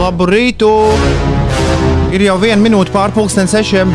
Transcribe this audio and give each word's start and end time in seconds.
Labu 0.00 0.26
rītu! 0.28 0.70
Ir 2.10 2.24
jau 2.26 2.36
viena 2.42 2.60
minūte 2.60 2.92
pārpusdienas 2.94 3.52
sešiem. 3.54 3.92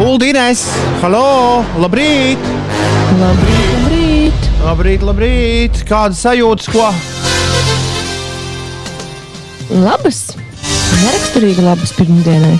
Uldīnēs, 0.00 0.64
halo! 1.02 1.62
Labrīt! 1.80 2.42
Labrīt, 3.20 3.70
labrīt! 3.76 4.48
Labrīt, 4.64 5.06
labrīt! 5.06 5.80
Kādas 5.88 6.20
sajūtas, 6.24 6.68
ko? 6.72 6.88
Labas! 9.84 10.22
Neraksturīgi 11.00 11.64
labas 11.64 11.94
pirmdienai. 11.96 12.56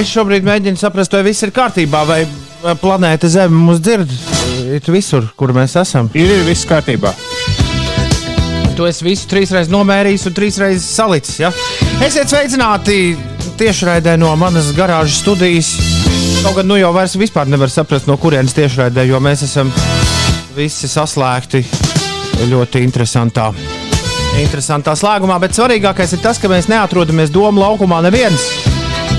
Es 0.00 0.08
šobrīd 0.08 0.44
mēģinu 0.48 0.80
saprast, 0.80 1.12
vai 1.12 1.26
viss 1.28 1.44
ir 1.44 1.52
kārtībā, 1.54 2.00
vai 2.08 2.24
planēta 2.62 3.28
Zeme 3.30 3.58
mūs 3.66 3.80
dzird 3.82 4.10
ir 4.76 4.92
visur, 4.94 5.26
kur 5.36 5.52
mēs 5.56 5.74
esam. 5.80 6.10
Ir, 6.14 6.30
ir 6.30 6.44
viss 6.46 6.66
kārtībā. 6.68 7.12
Tu 8.76 8.86
esi 8.88 9.04
visu 9.04 9.28
trīsreiz 9.28 9.68
nomērījis 9.72 10.28
un 10.30 10.36
trīsreiz 10.36 10.84
salicis. 10.86 11.42
Ja? 11.42 11.50
Esiet 12.04 12.30
sveicināti 12.32 13.12
tiešraidē 13.60 14.16
no 14.20 14.32
manas 14.40 14.72
garāžas 14.76 15.20
studijas. 15.20 15.74
Kaut 16.42 16.56
gan 16.56 16.70
nu 16.70 16.78
jau 16.80 16.92
vairs 16.94 17.16
nevar 17.46 17.70
saprast, 17.70 18.08
no 18.08 18.16
kurienes 18.16 18.54
tiešraidē, 18.56 19.04
jo 19.06 19.20
mēs 19.20 19.44
esam 19.44 19.70
visi 20.56 20.88
saslēgti 20.88 21.62
ļoti 22.48 22.82
interesantā, 22.82 23.52
interesantā 24.40 24.96
slēgumā. 24.96 25.38
Bet 25.42 25.54
svarīgākais 25.54 26.16
ir 26.16 26.22
tas, 26.24 26.40
ka 26.40 26.48
mēs 26.48 26.68
neatrodamies 26.72 27.30
domu 27.30 27.62
laukumā 27.62 28.02
neviens. 28.02 28.71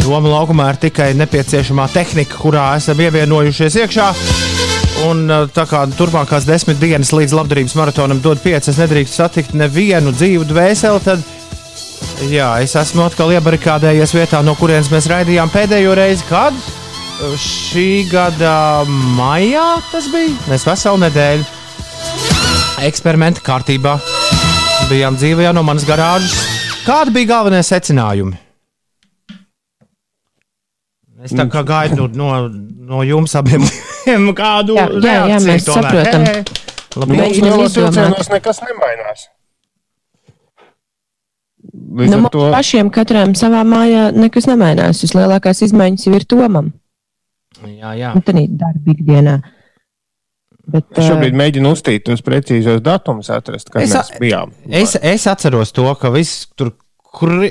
Doma 0.03 0.27
laukumā 0.27 0.65
ir 0.73 0.77
tikai 0.81 1.13
nepieciešamā 1.15 1.85
tehnika, 1.93 2.35
kurā 2.35 2.73
esam 2.75 2.99
ievienojušies 2.99 3.77
iekšā. 3.79 4.07
Un 5.07 5.23
tā 5.55 5.63
kā 5.69 5.85
turpmākās 5.95 6.43
desmit 6.47 6.81
dienas 6.81 7.13
līdz 7.15 7.33
labdarības 7.37 7.75
maratonam 7.79 8.19
dod 8.23 8.41
pieci, 8.43 8.69
es 8.73 8.81
nedrīkstu 8.81 9.21
satikt 9.21 9.55
nevienu 9.55 10.11
dzīvu 10.11 10.43
dvēseli, 10.49 11.01
tad 11.07 11.23
jā, 12.27 12.49
es 12.65 12.75
esmu 12.79 13.05
atkal 13.07 13.31
iebarikādējies 13.37 14.13
vietā, 14.17 14.43
no 14.43 14.57
kurienes 14.59 14.91
mēs 14.91 15.07
raidījām 15.11 15.51
pēdējo 15.55 15.95
reizi. 15.97 16.27
Kad? 16.27 16.59
Šī 17.39 18.03
gada 18.11 18.83
maijā 19.15 19.67
tas 19.91 20.11
bija. 20.11 20.35
Mēs 20.51 20.67
veselu 20.67 21.05
nedēļu 21.07 21.47
eksperimenta 22.91 23.43
kārtībā 23.45 23.97
bijām 24.91 25.15
dzīvajā 25.15 25.55
no 25.55 25.63
manas 25.63 25.87
garāžas. 25.87 26.35
Kādi 26.83 27.15
bija 27.15 27.37
galvenie 27.37 27.63
secinājumi? 27.63 28.43
Es 31.23 31.31
tā 31.35 31.45
kā 31.51 31.63
gaidu 31.63 32.09
no, 32.19 32.31
no 32.83 33.03
jums 33.07 33.35
abiem 33.39 33.63
kādu 34.35 34.75
jā, 34.75 34.89
jā, 34.99 35.15
jā, 35.31 35.39
mēs 35.45 35.69
saprotam. 35.69 36.27
Hey, 36.27 36.43
Labi, 36.99 37.17
mums 37.17 37.39
lielos 37.39 37.77
vilcienos 37.79 38.29
nekas 38.29 38.59
nemainās. 38.65 39.25
Līdz 41.73 42.13
nu, 42.13 42.29
to... 42.33 42.45
pašiem 42.53 42.91
katram 42.93 43.33
savā 43.37 43.63
mājā 43.65 44.09
nekas 44.13 44.45
nemainās. 44.49 45.01
Vislielākās 45.05 45.63
izmaiņas 45.65 46.07
jau 46.09 46.15
ir 46.17 46.27
Tomam. 46.29 46.71
Jā, 47.63 47.93
jā. 47.97 48.13
Tā 48.19 48.35
ir 48.41 48.55
darba 48.59 48.93
ikdienā. 48.93 49.39
Bet, 50.73 50.85
es 50.95 51.09
šobrīd 51.09 51.35
mēģinu 51.35 51.73
uztīt 51.75 52.05
tos 52.07 52.21
precīzos 52.23 52.79
datumus, 52.83 53.27
atrast, 53.33 53.67
kad 53.71 53.83
es, 53.83 53.95
mēs 53.95 54.13
bijām. 54.21 54.53
Es, 54.71 54.95
es 54.95 55.25
atceros 55.27 55.73
to, 55.75 55.89
ka 55.99 56.11
viss 56.13 56.45
tur 56.55 56.71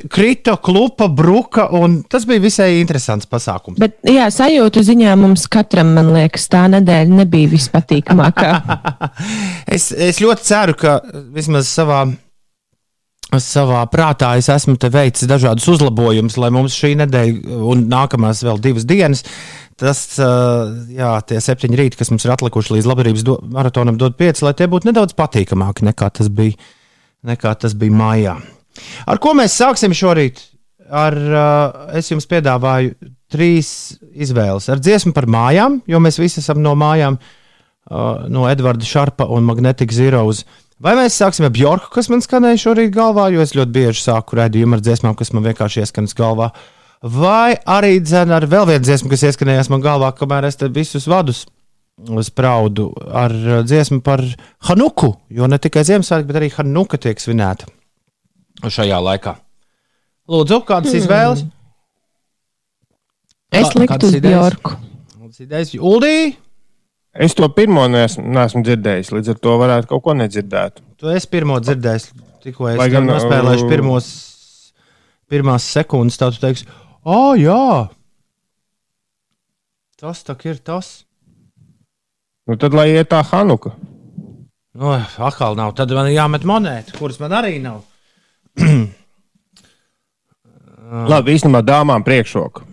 krita, 0.08 0.56
klupa, 0.56 1.06
bruka, 1.08 1.68
un 1.70 2.00
tas 2.10 2.24
bija 2.26 2.42
visai 2.42 2.80
interesants 2.80 3.28
pasākums. 3.30 3.78
Bet, 3.78 4.00
jā, 4.08 4.26
sajūtu 4.34 4.82
ziņā 4.88 5.14
mums 5.20 5.46
katram, 5.52 5.92
man 5.96 6.10
liekas, 6.16 6.48
tā 6.50 6.64
nedēļa 6.72 7.20
nebija 7.22 7.52
vispatīkamākā. 7.52 8.50
es, 9.76 9.92
es 9.94 10.18
ļoti 10.22 10.46
ceru, 10.48 10.74
ka 10.78 10.96
vismaz 11.34 11.70
savā, 11.70 12.02
savā 13.38 13.84
prātā 13.92 14.32
es 14.40 14.50
esmu 14.52 14.74
veicis 14.82 15.30
dažādus 15.30 15.68
uzlabojumus, 15.76 16.38
lai 16.42 16.50
mums 16.54 16.78
šī 16.78 16.96
nedēļa 17.04 17.60
un 17.72 17.86
nākamās 17.92 18.42
vēl 18.46 18.58
divas 18.62 18.88
dienas. 18.88 19.22
Tas, 19.78 20.02
jā, 20.92 21.12
tie 21.26 21.38
septiņi 21.42 21.78
rīti, 21.78 21.98
kas 21.98 22.10
mums 22.12 22.26
ir 22.26 22.34
atlikuši 22.34 22.76
līdz 22.76 22.90
labdarības 22.90 23.24
do, 23.26 23.38
maratonam, 23.54 23.96
dod 23.98 24.18
pieci, 24.18 24.44
lai 24.44 24.52
tie 24.58 24.68
būtu 24.70 24.90
nedaudz 24.90 25.14
patīkamāki 25.18 25.86
nekā 25.88 26.10
tas 26.18 26.28
bija, 26.30 26.58
nekā 27.26 27.54
tas 27.62 27.78
bija 27.78 27.96
mājā. 28.02 28.36
Ar 29.06 29.20
ko 29.22 29.34
mēs 29.38 29.56
sāksim 29.58 29.94
šorīt? 29.96 30.40
Ar, 30.92 31.14
uh, 31.16 31.92
es 31.96 32.10
jums 32.10 32.28
piedāvāju 32.28 32.92
trīs 33.32 33.68
izvēles. 34.12 34.68
Ar 34.72 34.82
dziesmu 34.82 35.14
par 35.16 35.28
mājām, 35.30 35.80
jo 35.88 36.00
mēs 36.04 36.20
visi 36.20 36.42
esam 36.42 36.60
no 36.64 36.74
mājām, 36.78 37.16
uh, 37.16 38.26
no 38.28 38.44
Edvarda 38.50 38.86
Šarpa 38.86 39.28
un 39.32 39.46
Magnetic 39.48 39.94
Zeros. 39.94 40.44
Vai 40.82 40.96
mēs 40.98 41.16
sāksim 41.16 41.46
ar 41.46 41.54
Bjorku, 41.54 41.92
kas 41.94 42.10
man 42.12 42.24
skanēja 42.24 42.60
šorīt 42.66 42.92
galvā, 42.94 43.28
jo 43.32 43.42
es 43.44 43.54
ļoti 43.56 43.72
bieži 43.72 44.02
sāku 44.02 44.36
raidījumu 44.40 44.76
ar 44.76 44.84
dziesmām, 44.84 45.16
kas 45.18 45.32
man 45.32 45.46
vienkārši 45.46 45.84
ieskanas 45.84 46.16
galvā. 46.18 46.50
Vai 47.02 47.54
arī 47.66 47.96
dzēna 48.02 48.36
ar 48.38 48.46
vēl 48.50 48.68
vienu 48.68 48.84
dziesmu, 48.84 49.10
kas 49.10 49.24
ieskanējās 49.30 49.70
man 49.72 49.82
galvā, 49.82 50.12
kamēr 50.18 50.50
es 50.50 50.58
te 50.58 50.68
visus 50.70 51.08
vadus 51.10 51.44
spraudu 52.26 52.88
ar 53.14 53.34
dziesmu 53.62 54.00
par 54.02 54.24
Hanuku, 54.68 55.12
jo 55.30 55.46
ne 55.46 55.60
tikai 55.62 55.84
Ziemassvētku, 55.86 56.30
bet 56.30 56.40
arī 56.40 56.50
Hanuka 56.56 56.98
tiek 56.98 57.20
svinēta 57.22 57.68
šajā 58.70 59.00
laikā. 59.02 59.34
Lūdzu, 60.30 60.62
kādas 60.68 60.92
hmm. 60.92 61.02
izvēles? 61.02 61.44
Es 63.52 63.74
liktu 63.76 64.08
uz 64.08 64.16
Bjorku. 64.22 64.76
Uldī? 65.82 66.16
Es 67.12 67.34
to 67.36 67.44
pirmo 67.52 67.84
neesmu, 67.92 68.24
neesmu 68.32 68.62
dzirdējis, 68.64 69.10
līdz 69.12 69.34
ar 69.34 69.40
to 69.44 69.56
varētu 69.60 69.90
kaut 69.90 70.04
ko 70.06 70.14
nedzirdēt. 70.16 70.80
Tu 70.96 71.10
esi 71.12 71.28
pirmo 71.28 71.58
dzirdējis, 71.60 72.06
tikko 72.44 72.70
es 72.72 72.80
gan 72.94 73.04
nospēlēšu 73.04 73.66
pirmos, 73.68 74.06
pirmās 75.28 75.66
sekundes, 75.74 76.16
tad 76.20 76.38
tu 76.38 76.40
teiksi, 76.40 76.64
ah, 77.04 77.34
jā, 77.36 77.90
tas 80.00 80.24
tak 80.24 80.46
ir 80.48 80.62
tas. 80.64 81.02
Nu, 82.48 82.56
tad 82.56 82.72
lai 82.74 82.88
iet 82.94 83.12
tā 83.12 83.20
Hanuka. 83.28 83.74
Nu, 84.72 84.96
atkal 84.96 85.54
nav, 85.58 85.76
tad 85.76 85.92
man 85.92 86.08
jāmet 86.08 86.48
monēta, 86.48 86.96
kuras 86.96 87.20
man 87.20 87.36
arī 87.36 87.58
nav. 87.60 87.84
labi, 91.12 91.36
īstenībā 91.36 91.62
dāmām 91.66 92.04
priekšroka. 92.06 92.66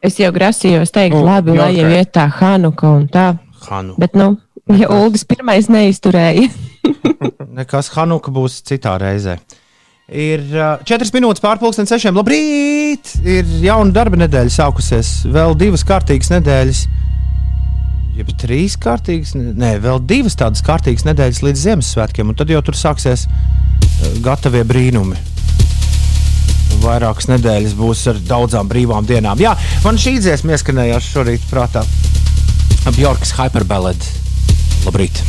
Es 0.00 0.16
jau 0.16 0.32
grasījos 0.32 0.90
teikt, 0.94 1.14
nu, 1.14 1.26
labi, 1.26 1.52
lai 1.58 1.74
jau 1.76 1.90
iet 1.92 2.14
tā 2.16 2.24
Hanuka 2.40 2.88
un 2.88 3.04
tā. 3.12 3.34
Hanu. 3.68 3.94
Bet, 4.00 4.16
nu, 4.16 4.32
ja 4.72 4.88
Uldis 4.88 5.26
pirmais 5.28 5.68
neizturēja. 5.68 6.48
Nekas 7.58 7.90
Hanuka 7.94 8.32
būs 8.34 8.60
citā 8.66 8.96
reizē. 9.00 9.38
Ir 10.10 10.42
uh, 10.56 10.80
4 10.86 11.12
minūtes 11.14 11.42
pārpusdienas 11.44 11.92
sešiem. 11.92 12.16
Labrīt! 12.18 13.12
Ir 13.22 13.46
jauna 13.62 13.94
darba 13.94 14.18
nedēļa 14.18 14.54
sākusies. 14.56 15.20
Vēl 15.30 15.54
divas 15.58 15.86
kārtīgas 15.86 16.32
nedēļas. 16.34 16.82
Jeb 18.18 18.30
trīs 18.40 18.74
kārtīgas, 18.80 19.34
nē, 19.38 19.76
vēl 19.82 20.00
divas 20.04 20.36
tādas 20.38 20.64
kārtīgas 20.66 21.06
nedēļas 21.06 21.42
līdz 21.46 21.64
Ziemassvētkiem. 21.66 22.32
Un 22.32 22.38
tad 22.38 22.50
jau 22.52 22.60
tur 22.64 22.76
sāksies 22.76 23.26
gatavie 24.24 24.62
brīnumi. 24.66 25.18
Vairākas 26.80 27.28
nedēļas 27.30 27.76
būs 27.76 28.06
ar 28.10 28.20
daudzām 28.24 28.68
brīvām 28.70 29.06
dienām. 29.08 29.40
Jā, 29.42 29.54
man 29.84 30.00
šī 30.00 30.16
dziesma 30.22 30.56
ieskanējās 30.56 31.10
šorīt 31.12 31.46
prātā. 31.50 31.84
Bjorkas 32.96 33.34
Hyperballad. 33.36 34.06
Labrīt! 34.86 35.22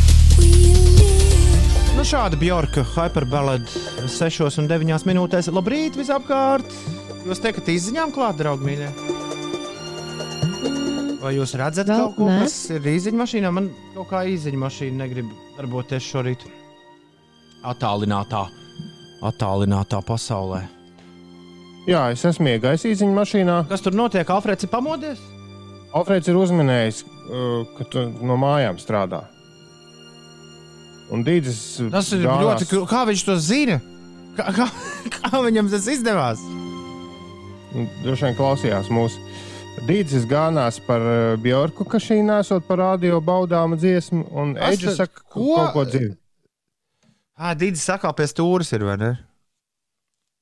Nu, 1.98 2.06
šāda 2.08 2.40
Bjorka 2.40 2.86
Hyperballad 2.96 3.68
6 4.10 4.62
un 4.64 4.72
9 4.72 5.10
minūtēs. 5.12 5.52
Labrīt 5.54 6.00
visapkārt! 6.00 6.78
Jūs 7.28 7.44
tiekat 7.44 7.76
izziņām 7.76 8.16
klāt, 8.16 8.40
draugi 8.42 8.72
mīļie! 8.72 9.21
Vai 11.22 11.36
jūs 11.36 11.54
redzat 11.60 11.90
Vēl, 11.90 12.08
kaut 12.08 12.18
ko, 12.18 12.30
ne? 12.32 12.40
kas 12.42 12.56
ir 12.74 12.88
īziņā 12.96 13.20
mašīnā? 13.22 13.52
Man 13.54 13.70
kaut 13.94 14.10
kā 14.10 14.24
īziņā 14.32 14.62
mašīna 14.64 15.04
negrib 15.04 15.30
darboties 15.58 16.08
šorīt 16.08 16.48
attālinātā 17.62 18.48
attālinātā 19.22 20.00
pasaulē. 20.06 20.64
Jā, 21.90 22.08
es 22.14 22.24
esmu 22.26 22.50
iegājis 22.56 22.88
īsiņā 22.92 23.14
mašīnā. 23.18 23.58
Kas 23.70 23.86
tur 23.86 23.96
notiek? 23.98 24.30
Alfrēds 24.30 24.66
ir 24.66 24.72
pamodies? 24.74 25.22
Alfrēds 25.98 26.30
ir 26.32 26.38
uzminējis, 26.40 27.04
uh, 27.04 27.62
ka 27.78 27.88
tu 27.94 28.06
no 28.26 28.38
mājām 28.42 28.80
strādā. 28.82 29.24
Un 31.12 31.26
Dīdzis. 31.28 31.62
Tas 31.92 32.10
ir 32.16 32.24
gānās... 32.24 32.64
ļoti. 32.64 32.84
Kā 32.90 33.04
viņš 33.10 33.24
to 33.28 33.38
zina? 33.44 33.82
Kā, 34.38 34.48
kā, 34.56 34.68
kā 35.18 35.42
viņam 35.44 35.70
tas 35.74 35.90
izdevās? 35.92 36.42
Droši 38.02 38.30
vien 38.30 38.38
klausījās 38.38 38.90
mūsu. 38.94 39.22
Dīdzis 39.82 40.28
gānās 40.30 40.78
par 40.86 41.02
uh, 41.02 41.40
Bjorku, 41.42 41.86
ka 41.90 41.98
šī 41.98 42.20
nesot 42.26 42.68
par 42.68 42.78
radio 42.84 43.18
baudāmu 43.26 43.80
dziesmu, 43.82 44.28
un 44.38 44.54
Eģis 44.62 45.00
saka, 45.00 45.24
ko? 45.26 45.56
kaut 45.58 45.72
ko 45.74 45.86
dzirdēt. 45.90 46.18
Ah, 47.42 47.56
Dīdis 47.58 47.88
sakā 47.90 48.12
pie 48.14 48.28
stūres 48.30 48.70
ir, 48.78 48.86
vai 48.86 48.98
ne? 49.02 49.12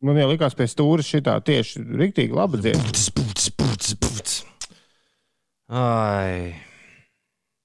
Man 0.04 0.20
jau 0.20 0.28
likās 0.34 0.58
pie 0.60 0.68
stūres 0.68 1.08
šitā 1.08 1.38
tieši 1.48 1.86
rīktīgi 2.02 2.36
laba 2.36 2.60
dziesma. 2.60 2.92
Puts, 2.92 3.08
puts, 3.16 3.48
puts, 3.56 3.96
puts. 4.04 4.36
Ai. 5.72 6.52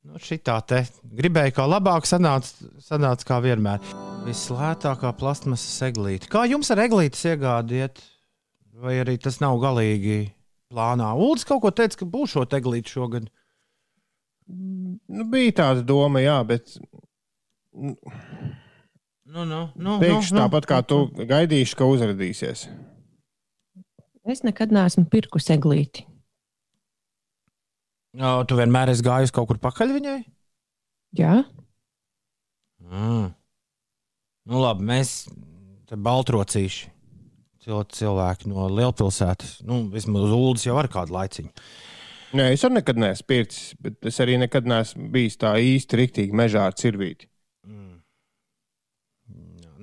Nu, 0.07 0.23
šitā 0.23 0.61
te 0.69 0.85
gribēja 1.19 1.57
kā 1.59 1.67
labāk, 1.67 2.07
sanāca, 2.07 2.71
sanāca 2.87 3.31
kā 3.33 3.41
vienmēr. 3.43 3.83
Vislētākā 4.29 5.11
plastmasas 5.19 5.83
eglīte. 5.91 6.31
Kā 6.31 6.47
jums 6.47 6.71
ar 6.71 6.85
eglītes 6.87 7.27
iegādiet? 7.33 7.99
Vai 8.79 9.01
arī 9.03 9.19
tas 9.23 9.43
nav 9.43 9.59
galīgi 9.63 10.34
plānā? 10.75 11.13
Uldis 11.15 11.47
kaut 11.49 11.63
ko 11.63 11.73
teica, 11.75 12.03
ka 12.03 12.09
būs 12.11 12.35
šo 12.35 12.45
eglīti 12.59 12.97
šogad. 12.97 13.29
Nu, 14.51 15.25
bija 15.31 15.55
tāda 15.63 15.85
doma, 15.87 16.21
jā, 16.21 16.37
bet. 16.47 16.75
Nu, 17.75 19.47
nu, 19.49 19.61
nu, 19.75 19.99
Teikšu 20.03 20.37
nu, 20.37 20.43
tāpat 20.43 20.67
kā 20.69 20.83
tu 20.87 21.07
gaidīšu, 21.17 21.79
ka 21.79 21.89
uzrādīsies. 21.89 22.67
Es 24.25 24.45
nekad 24.45 24.73
neesmu 24.73 25.07
pirkusi 25.13 25.55
eglīti. 25.57 26.05
O, 28.15 28.37
tu 28.47 28.57
vienmēr 28.59 28.93
esi 28.93 29.03
gājis 29.05 29.35
kaut 29.35 29.49
kur 29.51 29.59
pakaļ 29.63 29.97
viņai? 29.97 30.19
Jā. 31.19 31.41
Mm. 32.85 33.33
Nu, 34.45 34.61
labi, 34.61 34.87
mēs 34.87 35.25
te 35.89 35.99
baltrocīši 35.99 36.94
cilvēki 37.65 38.51
no 38.53 38.69
lielpilsētas, 38.69 39.59
nu, 39.69 39.85
vismaz 39.93 40.27
uz 40.27 40.35
Ulas 40.37 40.67
jau 40.67 40.77
ar 40.81 40.89
kādu 40.93 41.17
laiciņu. 41.17 41.53
Nē, 42.35 42.49
es 42.57 42.65
arī 42.67 42.81
nekad 42.81 42.99
neesmu 42.99 43.29
pircis, 43.31 43.75
bet 43.83 44.09
es 44.11 44.19
arī 44.23 44.37
nekad 44.43 44.67
neesmu 44.67 45.07
bijis 45.15 45.39
tā 45.39 45.55
īsti 45.63 46.01
rīktīgi 46.01 46.35
mežā 46.35 46.65
ar 46.67 46.75
cirvīti. 46.79 47.29
Mm. 47.69 48.01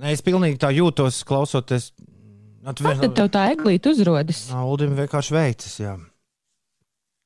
Nē, 0.02 0.12
es 0.12 0.24
pilnīgi 0.26 0.60
tā 0.60 0.74
jūtos, 0.76 1.22
klausoties. 1.28 1.92
Atver... 2.68 3.00
Kad 3.00 3.16
tev 3.18 3.30
tā 3.34 3.48
eglīte 3.54 3.94
uzrodas? 3.96 4.44
Nā, 4.52 4.66
Uldim 4.68 4.98
vienkārši 5.00 5.38
veicas, 5.38 5.78
jā. 5.82 5.96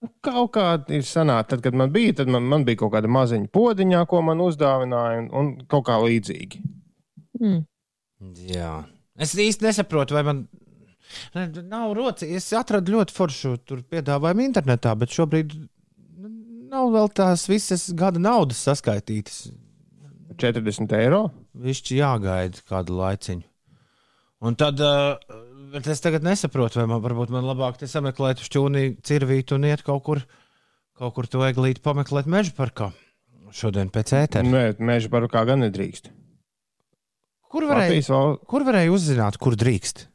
Nu, 0.04 0.12
kaut 0.24 0.52
kā 0.56 0.68
ir 0.94 1.06
sanāca, 1.08 1.56
tad, 1.56 1.64
kad 1.66 1.76
man 1.76 1.90
bija, 1.92 2.20
tad 2.22 2.30
man, 2.32 2.46
man 2.52 2.66
bija 2.68 2.84
kaut 2.84 2.94
kāda 2.94 3.10
maziņa 3.10 3.50
podziņā, 3.56 4.06
ko 4.12 4.22
man 4.28 4.44
uzdāvināja, 4.46 5.24
un, 5.24 5.32
un 5.34 5.54
kaut 5.72 5.88
kā 5.90 5.98
līdzīgi. 6.04 6.62
Mm. 7.42 7.64
Jā, 8.52 8.76
es 9.22 9.36
īsti 9.40 9.68
nesaprotu, 9.68 10.18
vai 10.18 10.26
man 10.28 10.44
nav 11.70 11.94
roci. 11.98 12.30
Es 12.36 12.50
atradu 12.58 12.98
ļoti 12.98 13.16
foršu 13.16 13.56
piedāvājumu 13.92 14.46
internetā, 14.48 14.96
bet 15.00 15.14
šobrīd 15.16 15.56
nav 16.72 16.92
vēl 16.96 17.12
tās 17.16 17.48
visas 17.50 17.88
gada 17.96 18.22
naudas 18.22 18.64
saskaitītas. 18.68 19.46
40 20.36 20.96
eiro? 20.98 21.28
Viņš 21.56 21.84
jāgaida 21.96 22.64
kādu 22.68 22.98
laiciņu. 23.00 23.46
Un 24.46 24.58
tad 24.60 24.82
uh, 24.84 25.16
Bet 25.76 25.90
es 25.92 26.00
tagad 26.00 26.24
nesaprotu, 26.24 26.80
vai 26.80 26.86
man 26.88 27.02
varbūt 27.04 27.32
man 27.36 27.44
labāk 27.44 27.76
te 27.82 27.88
sameklēt 27.92 28.40
šķūnī, 28.46 28.84
cirvīt 29.04 29.52
un 29.52 29.66
iet 29.68 29.82
kaut 29.84 30.06
kur, 30.06 30.22
kaut 30.96 31.12
kur 31.18 31.28
to 31.28 31.42
eglīti 31.44 31.84
pameklēt 31.84 32.30
meža 32.32 32.54
parkā. 32.56 32.94
Šodien 33.52 33.92
pēc 33.92 34.14
ētera. 34.16 34.48
Nē, 34.48 34.62
meža 34.80 35.12
parkā 35.12 35.44
gan 35.50 35.66
nedrīkst. 35.66 36.08
Kur 37.56 37.68
varēja, 37.70 38.02
val... 38.12 38.36
kur 38.52 38.66
varēja 38.68 38.92
uzzināt, 38.92 39.40
kur 39.40 39.56
drīkst? 39.56 40.10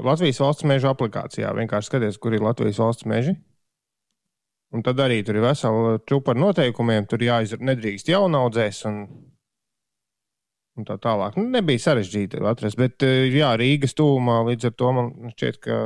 Latvijas 0.00 0.38
valsts 0.42 0.66
meža 0.68 0.92
aplikācijā. 0.92 1.50
Vienkārši 1.56 1.88
skaties, 1.88 2.18
kur 2.20 2.36
ir 2.36 2.44
Latvijas 2.44 2.78
valsts 2.82 3.08
meži. 3.08 3.34
Un 4.70 4.84
tad 4.86 5.00
arī 5.02 5.18
tur 5.26 5.40
ir 5.40 5.42
vesela 5.48 5.96
čūpa 6.06 6.34
ar 6.34 6.38
noteikumiem. 6.44 7.08
Tur 7.10 7.24
jāizrunā, 7.24 7.72
nedrīkst 7.72 8.12
jaunaudzēs 8.12 8.84
un 8.90 9.02
un 10.80 10.88
tā 10.88 10.96
tālāk. 11.02 11.38
Nu, 11.38 11.48
nebija 11.52 11.82
sarežģīti 11.82 12.40
atrast, 12.46 12.78
bet 12.80 13.04
eh, 13.06 13.28
jā, 13.34 13.52
Rīgas 13.60 13.96
tūmā 13.98 14.40
līdz 14.50 14.70
ar 14.70 14.76
to 14.78 14.92
man 14.96 15.12
šķiet, 15.34 15.60
ka 15.64 15.80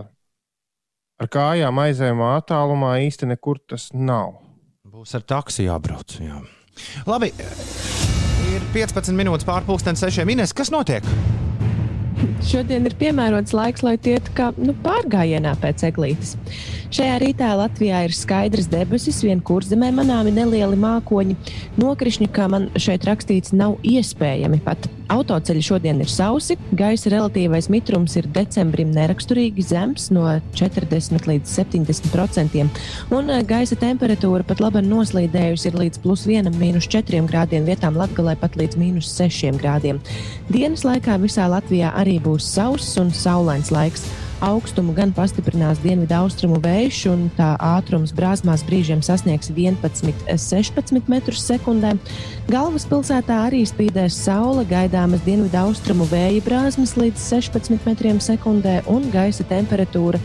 ar 1.25 1.31
kājām 1.39 1.81
aizējumā 1.87 2.35
attālumā 2.41 2.97
īsti 3.09 3.31
nekur 3.35 3.63
tas 3.71 3.91
nav. 3.95 4.39
Būs 4.95 5.17
ar 5.19 5.27
taksi 5.27 5.69
jābrauc. 5.69 6.19
Jā. 6.23 6.43
Labi, 7.09 7.33
15 8.75 9.15
minūtes 9.15 9.47
pārpusdienas 9.47 10.03
sešiem 10.03 10.35
minūtes. 10.35 10.55
Kas 10.57 10.75
notiek? 10.75 11.07
Šodien 12.45 12.87
ir 12.89 12.97
piemērots 13.01 13.55
laiks, 13.57 13.85
lai 13.87 13.97
iet 14.11 14.31
kā 14.37 14.51
nu, 14.57 14.75
pārgājienā 14.85 15.55
pēc 15.63 15.87
eglītes. 15.91 16.35
Šajā 16.95 17.15
rītā 17.23 17.49
Latvijā 17.59 18.05
ir 18.07 18.13
skaidrs 18.15 18.69
debesis, 18.71 19.23
vien 19.27 19.41
kurzemē 19.43 19.89
manāmi 19.97 20.31
nelieli 20.35 20.79
mākoņi. 20.79 21.35
Nokrišņi, 21.81 22.29
kā 22.35 22.47
man 22.53 22.69
šeit 22.79 23.07
rakstīts, 23.09 23.55
nav 23.57 23.81
iespējami. 23.83 24.61
Pat 24.63 24.87
autoceļi 25.13 25.63
šodien 25.65 26.01
ir 26.01 26.11
sausi, 26.11 26.57
gaisa 26.77 27.11
relatīvais 27.13 27.69
mitrums 27.73 28.15
ir 28.19 28.29
decembrim 28.35 28.93
neraksturīgi 28.95 29.65
zems 29.69 30.09
no 30.15 30.25
40 30.57 31.29
līdz 31.29 31.51
70 31.59 32.11
procentiem, 32.15 32.71
un 33.15 33.31
eh, 33.33 33.43
gaisa 33.47 33.77
temperatūra 33.81 34.47
pat 34.49 34.63
labi 34.65 34.85
noslīdējusi 34.87 35.71
ir 35.71 35.79
līdz 35.83 36.01
plus 36.05 36.25
1, 36.31 36.55
mīnus 36.61 36.89
4 36.93 37.25
grādiem, 37.29 37.67
vietām 37.69 37.99
Latgalē 38.01 38.37
pat 38.41 38.57
līdz 38.61 38.79
mīnus 38.81 39.11
6 39.19 39.61
grādiem. 39.61 40.01
Dienas 40.49 40.87
laikā 40.87 41.19
visā 41.23 41.49
Latvijā 41.51 41.93
arī 41.99 42.14
būs 42.23 42.47
sauss 42.57 42.99
un 43.01 43.11
saulains 43.15 43.73
laiks 43.75 44.07
augstumu 44.45 44.95
gan 44.97 45.13
pastiprinās 45.15 45.81
dienvidu 45.83 46.17
austrumu 46.19 46.59
vējš, 46.63 47.01
un 47.13 47.27
tā 47.37 47.55
ātrums 47.63 48.13
brāzmās 48.17 48.65
brīžiem 48.67 49.03
sasniegs 49.05 49.51
11-16 49.55 51.09
metrus 51.11 51.45
sekundē. 51.47 51.95
Galvaspilsētā 52.51 53.41
arī 53.49 53.65
spīdēs 53.69 54.19
saule, 54.27 54.67
gaidāmas 54.69 55.25
dienvidu 55.27 55.61
austrumu 55.63 56.09
vēja 56.11 56.43
brāzmas 56.45 56.97
līdz 57.01 57.29
16 57.31 57.87
metriem 57.89 58.21
sekundē, 58.23 58.81
un 58.91 59.09
gaisa 59.15 59.47
temperatūra 59.49 60.21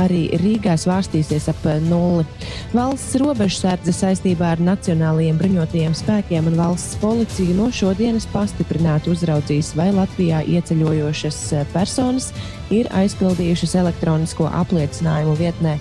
arī 0.00 0.28
Rīgā 0.40 0.76
svārstīsies 0.78 1.48
ap 1.50 1.64
nulli. 1.86 2.26
Valsts 2.74 3.16
robežsardze 3.20 3.94
saistībā 3.96 4.54
ar 4.54 4.62
Nacionālajiem 4.62 5.38
bruņotajiem 5.40 5.96
spēkiem 5.98 6.50
un 6.50 6.58
valsts 6.60 6.98
policiju 7.02 7.56
no 7.58 7.70
šodienas 7.74 8.28
pastiprināti 8.30 9.10
uzraudzīs, 9.14 9.72
vai 9.78 9.90
Latvijā 9.96 10.42
ieceļojošas 10.56 11.40
personas 11.74 12.30
ir 12.70 12.90
aizpildījušas 12.94 13.76
elektronisko 13.82 14.50
apliecinājumu 14.62 15.38
vietnē 15.40 15.78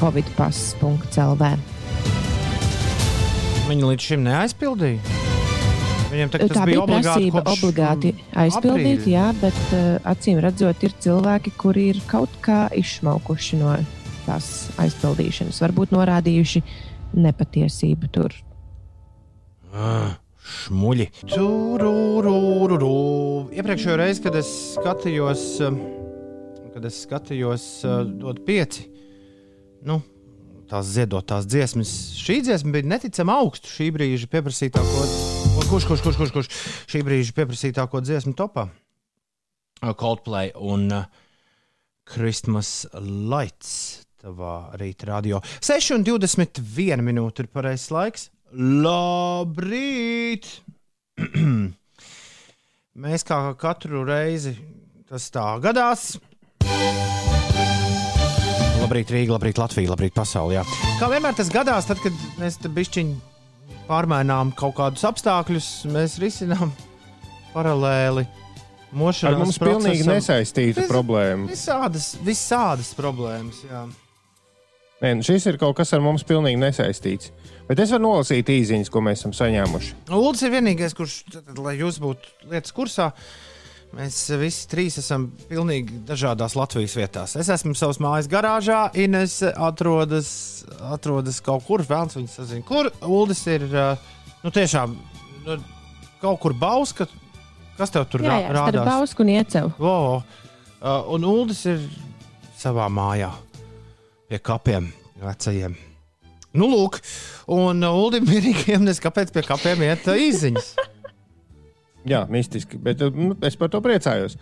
covidpass.lv. 0.00 1.52
Viņi 3.70 3.90
līdz 3.92 4.08
šim 4.10 4.24
neaizpildīja. 4.26 5.29
Viņam 6.10 6.32
tā, 6.32 6.40
tā 6.50 6.66
bija 6.66 6.84
prasība 6.88 7.42
obligāti 7.46 8.12
aizpildīt, 8.34 9.02
aprīļa. 9.04 9.12
jā, 9.14 9.26
bet 9.40 9.60
uh, 9.76 9.82
acīm 10.10 10.40
redzot, 10.42 10.82
ir 10.86 10.94
cilvēki, 11.04 11.54
kuri 11.60 11.90
ir 11.92 12.00
kaut 12.10 12.32
kā 12.44 12.64
izšmaukuši 12.76 13.60
no 13.60 13.76
tās 14.26 14.70
aizpildīšanas, 14.82 15.60
varbūt 15.62 15.94
norādījuši 15.94 16.64
nepatiesību 17.20 18.10
tur. 18.14 18.34
Ah. 19.70 20.18
Šmuļi. 20.50 21.06
Iepriekšējā 23.54 23.96
reizē, 24.00 24.22
kad 24.24 24.38
es 24.40 24.48
skatījos, 24.74 25.44
um, 25.66 25.76
kad 26.74 26.88
es 26.88 27.02
skatījos, 27.04 27.66
uh, 27.86 28.00
dod 28.08 28.42
pieci. 28.46 28.88
Nu, 29.86 30.00
tās 30.70 30.90
ziedotās 30.94 31.46
dziesmas. 31.50 31.92
Šī 32.18 32.40
dziesma 32.46 32.74
bija 32.76 32.94
neticami 32.96 33.36
augsta 33.36 33.70
šī 33.70 33.92
brīža 33.94 34.30
pieprasītāko 34.32 35.29
Kurš, 35.70 35.84
kurš, 35.86 36.02
kurš, 36.02 36.16
kurš, 36.18 36.30
kurš 36.34 36.48
šī 36.90 37.00
brīža 37.06 37.34
pieprasītāko 37.36 38.00
dziesmu 38.02 38.34
topā? 38.38 38.66
Coldplay 39.80 40.50
un 40.54 40.88
uh, 40.92 41.06
Christmas 42.10 42.86
Lights. 43.00 44.02
Tavā 44.20 44.74
rīta 44.76 45.08
radio. 45.08 45.40
6,21 45.64 47.00
minūte 47.06 47.46
ir 47.46 47.48
pareizais 47.54 47.88
laiks. 47.94 48.26
Labrīt! 48.52 50.50
Mēs 53.00 53.24
kā 53.24 53.38
katru 53.56 54.02
reizi 54.04 54.56
tas 55.08 55.30
tā 55.32 55.46
gadās. 55.62 56.18
Labrīt, 58.80 59.10
Rīga, 59.12 59.36
labrīt, 59.36 59.58
Latvija, 59.60 59.90
labrīt, 59.92 60.14
pasaulē. 60.16 60.64
Kā 60.98 61.08
vienmēr 61.12 61.36
tas 61.38 61.50
gadās, 61.52 61.86
tad, 61.88 62.00
kad 62.02 62.16
mēs 62.40 62.56
te 62.58 62.70
bišķiņi 62.72 63.29
pārmainām 63.90 64.54
kaut 64.58 64.76
kādus 64.78 65.04
apstākļus, 65.08 65.70
mēs 65.90 66.18
risinām 66.22 66.70
paralēli. 67.54 68.26
Ar 68.90 69.36
mums 69.38 69.54
procesam. 69.54 69.66
pilnīgi 69.68 70.06
nesaistīta 70.08 70.82
Vis, 70.82 70.88
problēma. 70.90 71.46
Visādas, 71.50 72.08
visādas 72.26 72.90
problēmas. 72.98 73.60
Jā. 73.68 73.84
Nē, 75.00 75.12
nu 75.16 75.24
šis 75.24 75.46
ir 75.46 75.60
kaut 75.60 75.76
kas 75.78 75.94
ar 75.94 76.02
mums 76.02 76.26
pilnīgi 76.26 76.58
nesaistīts. 76.58 77.30
Bet 77.68 77.78
es 77.84 77.92
varu 77.94 78.08
nolasīt 78.08 78.50
īsiņas, 78.50 78.90
ko 78.90 79.02
mēs 79.06 79.22
esam 79.22 79.36
saņēmuši. 79.36 79.94
Ulrichs 80.10 80.42
ir 80.42 80.56
vienīgais, 80.56 80.96
kurš, 80.98 81.20
lai 81.62 81.76
jūs 81.78 82.00
būtu 82.02 82.50
lietas 82.50 82.74
kursā, 82.74 83.12
uh, 83.14 83.59
Mēs 83.90 84.16
visi 84.38 84.68
trīs 84.70 85.00
esam 85.00 85.26
pilnīgi 85.48 86.04
dažādās 86.06 86.54
Latvijas 86.54 86.94
vietās. 86.94 87.34
Es 87.40 87.48
esmu 87.50 87.74
savas 87.74 87.98
mājas 88.02 88.28
garāžā, 88.30 88.84
Ines 88.94 89.40
atrodas, 89.50 90.30
atrodas 90.92 91.40
kaut 91.42 91.66
kur, 91.66 91.82
vēlams 91.82 92.14
viņas 92.20 92.36
sazina, 92.38 92.66
kur 92.66 92.92
Uldis 93.02 93.42
ir. 93.50 93.66
Nu, 94.40 94.52
tiešām 94.54 94.94
nu, 95.46 95.58
kaut 96.22 96.38
kur 96.44 96.54
bauska. 96.56 97.08
Kas 97.80 97.90
tev 97.90 98.06
tur 98.12 98.22
jā, 98.24 98.36
jā, 98.44 98.54
rādās? 98.54 98.78
Tur 98.78 98.92
bausku 98.92 99.24
un 99.24 99.34
iecevu. 99.34 99.74
Oh, 99.82 100.22
uh, 100.22 101.12
un 101.16 101.26
Uldis 101.26 101.64
ir 101.68 101.82
savā 102.60 102.86
mājā 102.92 103.32
pie 104.30 104.38
kapiem 104.38 104.92
vecajiem. 105.20 105.74
Nu, 106.54 106.66
lūk, 106.70 106.98
un 107.50 107.82
Ulim 107.86 108.26
vienīgajam 108.26 108.84
nes 108.88 109.02
kāpēc 109.02 109.34
pie 109.34 109.44
kapiem 109.46 109.82
iet 109.86 110.06
īziņas. 110.10 110.72
Jā, 112.08 112.22
mistiski, 112.32 112.78
bet 112.80 113.02
uh, 113.04 113.12
nu, 113.12 113.34
es 113.44 113.58
par 113.60 113.68
to 113.72 113.82
priecājos. 113.84 114.38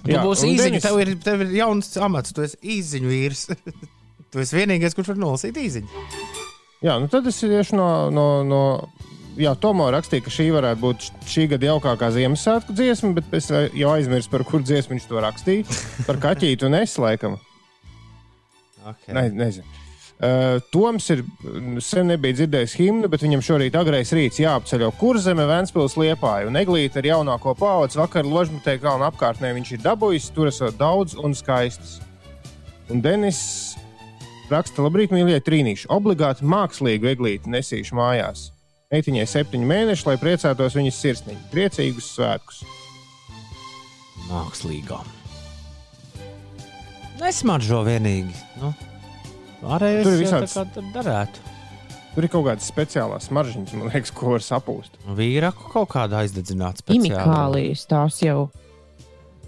Tu 0.00 0.14
Jā, 0.14 0.22
būsi 0.24 0.48
īziņš, 0.48 0.62
Denis- 0.64 0.86
tev 0.86 1.00
ir, 1.02 1.12
tev 1.20 1.44
ir 1.44 1.54
jauns 1.58 1.92
amats, 2.00 2.32
tu 2.32 2.44
esi 2.46 2.56
īziņu 2.78 3.10
vīrs. 3.10 3.46
tu 4.32 4.40
esi 4.40 4.56
vienīgais, 4.56 4.96
kurš 4.96 5.12
var 5.12 5.20
nolasīt 5.20 5.60
īziņu. 5.60 6.04
Jā, 6.82 6.96
nu 6.98 7.10
tad 7.12 7.28
es 7.30 7.38
iešu 7.44 7.78
no. 7.78 7.88
no, 8.10 8.28
no 8.46 8.62
Jā, 9.40 9.54
Tomo 9.56 9.86
rakstīja, 9.88 10.26
ka 10.26 10.28
šī 10.28 10.50
varētu 10.52 10.80
būt 10.82 11.04
šī 11.24 11.46
gada 11.54 11.70
jaukākā 11.70 12.10
Ziemassvētku 12.12 12.74
dziesma, 12.76 13.14
bet 13.16 13.30
es 13.38 13.46
jau 13.48 13.94
aizmirsu, 13.94 14.28
par 14.28 14.44
kuru 14.44 14.66
dziesmu 14.68 14.92
viņš 14.92 15.06
to 15.08 15.22
rakstīja. 15.24 15.78
Par 16.04 16.20
kaķītu 16.20 16.68
un 16.68 16.76
es 16.82 16.98
laikam. 17.00 17.38
Okay. 18.82 19.14
Ne, 19.14 19.28
nezinu. 19.30 19.81
Uh, 20.22 20.60
Toms 20.70 21.08
ir 21.10 21.24
mm, 21.24 21.80
sen 21.82 22.06
nebija 22.12 22.36
dzirdējis 22.38 22.76
himnu, 22.78 23.08
bet 23.10 23.24
viņam 23.24 23.40
šorīt 23.42 23.74
agrais 23.74 24.12
rīts 24.14 24.38
jāapceļo 24.38 24.92
kurzeme, 25.00 25.42
Vēnspils 25.50 25.96
liepāja. 25.98 26.46
Un 26.46 26.60
Eglīte 26.60 27.00
ar 27.00 27.08
jaunāko 27.08 27.56
paudzi 27.58 27.98
vakar 27.98 28.28
ložmetē 28.28 28.76
kalnu 28.78 29.08
apkārtnē 29.08 29.50
viņš 29.56 29.72
ir 29.74 29.82
dabūjis, 29.82 30.28
tur 30.36 30.52
esot 30.52 30.78
daudz 30.78 31.16
un 31.18 31.34
skaistas. 31.34 31.96
Un 32.92 33.02
Denis 33.02 33.40
raksta, 34.52 34.84
labrīt, 34.86 35.10
mīļie 35.10 35.40
trīnīši. 35.42 35.90
Obligāti 35.90 36.46
mākslīgu 36.46 37.10
eglīti 37.16 37.50
nesīšu 37.50 37.98
mājās. 37.98 38.52
Meitiņai 38.94 39.26
septiņi 39.26 39.68
mēneši, 39.72 40.06
lai 40.06 40.16
priecātos 40.20 40.78
viņas 40.78 41.02
sirsniņa. 41.02 41.42
Priecīgus 41.50 42.12
svētkus! 42.14 42.62
Mākslīgā. 44.30 45.02
Nesmaržo 47.18 47.82
vienīgi. 47.90 48.34
Nu, 48.60 48.70
pārējais 49.62 50.04
Tur 50.06 50.12
ir 50.18 50.22
jau 50.24 50.30
tā 50.32 50.40
visāds- 50.42 50.56
kā 50.58 50.64
tur 50.74 50.88
darētu. 50.94 51.48
Tur 52.12 52.24
ir 52.26 52.28
kaut 52.28 52.44
kādas 52.44 52.66
speciālās 52.68 53.28
smaržģīnas, 53.30 53.72
man 53.78 53.88
liekas, 53.88 54.10
ko 54.12 54.34
var 54.34 54.42
sapūst. 54.44 54.98
Vīraku 55.16 55.70
kaut 55.72 55.88
kāda 55.94 56.18
aizdedzināta 56.20 56.82
speciāli. 56.84 57.08
Imikālijas 57.08 57.86
tās 57.88 58.18
jau. 58.20 58.50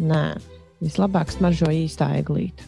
Nē, 0.00 0.22
vislabāk 0.82 1.30
smaržo 1.34 1.68
īstā 1.68 2.08
eglīte. 2.22 2.64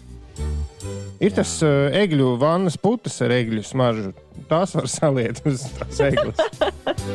Ir 1.19 1.33
tas 1.33 1.55
uh, 1.65 1.89
egļu 1.97 2.35
vannas 2.39 2.77
putas 2.77 3.17
ar 3.25 3.33
egļu 3.33 3.63
smaržu. 3.65 4.13
Tās 4.51 4.75
var 4.77 4.85
saliet 4.93 5.41
uz 5.49 5.65
tās 5.79 6.03
eglis. 6.05 6.37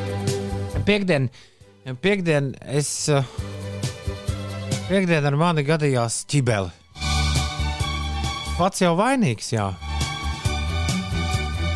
Piektdien, 0.90 1.30
piekdien 2.02 2.56
es. 2.66 2.90
uh, 3.14 3.22
Piektdien 4.90 5.24
ar 5.30 5.38
mani 5.40 5.62
gadījās 5.64 6.24
ķibeli. 6.28 6.74
Pats 8.58 8.82
jau 8.82 8.96
vainīgs, 8.98 9.54
jā. 9.54 9.70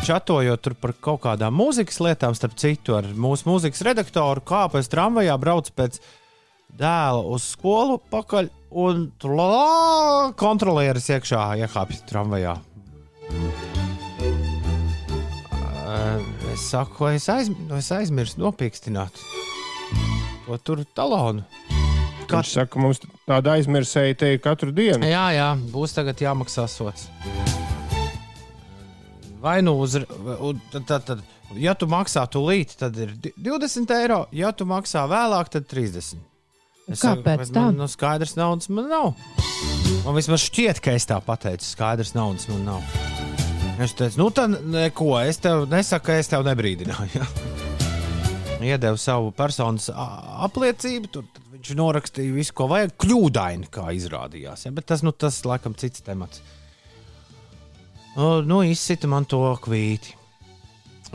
Čatojot 0.06 0.62
tur 0.62 0.76
par 0.78 0.92
kaut 1.02 1.24
kādām 1.24 1.56
mūzikas 1.58 1.98
lietām, 2.04 2.34
starp 2.38 2.54
citu, 2.60 2.94
ar 2.94 3.08
mūsu 3.10 3.48
mūzikas 3.48 3.82
redaktoru, 3.88 4.44
kāpu 4.46 4.78
es 4.78 4.90
tramvajā 4.92 5.34
braucu 5.42 5.72
pēc 5.74 5.98
dēla 6.78 7.24
uz 7.26 7.48
skolu 7.56 7.98
pakaļ, 8.12 8.52
un 8.70 9.08
tur 9.18 9.34
kontrolieris 10.38 11.10
iekšā 11.10 11.48
iekāpjas 11.64 12.06
tramvajā. 12.06 12.54
Es 16.52 16.70
saku, 16.70 17.10
es, 17.10 17.26
aiz, 17.32 17.50
es 17.74 17.90
aizmirsu 17.98 18.40
nopīkstināt 18.44 19.18
to 20.46 20.58
tur 20.62 20.84
talonu. 20.94 21.42
Viņš 22.26 22.52
saka, 22.56 22.80
mums 22.82 23.02
tāda 23.26 23.54
aizmirsēja 23.58 24.18
te 24.18 24.32
katru 24.42 24.74
dienu. 24.74 25.06
Jā, 25.06 25.28
jā, 25.34 25.50
būs 25.74 25.94
tagad 25.94 26.22
jāmaksā 26.22 26.66
sots. 26.70 27.10
Vai 29.46 29.60
nu 29.62 29.76
uz, 29.78 29.92
tad, 30.72 30.86
tad, 30.88 31.04
tad, 31.06 31.20
ja 31.54 31.76
tu 31.78 31.86
maksā 31.86 32.24
tūlīt, 32.26 32.72
tad 32.80 32.96
ir 32.98 33.12
di- 33.14 33.30
20 33.46 33.92
eiro, 33.94 34.24
ja 34.34 34.50
tu 34.50 34.66
maksā 34.66 35.04
vēlāk, 35.06 35.52
tad 35.54 35.68
30. 35.70 36.18
Es 36.90 37.02
Kāpēc 37.02 37.44
saku, 37.44 37.54
tā? 37.54 37.62
Man, 37.68 37.78
nu, 37.78 37.86
skaidrs 37.90 38.34
naudas 38.38 38.66
man 38.70 38.88
nav. 38.90 39.12
Man 40.02 40.18
vismaz 40.18 40.42
šķiet, 40.48 40.82
ka 40.82 40.96
es 40.98 41.06
tā 41.06 41.20
pateicu, 41.22 41.62
skaidrs 41.66 42.10
naudas 42.18 42.48
man 42.50 42.66
nav. 42.66 42.90
Es 43.82 43.94
teicu, 43.94 44.18
nu, 44.18 44.28
tad 44.34 44.58
neko, 44.66 45.12
es 45.22 45.38
tev 45.42 45.68
nesaku, 45.70 46.08
ka 46.08 46.18
es 46.18 46.30
tev 46.32 46.42
nebrīdināju. 46.46 47.26
Iedevu 48.66 48.98
savu 48.98 49.30
personas 49.36 49.90
apliecību, 49.94 51.10
tur 51.12 51.26
tad 51.30 51.42
viņš 51.54 51.74
norakstīja 51.78 52.34
visu, 52.34 52.54
ko 52.56 52.66
vajag. 52.74 52.96
Kļūdaini, 53.02 53.70
kā 53.70 53.90
izrādījās. 53.94 54.66
Ja? 54.66 54.74
Bet 54.74 54.90
tas, 54.90 55.06
nu, 55.06 55.14
tas 55.14 55.38
laikam, 55.46 55.78
cits 55.78 56.02
temats. 56.06 56.42
Nu, 58.16 58.62
izsita 58.64 59.08
man 59.10 59.26
to 59.28 59.42
kvīti. 59.60 60.14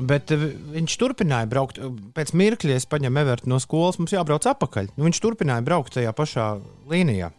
Bet 0.02 0.32
eh, 0.32 0.44
viņš 0.76 0.98
turpināja 1.02 1.50
braukt. 1.50 1.82
Pēc 2.16 2.34
mirkļa 2.38 2.78
es 2.80 2.88
paņēmu 2.90 3.24
Evertu 3.24 3.52
no 3.52 3.60
skolas, 3.62 4.00
mums 4.00 4.14
jābrauc 4.16 4.46
atpakaļ. 4.54 4.94
Nu, 4.96 5.08
viņš 5.08 5.24
turpināja 5.24 5.66
braukt 5.66 5.98
tajā 5.98 6.14
pašā 6.16 6.54
līnijā. 6.92 7.32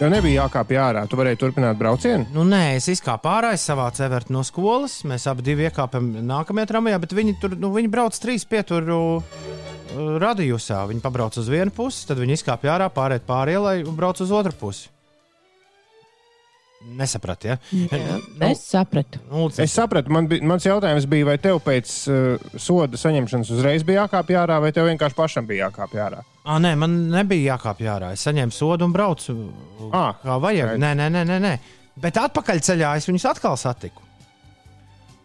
Jo 0.00 0.08
nebija 0.10 0.42
jākāpj 0.42 0.78
ārā. 0.82 1.04
Tu 1.06 1.18
varēji 1.18 1.38
turpināt 1.38 1.78
braucienu. 1.78 2.26
Nu, 2.34 2.42
nē, 2.46 2.76
es 2.80 2.88
izkāpu 2.90 3.30
ārā, 3.30 3.52
es 3.54 3.62
savācu 3.66 4.02
Evertu 4.02 4.34
no 4.34 4.42
skolas. 4.46 4.98
Mēs 5.06 5.28
abi 5.30 5.54
iekāpām 5.54 6.08
nākamajā 6.26 6.72
tramvajā, 6.72 6.98
bet 7.04 7.14
viņi 7.14 7.36
tur 7.42 7.54
nu, 7.60 7.70
viņi 7.76 7.92
brauc 7.92 8.18
trīs 8.18 8.42
pieturu 8.50 8.98
uh, 9.20 10.18
radījusā. 10.24 10.82
Viņi 10.90 11.04
pabrauc 11.04 11.38
uz 11.38 11.50
vienu 11.50 11.70
pusi, 11.74 12.08
tad 12.08 12.18
viņi 12.18 12.40
izkāpa 12.40 12.74
ārā, 12.74 12.90
pāriet 12.90 13.22
pāri 13.28 13.54
ielai 13.54 13.76
un 13.86 13.94
brauc 13.94 14.18
uz 14.24 14.34
otru 14.34 14.56
pusi. 14.58 14.90
Nesapratu, 16.84 17.48
ja? 17.48 17.56
Jā, 17.72 18.18
Nu, 18.38 18.46
es 18.50 18.60
sapratu. 18.68 19.18
nu, 19.30 19.46
Es 19.58 19.72
sapratu, 19.72 20.12
man 20.12 20.28
bija, 20.28 20.44
mans 20.46 20.66
jautājums 20.66 21.06
bija, 21.10 21.26
vai 21.30 21.36
tev 21.40 21.58
pēc 21.64 21.92
uh, 22.12 22.44
soda 22.60 23.00
saņemšanas 23.00 23.50
uzreiz 23.56 23.82
bija 23.88 24.04
jākāpj 24.04 24.36
ārā, 24.42 24.60
vai 24.62 24.70
tev 24.76 24.90
vienkārši 24.90 25.16
pašam 25.18 25.48
bija 25.48 25.70
jākāpj 25.70 26.02
ārā? 26.04 26.20
À, 26.44 26.58
nē, 26.60 26.74
man 26.76 26.96
nebija 27.10 27.54
jākāpj 27.56 27.88
ārā. 27.88 28.12
Es 28.14 28.22
saņēmu 28.28 28.52
sodu 28.52 28.84
un 28.84 28.92
braucu. 28.92 29.34
Ā, 29.90 30.06
kā 30.22 30.36
vajag. 30.44 30.74
Nē, 30.78 30.92
nē, 31.00 31.08
nē, 31.14 31.24
nē, 31.32 31.38
nē. 31.40 31.54
Bet 32.04 32.18
atpakaļceļā 32.20 32.96
es 33.00 33.08
viņus 33.08 33.24
atkal 33.32 33.56
satiku. 33.56 34.02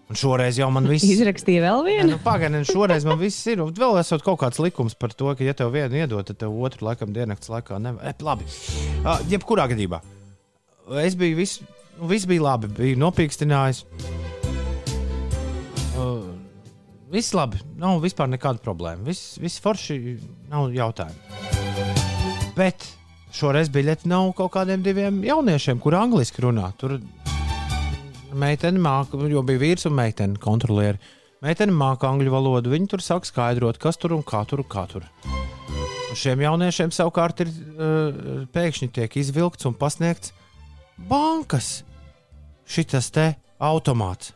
Un 0.09 0.17
šoreiz 0.17 0.57
jau 0.57 0.71
man 0.73 0.87
viss 0.89 1.05
Izrakstīja 1.05 1.67
vēl 1.67 1.83
vienu. 1.85 2.15
Nu, 2.15 2.19
Pagaidām, 2.23 2.63
šoreiz 2.65 3.03
man 3.05 3.19
viss 3.21 3.43
ir. 3.51 3.59
Un 3.61 3.75
vēl 3.77 3.99
esot 4.01 4.23
kaut 4.25 4.39
kāds 4.41 4.57
likums 4.63 4.95
par 4.97 5.13
to, 5.13 5.35
ka, 5.37 5.43
ja 5.45 5.53
tev 5.53 5.69
vienu 5.75 5.99
iedod, 5.99 6.25
tad 6.25 6.39
tev 6.41 6.55
otru 6.65 6.87
laikam 6.87 7.11
diennakts 7.13 7.51
laikā 7.51 7.77
nevar. 7.83 8.07
E, 8.09 8.15
labi. 8.25 8.47
Uh, 9.03 9.19
jebkurā 9.29 9.67
gadījumā. 9.69 9.99
Es 10.89 11.13
biju 11.13 11.37
viss, 11.37 11.59
nu, 11.99 12.07
viss 12.09 12.25
bija 12.25 12.41
labi, 12.47 12.67
biju 12.73 12.97
nopīkstinājis. 12.97 13.83
Uh, 15.99 16.23
viss 17.13 17.35
labi, 17.37 17.59
nav 17.77 17.99
vispār 18.01 18.31
nekāda 18.31 18.57
problēma. 18.63 19.05
Viss, 19.05 19.35
viss 19.37 19.61
forši, 19.61 19.99
nav 20.49 20.73
jautājumu. 20.73 21.19
Bet 22.57 22.87
šoreiz 23.35 23.69
biļeti 23.69 24.09
nav 24.09 24.31
kaut 24.39 24.55
kādiem 24.55 24.81
diviem 24.81 25.21
jauniešiem, 25.27 25.77
kur 25.83 25.99
angliski 25.99 26.41
runā. 26.47 26.71
Tur 26.81 26.97
meitene 28.33 28.81
māca, 28.81 29.21
jo 29.29 29.45
bija 29.45 29.61
vīrs 29.61 29.85
un 29.85 29.97
meitene 29.99 30.41
kontrolieri. 30.41 30.97
Meitene 31.45 31.75
māca 31.75 32.09
angļu 32.09 32.33
valodu, 32.33 32.73
viņi 32.73 32.89
tur 32.95 33.05
sāk 33.05 33.29
skaidrot, 33.29 33.77
kas 33.77 34.01
tur 34.01 34.17
un 34.17 34.25
kā 34.25 34.41
tur 34.49 34.65
un 34.65 34.71
kā 34.73 34.89
tur. 34.89 35.05
Šiem 36.17 36.41
jauniešiem 36.41 36.89
savukārt 36.89 37.45
ir 37.45 37.53
uh, 37.53 38.45
pēkšņi 38.57 38.89
tiek 38.97 39.21
izvilkts 39.21 39.69
un 39.69 39.77
pasniegts 39.77 40.33
bankas 41.07 41.83
šitas 42.69 43.11
te 43.13 43.31
automāts. 43.59 44.33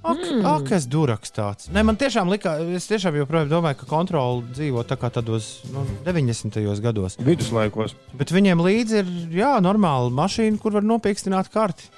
Ak, 0.00 0.16
mm. 0.16 0.46
ak 0.48 0.70
es 0.72 0.86
duraks 0.88 1.32
tāds. 1.36 1.66
Nē, 1.68 1.82
man 1.84 1.98
tiešām 2.00 2.30
likās, 2.32 2.62
es 2.72 2.86
tiešām 2.88 3.18
joprojām 3.18 3.50
domāju, 3.50 3.82
ka 3.82 3.88
kontrole 3.90 4.46
dzīvo 4.48 4.80
tā 4.88 4.96
kā 4.96 5.10
tādos 5.12 5.58
nu, 5.74 5.84
90. 6.06 6.56
gados. 6.80 7.18
viduslaikos. 7.20 7.92
Bet 8.16 8.32
viņiem 8.32 8.64
līdzi 8.64 9.02
ir 9.02 9.10
jā, 9.42 9.52
normāla 9.60 10.08
mašīna, 10.08 10.56
kur 10.62 10.78
var 10.78 10.88
nopīkstināt 10.88 11.52
karti. 11.52 11.90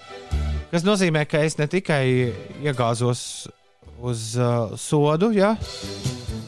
Tas 0.73 0.83
nozīmē, 0.89 1.23
ka 1.31 1.45
es 1.47 1.55
ne 1.61 1.69
tikai 1.71 2.33
iegāzos 2.65 3.47
uz 4.03 4.33
uh, 4.35 4.75
sodu, 4.75 5.31
ja, 5.37 5.55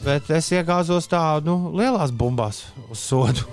bet 0.03 0.27
es 0.35 0.51
iegāzos 0.51 1.07
tādā 1.07 1.39
nu, 1.47 1.71
lielās 1.77 2.11
bumbās 2.11 2.65
uz 2.89 2.99
sodu. 2.99 3.47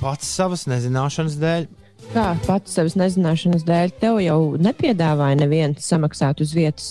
Pats 0.00 0.32
savas 0.32 0.64
nezināšanas 0.70 1.36
dēļ. 1.40 1.68
Kā 2.14 2.30
pats 2.46 2.72
savas 2.78 2.96
nezināšanas 2.96 3.66
dēļ, 3.68 3.92
tev 4.00 4.18
jau 4.24 4.38
nepiedāvāja 4.56 5.36
neviens 5.42 5.84
samaksāt 5.84 6.40
uz 6.40 6.54
vietas. 6.56 6.90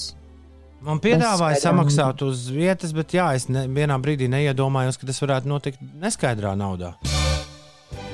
Man 0.85 1.01
piedāvāja 1.03 1.57
skaidrām. 1.57 1.81
samaksāt 1.81 2.21
uz 2.23 2.45
vietas, 2.53 2.93
bet 2.95 3.15
jā, 3.17 3.31
es 3.35 3.49
ne, 3.51 3.65
vienā 3.67 3.97
brīdī 3.99 4.29
neiedomājos, 4.31 4.99
ka 5.01 5.09
tas 5.09 5.19
varētu 5.25 5.51
notikt 5.51 5.81
neskaidrā 5.99 6.53
naudā. 6.55 6.93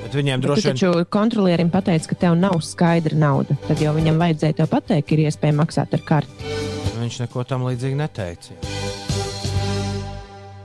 Bet 0.02 0.16
viņiem 0.16 0.40
Bet 0.40 0.48
droši 0.48 0.68
vien 0.70 0.78
taču 0.80 1.04
kontrolierim 1.12 1.70
pateici, 1.70 2.08
ka 2.10 2.18
tev 2.26 2.38
nav 2.40 2.58
skaidra 2.64 3.18
nauda. 3.18 3.58
Tad 3.68 3.82
jau 3.82 3.94
viņam 3.94 4.18
vajadzēja 4.22 4.62
tev 4.62 4.72
pateikt, 4.72 5.12
ir 5.12 5.26
iespēja 5.28 5.58
maksāt 5.60 5.94
ar 5.94 6.06
karti. 6.08 6.54
viņš 6.96 7.20
neko 7.26 7.44
tam 7.44 7.68
līdzīgi 7.68 8.00
neteica. 8.00 9.05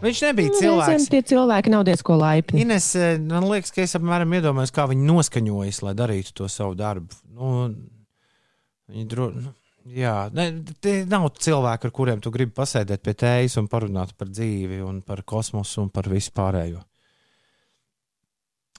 Viņš 0.02 0.22
nebija 0.26 0.50
Nu, 0.50 0.58
cilvēks. 0.58 1.08
Tie 1.14 1.22
cilvēki 1.32 1.72
nav 1.74 1.86
diezko 1.86 2.16
laipni. 2.18 2.64
Ines, 2.64 2.88
eh, 2.98 3.20
man 3.22 3.46
liekas, 3.46 3.74
ka 3.76 3.84
es 3.86 3.94
apmēram 4.00 4.34
iedomājos, 4.34 4.74
kā 4.74 4.88
viņi 4.90 5.06
noskaņojas, 5.06 5.82
lai 5.86 5.94
darītu 5.98 6.34
to 6.42 6.48
savu 6.50 6.78
darbu. 6.80 7.14
Nu, 7.38 7.56
viņi 8.90 9.10
dro... 9.12 9.32
nu, 9.36 9.54
Jā, 9.82 10.30
ne, 10.30 10.44
tie 10.78 11.00
nav 11.10 11.24
cilvēki, 11.42 11.88
ar 11.90 11.94
kuriem 11.96 12.20
tu 12.22 12.30
gribi 12.30 12.54
pasēdēt 12.54 13.02
pie 13.02 13.16
tējas 13.18 13.56
un 13.58 13.66
parunāt 13.66 14.12
par 14.14 14.30
dzīvi, 14.30 14.78
un 14.86 15.00
par 15.02 15.24
kosmosu 15.26 15.82
un 15.82 15.88
par 15.90 16.06
visu 16.12 16.30
pārējo. 16.38 16.84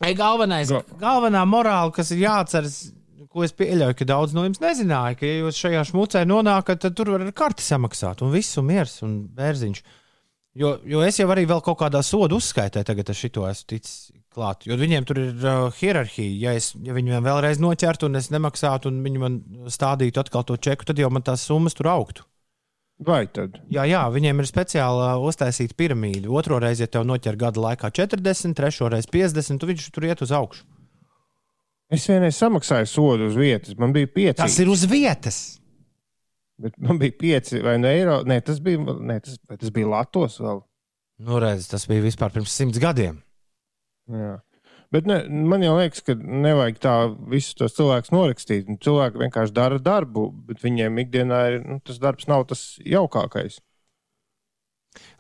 Ei, 0.03 0.15
galvenais, 0.15 0.71
Ga- 0.71 0.85
galvenā 1.01 1.43
morāla, 1.47 1.91
kas 1.95 2.13
ir 2.15 2.23
jāatceras, 2.23 2.77
ko 3.35 3.43
es 3.43 3.55
pieļauju, 3.59 3.97
ka 3.99 4.07
daudz 4.09 4.35
no 4.37 4.45
jums 4.47 4.63
nezināja, 4.63 5.19
ka, 5.19 5.27
ja 5.27 5.43
jūs 5.43 5.59
šajā 5.59 5.83
šmucē 5.91 6.23
nonākat, 6.29 6.85
tad 6.87 6.95
tur 6.99 7.11
var 7.17 7.27
ar 7.27 7.35
karti 7.35 7.67
samaksāt, 7.67 8.23
un 8.23 8.31
viss 8.35 8.55
ir 8.59 8.67
miers 8.67 8.97
un 9.03 9.19
bērziņš. 9.37 9.83
Jo, 10.59 10.75
jo 10.85 11.01
es 11.01 11.17
jau 11.17 11.29
arī 11.33 11.47
vēl 11.49 11.63
kaut 11.65 11.79
kādā 11.81 12.03
sodu 12.05 12.37
uzskaitē, 12.37 12.83
tagad 12.85 13.09
ar 13.09 13.17
šito 13.17 13.47
esmu 13.49 13.71
ticis 13.73 14.11
klāt. 14.33 14.67
Jo 14.69 14.77
viņiem 14.81 15.07
tur 15.09 15.21
ir 15.21 15.47
uh, 15.47 15.71
hierarhija. 15.79 16.35
Ja, 16.43 16.53
es, 16.59 16.73
ja 16.85 16.97
viņi 16.97 17.15
man 17.15 17.25
vēlreiz 17.25 17.61
noķertu 17.63 18.11
un 18.11 18.21
es 18.21 18.29
nemaksātu, 18.33 18.93
un 18.93 19.01
viņi 19.05 19.23
man 19.23 19.39
stādītu 19.73 20.21
atkal 20.21 20.45
to 20.49 20.59
čeku, 20.61 20.89
tad 20.89 21.01
jau 21.01 21.09
man 21.13 21.25
tās 21.25 21.47
summas 21.49 21.77
tur 21.79 21.89
augtu. 21.93 22.27
Vai 23.03 23.25
tad? 23.33 23.57
Jā, 23.73 23.87
jā, 23.89 24.03
viņiem 24.13 24.43
ir 24.43 24.49
speciāli 24.51 25.01
uh, 25.07 25.25
uztaisīta 25.25 25.77
piramīda. 25.79 26.29
Otro 26.31 26.61
reizi, 26.63 26.85
ja 26.85 26.93
tev 26.93 27.09
noķer 27.09 27.41
gada 27.41 27.65
laikā 27.71 27.89
40, 28.03 28.53
trešo 28.59 28.93
reizi 28.93 29.09
50, 29.15 29.63
tad 29.63 29.73
viņš 29.73 29.89
tur 29.97 30.09
iet 30.11 30.23
uz 30.23 30.37
augšu. 30.37 30.69
Es 31.93 32.05
vienreiz 32.09 32.37
samaksāju 32.41 32.89
sodu 32.89 33.27
uz 33.29 33.35
vietas. 33.37 33.77
Man 33.81 33.93
bija 33.93 34.09
pieci. 34.09 34.39
Tas 34.39 34.55
ir 34.63 34.71
uz 34.73 34.85
vietas. 34.89 35.43
Bet 36.63 36.77
man 36.79 37.01
bija 37.01 37.15
pieci 37.19 37.59
vai 37.65 37.75
ne 37.83 37.91
eiro. 37.97 38.21
Nē, 38.29 38.39
tas 38.47 38.61
bija, 38.63 38.79
nē, 38.79 39.17
tas, 39.25 39.39
tas 39.51 39.73
bija 39.75 39.89
Latvijas 39.91 40.39
vēl. 40.43 40.63
Nu, 41.27 41.37
redz, 41.43 41.69
tas 41.71 41.85
bija 41.91 42.05
vispār 42.05 42.33
pirms 42.35 42.55
simts 42.55 42.81
gadiem. 42.83 43.21
Jā. 44.11 44.37
Bet 44.93 45.07
ne, 45.09 45.17
man 45.49 45.63
jau 45.65 45.73
liekas, 45.79 46.03
ka 46.05 46.13
nevajag 46.19 46.79
tā 46.85 46.95
visus 47.33 47.57
tos 47.57 47.73
cilvēkus 47.79 48.13
norakstīt. 48.13 48.67
Un 48.69 48.77
Cilvēki 48.83 49.23
vienkārši 49.23 49.55
dara 49.57 49.79
darbu, 49.81 50.27
bet 50.51 50.61
viņiem 50.61 50.99
ikdienā 51.07 51.39
ir, 51.49 51.59
nu, 51.65 51.79
tas 51.87 52.01
darbs 52.03 52.29
nav 52.29 52.45
tas 52.51 52.65
jaukākais. 52.85 53.57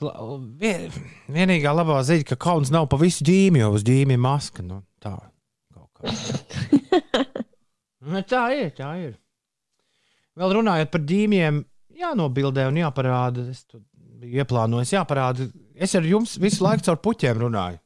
La- 0.04 0.12
Vien, 0.60 0.90
vienīgā 1.32 1.72
labā 1.72 2.02
ziņa, 2.04 2.26
ka 2.34 2.36
kauns 2.36 2.68
nav 2.74 2.90
pa 2.92 2.98
visu 3.00 3.24
ģīmi, 3.24 3.62
jo 3.62 3.70
uz 3.78 3.86
ģīmi 3.88 4.18
ir 4.18 4.20
maska. 4.20 4.60
Nu, 4.66 4.82
tā 5.00 5.14
kaut 5.72 5.88
kā. 5.96 6.12
nu, 8.12 8.20
tā 8.28 8.44
ir, 8.58 8.74
tā 8.76 8.92
ir. 9.06 9.14
Vēl 10.38 10.54
runājot 10.58 10.90
par 10.94 11.02
ģīmijiem, 11.08 11.62
jānobildē 12.02 12.66
un 12.70 12.78
jāparāda. 12.80 13.44
Es 13.52 13.64
to 13.68 13.82
biju 14.22 14.40
ieplānojis, 14.42 14.94
jāparāda. 14.94 15.48
Es 15.76 15.94
ar 15.98 16.06
jums 16.08 16.36
visu 16.40 16.64
laiku 16.64 16.86
caur 16.88 17.00
puķiem 17.04 17.40
runāju. 17.42 17.80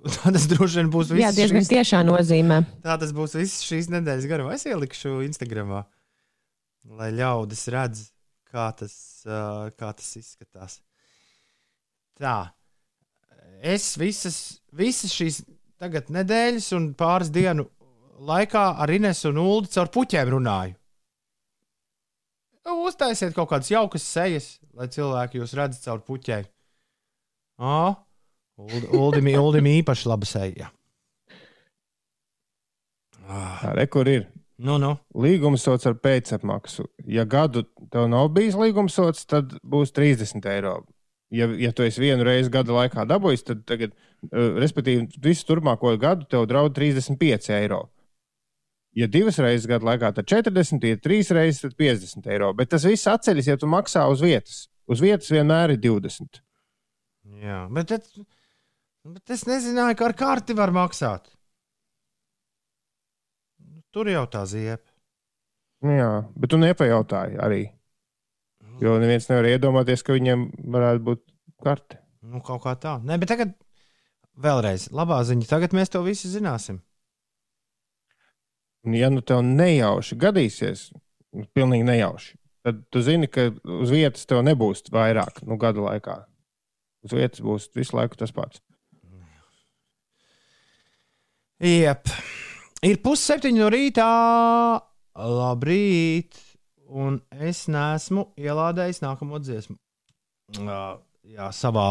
Tā 0.16 0.32
tas 0.32 0.46
droši 0.48 0.80
vien 0.80 0.90
būs 0.90 1.10
viss. 1.12 1.20
Jā, 1.26 1.30
diezgan 1.36 1.60
šīs- 1.60 1.72
tiešā 1.74 2.00
nozīmē. 2.08 2.62
Tā 2.86 2.94
tas 3.02 3.10
būs 3.14 3.34
viss 3.36 3.60
šīs 3.68 3.90
nedēļas 3.92 4.28
garumā. 4.30 4.54
Es 4.56 4.64
ielikšu 4.66 5.18
Instagramā, 5.26 5.82
lai 6.96 7.10
ļaudis 7.12 7.66
redz, 7.74 8.06
kā 8.50 8.70
tas, 8.78 8.94
kā 9.76 9.90
tas 9.92 10.08
izskatās. 10.16 10.78
Tā. 12.20 12.38
Es 13.60 13.92
visas, 14.00 14.38
visas 14.72 15.12
šīs 15.12 15.42
tagad 15.80 16.08
nedēļas 16.12 16.70
un 16.78 16.90
pāris 16.96 17.28
dienu 17.32 17.66
laikā 18.24 18.64
ar 18.80 18.90
Inesu 18.92 19.28
un 19.34 19.38
Ulu 19.44 19.68
caur 19.72 19.92
puķiem 19.92 20.32
runāju. 20.32 20.79
Nu, 22.66 22.82
Uztaisiet 22.86 23.32
kaut 23.36 23.48
kādas 23.50 23.70
jaukas 23.72 24.04
sejas, 24.04 24.50
lai 24.76 24.88
cilvēki 24.92 25.40
jūs 25.40 25.54
redzētu 25.56 25.86
caur 25.86 26.02
puķiem. 26.06 26.44
Ah, 27.60 27.96
Uldim, 28.60 29.30
Uldim 29.44 29.68
īpaši 29.70 30.08
laba 30.10 30.28
seja. 30.28 30.68
Ah, 33.30 33.60
Tā 33.62 33.74
re, 33.78 33.86
kur 33.86 34.08
ir. 34.10 34.26
nu, 34.58 34.76
nu. 34.82 34.94
Līgums 35.14 35.62
sots 35.64 35.86
ar 35.88 35.94
pēcapmaksu. 36.02 36.84
Ja 37.08 37.24
gadu 37.24 37.62
tev 37.92 38.08
nav 38.12 38.28
bijis 38.34 38.58
līgums 38.58 38.96
sots, 38.98 39.24
tad 39.28 39.54
būs 39.62 39.94
30 39.96 40.44
eiro. 40.50 40.80
Ja, 41.30 41.46
ja 41.54 41.70
tu 41.72 41.84
esi 41.86 42.02
vienu 42.02 42.24
reizi 42.26 42.50
gada 42.50 42.74
laikā 42.74 43.04
dabūjis, 43.06 43.44
tad, 43.46 43.60
tagad, 43.68 43.92
uh, 44.26 44.56
respektīvi, 44.58 45.06
visu 45.22 45.46
turpmāko 45.46 45.92
gadu 46.02 46.26
tev 46.26 46.48
draud 46.50 46.74
35 46.74 47.52
eiro. 47.54 47.84
Ja 48.98 49.06
divas 49.06 49.38
reizes 49.38 49.68
gada 49.70 49.86
laikā, 49.86 50.10
tad 50.16 50.26
40, 50.26 50.82
ja 50.90 50.98
trīs 50.98 51.30
reizes, 51.34 51.62
tad 51.62 51.76
50 51.78 52.26
eiro. 52.34 52.50
Bet 52.58 52.72
tas 52.72 52.86
viss 52.88 53.06
atceļas, 53.10 53.52
ja 53.52 53.58
tu 53.60 53.70
maksā 53.70 54.02
uz 54.10 54.22
vietas. 54.24 54.64
Uz 54.90 55.02
vietas 55.02 55.30
vienmēr 55.30 55.76
ir 55.76 55.82
20. 55.84 56.40
Jā, 57.40 57.60
bet, 57.70 57.94
et, 57.94 58.08
bet 59.06 59.36
es 59.36 59.46
nezināju, 59.46 59.94
ka 60.00 60.08
ar 60.08 60.16
karti 60.18 60.56
var 60.58 60.74
maksāt. 60.74 61.30
Tur 63.94 64.10
jau 64.10 64.24
tā 64.30 64.42
ziep. 64.46 64.82
Nu 65.86 65.94
Jā, 65.96 66.10
bet 66.36 66.52
tu 66.52 66.58
nepajautāji 66.60 67.38
arī. 67.40 67.62
Jo 68.80 68.98
neviens 69.00 69.26
nevar 69.30 69.48
iedomāties, 69.48 70.02
ka 70.04 70.16
viņiem 70.16 70.46
varētu 70.72 71.02
būt 71.06 71.24
karte. 71.64 72.00
Nu, 72.24 72.42
kaut 72.44 72.62
kā 72.64 72.74
tā. 72.80 72.98
Nē, 73.04 73.16
bet 73.20 73.30
tagad 73.32 73.54
vēlreiz 74.40 74.88
labā 74.94 75.20
ziņa. 75.26 75.48
Tagad 75.48 75.74
mēs 75.76 75.92
to 75.92 76.02
visu 76.04 76.30
zināsim. 76.32 76.80
Un, 78.86 78.96
ja 78.96 79.10
nu 79.12 79.20
tev 79.20 79.42
nejauši 79.44 80.16
gadīsies, 80.20 80.86
nu, 81.36 81.44
pilnīgi 81.56 81.84
nejauši, 81.84 82.34
tad 82.64 82.80
tu 82.92 83.02
zini, 83.04 83.28
ka 83.28 83.50
uz 83.80 83.92
vietas 83.92 84.24
tev 84.28 84.40
nebūs 84.46 84.86
vairāk 84.92 85.42
nu, 85.44 85.58
gada 85.60 85.84
laikā. 85.84 86.16
Uz 87.04 87.12
vietas 87.16 87.42
būs 87.44 87.68
visu 87.76 87.96
laiku 87.96 88.16
tas 88.20 88.32
pats. 88.36 88.60
Jep. 91.60 92.08
Ir 92.84 93.00
pusseptiņi 93.04 93.60
no 93.60 93.68
rītā. 93.72 94.08
Labrīt. 95.20 96.38
Un 96.90 97.20
es 97.36 97.66
nesmu 97.70 98.30
ielādējis 98.40 99.02
nākamo 99.04 99.38
dziesmu. 99.44 99.76
Uh, 100.58 100.96
jā, 101.22 101.50
savā, 101.54 101.84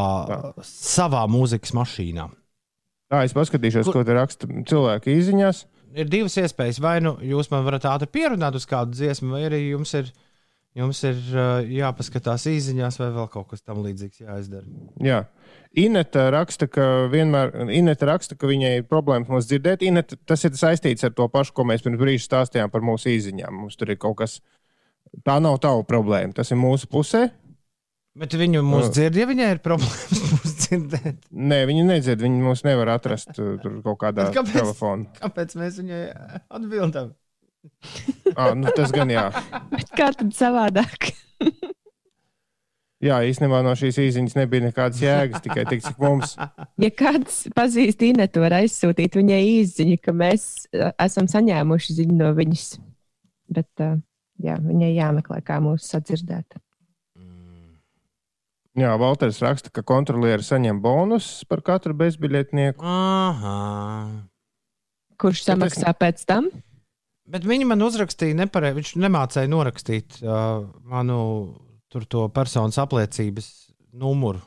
savā 0.65 1.21
mūzikas 1.31 1.71
mašīnā. 1.77 2.25
Tā 3.09 3.21
es 3.25 3.33
paskatīšos, 3.37 3.87
Kur- 3.87 4.01
ko 4.01 4.03
te 4.05 4.17
raksta 4.17 4.49
cilvēki 4.49 5.15
izziņās. 5.21 5.63
Ir 5.97 6.09
divas 6.09 6.37
iespējas. 6.39 6.81
Vai 6.83 6.97
nu 7.03 7.15
jūs 7.25 7.51
man 7.53 7.65
varat 7.67 7.87
ātri 7.89 8.09
pierunāt 8.19 8.57
uz 8.57 8.67
kādu 8.69 8.97
dziesmu, 8.97 9.33
vai 9.35 9.45
arī 9.47 9.61
jums 9.69 9.93
ir, 9.97 10.11
jums 10.77 11.01
ir 11.07 11.17
uh, 11.33 11.65
jāpaskatās 11.65 12.47
īsiņās, 12.51 12.99
vai 13.01 13.09
vēl 13.15 13.29
kaut 13.33 13.49
kas 13.53 13.65
tam 13.65 13.81
līdzīgs 13.85 14.23
jāizdara. 14.25 14.65
Jā. 15.03 15.23
Ineta 15.77 16.27
raksta, 16.33 16.65
ka 16.71 16.85
vienmēr 17.13 17.53
Ineta 17.75 18.09
raksta, 18.09 18.37
ka 18.39 18.49
viņai 18.49 18.75
ir 18.79 18.87
problēmas 18.89 19.29
mūs 19.29 19.49
dzirdēt. 19.49 19.85
Ineta, 19.85 20.17
tas 20.29 20.45
ir 20.47 20.55
saistīts 20.57 21.05
ar 21.05 21.13
to 21.17 21.27
pašu, 21.29 21.53
ko 21.57 21.67
mēs 21.69 21.85
pirms 21.85 22.01
brīža 22.01 22.25
stāstījām 22.25 22.73
par 22.73 22.85
mūsu 22.85 23.11
izziņām. 23.13 23.65
Mums 23.65 23.77
tur 23.79 23.93
ir 23.93 24.01
kaut 24.01 24.17
kas. 24.23 24.39
Tā 25.25 25.39
nav 25.41 25.57
tava 25.61 25.85
problēma. 25.89 26.35
Tas 26.37 26.51
ir 26.53 26.59
mūsu 26.61 26.89
pusē. 26.89 27.29
Bet 28.19 28.33
viņu 28.35 28.61
mūs 28.65 28.89
Uh. 28.89 28.93
dzird, 28.93 29.15
ja 29.15 29.25
viņai 29.29 29.53
ir 29.55 29.61
problēmas 29.63 30.28
dzirdēt. 30.59 31.23
Nē, 31.31 31.61
viņi 31.69 31.85
nedzird. 31.87 32.21
Viņi 32.25 32.43
mūs 32.43 32.65
nevar 32.67 32.93
atrast 32.97 33.31
uh, 33.37 33.55
tur 33.63 33.79
kaut 33.85 33.99
kādā 34.03 34.29
Bet 34.29 34.37
kāpēc? 34.41 34.59
telefonā. 34.59 35.09
Kāpēc 35.21 35.55
mēs 35.59 35.79
viņai 35.81 36.03
atbildam? 36.59 37.15
Ah, 38.35 38.53
nu, 38.55 38.71
tas 38.75 38.93
gan 38.95 39.09
jā. 39.11 39.25
Bet 39.73 39.89
kā 39.97 40.11
tad 40.15 40.31
savādāk? 40.37 41.09
Jā, 42.99 43.21
īstenībā 43.23 43.61
no 43.63 43.71
šīs 43.79 43.95
īsiņas 44.03 44.33
nebija 44.35 44.65
nekādas 44.65 44.99
jēgas, 44.99 45.39
tikai 45.45 45.63
tik, 45.69 45.83
cik 45.85 45.99
mums. 46.03 46.33
Ja 46.83 46.89
kāds 46.91 47.45
pazīst 47.55 48.01
Inetu, 48.03 48.41
var 48.43 48.57
aizsūtīt 48.57 49.15
viņai 49.15 49.37
īziņu, 49.53 49.99
ka 50.03 50.11
mēs 50.15 50.47
uh, 50.75 50.89
esam 50.99 51.29
saņēmuši 51.31 51.95
ziņu 52.01 52.17
no 52.19 52.33
viņas. 52.35 52.65
Bet 53.55 53.85
uh, 53.85 53.95
jā, 54.43 54.57
viņai 54.59 54.91
jāmeklē, 54.97 55.39
kā 55.47 55.61
mūs 55.63 55.87
sadzirdēt. 55.93 56.59
Jā, 58.77 58.91
Valters 59.01 59.39
raksta, 59.41 59.71
ka 59.73 59.81
kontrolieri 59.81 60.45
saņem 60.45 60.77
bonusus 60.83 61.45
par 61.49 61.63
katru 61.65 61.95
bezbiļetnieku. 61.97 62.85
Aha. 62.85 63.55
Kurš 65.19 65.41
samaksā 65.47 65.93
pēc 65.97 66.21
tam? 66.29 66.51
Bet 67.29 67.45
viņi 67.45 67.65
man 67.69 67.81
uzrakstīja 67.85 68.37
nepareizi. 68.37 68.77
Viņš 68.79 68.93
nemācēja 69.03 69.49
norakstīt 69.51 70.21
uh, 70.21 70.63
manu 70.85 71.19
tur 71.89 72.05
to 72.09 72.27
personas 72.33 72.77
apliecības 72.81 73.49
numuru. 73.97 74.41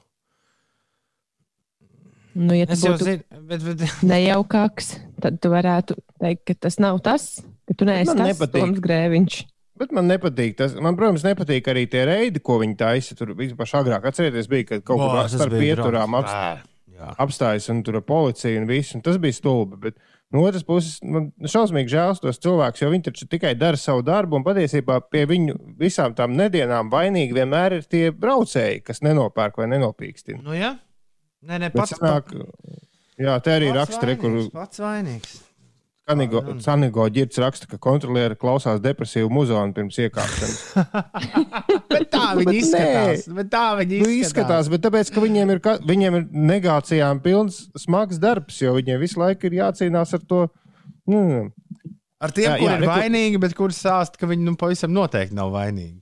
Nu, 2.33 2.55
ja 2.57 2.65
tas 2.65 2.81
Es 2.81 2.87
jau 2.87 2.95
būtu 2.95 3.07
zinu, 3.11 3.41
bet, 3.51 3.65
bet 3.67 3.83
nejaukāks, 4.15 4.95
tad 5.21 5.37
tu 5.43 5.51
varētu 5.53 5.99
teikt, 6.23 6.47
ka 6.49 6.57
tas 6.67 6.79
nav 6.81 7.03
tas, 7.05 7.27
ka 7.69 7.77
tu 7.77 7.89
neesi 7.89 8.09
Man 8.09 8.23
tas 8.23 8.31
nepatīk. 8.33 8.63
Toms 8.63 8.81
Grēviņš. 8.87 9.37
Bet 9.81 9.93
man 9.97 10.09
nepatīk 10.11 10.59
tas. 10.59 10.75
Man, 10.85 10.97
protams, 10.99 11.25
nepatīk 11.25 11.69
arī 11.73 11.87
tie 11.91 12.05
reidi, 12.09 12.43
ko 12.45 12.59
viņi 12.61 12.77
taisa. 12.81 13.17
Tur 13.19 13.33
vispār 13.39 13.71
agrāk 13.81 14.09
atcerieties, 14.11 14.49
bija, 14.51 14.69
kad 14.75 14.85
kaut 14.89 15.01
tas 15.01 15.33
starp 15.33 15.55
pieturām 15.57 16.13
drausmas. 16.13 16.33
apst, 16.35 16.67
Jā. 16.93 17.13
apstājas 17.25 17.71
un 17.73 17.81
tur 17.87 18.01
policija 18.05 18.61
un 18.61 18.69
viss. 18.69 18.93
Un 18.99 19.05
tas 19.05 19.17
bija 19.23 19.37
stulbi. 19.37 19.79
Bet 19.81 19.97
no 20.33 20.45
otras 20.45 20.67
puses, 20.69 20.99
man 21.03 21.31
šausmīgi 21.41 21.93
žēl 21.95 22.21
tos 22.21 22.41
cilvēkus, 22.45 22.83
jo 22.85 22.91
viņi 22.93 23.07
taču 23.09 23.29
tikai 23.33 23.55
dara 23.59 23.81
savu 23.81 24.05
darbu. 24.05 24.39
Un 24.39 24.45
patiesībā 24.47 24.99
pie 25.09 25.25
viņu 25.31 25.57
visām 25.81 26.13
tām 26.19 26.37
nedēļām 26.37 26.93
vainīgi 26.93 27.39
vienmēr 27.41 27.79
ir 27.81 27.89
tie 27.89 28.11
braucēji, 28.13 28.83
kas 28.85 29.01
nenopērk 29.07 29.57
vai 29.63 29.71
nenopīkstina. 29.73 30.43
Nu, 30.45 30.53
jā, 30.59 30.75
nē, 31.49 31.57
nē, 31.65 31.73
Bet 31.73 31.81
pats, 31.81 31.97
sanāk, 31.97 32.37
jā, 33.17 33.39
te 33.41 33.57
arī 33.57 33.73
pats 33.73 33.81
raksta, 33.81 34.05
re, 34.11 34.19
kur 34.21 34.37
vainīgs, 34.37 34.53
pats 34.53 34.85
vainīgs. 34.85 35.35
Sanigo, 36.13 36.43
Sanigo 36.63 37.07
ģirts 37.17 37.41
raksta, 37.43 37.67
ka 37.71 37.79
kontrolieri 37.83 38.37
klausās 38.39 38.79
depresīvu 38.85 39.31
muzonu 39.33 39.73
pirms 39.77 39.97
iekāpšanas. 40.05 40.61
Bet 41.93 42.09
tā 42.13 42.27
viņi 42.39 42.55
izskatās. 42.61 43.25
nē. 43.27 43.37
Bet 43.41 43.51
tā 43.53 43.65
viņi 43.81 43.99
Nu, 44.03 44.09
izskatās. 44.13 44.29
izskatās, 44.29 44.71
bet 44.73 44.85
tāpēc, 44.87 45.11
ka 45.15 45.25
viņiem 45.25 45.53
ir, 45.57 45.61
viņiem 45.89 46.19
ir 46.21 46.27
negācijām 46.53 47.21
pilns 47.25 47.63
smags 47.83 48.21
darbs, 48.23 48.61
jo 48.63 48.75
viņiem 48.79 49.01
visu 49.03 49.21
laiku 49.21 49.49
ir 49.51 49.59
jācīnās 49.63 50.15
ar 50.19 50.23
to. 50.31 50.45
Nu, 51.11 51.51
Ar 52.23 52.31
tiem, 52.31 52.45
Jā, 52.47 52.55
kur 52.61 52.69
jā, 52.69 52.75
ir 52.79 52.83
reku- 52.85 52.93
vainīgi, 52.95 53.39
bet 53.43 53.55
kurus 53.59 53.81
sāst, 53.83 54.15
ka 54.21 54.29
viņi 54.31 54.45
nu, 54.47 54.53
pavisam 54.55 54.93
noteikti 54.95 55.35
nav 55.35 55.49
vainīgi. 55.51 55.97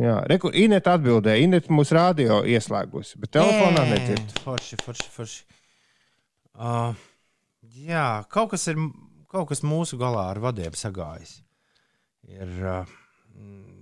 jā, 0.00 0.14
reku, 0.30 0.48
Inet 0.56 0.86
atbildēja, 0.88 1.42
Inet 1.44 1.66
mūsu 1.68 1.92
radio 1.98 2.38
ieslēgusi, 2.48 3.18
bet 3.20 3.34
telefonā 3.36 3.82
nedzird. 3.90 4.32
Forši, 4.40 4.78
forši, 4.80 5.08
forši. 5.12 5.42
Uh, 6.56 6.94
jā, 7.76 8.06
kaut 8.32 8.54
kas, 8.54 8.64
ir, 8.72 8.80
kaut 9.30 9.48
kas 9.50 9.62
mūsu 9.66 9.98
galā 10.00 10.26
ar 10.34 10.40
vadiem 10.42 10.74
sagājis. 10.78 11.40
Ir, 12.28 12.50
uh, 12.66 12.96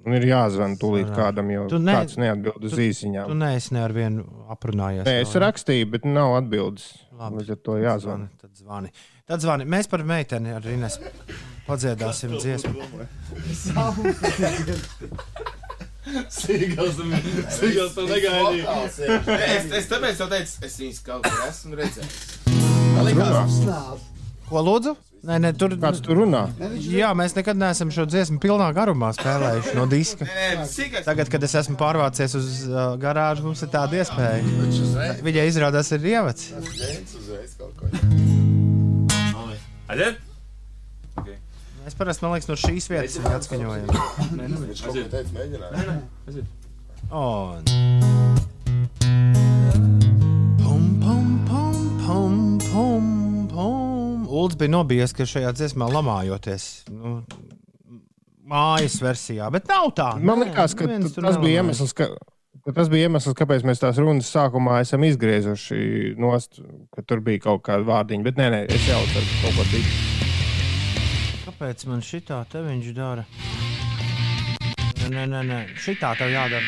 Un 0.09 0.15
ir 0.15 0.23
jāzvan 0.29 0.77
tūlīt 0.81 1.09
kādam, 1.13 1.49
jo 1.53 1.65
Tu 1.69 1.79
ne- 1.83 1.93
kāds 1.93 2.15
neatbild 2.17 2.63
uz 2.65 2.73
tu 2.73 2.79
īsiņām. 2.81 3.27
tu 3.29 3.35
neesi 3.37 3.73
ne 3.75 3.81
ar 3.83 3.93
vienu 3.93 4.23
aprunājies. 4.49 5.05
Nē, 5.05 5.21
es 5.25 5.35
rakstīju, 5.35 5.89
bet 5.91 6.05
nav 6.07 6.37
atbildes. 6.39 6.85
Labi. 7.19 7.41
Līdz 7.43 7.51
ar 7.51 7.57
to 7.67 7.73
jāzvan. 7.83 8.29
Tad 8.41 8.55
zvani. 8.57 8.93
Tad 9.27 9.41
zvani. 9.43 9.65
Mēs 9.67 9.89
par 9.91 10.05
meiteni 10.07 10.55
ar 10.55 10.63
Ines 10.71 10.99
padziedāsim 11.67 12.39
dziesmu. 12.39 12.79
Sīgals 16.31 17.95
to 17.97 18.07
negaidīja. 18.09 18.77
Es, 18.87 19.67
es 19.83 19.91
tāpēc 19.91 20.23
jau 20.23 20.29
teicu, 20.31 20.55
es 20.65 20.79
viņus 20.81 21.03
kaut 21.05 21.23
kur 21.27 21.39
esmu 21.49 21.77
redzējis. 21.83 22.17
Ko 24.49 24.63
lūdzu? 24.65 24.97
Nē, 25.27 25.35
nē, 25.43 25.51
tur, 25.59 25.73
Kāds 25.83 25.99
tur 26.05 26.21
runā? 26.21 26.45
jā, 26.79 27.09
mēs 27.19 27.35
nekad 27.35 27.59
neesam 27.59 27.91
šo 27.95 28.05
dziesmu 28.07 28.39
pilnā 28.43 28.69
garumā 28.77 29.11
spēlējuši 29.17 29.75
no 29.75 29.87
diska. 29.91 30.29
Nē. 30.29 30.67
Tagad, 31.07 31.31
kad 31.33 31.43
es 31.43 31.57
esmu 31.59 31.75
pārvācies 31.81 32.37
uz 32.39 32.47
uh, 32.69 32.95
garāžu, 33.03 33.49
mums 33.49 33.63
ir 33.67 33.73
tāda 33.73 33.99
iespēja. 33.99 34.39
Viņai 35.27 35.49
izrādās 35.51 35.91
ir 35.97 36.07
ievads. 36.15 36.53
Mēs 41.83 41.97
parasti, 41.99 42.23
man 42.23 42.37
liekas, 42.37 42.49
no 42.51 42.57
šīs 42.61 42.87
vietas 42.93 43.19
viņu 43.19 43.35
atskaņojam. 43.41 43.87
Un... 47.11 47.65
Pum, 50.63 50.85
pum, 51.03 51.27
pum, 51.49 51.79
pum, 52.07 52.59
pum, 52.69 52.69
pum. 52.71 53.18
Ulds 54.39 54.59
bija 54.59 54.71
nobijies, 54.71 55.15
ka 55.17 55.27
šajā 55.27 55.51
dziesmā 55.57 55.89
lamājoties. 55.91 56.67
Nu, 56.95 57.19
mājas 58.49 58.99
versijā, 59.03 59.49
bet 59.53 59.67
nav 59.71 59.91
tā. 59.99 60.13
Man 60.23 60.45
liekas, 60.45 60.77
ka 60.79 60.87
tas 60.87 61.15
bija 61.17 61.25
nelamājas. 61.27 61.57
iemesls, 61.57 61.95
ka, 61.99 62.07
tas 62.71 62.91
bija 62.93 63.09
iemesls, 63.09 63.37
kāpēc 63.39 63.67
mēs 63.67 63.83
tās 63.83 63.99
runas 63.99 64.31
sākumā 64.31 64.79
esam 64.85 65.05
izgriezuši 65.09 66.15
nost, 66.23 66.63
ka 66.95 67.03
tur 67.03 67.23
bija 67.25 67.49
kaut 67.49 67.65
kāda 67.67 67.87
vārdiņa. 67.89 68.27
Bet 68.29 68.39
nē, 68.41 68.51
nē, 68.55 68.61
es 68.77 68.87
jau 68.89 69.01
tādu 69.11 69.41
kaut 69.43 69.59
ko 69.59 69.67
citu. 69.73 69.97
Kāpēc 71.49 71.87
man 71.91 72.05
šitā 72.05 72.39
te 72.53 72.63
viņš 72.63 72.93
dara? 72.95 73.27
Nē, 75.03 75.11
nē, 75.17 75.25
nē, 75.33 75.43
nē. 75.51 75.61
šitā 75.83 76.15
tev 76.21 76.31
jādara. 76.31 76.63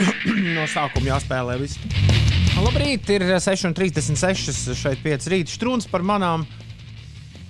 no 0.56 0.66
sākuma 0.70 1.14
jāspēlē 1.14 1.60
viss. 1.60 1.78
Labrīt, 2.60 3.08
ir 3.14 3.22
6,36. 3.40 4.74
šeit 4.76 5.00
5 5.04 5.28
rīta 5.32 5.54
strūns 5.54 5.86
par 5.88 6.02
manām, 6.04 6.42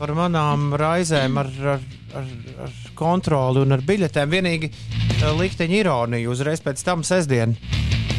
par 0.00 0.14
manām 0.16 0.70
raizēm 0.80 1.36
ar, 1.42 1.50
ar, 1.74 1.82
ar, 2.16 2.28
ar 2.64 2.76
kontroli 2.96 3.60
un 3.60 3.76
ar 3.76 3.84
biļetēm. 3.84 4.32
Vienīgi 4.32 4.70
eh, 4.70 5.26
likteņa 5.36 5.80
ironija 5.82 6.32
uzreiz 6.32 6.62
pēc 6.64 6.82
tam 6.86 7.04
sestdien. 7.06 7.56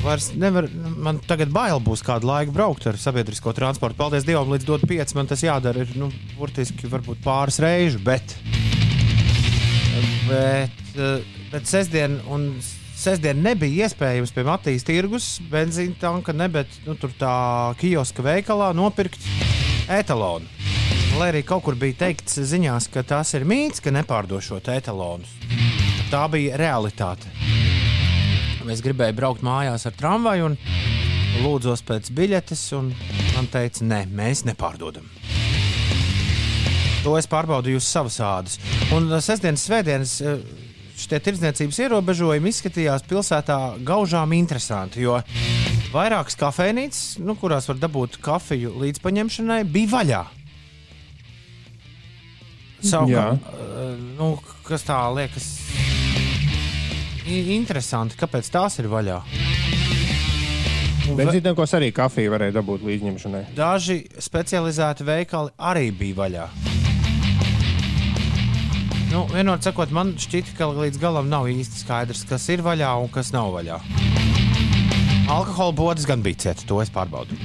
Vairs 0.02 0.32
nevar, 0.34 0.66
man 0.98 1.20
tagad 1.30 1.52
bail 1.54 1.82
būs 1.84 2.02
kādu 2.06 2.30
laiku 2.30 2.54
braukt 2.56 2.88
ar 2.90 2.98
sabiedrisko 3.02 3.54
transportu. 3.58 4.00
Paldies 4.00 4.26
Dievam, 4.26 4.50
līdz 4.54 4.66
dot 4.66 4.86
5 4.90 5.16
man 5.18 5.30
tas 5.30 5.44
jādara. 5.46 5.86
Ir, 5.86 5.94
nu, 5.98 6.10
burtiski 6.38 6.90
varbūt 6.90 7.22
pāris 7.26 7.60
reizes, 7.62 7.98
bet. 8.06 8.38
Bet, 10.30 10.86
eh, 10.98 11.34
bet 11.52 11.70
sestdien, 11.70 12.20
un 12.30 12.52
sestdien 12.98 13.42
nebija 13.42 13.90
iespējams 13.90 14.34
pie 14.34 14.46
Matīs 14.46 14.86
tirgus, 14.86 15.34
benzīna 15.50 15.98
tanka, 16.02 16.34
ne, 16.38 16.50
bet 16.50 16.82
nu, 16.86 16.98
tur 16.98 17.14
tā 17.18 17.34
kioska 17.82 18.26
veikalā 18.26 18.70
nopirkt 18.78 19.26
etalonu. 19.90 20.71
Lai 21.22 21.28
arī 21.30 21.44
kaut 21.46 21.62
kur 21.62 21.76
bija 21.78 21.94
teikts 22.00 22.40
ziņās, 22.50 22.88
ka 22.90 23.04
tas 23.06 23.36
ir 23.38 23.44
mīts, 23.46 23.78
ka 23.78 23.92
nepārdošot 23.94 24.72
etalonus. 24.74 25.30
Tā 26.10 26.24
bija 26.34 26.58
realitāte. 26.58 27.30
Es 28.66 28.82
gribēju 28.82 29.14
braukt 29.20 29.46
mājās 29.46 29.86
ar 29.86 29.94
tramvaju 30.00 30.48
un 30.50 30.58
lūdzos 31.44 31.86
pēc 31.86 32.10
biļetes, 32.18 32.64
un 32.80 32.90
man 33.36 33.52
teica, 33.54 33.86
nē, 33.86 34.00
mēs 34.18 34.42
nepārdodam. 34.50 35.06
To 37.06 37.14
es 37.22 37.30
pārbaudīju 37.30 37.78
uz 37.78 37.86
savas 37.86 38.18
ādas. 38.26 38.58
Un 38.90 39.06
sestdienas, 39.22 39.70
svētdienas 39.70 40.18
uh, 40.26 40.42
šie 40.98 41.22
tirdzniecības 41.22 41.84
ierobežojumi 41.86 42.50
izskatījās 42.50 43.06
pilsētā 43.06 43.62
gaužām 43.86 44.34
interesanti, 44.42 45.06
jo 45.06 45.22
vairākas 45.94 46.42
kafejnīcas, 46.42 47.20
nu, 47.22 47.38
kurās 47.38 47.70
var 47.70 47.78
dabūt 47.86 48.18
kafiju 48.26 48.80
līdz 48.82 49.06
paņemšanai, 49.06 49.64
bija 49.70 49.98
vaļā. 50.00 50.28
Savukārt, 52.82 53.46
uh, 53.46 53.94
nu, 54.18 54.34
kas 54.66 54.86
tā 54.88 54.98
liekas 55.14 55.50
interesanti, 57.32 58.18
kāpēc 58.20 58.50
tās 58.52 58.80
ir 58.82 58.90
vaļā? 58.92 59.22
Benzīnēkos 61.12 61.74
arī 61.76 61.90
kafiju 61.96 62.32
varēja 62.34 62.56
dabūt 62.60 62.86
līdzņemšanai. 62.88 63.44
Daži 63.58 63.98
specializēti 64.22 65.08
veikali 65.08 65.54
arī 65.72 65.90
bija 65.96 66.20
vaļā. 66.22 66.46
Nu, 69.12 69.26
vienot 69.28 69.66
sakot, 69.66 69.92
man 69.92 70.14
šķiet, 70.16 70.54
ka 70.56 70.70
līdz 70.72 71.02
galam 71.02 71.28
nav 71.28 71.50
īsti 71.52 71.82
skaidrs, 71.82 72.24
kas 72.30 72.48
ir 72.54 72.64
vaļā 72.64 72.94
un 73.02 73.12
kas 73.12 73.34
nav 73.36 73.52
vaļā. 73.58 73.82
Alkohola 75.32 75.76
bodas 75.76 76.08
gan 76.08 76.24
bija 76.24 76.46
cieta, 76.46 76.64
to 76.68 76.80
es 76.84 76.92
pārbaudu. 76.94 77.36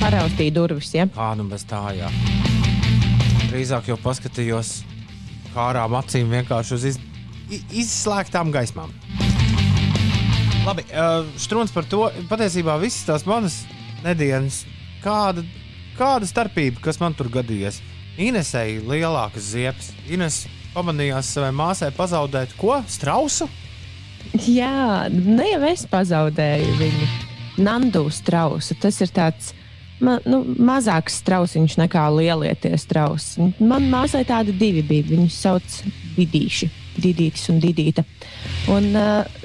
Paraustīja 0.00 0.54
durvis. 0.54 0.94
Ja? 0.94 1.10
Kā 1.10 1.32
nu 1.38 1.48
bez 1.50 1.66
tā, 1.68 1.82
jā. 1.98 2.10
Drīzāk 3.50 3.88
jau 3.90 3.96
paskatījos 3.98 4.68
kārām 5.50 5.96
acīm 5.98 6.30
vienkārši 6.30 6.74
uz 6.76 6.84
iz, 6.92 6.98
izslēgtām 7.74 8.52
gaismām. 8.54 8.92
Labi, 10.62 10.84
strūns 11.40 11.74
par 11.74 11.88
to. 11.90 12.04
Patiesībā 12.30 12.76
visas 12.78 13.08
tās 13.08 13.26
manas 13.26 13.56
nedēļas, 14.04 14.60
kāda, 15.02 15.42
kāda 15.98 16.28
starpība, 16.30 16.78
kas 16.84 17.00
man 17.02 17.16
tur 17.18 17.26
gadījies. 17.32 17.80
Inesēja 18.22 18.84
lielākas 18.86 19.50
ziepes. 19.56 19.90
Ines 20.06 20.44
pamanījās 20.76 21.34
savai 21.34 21.50
māsai 21.50 21.90
pazaudēt 21.96 22.54
ko? 22.60 22.78
Strausu? 22.86 23.50
Jā, 24.46 25.08
ne 25.10 25.48
jau 25.50 25.64
es 25.72 25.88
pazaudēju 25.90 26.76
viņu. 26.78 27.10
Nandu 27.66 28.06
strausu. 28.14 28.78
Tas 28.78 29.02
ir 29.02 29.10
tāds 29.10 29.56
ma, 30.04 30.18
nu, 30.28 30.42
mazāks 30.58 31.20
strausiņš 31.22 31.76
nekā 31.82 32.04
lielie 32.14 32.54
strausi. 32.80 33.50
Man 33.58 33.88
māsai 33.92 34.24
tādi 34.28 34.54
divi 34.56 34.82
bija. 34.86 35.08
Viņus 35.10 35.40
sauc 35.44 35.80
Didīši, 36.16 36.70
Didītis 37.00 37.48
un 37.52 37.60
Didīta. 37.62 38.06
Un, 38.72 38.90
uh, 38.96 39.38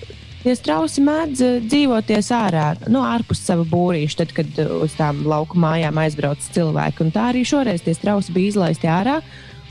Tie 0.45 0.53
strausi 0.53 1.01
mēdz 1.01 1.39
uh, 1.41 1.53
dzīvoties 1.65 2.27
ārā, 2.37 2.65
no 2.93 2.99
ārpus 3.01 3.39
sava 3.47 3.63
būrīša, 3.65 4.17
tad, 4.19 4.33
kad 4.37 4.59
uh, 4.61 4.75
uz 4.85 4.93
tām 4.93 5.23
lauku 5.25 5.57
mājām 5.57 5.97
aizbrauc 6.03 6.43
cilvēki. 6.53 7.01
Un 7.01 7.13
tā 7.15 7.31
arī 7.31 7.41
šoreiz 7.49 7.81
tie 7.81 7.95
strausi 7.97 8.35
bija 8.35 8.51
izlaisti 8.51 8.85
ārā, 8.85 9.15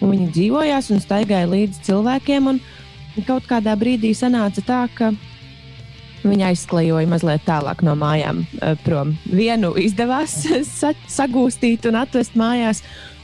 un 0.03 0.11
viņi 0.11 0.27
dzīvojās 0.35 0.90
un 0.90 1.05
staigāja 1.05 1.47
līdzi 1.53 1.85
cilvēkiem. 1.87 2.51
Un 2.51 2.59
kaut 3.29 3.47
kādā 3.47 3.77
brīdī 3.79 4.11
sanāca 4.18 4.66
tā, 4.66 4.81
ka 4.99 5.12
Viņa 6.25 6.55
aizsklejoja 6.55 7.09
mazliet 7.11 7.45
tālāk 7.45 7.83
no 7.85 7.93
mājām 8.01 8.45
eh, 8.45 8.79
prom. 8.87 9.13
Vienu 9.29 9.75
izdevās 9.81 10.39
sa 10.81 10.95
sagūstīt 11.09 11.91
un 11.91 12.01
atvest 12.01 12.39
mājās, 12.41 12.83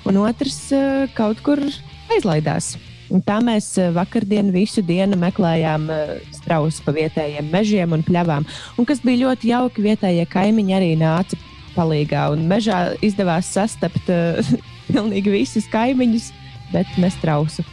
un 0.09 0.21
otrs 0.21 0.63
eh, 0.77 1.09
kaut 1.17 1.43
kur 1.47 1.65
aizlaidās. 2.13 2.75
Un 3.11 3.23
tā 3.27 3.41
mēs 3.43 3.73
eh, 3.81 3.91
vakardien 3.95 4.53
visu 4.55 4.83
dienu 4.87 5.19
meklējām 5.19 5.89
eh, 5.91 6.13
strausu 6.37 6.85
pa 6.87 6.95
vietējiem 6.95 7.51
mežiem 7.51 7.97
un 7.97 8.05
pļavām. 8.07 8.47
Un 8.79 8.89
kas 8.89 9.03
bija 9.03 9.25
ļoti 9.27 9.51
jauki, 9.51 9.87
vietējie 9.89 10.29
kaimiņi 10.31 10.77
arī 10.79 10.93
nāca 11.01 11.39
palīgā. 11.75 12.29
Un 12.35 12.47
mežā 12.51 12.81
izdevās 13.07 13.51
sastapt 13.55 14.11
uh, 14.11 14.55
pilnīgi 14.91 15.35
visus 15.35 15.69
kaimiņus, 15.71 16.31
bet 16.75 16.99
ne 16.99 17.11
strausu. 17.15 17.67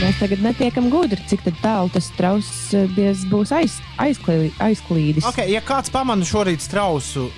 Mēs 0.00 0.16
tagad 0.16 0.40
netiekam 0.40 0.86
gudri, 0.88 1.20
cik 1.28 1.42
tālu 1.60 1.90
tas 1.92 2.06
diez 2.96 3.26
būs 3.28 3.50
aiz, 3.52 3.74
aizklī, 4.00 4.48
aizklīdis. 4.56 5.26
Okay, 5.28 5.52
ja 5.52 5.60
kāds 5.60 5.92
pamana 5.92 6.24
šorīt 6.24 6.64
strausu, 6.64 7.28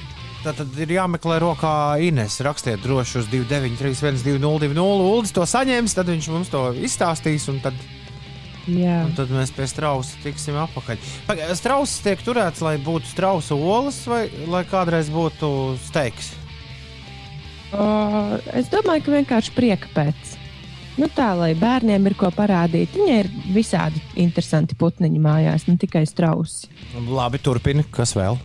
Tad, 0.42 0.56
tad 0.58 0.74
ir 0.82 0.90
jāmeklē 0.96 1.36
rokā 1.38 1.72
Ines. 2.02 2.40
Rakstiet 2.42 2.82
droši 2.82 3.20
uz 3.20 3.28
293, 3.30 4.24
202, 4.26 4.88
Uldis 5.06 5.30
to 5.36 5.44
saņems, 5.46 5.94
tad 5.94 6.10
viņš 6.10 6.28
mums 6.34 6.50
to 6.50 6.62
izstāstīs. 6.82 7.46
Un 7.52 7.60
tad, 7.62 7.78
tad 9.14 9.30
mēs 9.30 9.54
pie 9.54 9.68
strausa 9.70 10.18
tiksim 10.24 10.58
atpakaļ. 10.64 10.98
Paga- 11.30 11.54
Strauss 11.54 12.02
tiek 12.02 12.26
turēts, 12.26 12.58
lai 12.66 12.74
būtu 12.82 13.06
strausa 13.12 13.54
olas 13.54 14.02
vai 14.10 14.24
lai 14.50 14.64
kādreiz 14.66 15.14
būtu 15.14 15.78
steiks. 15.86 16.32
O, 17.70 17.86
es 18.50 18.66
domāju, 18.74 19.06
ka 19.06 19.14
vienkārši 19.20 19.54
prieka 19.54 19.94
pēc. 19.94 20.34
Nu, 21.00 21.08
tā, 21.08 21.30
lai 21.38 21.52
bērniem 21.56 22.10
ir 22.10 22.16
ko 22.20 22.28
parādīt. 22.36 22.92
Viņai 22.98 23.20
ir 23.22 23.30
visādi 23.54 24.02
interesanti 24.20 24.76
putniņi 24.78 25.22
mājās, 25.24 25.64
ne 25.68 25.78
tikai 25.80 26.04
strausi. 26.08 26.68
Labi, 27.08 27.40
turpini. 27.40 27.86
Kas 27.96 28.12
vēl? 28.18 28.36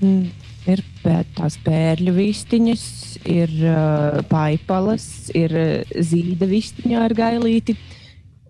Mm, 0.00 0.30
Ir 0.70 0.78
tās 1.02 1.56
pērļu 1.64 2.12
vistiņas, 2.14 2.82
ir 3.26 3.50
uh, 3.66 4.20
paipalas, 4.30 5.06
ir 5.34 5.54
uh, 5.58 5.96
zīda 6.06 6.46
vistiņa 6.46 7.00
ar 7.02 7.14
gailīti. 7.18 7.74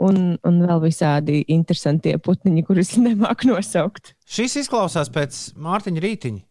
Un, 0.03 0.35
un 0.45 0.57
vēl 0.67 0.81
visādi 0.83 1.43
interesanti 1.53 2.13
putniņi, 2.21 2.65
kurus 2.69 2.95
nemāku 3.07 3.49
nosaukt. 3.53 4.13
Šis 4.29 4.59
izklausās 4.65 5.09
pēc 5.13 5.41
Mārtiņa 5.63 6.05
rītiņa. 6.05 6.43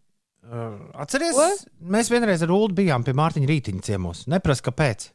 Uh, 0.52 0.74
atceries, 1.04 1.38
Ko? 1.38 1.48
mēs 1.94 2.10
vienreiz 2.12 2.42
ar 2.42 2.54
Ulu 2.56 2.74
bijām 2.82 3.06
pie 3.06 3.14
Mārtiņa 3.18 3.52
rītiņa 3.52 3.86
ciemos. 3.86 4.26
Neprasa, 4.32 4.66
kāpēc. 4.72 5.12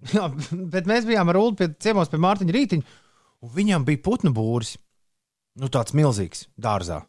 Jā, 0.14 0.26
bet 0.72 0.88
mēs 0.88 1.06
bijām 1.08 1.28
ar 1.32 1.38
Ulu 1.40 1.56
pie 1.58 1.70
ciemos 1.82 2.10
pie 2.12 2.20
Mārtiņa 2.22 2.56
rītiņa, 2.56 2.98
un 3.44 3.52
viņam 3.56 3.84
bija 3.88 4.02
putnu 4.04 4.32
būris. 4.36 4.76
Nu, 5.60 5.68
tāds 5.72 5.92
milzīgs 5.96 6.46
dārzā. 6.60 7.02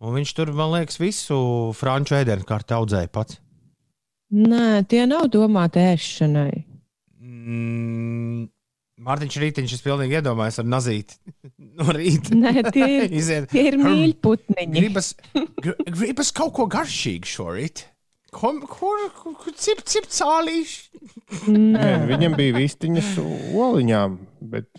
Un 0.00 0.14
viņš 0.16 0.32
tur, 0.36 0.52
man 0.56 0.72
liekas, 0.72 0.96
visu 1.00 1.36
franču 1.76 2.16
ēdienu 2.16 2.46
kārtu 2.48 2.78
audzēja 2.78 3.10
pats. 3.12 3.40
Nē, 4.30 4.86
tie 4.88 5.02
nav 5.10 5.26
domāti 5.32 5.82
ēšanai. 5.82 6.62
Mm, 7.20 8.46
Mārtiņš 9.04 9.36
rītiņš, 9.42 9.74
es 9.76 9.84
pilnīgi 9.84 10.16
iedomājos 10.20 10.60
ar 10.62 10.68
nazīti 10.70 11.18
no 11.80 11.90
rīta. 11.92 12.36
Nē, 12.38 12.54
tie 12.70 12.88
ir, 13.18 13.48
tie 13.50 13.66
ir 13.72 13.78
mīļputniņi. 13.82 14.76
Gribas, 14.78 15.12
gr 15.34 15.76
gribas 15.90 16.32
kaut 16.36 16.54
ko 16.56 16.68
garšīgu 16.70 17.28
šorīt. 17.28 17.84
Ko, 18.30 18.52
kur 18.70 19.00
kur 19.14 19.54
cip, 19.58 19.82
cip 19.90 20.06
cālīši? 20.06 21.02
Nē, 21.50 21.88
viņam 22.10 22.36
bija 22.38 22.58
vistiņas 22.60 23.16
oliņām, 23.58 24.18
bet 24.52 24.70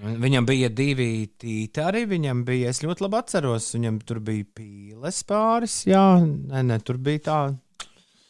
Viņam 0.00 0.46
bija 0.48 0.70
divi 0.72 1.28
tītāri, 1.36 2.06
viņam 2.08 2.38
bija, 2.48 2.70
es 2.72 2.80
ļoti 2.80 3.04
labi 3.04 3.18
atceros, 3.18 3.66
viņam 3.74 3.98
tur 4.08 4.20
bija 4.24 4.46
pīles 4.56 5.18
pāris. 5.28 5.74
Jā, 5.88 6.04
nē, 6.24 6.62
nē 6.70 6.78
tur 6.86 6.96
bija 7.04 7.20
tā. 7.26 7.40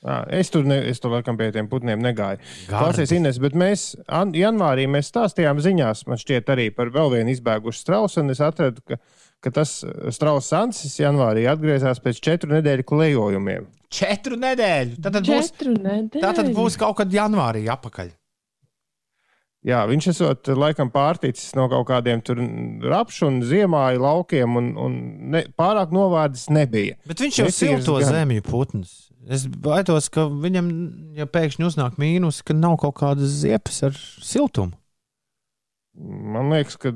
Ā, 0.01 0.17
Es 0.41 0.49
tur, 0.51 0.65
ne, 0.67 0.81
es 0.91 0.99
tur 0.99 1.13
laikam 1.15 1.37
pie 1.39 1.51
tiem 1.55 1.69
putniem 1.71 2.01
negāju. 2.03 2.41
Klausies, 2.67 3.13
Ines, 3.15 3.39
bet 3.43 3.55
mēs 3.59 3.93
an, 4.09 4.33
janvārī 4.35 4.89
mēs 4.91 5.13
stāstījām 5.13 5.61
ziņās, 5.63 6.07
man 6.09 6.19
šķiet, 6.19 6.51
arī 6.55 6.71
par 6.75 6.91
vēl 6.95 7.13
vienu 7.19 7.35
izbēgušu 7.37 7.85
strausu. 7.85 8.25
un 8.25 8.35
Es 8.35 8.41
atradu, 8.43 8.83
ka, 8.89 8.99
ka 9.45 9.53
tas 9.57 9.81
strauss 10.15 10.53
Ansis 10.57 10.99
janvārī 11.01 11.47
atgriezās 11.51 12.01
pēc 12.05 12.21
četru 12.25 12.55
nedēļu 12.59 12.87
klejojumiem. 12.89 13.69
Četru 13.91 14.37
nedēļu. 14.39 15.01
Tad, 15.03 15.17
tad, 15.19 15.27
būs, 15.27 15.51
Četru 15.51 15.75
nedēļu. 15.75 16.23
tā 16.23 16.33
tad 16.37 16.51
būs 16.55 16.77
kaut 16.79 17.01
kad 17.01 17.13
janvārī 17.15 17.65
apakaļ. 17.73 18.13
Jā, 19.67 19.83
viņš 19.91 20.07
esot 20.15 20.49
laikam 20.57 20.89
pārticis 20.89 21.51
no 21.53 21.67
kaut 21.69 21.85
kādiem 21.91 22.23
tur 22.25 22.39
rapšu 22.89 23.27
un 23.29 23.41
ziemāju 23.45 24.01
laukiem, 24.01 24.55
un, 24.57 24.71
un 24.81 24.95
ne, 25.35 25.43
pārāk 25.59 25.93
novārdas 25.93 26.47
nebija. 26.49 26.97
Bet 27.05 27.21
viņš 27.21 27.41
jau 27.43 27.49
Nesirs 27.51 27.61
silto 27.85 27.99
gan. 28.01 28.15
zemju 28.15 28.45
putns. 28.47 28.95
Es 29.29 29.45
baidos, 29.45 30.09
ka 30.09 30.25
viņam, 30.33 30.71
ja 31.19 31.27
pēkšņi 31.29 31.67
uznāk 31.69 31.99
mīnus, 32.01 32.41
ka 32.41 32.57
nav 32.57 32.79
kaut 32.81 32.97
kādas 33.03 33.35
ziepes 33.43 33.83
ar 33.85 33.99
siltumu. 34.25 34.73
Man 36.01 36.49
liekas, 36.55 36.79
ka 36.81 36.95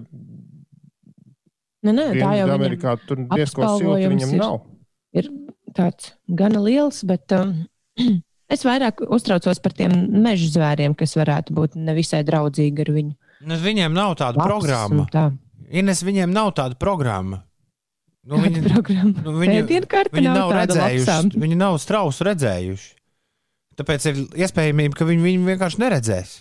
Nē, 1.85 1.93
nē, 1.93 2.05
tā 2.17 2.31
jau 2.39 2.47
viņam 2.49 2.55
Amerikā 2.55 2.95
tur 3.05 3.21
diezgan 3.29 3.75
silti 3.79 4.11
viņam 4.15 4.31
ir. 4.33 4.41
nav. 4.41 4.61
ir 5.21 5.29
tāds 5.77 6.15
gana 6.41 6.63
liels, 6.65 7.03
bet 7.09 7.35
um, 7.37 7.55
es 8.55 8.65
vairāk 8.65 9.05
uztraucos 9.05 9.61
par 9.61 9.77
tiem 9.77 9.93
meža 10.25 10.49
zvēriem, 10.55 10.97
kas 10.97 11.17
varētu 11.19 11.57
būt 11.57 11.77
nevisai 11.77 12.23
draudzīgi 12.27 12.87
ar 12.87 12.93
viņu. 12.97 13.17
Nu, 13.45 13.59
viņiem 13.61 13.93
nav 13.93 14.15
tāda 14.17 14.41
Lapsas 14.41 14.49
programma. 14.55 15.07
Tā, 15.13 15.27
Ines, 15.75 16.01
viņiem 16.07 16.33
nav 16.33 16.55
tāda 16.57 16.79
programma. 16.81 17.43
Nu, 18.25 18.39
Kāda 18.39 18.49
viņi, 18.49 18.69
programma? 18.73 19.23
nu, 19.27 19.35
viņi, 19.37 19.63
viņi 19.69 20.29
nav 20.31 20.37
nav 20.39 20.53
tāda 20.55 20.61
redzējuši, 20.63 21.09
lapsām. 21.11 21.43
viņi 21.43 21.57
nav 21.61 21.77
strausu 21.83 22.25
redzējuši. 22.31 22.87
Tāpēc 23.75 24.07
ir 24.09 24.21
iespējamība, 24.47 24.97
ka 24.97 25.07
viņi 25.09 25.25
viņu 25.29 25.49
vienkārši 25.53 25.85
neredzēs. 25.85 26.35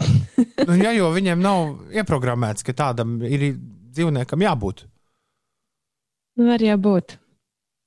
Nu, 0.60 0.74
ja, 0.76 0.90
jo 0.92 1.08
viņiem 1.12 1.40
nav 1.40 1.92
ieprogrammēts, 1.96 2.64
ka 2.64 2.72
tādam 2.76 3.18
ir 3.24 3.42
dzīvniekam 3.90 4.46
jābūt. 4.46 4.84
Nu, 6.38 6.46
var 6.48 6.62
jau 6.64 6.78
būt. 6.80 7.18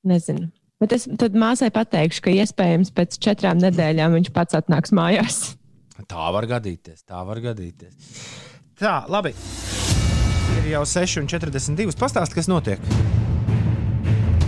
Nezinu. 0.08 0.50
Bet 0.84 0.92
es 0.98 1.06
tad 1.20 1.36
māsai 1.40 1.70
pateikšu, 1.72 2.26
ka 2.26 2.34
iespējams 2.36 2.92
pēc 2.96 3.16
četrām 3.24 3.62
nedēļām 3.64 4.18
viņš 4.18 4.34
pats 4.36 4.58
atnāks 4.60 4.92
mājās. 4.96 5.38
Tā 6.10 6.26
var 6.36 6.48
gadīties, 6.50 7.06
tā 7.08 7.22
var 7.24 7.40
gadīties. 7.40 7.96
Tā, 8.80 9.04
labi. 9.08 9.32
Ir 10.58 10.68
jau 10.74 10.84
6,42. 10.90 11.96
Pastāstiet, 11.96 12.36
kas 12.36 12.52
notiek. 12.52 12.84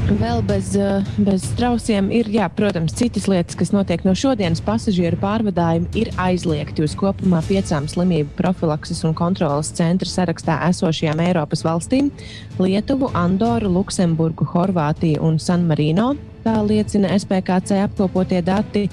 Vēl 0.05 0.43
bez, 0.45 0.75
eh, 0.77 1.01
bez 1.17 1.47
strausiem 1.49 2.11
ir, 2.13 2.27
jā, 2.29 2.45
protams, 2.53 2.93
citas 2.93 3.25
lietas, 3.25 3.55
kas 3.57 3.71
notiek 3.73 4.03
no 4.05 4.13
šodienas. 4.13 4.61
Pasažieru 4.61 5.17
pārvadājumi 5.17 5.89
ir 5.97 6.11
aizliegti 6.21 6.83
uz 6.85 6.93
kopumā 6.93 7.41
piecām 7.47 7.89
slimību 7.89 8.29
profilakses 8.37 9.01
un 9.03 9.15
kontrolas 9.17 9.73
centra 9.73 10.05
sarakstā 10.05 10.59
esošajām 10.69 11.25
Eiropas 11.25 11.65
valstīm- 11.65 12.11
Lietuvu, 12.61 13.09
Andoru, 13.15 13.65
Luksemburgu, 13.79 14.45
Horvātiju 14.45 15.21
un 15.21 15.39
San 15.39 15.65
Marino. 15.65 16.13
Tā 16.45 16.59
liecina 16.61 17.09
SPKC 17.17 17.79
apkopotie 17.81 18.37
dati. 18.45 18.83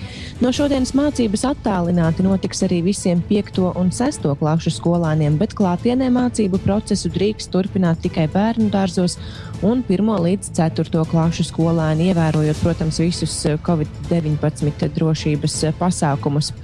No 0.41 0.49
šodienas 0.57 0.95
mācības 0.97 1.43
attālināti 1.51 2.25
notiks 2.25 2.65
arī 2.65 2.79
visiem 2.87 3.21
5. 3.29 3.61
un 3.77 3.91
6. 3.93 4.25
klašu 4.41 4.73
skolāniem, 4.73 5.37
bet 5.37 5.53
klātienē 5.59 6.09
mācību 6.15 6.62
procesu 6.65 7.11
drīkst 7.12 7.53
turpināt 7.53 8.01
tikai 8.07 8.25
bērnu 8.33 8.71
dārzos 8.73 9.19
un 9.61 9.85
1. 9.85 10.15
līdz 10.25 10.49
4. 10.57 11.05
klašu 11.12 11.45
skolēni, 11.51 12.09
ievērojot, 12.15 12.65
protams, 12.65 13.03
visus 13.05 13.37
eh, 13.45 13.61
Covid-19 13.69 14.88
drošības 14.97 15.59
eh, 15.69 15.77
pasākumus. 15.77 16.55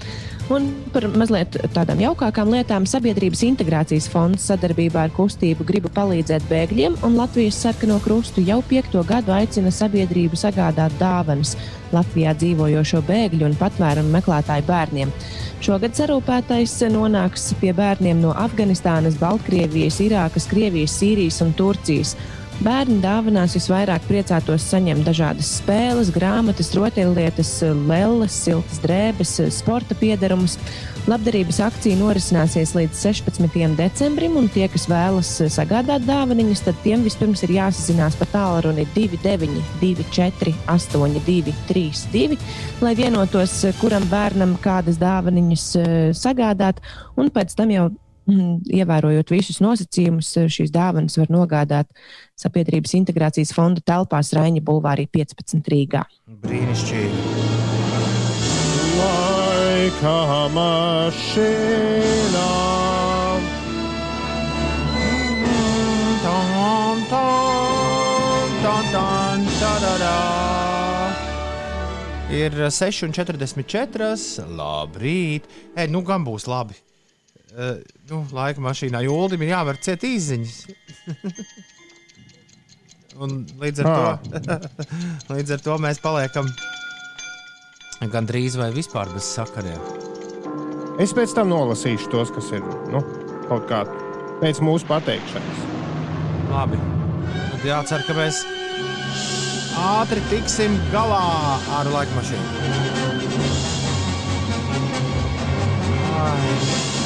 Un 0.48 0.70
par 0.94 1.04
mazliet 1.12 1.58
tādām 1.74 1.98
jaukākām 2.00 2.48
lietām 2.54 2.86
Sabiedrības 2.88 3.42
integrācijas 3.44 4.06
fonds 4.08 4.46
sadarbībā 4.48 5.02
ar 5.04 5.12
kustību 5.12 5.66
Gribu 5.68 5.90
palīdzēt 5.92 6.46
bēgļiem 6.48 6.96
un 7.04 7.18
Latvijas 7.20 7.58
sarkano 7.66 7.98
krustu 8.00 8.40
jau 8.46 8.62
piekto 8.64 9.02
gadu 9.04 9.34
aicina 9.36 9.68
sabiedrību 9.68 10.40
sagādāt 10.40 10.96
dāvanas 10.96 11.52
Latvijā 11.92 12.32
dzīvojošo 12.40 13.02
bēgļu 13.10 13.44
un 13.44 13.58
patvērumu 13.60 14.14
meklētāju 14.16 14.64
bērniem. 14.70 15.12
Šogad 15.60 16.00
sarūpētais 16.00 16.78
nonāks 16.94 17.50
pie 17.60 17.74
bērniem 17.76 18.24
no 18.24 18.32
Afganistānas, 18.32 19.20
Baltkrievijas, 19.20 20.00
Irākas, 20.00 20.48
Krievijas, 20.48 20.96
Sīrijas 20.96 21.42
un 21.44 21.52
Turcijas. 21.60 22.16
Bērni 22.58 22.96
dāvanās 22.98 23.52
visvairāk 23.54 24.02
priecātos 24.08 24.64
saņemt 24.66 25.06
dažādas 25.06 25.46
spēles, 25.60 26.08
grāmatas, 26.10 26.72
rotaļlietas, 26.74 27.52
lelles, 27.86 28.34
siltas 28.34 28.80
drēbes, 28.82 29.36
sporta 29.54 29.94
piederumus. 30.00 30.56
Labdarības 31.06 31.60
akcija 31.68 31.96
norisināsies 32.00 32.74
līdz 32.74 32.98
16. 32.98 33.76
decembrim, 33.78 34.34
un 34.40 34.50
tie, 34.50 34.66
kas 34.72 34.88
vēlas 34.90 35.30
sagādāt 35.54 36.02
dāvanas, 36.08 36.64
tad 36.66 36.82
tiem 36.82 37.06
vispirms 37.06 37.44
ir 37.46 37.54
jāsazinās 37.60 38.18
pa 38.18 38.26
tālruni 38.34 38.88
2924, 38.96 40.56
82, 40.66 41.54
32, 41.70 42.42
lai 42.82 42.94
vienotos, 42.98 43.54
kuram 43.78 44.02
bērnam 44.10 44.58
kādas 44.66 44.98
dāvanas 44.98 45.70
sagādāt, 46.18 46.82
un 47.14 47.30
pēc 47.30 47.54
tam 47.54 47.70
jau 47.76 47.88
Ievērojot 48.28 49.30
visus 49.32 49.60
nosacījumus, 49.64 50.34
šīs 50.52 50.72
dāvanas 50.74 51.16
var 51.16 51.30
nogādāt 51.32 51.88
Sabiedrības 52.38 52.92
integrācijas 52.98 53.54
fonda 53.56 53.80
telpās 53.80 54.34
Raņa 54.36 54.60
Bulvārī 54.64 55.06
15 55.08 55.70
Rīgā. 55.72 56.04
Brīnišķīgi. 56.44 57.22
Laika 58.98 60.16
mašīnā. 60.54 62.48
Tam, 66.24 67.00
tam, 67.08 68.50
tam, 68.64 68.84
tam, 68.92 69.46
tadada. 69.62 70.16
Ir 72.28 72.52
6,44. 72.52 74.44
Labrīt. 74.52 75.48
E, 75.72 75.88
nu, 75.88 76.04
gan 76.04 76.28
būs 76.28 76.44
labi. 76.50 76.76
Uh, 77.58 77.80
nu, 78.06 78.20
laika 78.30 78.62
mašīnā 78.62 79.00
jūlim 79.02 79.42
ir 79.42 79.50
jāver 79.50 79.78
ciet 79.82 80.04
īziņas. 80.06 80.58
Un 83.22 83.32
līdz 83.58 83.80
ar, 83.82 83.88
Ah. 83.90 84.18
to, 84.22 84.58
līdz 85.34 85.56
ar 85.56 85.62
to 85.64 85.74
mēs 85.82 85.98
paliekam 85.98 86.46
gandrīz 88.12 88.54
vai 88.60 88.68
vispār 88.76 89.10
bez 89.10 89.26
sakariem. 89.34 89.80
Es 91.02 91.10
pēc 91.14 91.34
tam 91.34 91.50
nolasīšu 91.50 92.12
tos, 92.12 92.30
kas 92.34 92.52
ir 92.54 92.62
nu, 92.94 93.02
kaut 93.48 93.66
kā 93.70 93.82
pēc 94.38 94.60
mūsu 94.62 94.86
pateikšanas. 94.86 95.64
Labi. 96.52 96.78
Tad 97.56 97.66
jācer, 97.66 98.06
ka 98.06 98.14
mēs 98.18 98.44
ātri 99.78 100.22
tiksim 100.30 100.78
galā 100.94 101.24
ar 101.80 101.90
laika 101.90 102.14
mašīnu. 102.20 102.46
Ai. 106.22 106.97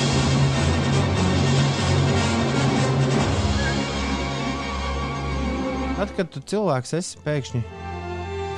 Tad, 6.03 6.11
kad 6.17 6.33
tu 6.35 6.41
cilvēks 6.43 6.97
esi 6.99 7.21
pēkšņi 7.23 7.61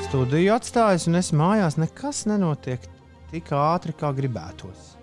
studiju 0.06 0.54
atstājis 0.54 1.02
un 1.10 1.18
esi 1.18 1.36
mājās, 1.36 1.74
nekas 1.76 2.22
nenotiek 2.24 2.80
tik 3.28 3.50
ātri, 3.52 3.92
kā 3.92 4.08
gribētos. 4.16 4.94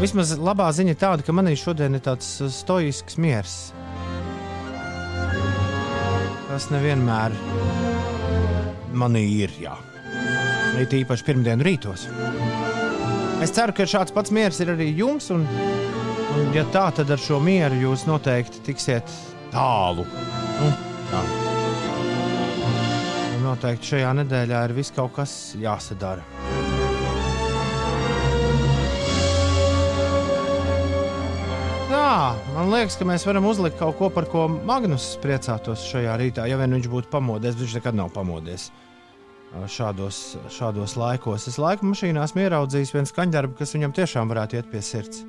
Vismaz 0.00 0.30
labā 0.40 0.70
ziņa 0.72 0.94
tāda, 0.96 1.26
ka 1.26 1.34
manī 1.36 1.52
šodien 1.60 1.98
ir 1.98 2.00
tāds 2.06 2.30
stoisks 2.56 3.18
miers. 3.20 3.56
Tas 6.46 6.70
nevienmēr 6.72 7.36
manī 8.96 9.26
ir. 9.42 9.52
Jā. 9.60 9.74
It 10.80 10.96
īpaši 10.96 11.26
pirmdienu 11.26 11.66
rītos. 11.68 12.06
Es 13.44 13.52
ceru, 13.52 13.76
ka 13.76 13.84
šāds 13.84 14.16
pats 14.16 14.32
miers 14.32 14.62
ir 14.64 14.72
arī 14.72 14.88
jums, 14.96 15.28
un, 15.36 15.44
un 16.38 16.56
ja 16.56 16.64
tā, 16.72 16.86
tad 16.96 17.12
ar 17.12 17.20
šo 17.20 17.42
mieru 17.44 17.82
jūs 17.84 18.06
noteikti 18.08 18.64
tiksiet 18.70 19.12
tālu. 19.52 20.08
Nu, 20.62 20.72
tā. 21.12 21.22
Un 23.36 23.46
Noteikti 23.46 23.94
šajā 23.94 24.12
nedēļā 24.22 24.66
ir 24.68 24.76
viss 24.76 24.94
kaut 24.96 25.14
kas 25.18 25.36
jāsadara. 25.60 26.24
Tā, 31.92 32.12
man 32.54 32.70
liekas, 32.72 32.96
ka 32.96 33.06
mēs 33.08 33.26
varam 33.28 33.46
uzlikt 33.48 33.76
kaut 33.80 33.98
ko, 33.98 34.08
par 34.12 34.26
ko 34.32 34.46
Magnus 34.48 35.12
priecātos 35.22 35.84
šajā 35.90 36.16
rītā. 36.20 36.48
Ja 36.48 36.56
vien 36.60 36.72
viņš 36.78 36.88
būtu 36.92 37.12
pamodies, 37.12 37.58
viņš 37.60 37.76
nekad 37.80 37.98
nav 37.98 38.12
pamodies 38.16 38.70
šādos, 39.68 40.36
šādos 40.52 40.96
laikos. 40.96 41.46
Es 41.50 41.58
laika 41.60 41.86
mašīnā 41.86 42.24
esmu 42.24 42.46
ieraudzījis 42.46 42.94
vienu 42.96 43.10
skaņdarbu, 43.10 43.58
kas 43.58 43.74
viņam 43.76 43.96
tiešām 43.98 44.32
varētu 44.32 44.58
iet 44.58 44.70
pie 44.72 44.82
sirds. 44.84 45.24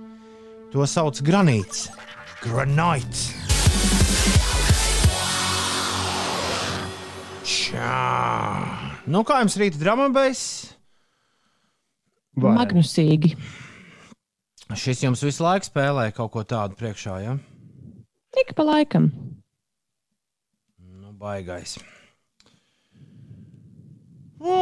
To 0.73 0.87
sauc 0.87 1.19
granīts. 1.25 1.89
Granīts. 2.43 3.27
Čā. 7.43 9.03
Nu, 9.03 9.23
kā 9.27 9.41
jums 9.43 9.57
rīta 9.59 9.75
dramabējs? 9.81 10.43
Vai. 12.39 12.53
Magnusīgi. 12.55 13.35
Šis 14.79 15.03
jums 15.03 15.21
visu 15.25 15.43
laiku 15.43 15.67
spēlē 15.67 16.07
kaut 16.15 16.31
ko 16.33 16.41
tādu 16.47 16.73
priekšā, 16.79 17.19
ja? 17.21 17.33
Tik 18.33 18.55
pa 18.57 18.63
laikam. 18.65 19.11
Nu, 20.79 21.11
baigais. 21.19 21.77
Un, 24.43 24.55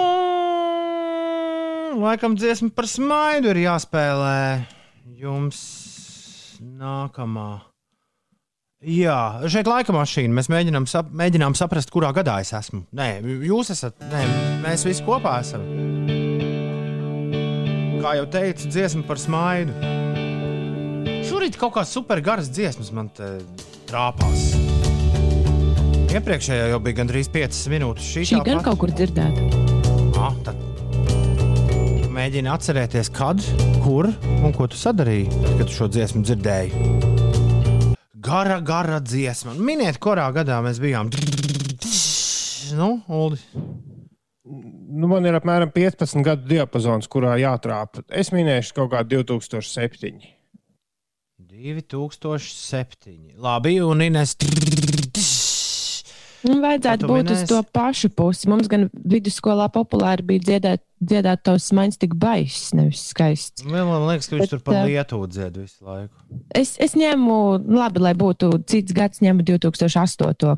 laikam 2.01 2.35
dziesma 2.35 2.69
par 2.75 2.85
smaidu 2.89 3.53
ir 3.53 3.59
jāspēlē. 3.63 4.67
Jums 5.21 5.59
nākamā. 6.59 7.70
Jā, 8.81 9.45
šeit 9.45 9.67
laika 9.69 9.93
mašīna. 9.93 10.33
Mēs 10.33 10.47
mēģinām, 10.49 10.87
sap, 10.89 11.11
mēģinām 11.13 11.53
saprast, 11.53 11.91
kurā 11.93 12.09
gadā 12.17 12.39
es 12.41 12.49
esmu. 12.57 12.81
Nē, 12.97 13.19
jūs 13.45 13.69
esat. 13.75 13.99
Nē, 14.09 14.23
mēs 14.63 14.85
visi 14.87 15.05
kopā 15.05 15.35
esam. 15.43 15.61
Kā 18.01 18.15
jau 18.17 18.25
teicu, 18.33 18.71
dziesma 18.73 19.05
par 19.05 19.21
smaidu. 19.21 19.75
Šorīt 21.29 21.59
kaut 21.61 21.75
kādas 21.77 21.93
super 21.93 22.23
garas 22.25 22.49
dziesmas 22.49 22.89
man 22.97 23.11
te 23.13 23.29
trāpās. 23.91 24.47
Iepriekšējā 26.11 26.71
jau 26.73 26.81
bija 26.81 27.03
gandrīz 27.03 27.29
5 27.31 27.61
minūtes. 27.75 28.09
Šī, 28.15 28.25
Šī 28.33 28.41
gan 28.41 28.57
tāpat. 28.57 28.65
kaut 28.71 28.81
kur 28.81 28.97
dzirdēta. 28.97 29.45
Ah, 30.17 30.33
tad 30.41 30.57
mēģini 32.11 32.49
atcerēties, 32.51 33.13
kad, 33.13 33.45
kur 33.85 34.09
un 34.09 34.51
ko 34.57 34.67
tu 34.67 34.81
sadarīji, 34.81 35.29
kad 35.61 35.67
tu 35.69 35.77
šo 35.77 35.87
dziesmu 35.93 36.25
dzirdēji. 36.25 37.10
Gara, 38.31 38.61
gara 38.63 39.01
dziesma. 39.03 39.51
Miniet, 39.59 39.97
kurā 39.99 40.29
gadā 40.31 40.61
mēs 40.63 40.77
bijām. 40.79 41.09
Nu, 42.77 43.01
Uldi. 43.11 43.41
Nu, 44.47 45.09
man 45.11 45.27
ir 45.27 45.35
apmēram 45.35 45.73
15 45.75 46.23
gadu 46.23 46.47
diapazons, 46.47 47.09
kurā 47.11 47.33
jātrāpa. 47.41 48.05
Es 48.07 48.31
minēšu 48.31 48.77
kaut 48.77 48.93
kādu 48.93 49.19
2007. 49.27 50.23
2007. 51.43 53.35
Labi, 53.35 53.75
un 53.83 54.07
Ines. 54.07 54.37
Nu, 56.47 56.57
vajadzētu 56.63 57.05
tu 57.05 57.09
būt 57.11 57.27
uz 57.27 57.41
minēsi? 57.41 57.49
to 57.51 57.59
pašu 57.75 58.09
pusi. 58.17 58.49
Mums 58.49 58.69
gan 58.71 58.87
vidusskolā 58.93 59.67
populāri 59.73 60.25
bija 60.25 60.45
dziedāt, 60.47 60.83
dziedāt 60.97 61.43
tavs 61.45 61.69
maigs 61.77 61.99
tik 62.01 62.15
baisa, 62.17 62.77
nevis 62.79 63.03
skaists. 63.11 63.65
Man 63.67 64.07
liekas, 64.07 64.29
ka 64.29 64.37
viņš 64.37 64.45
Bet, 64.47 64.53
tur 64.55 64.63
pa 64.65 64.77
eh, 64.79 64.89
lietu 64.89 65.21
dzied 65.29 65.59
visu 65.61 65.85
laiku. 65.85 66.13
Es, 66.57 66.73
es 66.81 66.97
ņēmu, 66.97 67.37
labi, 67.69 68.01
lai 68.01 68.15
būtu 68.17 68.53
cits 68.69 68.97
gads, 68.97 69.21
ņēmu 69.21 69.45
2008. 69.51 70.57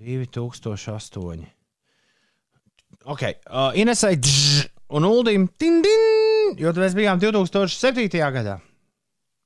2008. 0.00 1.46
Ok, 3.10 3.22
uh, 3.24 3.70
Inesai 3.80 4.16
džš, 4.20 4.66
un 4.96 5.06
Uldim 5.08 5.46
tin, 5.56 5.80
tin, 5.84 6.02
jo 6.60 6.72
mēs 6.76 6.96
bijām 6.96 7.20
2007. 7.22 8.10
gadā. 8.36 8.60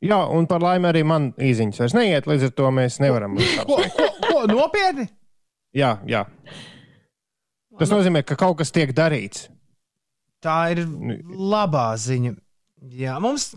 Jā, 0.05 0.19
un 0.37 0.45
par 0.49 0.61
laimi 0.61 0.91
arī 0.91 1.01
man 1.07 1.31
īziņas 1.41 1.81
vairs 1.81 1.95
neiet, 1.97 2.27
līdz 2.29 2.51
ar 2.51 2.55
to 2.59 2.71
mēs 2.77 2.99
nevaram. 3.01 3.39
Ko, 3.69 3.79
ko 3.79 4.09
nopietni? 4.51 5.09
jā, 5.75 5.97
jā. 6.09 6.25
Tas 7.79 7.91
nozīmē, 7.91 8.23
ka 8.27 8.37
kaut 8.39 8.61
kas 8.61 8.71
tiek 8.75 8.93
darīts. 8.95 9.49
Tā 10.45 10.59
ir 10.75 10.85
labā 10.85 11.95
ziņa. 11.99 12.35
Jā, 12.95 13.17
mums, 13.23 13.55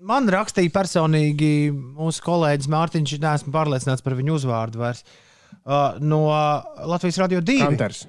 man 0.00 0.28
rakstīja 0.32 0.72
personīgi 0.74 1.70
mūsu 1.70 2.24
kolēģis 2.24 2.70
Mārtiņš, 2.72 3.18
neesmu 3.22 3.52
pārliecināts 3.54 4.04
par 4.06 4.16
viņu 4.18 4.38
uzvārdu 4.38 4.80
vairs. 4.80 5.04
Uh, 5.60 5.98
no 6.00 6.24
Latvijas 6.88 7.20
Radio 7.20 7.42
2. 7.44 7.58
Kanters. 7.66 8.06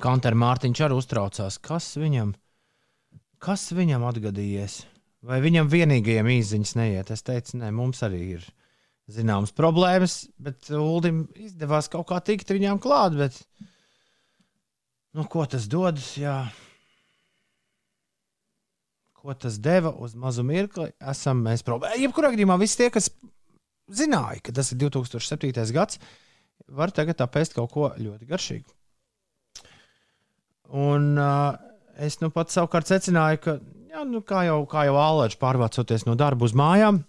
Kantera 0.00 0.38
Mārtiņš 0.38 0.80
arī 0.86 0.96
uztraucās, 0.96 1.58
kas 1.60 1.90
viņam, 2.00 2.32
kas 3.42 3.68
viņam 3.76 4.06
atgadījies. 4.08 4.80
Vai 5.22 5.38
viņam 5.44 5.68
vienīgajam 5.70 6.30
īsiņas 6.32 6.74
neiet? 6.80 7.12
Es 7.14 7.22
teicu, 7.22 7.60
nē, 7.60 7.68
mums 7.76 8.00
arī 8.02 8.22
ir 8.38 8.46
zināmas 9.12 9.52
problēmas, 9.56 10.24
bet 10.42 10.70
Ulim 10.76 11.24
izdevās 11.38 11.90
kaut 11.92 12.08
kā 12.10 12.20
tikt 12.24 12.52
viņām 12.54 12.80
klāt. 12.82 13.16
Bet, 13.18 13.38
nu, 15.16 15.26
ko 15.30 15.46
tas 15.48 15.68
dod? 15.70 16.00
Jā. 16.18 16.44
Ko 19.22 19.36
tas 19.38 19.60
deva 19.62 19.92
uz 20.02 20.16
mazu 20.18 20.42
mirkli? 20.46 20.90
Esam 21.12 21.44
mēs 21.44 21.62
problēmā. 21.66 22.00
Jebkurā 22.02 22.32
gadījumā 22.34 22.58
visi 22.62 22.80
tie, 22.80 22.90
kas 22.90 23.10
zināja, 23.92 24.40
ka 24.42 24.54
tas 24.56 24.72
ir 24.74 24.80
2007. 24.82 25.52
gads, 25.74 26.00
var 26.72 26.90
tagad 26.94 27.20
apēst 27.22 27.54
kaut 27.56 27.70
ko 27.74 27.92
ļoti 27.98 28.28
garšīgu. 28.28 28.70
Un 30.72 31.18
uh, 31.20 31.52
es 32.00 32.18
nu 32.22 32.32
pats 32.32 32.56
savukārt 32.56 32.88
secināju, 32.88 33.40
ka, 33.44 33.56
jā, 33.92 34.04
nu, 34.08 34.22
kā 34.24 34.46
jau, 34.48 34.62
kā 34.70 34.86
jau 34.88 34.96
Alēģis 34.96 35.40
pārvācoties 35.40 36.06
no 36.08 36.16
darba 36.18 36.48
uz 36.48 36.54
mājām, 36.56 37.02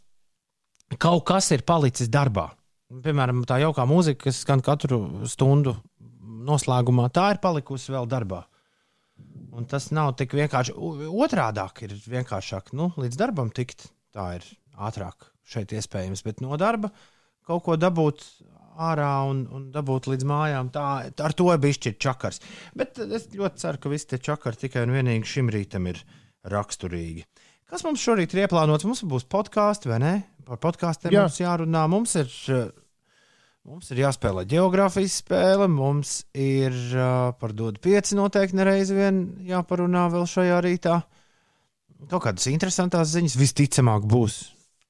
kaut 1.00 1.24
kas 1.28 1.52
ir 1.56 1.66
palicis 1.68 2.12
darbā. 2.12 2.50
Piemēram, 3.04 3.44
tā 3.50 3.58
jaukā 3.64 3.86
mūzika, 3.90 4.28
kas 4.28 4.44
skan 4.44 4.62
katru 4.66 5.26
stundu 5.30 5.76
noslēgumā, 6.48 7.08
tā 7.14 7.32
ir 7.34 7.42
palikusi 7.44 7.94
vēl 7.94 8.10
darbā. 8.10 8.44
Un 9.54 9.66
tas 9.70 9.90
nav 9.94 10.14
tik 10.18 10.34
vienkārši. 10.38 10.74
Otrādi 11.10 11.64
ir 11.86 11.94
vienkāršāk 12.16 12.74
nu, 12.78 12.92
līdz 12.98 13.20
darbam 13.20 13.52
tikt. 13.54 13.88
Tā 14.14 14.36
ir 14.38 14.46
ātrāk 14.78 15.30
šeit 15.50 15.74
iespējams, 15.74 16.22
bet 16.26 16.42
no 16.42 16.58
darba 16.58 16.92
kaut 17.44 17.64
ko 17.66 17.76
dabūt 17.78 18.24
ārā 18.80 19.12
un, 19.30 19.44
un 19.54 19.70
dabūt 19.74 20.10
līdz 20.12 20.28
mājām. 20.30 20.70
Tā, 20.74 20.86
ar 21.12 21.36
to 21.38 21.50
bija 21.62 21.78
šķiet 21.78 22.00
čakars. 22.02 22.42
Bet 22.78 23.02
es 23.04 23.30
ļoti 23.34 23.64
ceru, 23.64 23.82
ka 23.82 23.92
visi 23.94 24.10
tie 24.14 24.22
čakari 24.30 24.64
tikai 24.66 24.86
un 24.88 24.96
vienīgi 24.96 25.30
šim 25.36 25.52
rītam 25.54 25.90
ir 25.92 26.02
raksturīgi. 26.50 27.26
Kas 27.70 27.86
mums 27.86 28.04
šorīt 28.06 28.34
ir 28.36 28.44
ieplānots? 28.46 28.86
Mums 28.86 29.04
būs 29.10 29.26
podkāsts, 29.30 29.90
vai 29.90 30.00
ne? 30.04 30.14
Par 30.48 30.60
podkāstiem 30.64 31.14
Jā. 31.14 31.26
mums 31.26 31.40
jārunā. 31.40 31.84
Mums 31.92 32.16
ir, 32.20 32.32
eh, 32.52 32.72
mums 33.70 33.92
ir 33.94 34.04
jāspēlē 34.04 34.46
geogrāfijas 34.50 35.20
spēle, 35.24 35.70
mums 35.72 36.24
ir 36.36 36.76
uh, 36.98 37.32
par 37.40 37.56
dodu 37.56 37.80
pieci 37.84 38.18
noteikti 38.20 38.60
nereizi 38.60 38.98
vien 38.98 39.24
jāparunā 39.48 40.10
vēl 40.12 40.28
šajā 40.28 40.60
rītā. 40.66 40.98
Kaut 42.12 42.26
kādas 42.26 42.50
interesantas 42.52 43.14
ziņas 43.14 43.38
visticamāk 43.40 44.04
būs. 44.10 44.42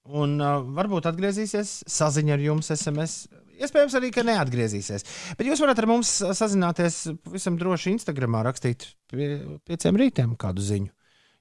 Un 0.10 0.36
uh, 0.42 0.58
varbūt 0.76 1.08
atgriezīsies 1.12 1.84
saziņa 1.88 2.36
ar 2.36 2.44
jums 2.44 2.74
SMS. 2.74 3.28
Iespējams, 3.64 3.94
arī, 3.96 4.10
neatgriezīsies. 4.26 5.06
Bet 5.38 5.48
jūs 5.48 5.62
varat 5.62 5.80
ar 5.80 5.88
mums 5.88 6.10
sazināties 6.36 7.04
pavisam 7.24 7.60
droši 7.62 7.94
Instagram, 7.94 8.42
rakstīt 8.44 8.90
pie 9.14 9.38
pieciem 9.70 10.00
rītiem 10.02 10.34
kādu 10.42 10.66
ziņu. 10.66 10.90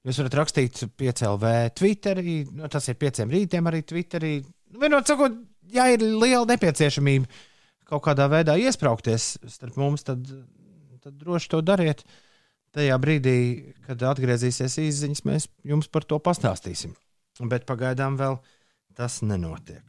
Jūs 0.03 0.19
varat 0.19 0.35
rakstīt 0.41 0.81
piecēlv 0.99 1.45
Twitterī, 1.79 2.35
nu, 2.51 2.67
tas 2.71 2.89
ir 2.91 2.99
pieciem 2.99 3.31
rītiem 3.31 3.69
arī 3.71 3.83
Twitterī. 3.87 4.33
Nu, 4.73 4.81
vienot 4.81 5.07
sakot, 5.07 5.37
ja 5.71 5.87
ir 5.93 6.03
liela 6.03 6.43
nepieciešamība 6.49 7.29
kaut 7.87 8.03
kādā 8.07 8.27
veidā 8.31 8.57
iesprāgties 8.59 9.37
starp 9.53 9.77
mums, 9.79 10.03
tad, 10.07 10.27
tad 11.03 11.15
droši 11.21 11.51
to 11.53 11.61
dariet. 11.63 12.03
Tajā 12.73 12.95
brīdī, 12.97 13.37
kad 13.85 14.01
atgriezīsies 14.09 14.79
izziņas, 14.81 15.21
mēs 15.29 15.45
jums 15.69 15.87
par 15.93 16.07
to 16.09 16.17
pastāstīsim. 16.17 16.95
Bet 17.49 17.67
pagaidām 17.69 18.17
vēl 18.17 18.39
tas 18.97 19.19
nenotiek. 19.21 19.83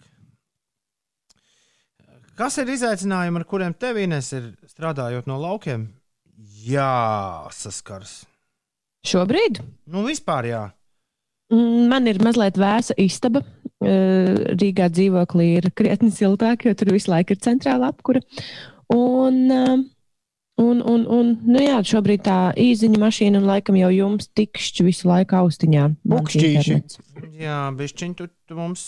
Kas 2.37 2.59
ir 2.61 2.71
izaicinājumi, 2.75 3.41
ar 3.41 3.49
kuriem 3.49 3.75
tev 3.79 3.99
Ines 4.03 4.33
ir 4.37 4.53
strādājot 4.69 5.29
no 5.31 5.39
laukiem? 5.41 5.87
Jā, 6.67 7.47
saskars. 7.55 8.25
Šobrīd? 9.05 9.61
Nu, 9.93 10.05
vispār 10.09 10.49
jā. 10.49 10.63
Mm, 11.53 11.89
man 11.93 12.09
ir 12.09 12.21
mazliet 12.25 12.59
vēsa 12.61 12.97
istaba. 13.01 13.45
Rīgā 13.85 14.87
dzīvoklī 14.89 15.49
ir 15.59 15.67
krietni 15.77 16.09
siltāk, 16.15 16.65
jo 16.65 16.73
tur 16.79 16.95
visu 16.95 17.11
laiku 17.13 17.35
ir 17.35 17.43
centrāla 17.45 17.91
apkura. 17.93 18.23
Un, 18.95 19.43
un, 19.53 20.81
un, 20.81 21.05
un 21.05 21.33
nu 21.45 21.61
jā, 21.61 21.83
šobrīd 21.85 22.25
tā 22.25 22.39
īziņa 22.61 23.01
mašīna 23.03 23.43
un 23.43 23.49
laikam 23.51 23.77
jau 23.77 23.91
jums 23.93 24.31
tikšķi 24.33 24.87
visu 24.89 25.11
laiku 25.11 25.37
austiņā. 25.43 25.89
Pukšķīši. 26.15 26.79
Jā, 27.43 27.59
bišķiņ 27.77 28.17
tu, 28.21 28.31
tu 28.49 28.57
mums. 28.57 28.87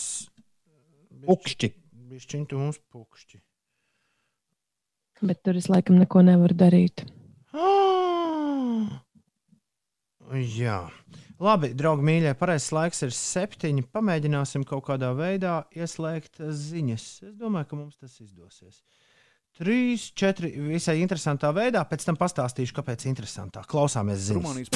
Pukšķi. 1.27 1.71
Bišķiņ 2.07 2.49
tu 2.49 2.63
mums 2.63 2.81
pukšķi. 2.89 3.43
Bet 5.27 5.43
tur 5.45 5.57
es 5.59 5.69
laikam 5.69 6.01
neko 6.01 6.25
nevaru 6.25 6.57
darīt. 6.57 7.05
Ah! 7.57 8.06
Jā. 10.35 10.81
Labi, 11.39 11.69
draugi, 11.77 12.01
mīļie, 12.07 12.33
pareizais 12.39 12.73
laiks 12.73 13.03
ir 13.05 13.11
septiņi. 13.13 13.85
Pamēģināsim 13.93 14.65
kaut 14.67 14.87
kādā 14.89 15.11
veidā 15.15 15.59
ieslēgt 15.77 16.41
ziņas. 16.41 17.05
Es 17.29 17.35
domāju, 17.37 17.69
ka 17.69 17.75
mums 17.79 17.95
tas 18.01 18.15
izdosies. 18.23 18.81
Trīs, 19.57 20.11
četri 20.13 20.51
visai 20.67 20.99
interesantā 21.01 21.49
veidā. 21.53 21.81
Pēc 21.89 22.03
tam 22.09 22.17
pastāstīšu, 22.19 22.75
kāpēc 22.77 23.07
interesantā. 23.09 23.63
Klausāmies 23.69 24.21
ziņas. 24.29 24.69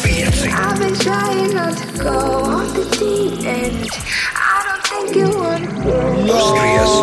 I've 4.02 4.41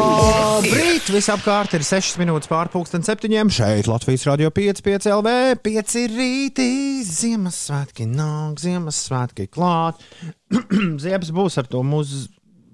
Labrīt! 0.09 1.11
Visapkārt 1.13 1.75
ir 1.77 1.83
6 1.85 2.15
minūtes 2.21 2.49
pārpusdienas 2.49 3.05
septiņiem. 3.11 3.51
Šeit 3.53 3.89
Latvijas 3.91 4.25
radio 4.29 4.49
5, 4.55 4.81
5 4.87 5.09
LV, 5.13 5.29
5 5.61 5.97
rītī. 6.15 6.69
Ziemassvētki 7.05 8.07
nāk, 8.09 8.57
Ziemassvētki 8.65 9.49
klāt. 9.53 10.01
Ziemassvētki 11.05 11.37
būs 11.37 11.61
ar 11.61 11.69
to 11.69 11.85
mūsu 11.85 12.25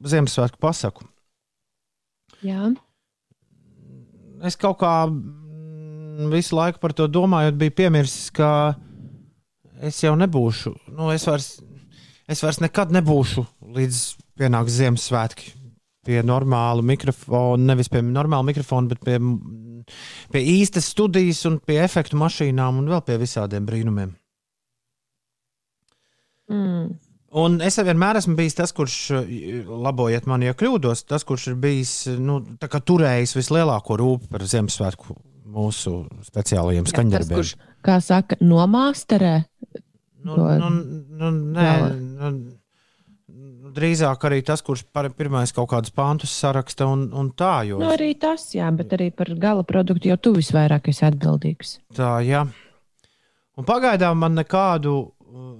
Ziemassvētku 0.07 0.59
pasaku. 0.63 1.03
Jā. 2.45 2.71
Es 4.47 4.55
kaut 4.61 4.79
kā 4.85 4.95
mm, 5.11 6.31
visu 6.31 6.55
laiku 6.55 6.79
par 6.83 6.95
to 6.95 7.11
domājot, 7.11 7.59
biju 7.59 7.75
piemirsis, 7.83 8.31
ka 8.35 8.51
es 9.83 9.99
jau 10.05 10.15
nebūšu. 10.21 10.77
Nu, 10.95 11.11
es, 11.11 11.27
vairs, 11.27 11.57
es 12.31 12.39
vairs 12.45 12.63
nekad 12.63 12.95
nebūšu 12.95 13.43
līdz 13.75 14.24
pienāks 14.39 14.79
Ziemassvētki 14.79 15.53
pie 16.05 16.21
normāla 16.27 16.85
mikrofona, 16.85 17.71
nevis 17.73 17.89
pie 17.93 18.03
normāla 18.05 18.45
mikrofona, 18.51 18.93
bet 18.93 19.01
pie, 19.07 19.17
pie 20.35 20.43
īstas 20.59 20.91
studijas 20.93 21.41
un 21.49 21.59
pie 21.65 21.79
efektu 21.85 22.19
mašīnām 22.21 22.83
un 22.83 22.93
vēl 22.93 23.03
pie 23.07 23.17
visādiem 23.23 23.65
brīnumiem. 23.69 24.13
Mm. 26.53 26.93
Un 27.35 27.57
es 27.67 27.81
vienmēr 27.83 28.21
esmu 28.21 28.37
bijis 28.39 28.55
tas, 28.55 28.71
kurš, 28.77 28.97
labojiet 29.67 30.29
mani, 30.31 30.47
ja 30.47 30.55
kļūdos, 30.55 31.03
tas, 31.09 31.25
kurš 31.27 31.49
ir 31.51 31.57
bijis 31.59 31.95
nu, 32.21 32.39
turējis 32.61 33.35
vislielāko 33.35 33.97
rūpību 33.99 34.31
par 34.31 34.45
Ziemassvētku 34.47 35.17
mūsu 35.55 35.97
speciālajiem 36.29 36.87
Tas, 36.87 36.95
skaņdarbiem. 36.95 37.41
kurš, 37.41 37.57
kā 37.83 37.99
saka, 38.05 38.39
nomāsterē. 38.43 39.35
Nu, 40.25 40.39
nu, 40.39 40.71
nu, 41.19 41.33
nē, 41.57 41.73
nu, 42.21 42.31
drīzāk 43.75 44.27
arī 44.29 44.41
tas, 44.47 44.63
kurš 44.65 44.85
pirmais 45.19 45.53
kaut 45.55 45.71
kādus 45.73 45.93
pāntus 45.95 46.35
saraksta 46.41 46.87
un, 46.91 47.09
un 47.13 47.31
tā. 47.37 47.65
Jo, 47.69 47.81
Nu, 47.83 47.91
arī 47.95 48.13
tas, 48.21 48.47
jā, 48.55 48.69
bet 48.77 48.95
arī 48.97 49.11
par 49.15 49.33
gala 49.41 49.65
produktu 49.67 50.11
jau 50.13 50.17
tu 50.17 50.35
visvairāk 50.37 50.89
esi 50.93 51.05
atbildīgs. 51.09 51.79
tā 51.97 52.19
jā. 52.27 52.45
Un 53.55 53.67
pagaidām 53.67 54.19
man 54.19 54.35
nekādu, 54.35 54.95
uh, 55.05 55.51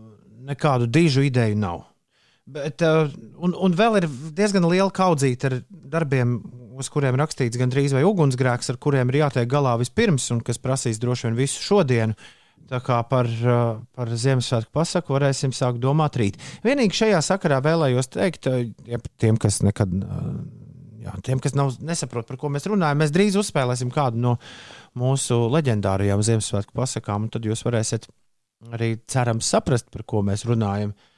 nekādu 0.49 0.89
dižu 0.91 1.23
ideju 1.29 1.59
nav. 1.59 1.85
Bet, 2.45 2.83
uh, 2.85 3.09
un, 3.41 3.55
un 3.55 3.73
vēl 3.73 4.03
ir 4.03 4.09
diezgan 4.37 4.67
liela 4.69 4.91
kaudzīta 4.93 5.49
ar 5.49 5.59
darbiem, 5.71 6.39
uz 6.75 6.91
kuriem 6.93 7.17
rakstīts 7.17 7.57
gandrīz 7.61 7.95
vai 7.95 8.03
ugunsgrēks, 8.05 8.73
ar 8.73 8.81
kuriem 8.83 9.13
ir 9.13 9.23
jātiek 9.23 9.49
galā 9.49 9.77
vispirms, 9.81 10.27
un 10.35 10.43
kas 10.45 10.59
prasīs 10.59 10.99
droši 11.01 11.29
vien 11.29 11.39
visu 11.39 11.63
šodienu. 11.63 12.19
Tā 12.71 12.81
kā 12.85 12.99
par, 13.09 13.29
uh, 13.29 13.79
par 13.97 14.09
Ziemassvētku 14.09 14.73
pasaku 14.73 15.17
varēsim 15.17 15.53
sākt 15.53 15.83
domāt 15.83 16.17
rīt. 16.21 16.39
Vienīgi 16.65 16.97
šajā 17.03 17.21
sakarā 17.27 17.61
vēlējos 17.65 18.09
teikt, 18.15 18.49
uh, 18.49 18.63
ja 18.89 19.01
tiem, 19.21 19.37
kas 19.41 19.61
nekad, 19.67 19.93
uh, 19.93 20.31
jā, 21.05 21.17
tiem, 21.27 21.43
kas 21.45 21.57
nav, 21.59 21.75
nesaprot, 21.85 22.29
par 22.31 22.41
ko 22.41 22.49
mēs 22.55 22.69
runājam, 22.71 23.03
mēs 23.05 23.13
drīz 23.15 23.37
uzspēlēsim 23.41 23.93
kādu 23.95 24.23
no 24.25 24.37
mūsu 24.97 25.43
leģendārajām 25.53 26.25
Ziemassvētku 26.25 26.77
pasakām, 26.81 27.27
un 27.27 27.35
tad 27.35 27.45
jūs 27.45 27.67
varēsiet 27.67 28.09
arī 28.73 28.95
cerams 29.13 29.51
saprast, 29.53 29.93
par 29.93 30.07
ko 30.09 30.25
mēs 30.25 30.47
runājam. 30.49 30.95
Uh, 30.95 31.11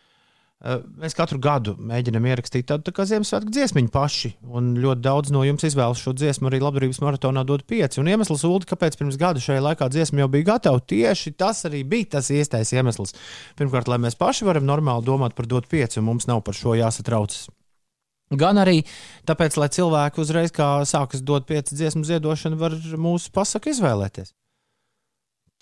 Mēs 0.57 1.13
katru 1.13 1.37
gadu 1.43 1.75
mēģinām 1.77 2.25
ierakstīt 2.31 2.65
tādu 2.71 2.89
tā 2.89 3.05
Ziemassvētku 3.05 3.53
dziesmu 3.53 3.83
paši, 3.93 4.31
un 4.57 4.71
ļoti 4.81 5.03
daudz 5.05 5.33
no 5.35 5.43
jums 5.45 5.67
izvēlas 5.69 6.01
šo 6.01 6.15
dziesmu 6.17 6.49
arī 6.49 6.63
labdarības 6.63 7.03
maratonā 7.05 7.43
dot 7.45 7.67
pieci. 7.69 8.01
Un 8.01 8.09
iemesls, 8.09 8.47
Ulu, 8.49 8.65
kāpēc 8.71 8.97
pirms 8.97 9.19
gada 9.21 9.43
šajā 9.43 9.61
laikā 9.61 9.91
dziesma 9.93 10.25
jau 10.25 10.31
bija 10.33 10.49
gatava, 10.55 10.81
tieši 10.81 11.35
tas 11.37 11.61
arī 11.69 11.83
bija 11.85 12.15
tas 12.17 12.33
īstais 12.33 12.73
iemesls. 12.73 13.13
Pirmkārt, 13.61 13.93
lai 13.93 14.01
mēs 14.07 14.17
paši 14.17 14.49
varam 14.49 14.65
normāli 14.65 15.05
domāt 15.05 15.37
par 15.37 15.47
dot 15.51 15.69
pieci, 15.69 16.01
un 16.01 16.09
mums 16.09 16.25
nav 16.31 16.41
par 16.49 16.57
šo 16.57 16.73
jāsatraucas. 16.81 17.51
Gan 18.33 18.59
arī 18.59 18.81
tāpēc, 19.29 19.61
lai 19.61 19.69
cilvēki 19.77 20.25
uzreiz, 20.25 20.57
kā 20.57 20.73
sākas 20.89 21.21
dot 21.23 21.45
pieci 21.47 21.77
dziesmu 21.77 22.03
ziedošanu, 22.09 22.57
var 22.59 22.75
mūsu 22.97 23.29
pasaku 23.37 23.71
izvēlēties. 23.77 24.33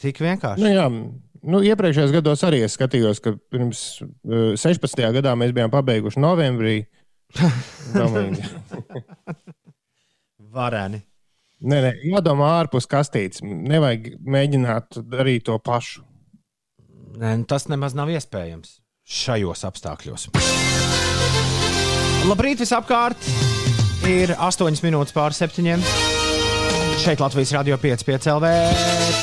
Tik 0.01 0.23
vienkārši. 0.23 0.63
Nu, 0.63 0.71
jā, 0.71 0.87
nu, 1.47 1.61
iepriekšējos 1.65 2.13
gados 2.15 2.45
arī 2.47 2.63
es 2.67 2.77
skatījos, 2.79 3.21
ka 3.25 3.35
pirms 3.53 3.81
uh, 4.05 4.55
16. 4.61 5.05
gadā 5.19 5.35
mēs 5.39 5.55
bijām 5.57 5.73
pabeiguši 5.73 6.23
novembrī. 6.23 6.77
Vareni. 10.55 11.01
nē, 11.65 11.79
nē, 11.83 11.93
jādomā 12.13 12.47
ārpus 12.61 12.87
kastītes. 12.91 13.43
Nevajag 13.43 14.03
mēģināt 14.23 15.01
darīt 15.03 15.49
to 15.49 15.59
pašu. 15.59 16.05
Nē, 17.19 17.37
nu, 17.41 17.45
tas 17.51 17.69
nemaz 17.71 17.95
nav 17.99 18.11
iespējams 18.11 18.79
šajos 19.05 19.65
apstākļos. 19.69 20.29
Labrīt, 22.25 22.63
visapkārt! 22.65 23.29
Ir 24.09 24.35
8 24.37 24.85
minūtes 24.85 25.15
pār 25.17 25.33
7. 25.37 25.81
Šeit 27.05 27.21
Latvijas 27.21 27.53
Rādio 27.57 27.77
5, 27.81 28.05
5 28.09 28.31
LV, 28.37 28.55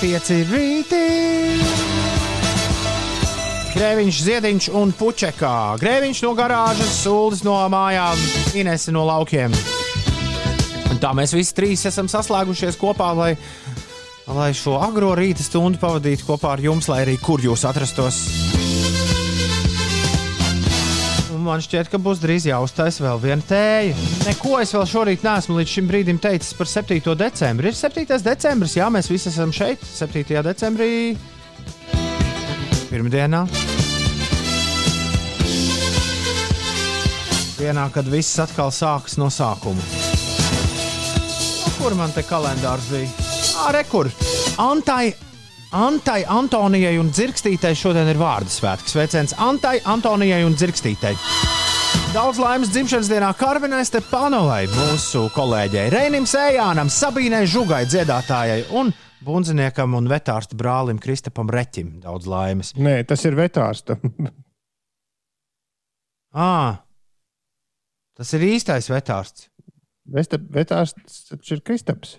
5 0.01 0.32
rītī. 0.51 1.90
Grēviņš, 3.82 4.17
Ziediņš 4.21 4.65
un 4.77 4.91
Puķekā. 4.93 5.51
Grēviņš 5.82 6.19
no 6.21 6.36
garāžas, 6.38 6.99
Sūlis 7.01 7.39
no 7.41 7.55
mājām, 7.73 8.19
Inese 8.53 8.93
no 8.93 9.07
laukiem. 9.07 9.55
Un 10.91 10.99
tā 11.01 11.09
mēs 11.17 11.34
visi 11.34 11.55
trīs 11.57 11.88
esam 11.89 12.05
saslēgušies 12.05 12.77
kopā, 12.77 13.07
lai, 13.17 13.32
lai 14.29 14.51
šo 14.53 14.75
agro 14.86 15.15
rīta 15.17 15.41
stundu 15.41 15.82
pavadītu 15.82 16.27
kopā 16.27 16.51
ar 16.53 16.61
jums, 16.61 16.91
lai 16.93 16.99
arī 17.07 17.17
kur 17.25 17.41
jūs 17.41 17.65
atrastos. 17.65 18.21
Un 21.34 21.41
man 21.49 21.65
šķiet, 21.65 21.89
ka 21.89 21.97
būs 21.97 22.21
drīz 22.21 22.45
jāuztaisa 22.51 23.07
vēl 23.07 23.25
viena 23.25 23.49
tēja. 23.49 23.97
Neko 24.29 24.61
es 24.61 24.77
vēl 24.77 24.86
šorīt 24.93 25.25
neesmu 25.25 25.57
līdz 25.57 25.73
šim 25.79 25.89
brīdim 25.89 26.21
teicis 26.21 26.53
par 26.53 26.69
7. 26.69 27.01
decembri. 27.17 27.73
Ir 27.73 27.82
7. 27.82 28.05
decembris, 28.29 28.77
jā, 28.77 28.93
mēs 28.93 29.09
visi 29.09 29.34
esam 29.34 29.49
šeit 29.49 29.89
7. 29.89 30.38
decembrī. 30.51 30.91
Pirmdienā. 32.91 33.45
Dienā, 37.55 37.85
kad 37.93 38.07
viss 38.11 38.39
atkal 38.41 38.71
sākas 38.75 39.15
no 39.21 39.29
sākuma. 39.31 39.79
Nu, 41.61 41.71
Kur 41.77 41.95
man 41.95 42.11
te 42.11 42.25
kalendārs 42.27 42.89
bija? 42.91 43.07
Ā, 43.61 43.69
rekur! 43.77 44.09
Antai, 44.59 45.13
Antai, 45.71 46.25
Antonijai 46.27 46.97
un 46.99 47.13
Dzirkstītei 47.15 47.77
šodien 47.79 48.09
ir 48.11 48.19
vārdu 48.19 48.51
svētki. 48.51 48.91
Sveiciens 48.91 49.37
Antai, 49.39 49.77
Antonijai 49.87 50.41
un 50.43 50.57
Dzirkstītei. 50.59 51.15
Daudz 52.11 52.41
laimes 52.43 52.73
dzimšanas 52.73 53.07
dienā 53.07 53.29
Karvinai 53.39 53.85
Stepanovai, 53.87 54.65
mūsu 54.73 55.29
kolēģei 55.31 55.87
Reinim 55.93 56.27
Sējānam, 56.27 56.91
Sabīnai 56.91 57.45
Žugai, 57.47 57.85
dziedātājai 57.87 58.65
un 58.75 58.91
bundziniekam 59.26 59.95
un 59.97 60.09
vetārsta 60.11 60.57
brālim 60.57 60.99
Kristapam 61.01 61.51
Reķim. 61.51 61.99
Daudz 62.03 62.30
laimes. 62.30 62.74
Nē, 62.80 63.01
tas 63.09 63.26
ir 63.28 63.38
vetārsta. 63.39 63.97
À, 66.32 66.84
tas 68.15 68.36
ir 68.38 68.45
īstais 68.53 68.88
vetārsts. 68.91 69.49
Vetārsts 70.11 71.26
taču 71.30 71.57
ir 71.57 71.65
Kristaps. 71.67 72.17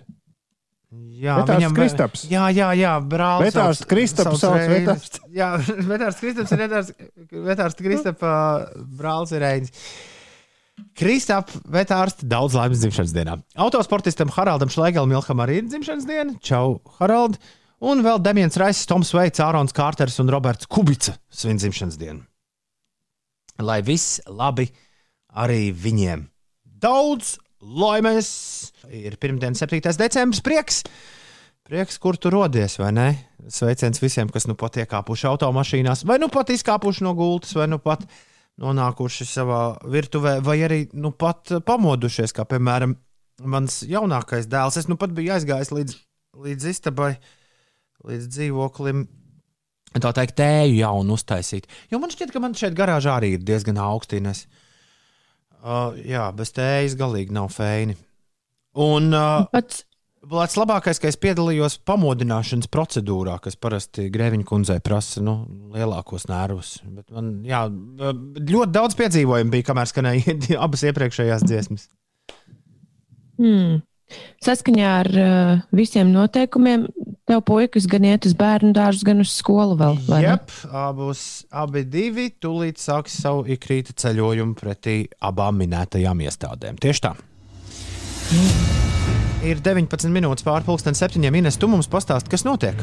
Jā, 0.93 1.39
Vetārsts 1.41 1.73
Kristaps. 1.73 2.23
Jā, 2.29 2.47
jā, 2.53 2.67
jā 2.77 2.91
brālis. 3.09 3.49
Vetārsts 3.49 3.87
Kristaps 3.89 4.41
sauc 4.43 4.59
vetārsts. 4.69 5.21
Jā, 5.33 5.49
vetārsts 5.91 6.21
Kristaps 6.21 6.53
ir 6.53 6.61
vetārsts, 6.61 7.07
vetārsts 7.47 7.81
Kristapa 7.81 8.33
brālis 8.99 9.33
ir 9.33 9.41
Reinis. 9.41 9.73
Kristap, 10.97 11.51
vetārsts, 11.69 12.25
daudz 12.29 12.55
laimes 12.57 12.81
dzimšanas 12.81 13.13
dienā. 13.13 13.37
Autosportistam 13.61 14.31
Haraldam 14.33 14.71
Šlegelam 14.73 15.11
Milham 15.11 15.41
arī 15.43 15.59
ir 15.61 15.67
dzimšanas 15.69 16.07
diena. 16.09 16.35
Čau, 16.41 16.79
Harald! 16.99 17.37
Un 17.83 17.99
vēl 18.05 18.21
Demians 18.23 18.55
Raisis, 18.61 18.87
Toms 18.87 19.11
Veits, 19.13 19.41
Ārons 19.43 19.75
Kārters 19.75 20.15
un 20.23 20.31
Roberts 20.31 20.69
Kubica 20.71 21.17
svin 21.33 21.59
dzimšanas 21.59 21.97
dienu. 21.99 22.23
Lai 23.61 23.81
viss 23.85 24.21
labi 24.25 24.69
arī 25.29 25.67
viņiem. 25.75 26.25
Daudz 26.63 27.35
laimes! 27.61 28.29
Ir 28.89 29.17
pirmdiena, 29.21 29.57
7. 29.57 29.81
decembris. 29.99 30.41
Prieks! 30.45 30.81
Prieks, 31.63 31.95
kur 32.01 32.17
tu 32.19 32.31
rodies, 32.33 32.75
vai 32.81 32.91
ne? 32.91 33.07
Sveiciens 33.51 34.01
visiem, 34.03 34.27
kas 34.31 34.49
nu 34.49 34.55
pat 34.59 34.81
iekāpuši 34.83 35.29
automašīnās, 35.29 36.03
vai 36.07 36.17
nu 36.19 36.27
pat 36.31 36.51
izkāpuši 36.51 37.05
no 37.05 37.13
gultas, 37.15 37.53
vai 37.55 37.69
nu 37.71 37.79
pat 37.79 38.03
nonākuši 38.61 39.25
savā 39.27 39.61
virtuvē, 39.89 40.37
vai 40.45 40.59
arī 40.65 40.83
nu 40.93 41.13
pat 41.15 41.55
pamodušies, 41.65 42.35
kā 42.35 42.45
piemēram 42.49 42.95
mans 43.49 43.81
jaunākais 43.89 44.47
dēls. 44.49 44.77
Es 44.77 44.89
nu 44.89 44.97
pat 44.99 45.13
biju 45.15 45.33
aizgājis 45.35 45.73
līdz, 45.73 45.97
līdz 46.45 46.69
istabai, 46.73 47.13
līdz 48.05 48.29
dzīvoklim. 48.35 49.05
Tā 49.93 50.09
teikt, 50.17 50.35
tēju 50.39 50.77
jaunu 50.79 51.17
uztaisīt. 51.17 51.67
Jo 51.91 51.99
man 52.01 52.13
šķiet, 52.13 52.33
ka 52.33 52.41
man 52.41 52.55
šeit 52.57 52.77
garāžā 52.77 53.17
arī 53.19 53.35
ir 53.37 53.45
diezgan 53.45 53.77
augsti. 53.81 54.21
Ines. 54.21 54.45
Uh, 55.63 55.93
jā, 56.01 56.25
bez 56.35 56.53
tējas 56.53 56.97
galīgi 56.99 57.33
nav 57.35 57.51
feini. 57.53 57.95
Un 58.83 59.13
uh, 59.13 59.45
Pats 59.53 59.83
Pats 60.23 60.55
labākais, 60.55 61.01
ka 61.03 61.09
es 61.11 61.17
piedalījos 61.19 61.81
pamodināšanas 61.83 62.69
procedūrā, 62.71 63.35
kas 63.43 63.57
parasti 63.59 64.07
Grēviņa 64.13 64.45
kundzei 64.47 64.79
prasa 64.83 65.23
nu, 65.23 65.41
lielākos 65.75 66.29
nervus. 66.31 66.77
Bet 66.87 67.09
man 67.11 67.41
jā, 67.47 67.65
ļoti 67.67 68.71
daudz 68.71 68.95
piedzīvojumu 68.99 69.51
bija, 69.51 69.67
kamēr 69.67 69.89
skanēja 69.91 70.37
abas 70.65 70.85
iepriekšējās 70.87 71.43
dziesmas. 71.43 71.89
Hmm. 73.41 73.81
Saskaņā 74.43 74.89
ar 75.01 75.09
uh, 75.17 75.61
visiem 75.75 76.11
noteikumiem, 76.13 76.85
tev 77.27 77.41
puikas 77.47 77.87
gan 77.89 78.05
iet 78.07 78.27
uz 78.29 78.35
bērnu 78.37 78.71
dārzu, 78.75 79.07
gan 79.07 79.23
uz 79.23 79.31
skolu 79.33 79.75
vēl. 79.79 79.97
Jep, 80.23 80.53
abus, 80.69 81.23
abi 81.51 81.83
divi 81.87 82.29
tūlīt 82.43 82.79
sāks 82.79 83.17
savu 83.23 83.43
ikrīta 83.55 83.95
ceļojumu 84.05 84.55
pretī 84.59 85.01
abām 85.23 85.59
minētajām 85.63 86.23
iestādēm. 86.27 86.79
Tieši 86.83 87.05
tā. 87.07 87.17
Ir 89.43 89.59
19 89.59 90.07
minūtes 90.15 90.45
pārpusdienas 90.47 91.01
septiņiem. 91.03 91.41
Ines, 91.41 91.59
tu 91.59 91.67
mums 91.67 91.89
pastāsti, 91.91 92.31
kas 92.31 92.45
notiek? 92.47 92.79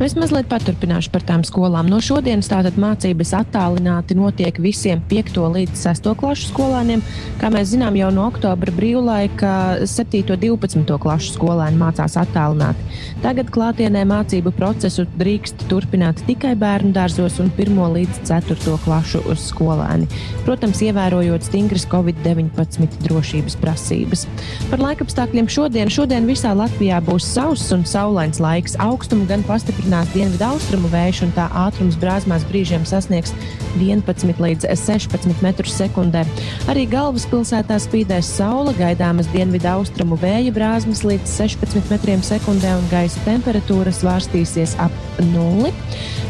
Es 0.00 0.14
mazliet 0.16 0.46
paturpināšu 0.48 1.10
par 1.12 1.20
tām 1.28 1.42
skolām. 1.44 1.84
No 1.92 1.98
šodienas 2.00 2.48
tātad 2.48 2.78
mācības 2.80 3.34
attālināti 3.36 4.14
notiek 4.16 4.56
visiem 4.64 5.02
5. 5.10 5.34
līdz 5.52 5.74
6. 5.76 6.06
klasu 6.16 6.46
skolēniem. 6.48 7.02
Kā 7.36 7.50
mēs 7.52 7.74
zinām, 7.74 7.98
jau 8.00 8.08
no 8.16 8.24
oktobra 8.30 8.72
brīvlaika 8.72 9.50
7. 9.84 10.22
un 10.32 10.40
12. 10.40 10.96
klasu 11.02 11.34
skolēni 11.34 11.76
mācās 11.82 12.16
attālināti. 12.16 12.86
Tagad 13.20 13.52
klātienē 13.52 14.06
mācību 14.08 14.54
procesu 14.56 15.04
drīkst 15.20 15.66
turpināt 15.68 16.24
tikai 16.24 16.54
bērnu 16.56 16.94
dārzos 16.96 17.36
un 17.44 17.52
1. 17.52 17.82
līdz 17.98 18.22
4. 18.30 18.78
klasu 18.86 19.20
skolēni. 19.36 20.08
Protams, 20.48 20.80
ievērojot 20.88 21.44
stingras 21.44 21.84
Covid-19 21.92 23.04
drošības 23.04 23.58
prasības. 23.60 24.24
Par 24.72 24.80
laikapstākļiem 24.80 25.52
šodien, 25.52 25.92
šodien 25.92 26.24
visā 26.32 26.56
Latvijā 26.56 27.04
būs 27.04 27.28
sauss 27.36 27.68
un 27.76 27.84
saulains 27.84 28.40
laiks. 28.40 28.80
Augstumu 28.80 29.28
gan 29.28 29.44
pastiprinās 29.90 30.12
dienvidu 30.14 30.44
austrumu 30.46 30.88
vējš, 30.90 31.20
un 31.24 31.32
tā 31.34 31.48
ātrums 31.66 31.96
brāzmās 31.98 32.44
brīžiem 32.46 32.84
sasniegs 32.86 33.32
11 33.80 34.38
līdz 34.38 34.68
16 34.78 35.42
metrus 35.42 35.74
sekundē. 35.74 36.22
Arī 36.70 36.84
galvaspilsētā 36.90 37.78
spīdēs 37.82 38.28
saule, 38.38 38.72
gaidāmas 38.78 39.26
dienvidu 39.34 39.66
austrumu 39.72 40.18
vēja 40.20 40.52
brāzmas 40.54 41.02
līdz 41.02 41.26
16 41.26 41.90
metriem 41.90 42.22
sekundē, 42.22 42.76
un 42.78 42.86
gaisa 42.90 43.18
temperatūra 43.26 43.90
svārstīsies 43.90 44.76
ap 44.78 44.94
nulli. 45.32 45.72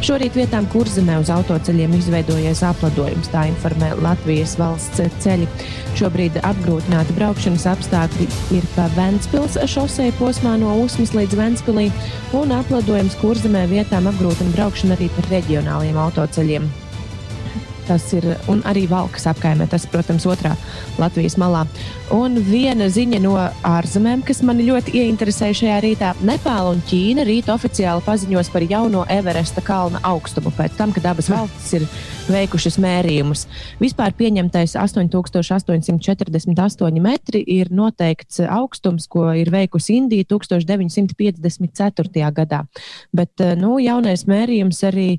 Šorīt 0.00 0.38
vietām 0.40 0.64
kurzemē 0.72 1.18
uz 1.20 1.28
autoceļiem 1.28 1.98
izveidojies 1.98 2.62
apladojums, 2.64 3.28
tā 3.34 3.44
informē 3.50 3.92
Latvijas 4.00 4.56
valsts 4.61 5.04
ceļi. 5.20 5.48
Šobrīd 5.99 6.38
apgrūtināti 6.47 7.16
braukšanas 7.16 7.66
apstākļi 7.72 8.28
ir 8.57 8.68
pa 8.76 8.86
Ventspils 8.95 9.59
šosei 9.70 10.12
posmā 10.20 10.55
no 10.61 10.76
Usmas 10.84 11.14
līdz 11.16 11.38
Ventspilī, 11.41 11.88
un 12.36 12.55
apladojums 12.57 13.18
kurzemē 13.20 13.66
vietām 13.72 14.09
apgrūtina 14.11 14.55
braukšanu 14.55 14.97
arī 14.97 15.11
par 15.16 15.28
reģionāliem 15.34 15.99
autoceļiem. 16.07 16.70
Tas 17.91 18.05
ir 18.14 18.22
arī 18.70 18.84
valkas 18.86 19.24
apkaimē, 19.26 19.66
tas, 19.66 19.82
protams, 19.91 20.22
otrā 20.30 20.53
Latvijas 21.01 21.34
malā. 21.41 21.64
Un 22.14 22.36
viena 22.47 22.86
ziņa 22.86 23.18
no 23.24 23.32
ārzemēm, 23.66 24.22
kas 24.26 24.43
man 24.47 24.61
ļoti 24.62 24.95
ieinteresēja 25.01 25.57
šajā 25.59 25.78
rītā. 25.82 26.12
Nepāla 26.22 26.70
un 26.76 26.82
Ķīna 26.86 27.24
rīt 27.26 27.51
oficiāli 27.51 28.05
paziņos 28.07 28.51
par 28.55 28.62
jauno 28.70 29.03
Everesta 29.11 29.59
kalna 29.66 29.99
augstumu 30.07 30.55
pēc 30.55 30.78
tam, 30.78 30.95
kad 30.95 31.03
abas 31.11 31.26
valstis 31.32 31.72
ir 31.80 31.88
veikušas 32.30 32.78
mērījumus. 32.78 33.43
Vispār 33.82 34.14
pieņemtais 34.14 34.78
8848 34.78 37.03
metri 37.03 37.43
ir 37.59 37.74
noteikts 37.74 38.38
augstums, 38.47 39.11
ko 39.11 39.34
ir 39.34 39.51
veikusi 39.51 39.99
Indija 39.99 40.30
1954. 40.30 42.30
gadā. 42.38 42.62
Bet 43.11 43.34
nu, 43.59 43.82
jaunais 43.82 44.30
mērījums 44.30 44.78
arī 44.86 45.18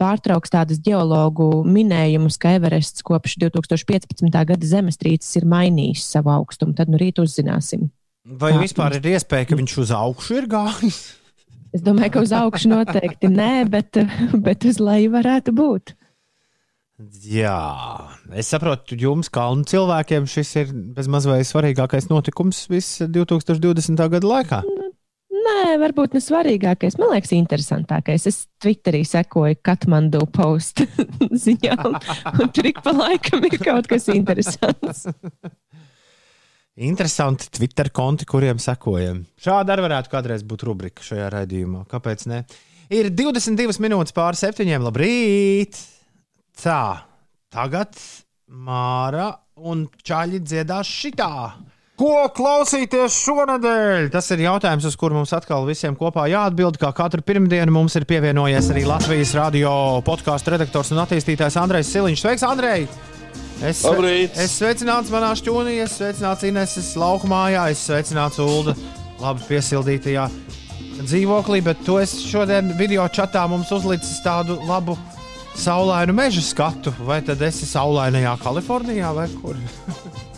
pārtrauks 0.00 0.52
tādas 0.54 0.80
geologu 0.82 1.48
minējumus, 1.68 2.38
ka 2.40 2.54
Everests 2.56 3.04
kopš 3.04 3.36
2015. 3.42 4.30
gada 4.32 4.70
zemestrīces 4.70 5.36
ir 5.40 5.44
mainījis 5.50 6.06
savu 6.14 6.32
augstumu. 6.34 6.72
Tad 6.78 6.92
nu 6.92 7.00
rīt 7.00 7.20
uzzināsim. 7.22 7.90
Vai 8.24 8.54
Tā. 8.54 8.62
vispār 8.62 8.96
ir 8.96 9.10
iespēja, 9.12 9.50
ka 9.50 9.58
viņš 9.58 9.76
uz 9.82 9.92
augšu 9.92 10.38
ir 10.40 10.48
gājis? 10.48 11.02
Es 11.74 11.82
domāju, 11.84 12.14
ka 12.14 12.22
uz 12.24 12.32
augšu 12.32 12.70
noteikti 12.70 13.28
nē, 13.28 13.66
bet, 13.68 13.98
bet 14.46 14.64
uz 14.64 14.80
leju 14.80 15.12
varētu 15.12 15.52
būt. 15.52 15.92
Jā, 17.26 17.58
es 18.38 18.48
saprotu, 18.54 18.94
jums, 18.94 19.26
kalnu 19.34 19.66
cilvēkiem, 19.66 20.28
šis 20.30 20.52
ir 20.60 20.70
bezmaz 20.94 21.26
vai 21.26 21.40
svarīgākais 21.42 22.06
notikums 22.06 22.62
visā 22.70 23.08
2020. 23.10 23.98
gada 24.12 24.30
laikā. 24.30 24.60
Nē, 25.44 25.74
varbūt 25.82 26.14
ne 26.16 26.22
svarīgākais. 26.24 26.96
Man 27.00 27.12
liekas, 27.12 27.34
interesantākais. 27.36 28.24
Es 28.30 28.44
Twitterī 28.62 29.02
sekoju 29.08 29.58
Katmandu 29.64 30.22
postu 30.32 30.86
ziņām, 31.44 31.98
un 32.38 32.52
tur 32.54 32.70
ik 32.70 32.80
pa 32.84 32.94
laikam 32.96 33.44
ir 33.44 33.58
kaut 33.60 33.90
kas 33.90 34.08
interesants. 34.14 35.04
Interesanti 36.74 37.52
Twitter 37.54 37.86
konti, 37.94 38.26
kuriem 38.26 38.58
sekojam. 38.58 39.20
Šāda 39.38 39.76
arī 39.76 39.84
varētu 39.84 40.10
kādreiz 40.10 40.42
būt 40.42 40.64
rubrika 40.66 41.04
šajā 41.06 41.28
raidījumā. 41.30 41.84
Kāpēc 41.86 42.24
ne? 42.26 42.40
Ir 42.90 43.12
22 43.14 43.78
minūtes 43.84 44.14
pāri 44.16 44.40
septiņiem. 44.40 44.82
Labrīt! 44.82 45.78
Tā, 46.58 47.04
tagad 47.54 47.94
Māra 48.50 49.30
un 49.54 49.86
Čāļi 50.02 50.42
dziedās 50.42 50.90
šitā. 50.90 51.30
Ko 51.94 52.24
klausīties 52.34 53.14
šonadēļ? 53.22 54.08
Tas 54.10 54.26
ir 54.34 54.40
jautājums, 54.42 54.86
uz 54.88 54.96
kuru 54.98 55.14
mums 55.14 55.30
atkal 55.36 55.62
visiem 55.68 55.94
kopā 55.94 56.24
jāatbild. 56.26 56.74
Kā 56.82 56.90
katru 56.90 57.22
pirmdienu 57.22 57.70
mums 57.70 57.94
ir 57.94 58.06
pievienojies 58.10 58.72
arī 58.74 58.82
Latvijas 58.88 59.30
radio 59.38 59.70
podkāstu 60.02 60.56
redaktors 60.56 60.90
un 60.90 61.04
attīstītājs 61.04 61.58
Andrejs 61.62 61.92
Siliņš. 61.94 62.24
Sveiks, 62.24 62.46
Andrej! 62.48 62.88
Es, 63.62 63.84
Labrīt! 63.86 64.34
es 64.42 64.58
sveicināts 64.58 65.14
manā 65.14 65.30
šķūnī, 65.38 65.76
es 65.84 65.94
sveicināts 66.00 66.42
Ineses 66.50 66.90
lauku 66.98 67.30
mājā, 67.30 67.68
es 67.70 67.86
sveicināts 67.86 68.42
Ulda 68.42 68.74
labi 69.22 69.46
piesildītajā 69.52 70.26
dzīvoklī, 70.98 71.62
bet 71.62 71.86
tu 71.86 72.02
esi 72.02 72.26
šodien 72.26 72.74
video 72.74 73.06
čatā 73.06 73.46
mums 73.46 73.70
uzlicis 73.74 74.18
tādu 74.26 74.58
labu 74.66 74.98
saulainu 75.54 76.18
meža 76.18 76.42
skatu. 76.42 76.90
Vai 77.06 77.22
tad 77.22 77.46
esi 77.46 77.70
saulainajā 77.70 78.34
Kalifornijā 78.42 79.14
vai 79.14 79.30
kur? 79.38 79.62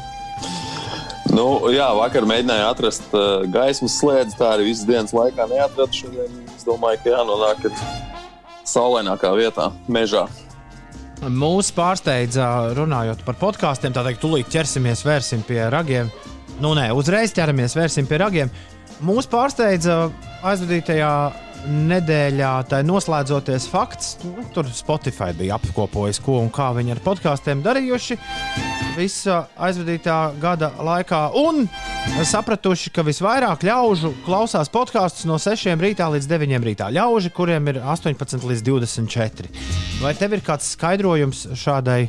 Nu, 1.35 1.47
jā, 1.75 1.87
vakar 1.97 2.27
mēģināju 2.29 2.67
atrast 2.69 3.15
uh, 3.17 3.45
gaismas 3.51 3.99
slēdzi. 4.01 4.37
Tā 4.39 4.53
arī 4.55 4.69
visas 4.71 4.87
dienas 4.89 5.15
laikā 5.17 5.49
neatradu. 5.51 5.91
Šodien 5.95 6.43
es 6.55 6.67
domāju, 6.67 7.03
ka 7.03 7.15
jānonāk 7.17 7.67
saulainākā 8.67 9.33
vietā, 9.39 9.71
mežā. 9.89 10.27
Mūsu 11.33 11.73
pārsteidza, 11.77 12.75
runājot 12.77 13.23
par 13.25 13.39
podkāstiem, 13.41 13.95
tā 13.97 14.05
teikt, 14.05 14.21
tūlīt 14.21 14.51
ķersimies, 14.53 15.05
vērsim 15.07 15.43
pie 15.49 15.63
ragiem. 15.73 16.11
Nu, 16.61 16.75
nē, 16.77 16.91
uzreiz 16.97 17.33
ķeramies, 17.37 17.77
vērsim 17.77 18.09
pie 18.09 18.21
ragiem. 18.21 18.53
Mūsu 19.05 19.29
pārsteidza 19.33 20.07
aizvadītajā 20.47 21.11
nedēļā, 21.67 22.53
tai 22.71 22.83
noslēdzoties 22.87 23.67
fakts, 23.71 24.17
nu, 24.25 24.45
tur 24.55 24.69
Spotify 24.75 25.33
bija 25.37 25.59
apkopojis, 25.59 26.21
ko 26.23 26.41
un 26.43 26.51
kā 26.55 26.71
viņi 26.77 26.97
ar 26.97 27.03
podkāstiem 27.05 27.63
darījuši 27.65 28.19
visa 28.97 29.43
aizvadītā 29.61 30.17
gada 30.41 30.71
laikā. 30.81 31.21
Un 31.37 31.67
sapratuši, 32.27 32.93
ka 32.95 33.05
visvairāk 33.07 33.67
ļaužu 33.67 34.15
klausās 34.27 34.73
podkāstus 34.73 35.29
no 35.29 35.39
6 35.43 35.77
rītā 35.83 36.09
līdz 36.15 36.31
9 36.33 36.67
rītā. 36.71 36.91
Ļauži, 36.97 37.33
kuriem 37.37 37.73
ir 37.73 37.83
18 37.83 38.47
līdz 38.47 38.67
24. 38.71 39.53
Vai 40.03 40.17
tev 40.19 40.37
ir 40.37 40.45
kāds 40.47 40.73
skaidrojums 40.77 41.47
šādai, 41.59 42.03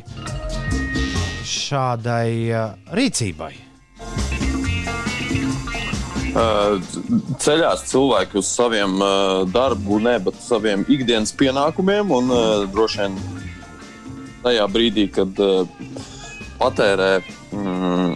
šādai 1.44 2.28
uh, 2.48 2.76
rīcībai? 2.96 3.67
Ceļās 7.42 7.82
cilvēki 7.90 8.38
uz 8.38 8.48
saviem 8.52 8.98
darbu, 9.52 9.98
ne, 10.04 10.16
bet 10.22 10.38
saviem 10.44 10.84
ikdienas 10.86 11.32
pienākumiem. 11.34 12.12
Un 12.14 12.32
droši 12.70 13.02
vien 13.02 13.18
tajā 14.44 14.66
brīdī, 14.70 15.08
kad 15.10 15.40
patērē, 16.60 17.10
mm, 17.50 18.12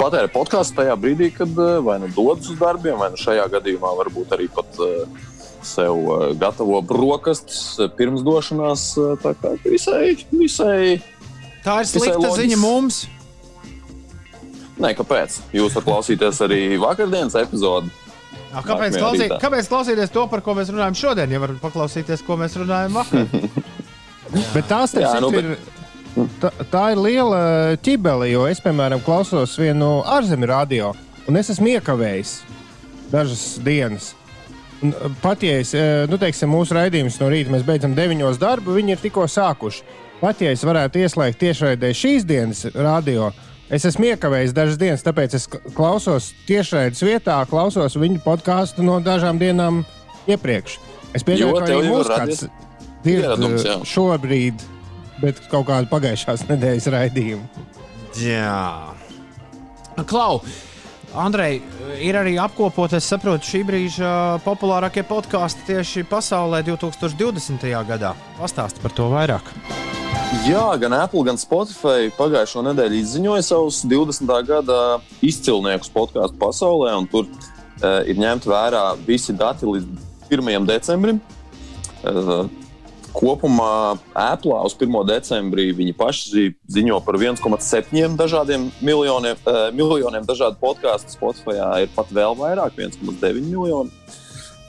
patērē 0.00 0.30
podkāstu, 0.34 0.80
tajā 0.80 0.96
brīdī, 0.98 1.30
kad 1.36 1.54
vai 1.86 2.00
nu 2.02 2.10
dodas 2.16 2.50
uz 2.50 2.58
darbiem, 2.58 2.98
vai 2.98 3.12
nu 3.14 3.20
šajā 3.20 3.46
gadījumā 3.54 3.94
varbūt 4.02 4.34
arī 4.34 4.50
pat 4.54 4.82
uh, 4.82 5.28
sev 5.62 6.34
gatavo 6.40 6.80
brokastis 6.82 7.78
pirms 7.96 8.24
došanās. 8.26 8.90
Tā 9.22 9.34
kā 9.40 9.54
visai, 9.64 10.16
visai 10.32 11.00
Tā 11.64 11.80
ir 11.82 11.88
slikta 11.90 12.18
loģiski. 12.18 12.42
ziņa 12.42 12.60
mums. 12.60 13.02
Nē, 14.80 14.94
kāpēc? 14.96 15.40
Jūs 15.52 15.74
varat 15.76 15.88
klausīties 15.88 16.38
arī 16.46 16.60
vakardienas 16.80 17.36
epizodi. 17.40 17.90
Jā, 18.50 18.62
Kāpēc, 18.66 18.96
klausī, 18.98 19.26
kāpēc 19.42 19.68
klausīties 19.70 20.10
to, 20.14 20.24
par 20.30 20.42
ko 20.42 20.56
mēs 20.58 20.72
runājam 20.72 20.96
šodien, 20.98 21.30
ja 21.30 21.38
varam 21.42 21.58
paklausīties, 21.62 22.24
ko 22.26 22.34
mēs 22.40 22.56
runājam 22.58 22.96
vakar? 22.98 23.28
Bet 24.54 24.66
tās 24.70 24.94
Jā, 24.94 25.04
jā, 25.06 25.20
nu, 25.22 25.30
nu, 25.30 25.42
ir, 25.42 26.24
tā, 26.42 26.50
tā 26.72 26.84
ir 26.94 27.02
liela 27.02 27.42
ķibele, 27.82 28.30
jo 28.30 28.46
es, 28.50 28.62
piemēram, 28.62 29.02
klausos 29.06 29.54
vienu 29.58 30.00
ārzemju 30.16 30.50
radio, 30.50 30.90
un 31.30 31.38
es 31.38 31.52
esmu 31.54 31.76
iekavējis 31.76 32.34
dažas 33.12 33.44
dienas. 33.66 34.12
Un, 34.80 34.94
pat 35.20 35.42
ja 35.44 35.58
es, 35.60 35.74
nu, 36.10 36.18
teiksim, 36.18 36.50
mūsu 36.50 36.74
raidījums 36.78 37.18
no 37.20 37.28
rīta 37.30 37.52
mēs 37.52 37.66
beidzam 37.66 37.94
deviņos 37.98 38.40
darbu, 38.40 38.78
viņi 38.78 38.96
ir 38.96 39.02
tikko 39.02 39.26
sākuši. 39.30 39.84
Pat 40.20 40.40
ja 40.42 40.50
es 40.54 40.64
varētu 40.66 41.00
ieslēgt 41.04 41.38
tiešraidē 41.40 41.92
šīs 41.96 42.26
dienas 42.28 42.66
radio, 42.74 43.30
es 43.70 43.86
esmu 43.88 44.10
iekavējis 44.12 44.54
dažas 44.56 44.78
dienas, 44.80 45.04
tāpēc 45.06 45.36
es 45.38 45.46
klausos 45.76 46.30
tiešraides 46.48 47.02
vietā, 47.06 47.38
klausos 47.50 47.96
viņu 47.98 48.22
podkāstu 48.24 48.84
no 48.86 48.98
dažām 49.04 49.40
dienām 49.40 49.84
iepriekš. 50.30 50.78
Es 51.16 51.26
pieņemu, 51.26 51.56
ka 51.56 51.66
arī 51.66 51.78
radies 51.80 52.10
kāds 52.10 52.42
dzird 53.04 53.44
eh, 53.48 53.84
šobrīd, 53.88 54.64
bet 55.22 55.44
kaut 55.52 55.68
kādu 55.70 55.90
pagājušās 55.92 56.46
nedēļas 56.50 56.90
raidījumu. 56.94 57.68
Jā. 58.20 58.94
Klau, 60.08 60.40
Andrej, 61.18 61.58
ir 61.98 62.14
arī 62.14 62.36
apkopot, 62.38 62.92
es 62.94 63.08
saprotu, 63.10 63.48
šī 63.48 63.64
brīža 63.66 64.12
populārākie 64.44 65.02
podkāsti 65.06 65.66
tieši 65.72 66.06
pasaulē 66.10 66.62
2020. 66.66 67.66
gadā. 67.88 68.14
Pastāsti 68.38 68.82
par 68.84 68.94
to 68.94 69.10
vairāk. 69.10 69.50
Jā, 70.46 70.64
gan 70.80 70.94
Apple, 70.96 71.22
gan 71.26 71.38
Spotify 71.38 72.08
pagājušo 72.16 72.62
nedēļu 72.70 72.98
izziņoja 73.02 73.42
savus 73.44 73.80
20. 73.86 74.30
gada 74.48 74.78
izcilniekus 75.26 75.90
podkāstu 75.94 76.38
pasaulē, 76.40 76.94
un 76.98 77.06
tur 77.10 77.26
uh, 77.28 78.00
ir 78.08 78.18
ņemti 78.18 78.50
vērā 78.50 78.84
visi 79.06 79.34
dati 79.36 79.68
līdz 79.68 80.08
1. 80.32 80.66
decembrim. 80.70 81.20
Uh, 82.02 82.46
kopumā 83.14 83.98
Apple 84.14 84.54
uz 84.66 84.74
1. 84.78 84.96
decembrī 85.10 85.68
viņi 85.76 85.94
paši 85.98 86.30
zi- 86.30 86.54
ziņo 86.78 87.00
par 87.06 87.18
1,7 87.20 88.16
dažādiem 88.18 88.70
miljoniem, 88.80 89.38
uh, 89.44 89.68
miljoniem 89.74 90.26
dažādu 90.26 90.58
podkāstu. 90.62 91.14
Spotify 91.18 91.58
ir 91.84 91.92
pat 91.94 92.10
vēl 92.14 92.38
vairāk, 92.38 92.78
1,9 92.78 93.42
miljoni. 93.50 93.90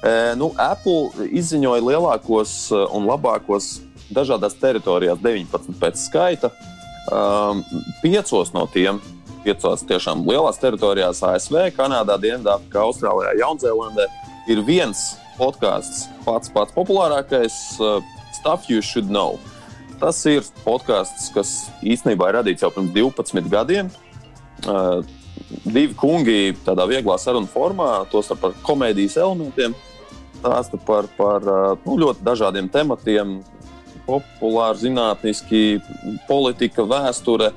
Uh, 0.02 0.34
nu, 0.38 0.52
Apple 0.58 1.30
izziņoja 1.30 1.86
lielākos 1.86 2.58
uh, 2.74 2.88
un 2.98 3.06
labākos 3.10 3.78
dažādās 4.14 4.58
teritorijās, 4.60 5.20
19 5.24 5.80
pēc 5.82 6.00
skaita. 6.02 6.52
Um, 7.12 7.64
piecos 8.04 8.54
no 8.54 8.68
tiem, 8.70 9.00
piecos 9.46 9.86
tiešām 9.90 10.26
lielās 10.28 10.60
teritorijās, 10.62 11.24
ASV, 11.26 11.72
Kanādā, 11.78 12.18
Dienvidāfrikā, 12.22 12.84
Austrālijā, 12.86 13.34
Jaunzēlandē, 13.42 14.06
ir 14.54 14.62
viens 14.68 15.16
podkāsts, 15.40 16.06
pats 16.26 16.52
pats 16.54 16.76
populārākais, 16.76 17.58
uh, 17.82 18.04
Stuff 18.38 18.70
You 18.70 18.84
Should 18.86 19.10
Know. 19.10 19.40
Tas 20.02 20.18
ir 20.30 20.46
podkāsts, 20.66 21.30
kas 21.34 21.50
īstenībā 21.86 22.30
ir 22.30 22.40
radīts 22.40 22.66
jau 22.66 22.72
pirms 22.74 22.94
12 22.96 23.50
gadiem. 23.52 23.90
Uh, 24.66 25.02
divi 25.66 25.94
kungi 25.98 26.54
tādā 26.66 26.86
vieglā 26.90 27.18
sarunu 27.22 27.50
formā, 27.50 28.04
tos 28.12 28.32
par 28.42 28.56
komēdijas 28.66 29.18
elementiem, 29.22 29.76
stāsta 30.40 30.80
par, 30.86 31.10
par 31.18 31.46
uh, 31.46 31.74
nu, 31.86 31.98
ļoti 32.02 32.26
dažādiem 32.26 32.70
tematiem, 32.74 33.40
populāri, 34.06 34.80
zinātniski, 34.86 35.80
politika, 36.28 36.86
vēsture. 36.88 37.52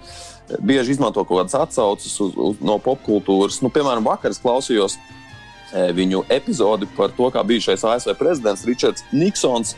Bieži 0.61 0.95
izmanto 0.95 1.25
kaut 1.25 1.41
kādas 1.41 1.57
atsauces 1.57 2.15
uz, 2.21 2.35
uz, 2.37 2.61
no 2.65 2.77
popkultūras. 2.83 3.63
Nu, 3.65 3.71
piemēram, 3.73 4.05
vakar 4.05 4.35
klausījos 4.37 4.99
eh, 4.99 5.91
viņu 5.97 6.27
epizodi 6.33 6.89
par 6.97 7.15
to, 7.17 7.31
kā 7.33 7.45
bijušais 7.47 7.85
ASV 7.89 8.13
prezidents 8.21 8.67
Ričards 8.69 9.07
Niksons 9.13 9.75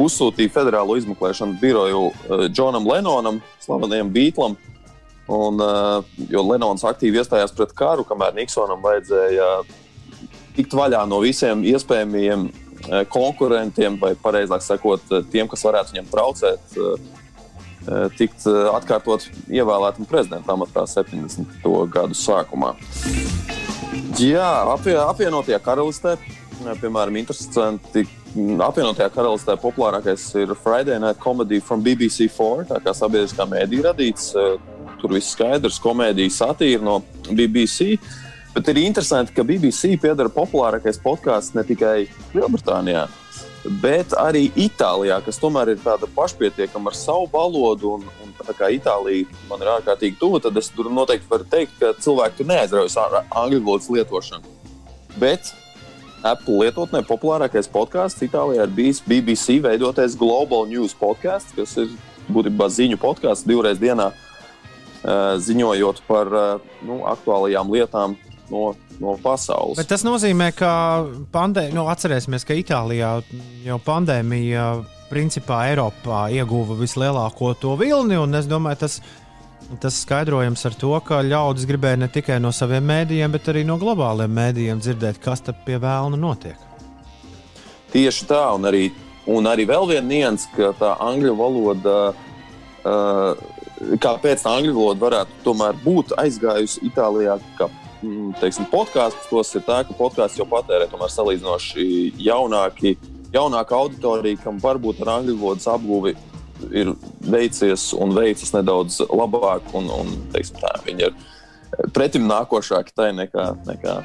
uzsūtīja 0.00 0.52
federālo 0.54 0.96
izmeklēšanas 1.00 1.60
biroju 1.60 2.02
eh, 2.10 2.46
Džonam 2.52 2.88
Lenonam, 2.88 3.40
slavenajam 3.64 4.12
Beatlam. 4.12 4.58
Un, 5.30 5.60
eh, 5.62 6.24
jo 6.34 6.44
Lenons 6.44 6.84
aktīvi 6.84 7.22
iestājās 7.22 7.54
pret 7.56 7.72
karu, 7.76 8.04
kamēr 8.04 8.36
Niksonam 8.36 8.82
vajadzēja 8.84 9.52
tikt 10.56 10.74
vaļā 10.76 11.04
no 11.08 11.20
visiem 11.22 11.62
iespējamiem 11.64 12.48
konkurentiem, 13.12 13.96
vai 14.00 14.14
precīzāk 14.18 14.62
sakot, 14.64 15.02
tiem, 15.32 15.48
kas 15.50 15.64
varētu 15.66 15.94
viņam 15.94 16.08
traucēt, 16.10 16.76
tikt 18.18 18.44
atkārtot 18.48 19.24
ievēlētam 19.48 20.08
prezidentam 20.08 20.60
amatā 20.60 20.84
70. 20.88 21.64
gadu 21.92 22.16
sākumā. 22.16 22.74
Jā, 24.20 24.48
apvie, 24.74 24.94
apvienotajā 25.00 25.58
karalistē, 25.64 26.16
piemēram, 26.80 27.16
interesanti. 27.20 28.06
Apvienotajā 28.30 29.08
karalistē 29.10 29.56
populārākais 29.58 30.22
ir 30.38 30.52
Friday 30.54 31.00
Night 31.02 31.18
Comedy 31.18 31.58
from 31.58 31.82
BBC4, 31.82 32.68
tā 32.68 32.78
kā 32.84 32.94
sabiedriskā 32.94 33.48
mēdīja 33.50 33.88
radīts. 33.88 34.30
Tur 35.00 35.16
viss 35.16 35.32
skaidrs, 35.32 35.80
komēdija, 35.82 36.30
satīra 36.36 36.84
no 36.84 37.00
BBC. 37.32 37.96
Bet 38.54 38.68
ir 38.68 38.80
interesanti, 38.82 39.30
ka 39.34 39.44
BBC 39.46 39.94
piedara 40.02 40.30
populārākais 40.32 40.98
podkāsts 41.02 41.54
ne 41.54 41.62
tikai 41.66 42.08
Lielbritānijā, 42.34 43.04
bet 43.82 44.16
arī 44.18 44.48
Itālijā, 44.58 45.20
kas 45.22 45.38
tomēr 45.38 45.70
ir 45.76 45.82
tāda 45.84 46.08
pašpietiekama 46.16 46.90
ar 46.90 46.96
savu 46.98 47.28
valodu. 47.30 47.92
Un, 47.98 48.08
un 48.24 48.32
tā 48.40 48.56
kā 48.58 48.72
Itālija 48.74 49.28
man 49.46 49.62
ir 49.62 49.70
ārkārtīgi 49.76 50.18
tuva, 50.18 50.40
tad 50.42 50.58
es 50.58 50.70
tur 50.74 50.90
noteikti 50.90 51.30
varu 51.30 51.46
teikt, 51.52 51.76
ka 51.78 51.92
cilvēki 52.02 52.40
tur 52.40 52.48
neaizraujas 52.50 52.96
ar 52.98 53.20
angļu 53.22 53.60
valodas 53.68 53.90
lietošanu. 53.94 54.56
Bet 55.22 55.52
Apple 56.26 56.64
lietotnē 56.64 57.04
populārākais 57.06 57.70
podkāsts 57.70 58.24
Itālijā 58.26 58.66
ir 58.66 58.72
bijis 58.74 58.98
BBC 59.06 59.60
veidotais 59.62 60.16
Global 60.18 60.66
News 60.72 60.96
podkāsts, 60.98 61.54
kas 61.54 61.76
ir 61.78 61.94
būtībā 62.34 62.66
ziņu 62.66 62.98
podkāsts 63.00 63.46
divreiz 63.46 63.78
dienā, 63.78 64.10
ziņojot 65.46 66.02
par 66.10 66.34
nu, 66.82 66.98
aktuālajām 67.08 67.70
lietām 67.72 68.18
no, 68.50 68.74
no 69.00 69.16
pasaules. 69.22 69.78
Bet 69.80 69.90
tas 69.90 70.04
nozīmē, 70.06 70.50
ka 70.56 70.72
pandē... 71.32 71.68
nu, 71.74 71.86
atcerēsimies, 71.92 72.46
ka 72.46 72.56
Itālijā 72.58 73.16
jau 73.64 73.78
pandēmija 73.86 74.70
principā 75.10 75.64
Eiropā 75.70 76.28
ieguva 76.34 76.76
vislielāko 76.78 77.54
to 77.60 77.74
vilni. 77.80 78.18
un 78.20 78.34
Es 78.38 78.48
domāju, 78.50 78.82
tas, 78.84 79.00
tas 79.82 80.00
skaidrojams 80.04 80.64
ar 80.68 80.78
to, 80.78 80.94
ka 81.06 81.22
ļaudis 81.26 81.68
gribēja 81.68 82.02
ne 82.04 82.10
tikai 82.12 82.38
no 82.42 82.52
saviem 82.54 82.86
mēdījiem, 82.86 83.34
bet 83.34 83.50
arī 83.52 83.66
no 83.66 83.78
globāliem 83.80 84.32
mēdījiem 84.38 84.82
dzirdēt, 84.82 85.22
kas 85.22 85.44
tam 85.46 85.58
pie 85.66 85.80
vēlna 85.82 86.18
notiek. 86.20 86.68
Tieši 87.90 88.26
tā, 88.30 88.44
un 88.54 88.68
arī, 88.70 88.84
un 89.26 89.50
arī 89.50 89.66
vēl 89.66 89.88
viena 89.90 90.06
nianses, 90.06 90.50
ka 90.54 90.70
tā 90.78 90.94
angļu 91.02 91.34
valoda, 91.38 91.96
uh, 92.86 93.32
kāpēc 93.98 94.44
tā 94.44 94.54
angļu 94.60 94.76
valoda 94.76 95.06
varētu 95.08 95.42
tomēr 95.42 95.80
būt 95.82 96.14
aizgājusi 96.22 96.84
Itālijā, 96.86 97.40
kā 97.58 97.66
mm, 97.66 97.89
teiksim, 98.40 98.66
podkāsts, 98.72 99.28
tos 99.30 99.54
ir 99.56 99.64
tā, 99.66 99.82
ka 99.86 99.96
podkāsts 99.98 100.40
jau 100.40 100.46
patērē 100.48 100.88
salīdzinoši 100.90 101.86
jaunāki, 102.20 102.96
jaunāka 103.34 103.76
auditorija, 103.76 104.40
kam 104.44 104.60
varbūt 104.62 105.02
ar 105.04 105.16
angļu 105.18 105.36
valodas 105.40 105.68
apguvi 105.70 106.16
ir 106.76 106.92
veicies 107.24 107.90
un 107.96 108.12
veicas 108.16 108.52
nedaudz 108.52 109.00
labāk, 109.08 109.70
un, 109.76 109.88
un 109.94 110.12
teiksim, 110.34 110.60
tā, 110.60 110.74
viņi 110.84 111.08
ir 111.08 111.90
pretim 111.94 112.26
nākošāki 112.28 112.94
tai 112.96 113.10
nekā, 113.16 113.46
nekā 113.68 114.00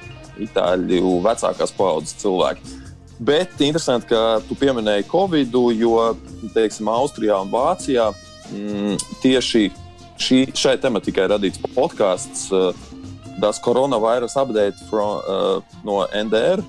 itāļu 0.46 1.20
vecākās 1.26 1.74
paudzes 1.76 2.18
cilvēki. 2.22 2.84
Bet 3.26 3.62
interesanti, 3.64 4.10
ka 4.12 4.42
tu 4.48 4.58
pieminēji 4.60 5.08
Covid, 5.08 5.56
jo 5.80 6.10
teiksim, 6.56 6.90
Austrijā 6.92 7.38
un 7.44 7.52
Vācijā 7.54 8.10
mm, 8.52 8.98
tieši 9.24 9.70
šī, 10.20 10.42
šai 10.56 10.76
tematikai 10.84 11.30
radīts 11.32 11.62
podkāsts, 11.76 12.50
uh, 12.52 12.76
Das 13.42 13.60
Coronavirus 13.60 14.36
Update 14.40 14.80
from, 14.90 15.20
uh, 15.28 15.62
no 15.84 16.06
NDR, 16.16 16.64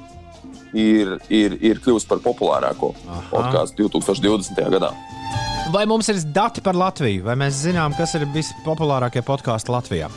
ir, 0.74 1.16
ir, 1.30 1.56
ir 1.62 1.80
kļuvis 1.82 2.06
par 2.08 2.20
populārāko 2.24 2.92
podkāstu 3.30 3.86
2020. 3.86 4.58
gadā. 4.74 4.90
Vai 5.74 5.84
mums 5.86 6.08
ir 6.10 6.20
dati 6.34 6.62
par 6.62 6.78
Latviju, 6.78 7.24
vai 7.26 7.34
mēs 7.38 7.62
zinām, 7.64 7.94
kas 7.98 8.14
ir 8.18 8.26
vispopulārākie 8.34 9.22
podkāsti 9.26 9.72
Latvijā? 9.74 10.10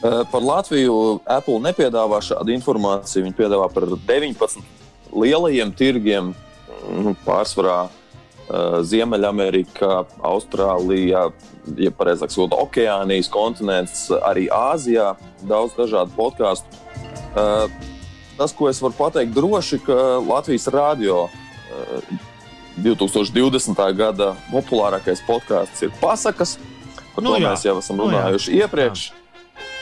Uh, 0.00 0.22
par 0.30 0.42
Latviju 0.42 1.20
Apple 1.28 1.60
nepiedāvā 1.66 2.22
šādu 2.24 2.54
informāciju. 2.54 3.26
Viņi 3.26 3.36
piedāvā 3.36 3.68
par 3.74 3.90
19 4.08 4.62
lielajiem 5.12 5.74
tirgiem, 5.76 6.30
nu, 6.88 7.14
pārsvarā 7.26 7.82
uh, 7.84 7.99
Ziemeļamerika, 8.82 10.04
Austrālija, 10.26 11.26
ja 11.78 11.92
pareizāk 11.94 12.32
sakot, 12.34 12.56
Okeānijas 12.58 13.30
kontinents, 13.30 14.08
arī 14.26 14.48
Āzijā. 14.52 15.12
Daudz 15.46 15.76
dažādu 15.78 16.14
podkāstu. 16.16 16.66
Uh, 17.30 17.70
tas, 18.38 18.54
ko 18.56 18.70
es 18.70 18.80
varu 18.82 18.96
pateikt 18.98 19.36
droši, 19.36 19.78
ka 19.86 20.18
Latvijas 20.24 20.66
radio 20.74 21.28
2020. 22.80 23.78
gada 23.96 24.34
populārākais 24.50 25.22
podkāsts 25.26 25.86
ir 25.86 25.94
Pasakas. 26.00 26.56
Par 27.14 27.24
Nu 27.24 27.34
to 27.34 27.40
jā. 27.42 27.50
mēs 27.50 27.64
jau 27.66 27.76
esam 27.80 27.98
Nu 28.00 28.08
jā. 28.08 28.20
runājuši 28.20 28.58
iepriekš. 28.62 29.06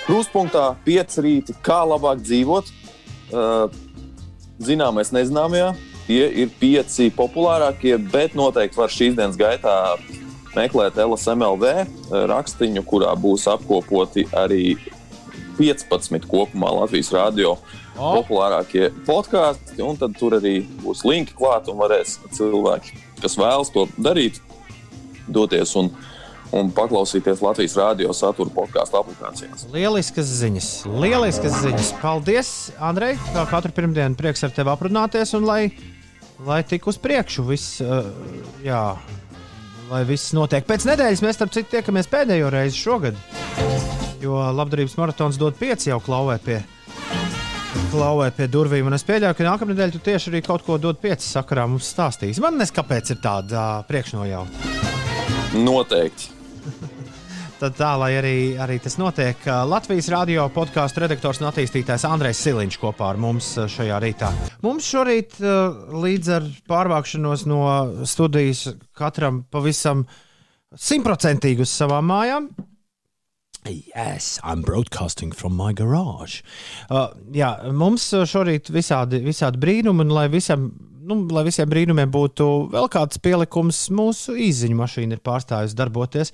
Krustpunktā 0.08 0.70
pieci 0.84 1.20
rīti, 1.24 1.54
kā 1.62 1.82
labāk 1.84 2.22
dzīvot. 2.24 2.70
Zināmais, 4.58 5.12
nezināmajā. 5.12 5.74
Tie 6.08 6.22
ir 6.42 6.48
pieci 6.56 7.10
populārākie, 7.12 7.98
bet 8.00 8.32
noteikti 8.38 8.80
var 8.80 8.92
šīs 8.92 9.16
dienas 9.18 9.36
gaitā 9.36 9.74
meklēt 10.56 10.96
LSMLV 10.96 11.72
rakstiņu, 12.30 12.84
kurā 12.88 13.12
būs 13.20 13.44
apkopoti 13.52 14.24
arī 14.32 14.78
15 15.58 16.24
kopumā 16.30 16.70
Latvijas 16.80 17.10
radio 17.12 17.58
O. 17.98 18.12
populārākie 18.20 18.88
podkāsti. 19.06 19.80
un 19.82 19.98
Tad 20.00 20.14
tur 20.18 20.38
arī 20.38 20.62
būs 20.84 21.04
linki 21.04 21.34
klāt 21.36 21.68
un 21.68 21.80
varēs 21.82 22.18
cilvēki, 22.36 22.94
kas 23.20 23.36
vēlas 23.38 23.72
to 23.74 23.88
darīt, 23.98 24.38
doties 25.28 25.74
un, 25.76 25.90
un 26.54 26.70
paklausīties 26.72 27.42
Latvijas 27.44 27.76
radio 27.80 28.14
satura 28.16 28.54
podkāstu 28.54 29.00
aplikācijās. 29.02 29.66
Lieliskas 29.74 30.30
ziņas, 30.40 30.70
lieliskas 30.88 31.60
ziņas. 31.66 31.92
Paldies, 32.00 32.54
Andrej. 32.78 33.18
Kā 33.34 33.44
katru 33.50 33.74
pirmdienu 33.76 34.16
prieks 34.18 34.46
ar 34.46 34.54
tevi 34.54 34.72
aprunāties 34.72 35.34
un 35.36 35.48
lai, 35.50 35.62
lai 36.46 36.62
tik 36.66 36.86
uz 36.86 36.98
priekšu 37.02 37.44
viss, 37.48 37.78
uh, 37.82 38.06
jā, 38.64 38.82
lai 39.90 40.02
viss 40.08 40.34
notiek. 40.36 40.66
Pēc 40.68 40.86
nedēļas 40.88 41.22
mēs, 41.24 41.38
starp 41.38 41.54
citu, 41.54 41.72
tiekamies 41.76 42.10
pēdējo 42.12 42.50
reizi 42.54 42.78
šogad, 42.78 43.18
jo 44.22 44.38
labdarības 44.54 44.98
maratons 45.00 45.40
dod 45.40 45.58
pieci 45.58 45.90
jau 45.92 46.00
klauvē 46.04 46.38
pie. 46.44 46.60
Klauvē 47.92 48.30
pie 48.36 48.48
durvīm, 48.52 48.88
un 48.88 48.96
es 48.96 49.04
pieļauju, 49.08 49.36
ka 49.38 49.46
nākamā 49.46 49.72
nedēļa 49.72 49.94
tu 49.94 50.00
tieši 50.04 50.32
arī 50.32 50.42
kaut 50.44 50.64
ko 50.66 50.76
dod 50.80 51.00
pieci 51.00 51.28
sakarā 51.28 51.64
mums 51.70 51.88
stāstīs. 51.88 52.40
Man 52.42 52.58
nes 52.60 52.72
kāpēc 52.74 53.14
ir 53.14 53.22
tāda 53.24 53.62
uh, 53.80 53.86
priekšnojauta. 53.88 54.74
Noteikti. 55.56 56.34
Tad 57.58 57.74
tā, 57.74 57.88
lai 57.98 58.12
arī, 58.14 58.36
arī 58.54 58.76
tas 58.78 58.94
notiek, 59.00 59.40
Latvijas 59.66 60.06
radio 60.14 60.44
podkāstu 60.54 61.02
redaktors 61.02 61.40
un 61.42 61.48
attīstītājs 61.48 62.04
Andrejs 62.06 62.38
Siliņš 62.44 62.76
kopā 62.78 63.08
ar 63.10 63.16
mums 63.18 63.48
šajā 63.74 63.96
rītā. 64.04 64.28
Mums 64.62 64.86
šorīt 64.86 65.40
līdz 65.90 66.28
ar 66.36 66.44
pārvākšanos 66.70 67.42
no 67.50 67.64
studijas 68.06 68.60
katram 68.94 69.40
pavisam 69.50 70.04
simtprocentīgi 70.70 71.64
uz 71.66 71.72
savām 71.74 72.06
mājām. 72.12 72.46
Yes, 73.66 74.38
I'm 74.44 74.62
broadcasting 74.62 75.34
from 75.34 75.56
my 75.58 75.72
garage. 75.74 76.44
Uh, 76.86 77.08
jā, 77.34 77.50
mums 77.74 78.06
šorīt 78.06 78.70
visādi, 78.70 79.18
visādi 79.24 79.58
brīnumi, 79.58 80.06
un 80.06 80.14
lai, 80.14 80.28
visam, 80.30 80.68
nu, 81.10 81.24
lai 81.34 81.42
visiem 81.48 81.66
brīnumiem 81.74 82.14
būtu 82.14 82.46
vēl 82.70 82.86
kāds 82.94 83.18
pielikums, 83.18 83.82
mūsu 83.90 84.36
īziņu 84.46 84.78
mašīna 84.78 85.18
ir 85.18 85.24
pārstājusi 85.26 85.76
darboties. 85.82 86.32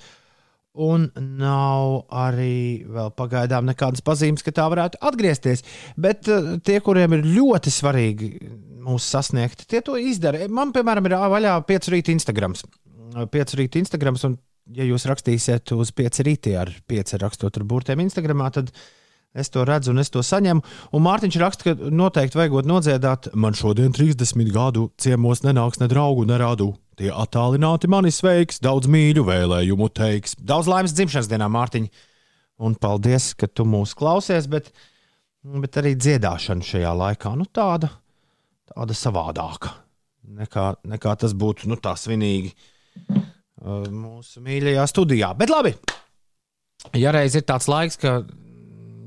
Un 0.75 1.05
nav 1.15 2.09
arī 2.11 2.83
vēl 2.91 3.13
pagaidām 3.15 3.63
nekādas 3.69 4.03
pazīmes, 4.03 4.43
ka 4.43 4.51
tā 4.55 4.65
varētu 4.71 4.99
atgriezties. 5.07 5.63
Bet 5.95 6.27
uh, 6.27 6.57
tie, 6.59 6.81
kuriem 6.83 7.15
ir 7.15 7.29
ļoti 7.37 7.71
svarīgi 7.71 8.31
mūs 8.85 9.07
sasniegt, 9.07 9.63
tie 9.71 9.81
to 9.85 9.95
izdara. 9.99 10.45
Man, 10.51 10.73
piemēram, 10.75 11.07
ir 11.07 11.15
vaļā 11.31 11.55
5 11.69 11.89
rīta 11.93 12.13
Instagram. 12.15 12.57
5 13.15 13.55
rīta 13.59 13.79
Instagram, 13.79 14.19
un, 14.27 14.37
ja 14.75 14.85
jūs 14.87 15.07
rakstīsiet 15.09 15.71
uz 15.77 15.93
5 15.95 16.21
rītī 16.27 16.55
ar 16.59 16.73
5 16.91 17.17
rakstot 17.23 17.57
ar 17.59 17.67
burtiem 17.67 18.03
Instagram, 18.03 18.43
tad 18.53 18.71
es 19.35 19.51
to 19.51 19.65
redzu 19.67 19.91
un 19.91 20.03
es 20.03 20.11
to 20.11 20.23
saņemu. 20.23 20.63
Un 20.95 21.05
Mārtiņš 21.05 21.39
raksta, 21.41 21.71
ka 21.71 21.91
noteikti 21.91 22.39
vajag 22.39 22.67
nodziedāt, 22.67 23.31
man 23.35 23.57
šodien 23.57 23.95
30 23.95 24.51
gadu 24.55 24.89
ciemos 25.01 25.43
nenāks 25.45 25.81
ne 25.81 25.89
draugu, 25.91 26.27
ne 26.27 26.39
rādu. 26.39 26.73
Tie 26.95 27.09
attālināti 27.11 27.89
mani 27.91 28.11
sveiks, 28.13 28.61
daudz 28.63 28.87
mīļu 28.91 29.25
vēlējumu 29.27 29.89
teiks. 29.91 30.37
Daudz 30.39 30.69
laimes 30.71 30.93
dzimšanas 30.95 31.27
dienā, 31.31 31.49
Mārtiņ! 31.51 31.89
Un 32.63 32.77
paldies, 32.79 33.33
ka 33.35 33.49
tu 33.51 33.65
mūs 33.67 33.91
klausies, 33.99 34.47
bet, 34.47 34.69
bet 35.43 35.81
arī 35.81 35.91
dziedāšana 35.99 36.63
šajā 36.63 36.93
laikā 36.95 37.33
nu, 37.35 37.47
tāda, 37.51 37.89
tāda 38.71 38.95
savādāka. 38.95 39.73
Nekā, 40.39 40.69
nekā 40.87 41.17
tas 41.19 41.35
būtu 41.35 41.67
nu, 41.67 41.75
tā 41.83 41.97
svinīgi 41.99 42.53
uh, 42.55 43.83
mūsu 43.91 44.39
mīļajā 44.45 44.87
studijā. 44.89 45.33
Bet 45.35 45.51
labi, 45.51 45.75
ja 46.95 47.11
reiz 47.15 47.35
ir 47.35 47.43
tāds 47.43 47.67
laiks, 47.71 47.99
ka 47.99 48.21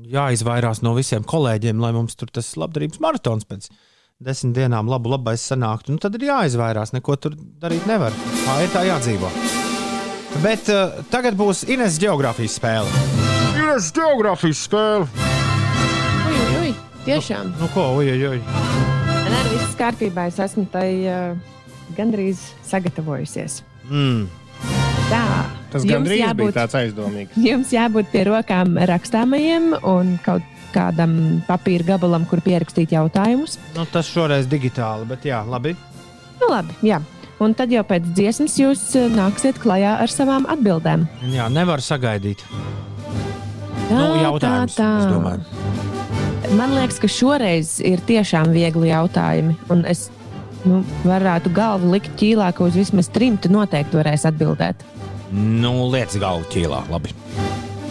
jāizvairās 0.09 0.83
no 0.85 0.93
visiem 0.97 1.25
kolēģiem, 1.25 1.81
lai 1.81 1.91
mums 1.97 2.17
tur 2.19 2.29
tas 2.33 2.53
labdarības 2.59 3.01
maratons 3.01 3.49
pēc 3.49 3.69
desmit 4.19 4.51
dienām 4.57 4.89
labu 4.91 5.13
labais 5.13 5.43
sanāktu, 5.47 5.93
nu 5.95 6.01
tad 6.03 6.17
ir 6.17 6.25
jāizvairās. 6.27 6.91
Neko 6.91 7.15
tur 7.23 7.37
darīt 7.63 7.85
nevar. 7.87 8.11
Tā 8.43 8.55
ir 8.65 8.73
tā 8.73 8.81
jādzīvo. 8.83 9.29
Bet 10.43 10.67
uh, 10.73 10.97
tagad 11.09 11.37
būs 11.39 11.61
Ines 11.71 11.95
geogrāfijas 12.01 12.57
spēle. 12.59 13.03
Ines 13.55 13.87
geogrāfijas 13.95 14.65
spēle. 14.67 15.07
Ui, 16.27 16.35
ui, 16.35 16.57
ui, 16.65 16.73
tiešām. 17.07 17.53
Nu 17.61 17.71
ko, 17.71 17.87
oi, 18.01 18.11
oi, 18.11 18.19
oi. 18.33 18.41
Man 18.43 19.39
arī 19.39 19.55
viss 19.55 19.79
kārtībā. 19.79 20.27
Es 20.33 20.41
esmu 20.49 20.67
tai 20.73 20.89
uh, 21.07 21.63
gandrīz 21.97 22.43
sagatavojusies. 22.67 23.61
Mm. 23.87 24.27
Tā. 25.09 25.23
Tas 25.71 25.87
gandrīz 25.87 26.25
jābūt- 26.25 26.43
bija 26.43 26.57
tāds 26.59 26.75
aizdomīgs. 26.83 27.39
Jums 27.47 27.71
jābūt 27.73 28.11
pie 28.11 28.27
rokām 28.27 28.75
rakstāmajiem 28.91 29.77
un 29.79 30.17
kaut 30.27 30.43
kādam 30.73 31.13
papīra 31.47 31.93
gabalam, 31.93 32.25
kur 32.29 32.41
pierakstīt 32.45 32.93
jautājumus. 32.95 33.57
Nu, 33.77 33.85
tas 33.89 34.09
šoreiz 34.09 34.49
digitāli, 34.49 35.07
bet 35.09 35.25
jā, 35.29 35.41
labi. 35.47 35.75
Nu, 36.39 36.51
labi, 36.51 36.75
jā. 36.85 37.01
Un 37.39 37.53
tad 37.55 37.71
jau 37.71 37.85
pēc 37.87 38.09
dziesmas 38.11 38.57
jūs 38.59 38.83
uh, 38.99 39.07
nāksiet 39.13 39.61
klajā 39.63 39.95
ar 40.03 40.11
savām 40.11 40.47
atbildēm. 40.51 41.07
Jā, 41.31 41.47
nevar 41.53 41.83
sagaidīt. 41.83 42.43
Tā, 43.89 43.95
Nu, 43.95 44.19
jautājums, 44.21 44.75
tā, 44.77 44.89
tā. 45.09 45.59
Man 46.57 46.75
liekas, 46.75 46.99
ka 47.01 47.09
šoreiz 47.09 47.77
ir 47.85 48.01
tiešām 48.05 48.51
viegli 48.53 48.91
jautājumi. 48.91 49.55
Un 49.73 49.81
es 49.89 50.07
nu, 50.67 50.83
varētu 51.07 51.51
galvu 51.55 51.93
likt 51.95 52.13
ķīlā, 52.19 52.51
ka 52.55 52.67
uz 52.67 52.77
vismaz 52.77 53.09
trim 53.13 53.37
tu 53.41 53.51
noteikti 53.53 53.99
varēsi 53.99 54.29
atbildēt. 54.29 54.85
Nu, 55.33 55.73
lietas 55.93 56.19
galvu 56.21 56.47
ķīlā, 56.53 56.83
labi. 56.89 57.13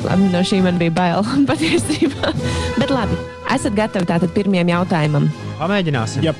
Labi, 0.04 0.28
no 0.32 0.40
šī 0.46 0.60
man 0.62 0.78
bija 0.80 0.92
bail 0.94 1.24
patiesībā. 1.50 2.32
Bet 2.78 2.92
labi, 2.94 3.16
esat 3.54 3.74
gatavi 3.78 4.06
tātad 4.08 4.32
pirmajam 4.36 4.70
jautājumam. 4.76 5.30
Pamēģināsim. 5.58 6.22
Jā. 6.28 6.34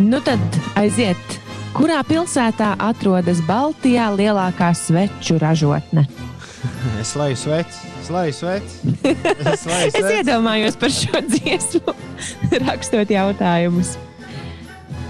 Nu 0.00 0.20
tad 0.24 0.40
aiziet. 0.76 1.36
Kurā 1.76 1.98
pilsētā 2.08 2.70
atrodas 2.80 3.42
Baltijā 3.44 4.06
lielākā 4.16 4.70
sveču 4.76 5.38
ražotne? 5.42 6.06
Es 7.00 7.12
leju 7.18 7.36
sveci, 7.38 7.88
es 8.00 8.08
leju 8.10 8.32
sveci. 8.34 8.94
Es 9.52 9.64
leju 9.68 9.88
Es 9.90 9.94
sveci. 9.94 10.14
iedomājos 10.20 10.76
par 10.80 10.92
šo 10.94 11.20
dziesmu, 11.28 11.94
rakstot 12.64 13.10
jautājumus. 13.12 13.92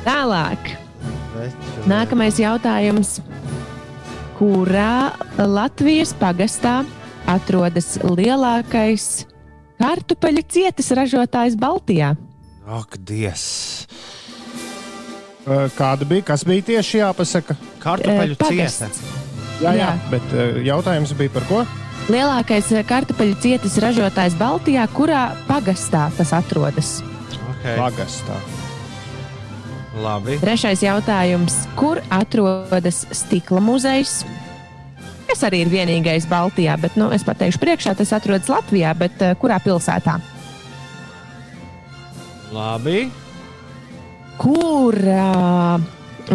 Tālāk. 0.05 0.73
Sveču. 1.33 1.85
Nākamais 1.91 2.41
jautājums. 2.43 3.15
Kurā 4.37 5.13
Latvijas 5.39 6.13
pagastā 6.21 6.81
atrodas 7.31 7.97
lielākais 8.03 9.27
kartupeļu 9.81 10.45
cietas 10.49 10.93
ražotājs 10.97 11.57
Baltijā? 11.61 12.15
Ak, 12.67 12.97
Dievs! 13.07 13.87
Kāda 15.47 16.07
bija? 16.09 16.25
Kas 16.33 16.43
bija 16.47 16.65
tieši 16.73 17.03
jāpasaka? 17.05 17.55
Kartupeļu 17.83 18.39
cieta. 18.41 18.89
Jā, 19.61 19.71
jā. 19.71 19.75
Jā. 19.79 19.91
bet 20.11 20.33
jautājums 20.67 21.15
bija 21.17 21.33
par 21.37 21.47
ko? 21.49 21.61
Lielākais 22.11 22.73
kartupeļu 22.87 23.39
cietas 23.43 23.79
ražotājs 23.83 24.35
Baltijā, 24.39 24.85
kurā 24.95 25.29
pagastā 25.47 26.09
tas 26.19 26.35
atrodas? 26.35 26.99
Okay. 27.55 27.79
Pagastā. 27.79 28.37
Labi. 29.97 30.37
Trešais 30.43 30.83
jautājums. 30.85 31.63
Kur 31.79 32.03
atrodas 32.13 33.05
stikla 33.17 33.63
muzejs? 33.65 34.21
Kas 35.29 35.43
arī 35.47 35.65
ir 35.65 35.73
vienīgais 35.73 36.29
Baltijā, 36.31 36.77
bet 36.81 36.97
nu, 37.01 37.11
es 37.15 37.25
pateikšu, 37.27 37.61
priekšā 37.63 37.97
tas 37.99 38.13
atrodas 38.17 38.51
Latvijā, 38.53 38.95
bet 38.99 39.21
uh, 39.23 39.35
kurā 39.41 39.59
pilsētā? 39.65 40.19
Labi. 42.55 43.09
Kurā 44.39 45.81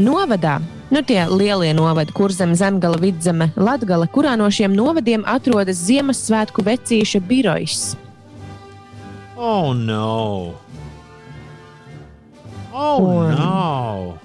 novadā? 0.01 0.59
Nu, 0.91 0.99
tie 1.07 1.23
lielie 1.31 1.71
novadi, 1.71 2.11
kur 2.11 2.33
zem 2.35 2.51
zemgala, 2.57 2.99
vidzeme, 2.99 3.53
latgala, 3.55 4.09
kurā 4.11 4.33
no 4.35 4.49
šiem 4.51 4.73
novadiem 4.75 5.23
atrodas 5.23 5.79
Ziemassvētku 5.87 6.65
vecīša 6.67 7.21
birojs? 7.29 7.93
Oh, 9.39 9.71
no. 9.71 10.53
Oh, 12.75 12.99
Un- 12.99 13.31
no. 13.39 14.17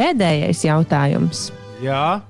Pēdējais 0.00 0.64
jautājums. 0.64 1.50
Jā. 1.84 2.22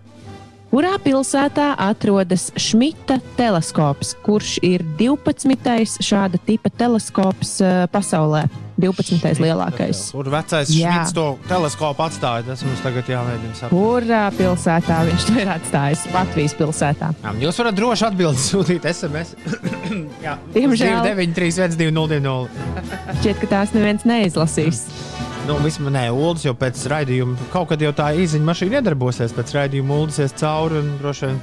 Kurā 0.75 0.97
pilsētā 0.99 1.69
atrodas 1.79 2.49
Šmita 2.59 3.21
teleskops, 3.39 4.09
kurš 4.27 4.57
ir 4.67 4.83
12. 4.99 6.03
šāda 6.03 6.41
tipa 6.43 6.73
teleskops 6.75 7.53
uh, 7.63 7.85
pasaulē? 7.95 8.41
12. 8.83 9.39
lielākais. 9.39 10.01
Kur 10.11 10.33
vecais 10.35 10.73
šmits 10.75 11.15
to 11.15 11.29
teleskopu 11.47 12.03
atstāja? 12.09 12.43
Tas 12.49 12.67
mums 12.67 12.83
tagad 12.83 13.07
jāmēģina 13.07 13.55
saprast. 13.55 13.77
Kurā 13.77 14.25
pilsētā 14.35 14.99
viņš 15.13 15.29
to 15.29 15.39
ir 15.45 15.55
atstājis? 15.55 16.05
Latvijas 16.11 16.59
pilsētā. 16.59 17.15
Jā, 17.23 17.39
Jūs 17.47 17.63
varat 17.63 17.79
droši 17.79 18.09
atbildēt, 18.11 18.43
sūtīt 18.49 18.91
SMS. 18.91 19.37
Jā, 20.27 20.41
Diemžēl. 20.59 21.07
9, 21.07 21.39
3, 21.39 21.55
1, 21.71 21.79
2, 21.87 21.93
0, 21.95 22.19
2. 22.19 23.19
Šķiet, 23.21 23.45
ka 23.45 23.55
tās 23.61 23.79
neviens 23.79 24.11
neizlasīs. 24.11 24.89
Nu, 25.45 25.59
vismaz 25.61 25.93
nē, 25.93 26.07
Ulas 26.17 26.41
jau 26.47 26.55
pēc 26.57 26.79
raidījuma 26.89 27.51
kaut 27.53 27.69
kad 27.69 27.83
jau 27.85 27.91
tā 27.97 28.07
īziņa 28.17 28.47
mašīna 28.49 28.79
iedarbosies. 28.79 29.35
Pēc 29.37 29.51
raidījuma 29.59 29.99
Ulas 30.01 30.33
cauri 30.41 30.79
un 30.81 30.87
droši 31.03 31.27
vien 31.29 31.37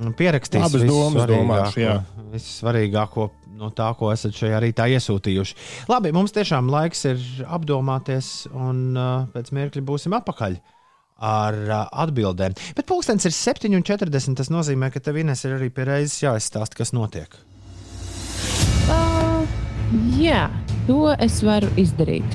mm, 0.00 0.14
pierakstīs 0.18 0.72
visu 0.72 0.88
domas 0.88 1.20
svarīgāko- 1.22 1.44
domāšu, 1.44 1.82
jā. 1.84 1.92
Visu 2.32 2.50
svarīgāko 2.58 3.28
no 3.60 3.68
tā, 3.70 3.92
ko 3.94 4.08
esat 4.10 4.34
šajā 4.34 4.58
rītā 4.64 4.88
iesūtījuši. 4.90 5.54
Labi, 5.92 6.10
mums 6.16 6.34
tiešām 6.34 6.66
laiks 6.72 7.04
ir 7.12 7.20
apdomāties, 7.46 8.30
un 8.50 8.80
uh, 8.98 9.28
pēc 9.30 9.52
mirkļa 9.54 9.82
būsim 9.86 10.16
atpakaļ. 10.18 10.56
Ar 11.24 11.54
uh, 11.68 11.84
atbildēm. 12.02 12.56
Bet 12.74 12.88
pulkstenis 12.90 13.28
ir 13.30 13.36
7,40. 13.36 14.34
Tas 14.40 14.50
nozīmē, 14.50 14.90
ka 14.90 14.98
tev 14.98 15.20
Ines 15.22 15.44
ir 15.46 15.54
arī 15.60 15.70
pie 15.70 15.86
reizes 15.86 16.18
jāizstāsta, 16.24 16.74
kas 16.82 16.90
notiek. 16.90 17.38
Uh, 18.90 19.46
jā, 20.18 20.48
to 20.90 21.14
es 21.22 21.38
varu 21.46 21.70
izdarīt. 21.80 22.34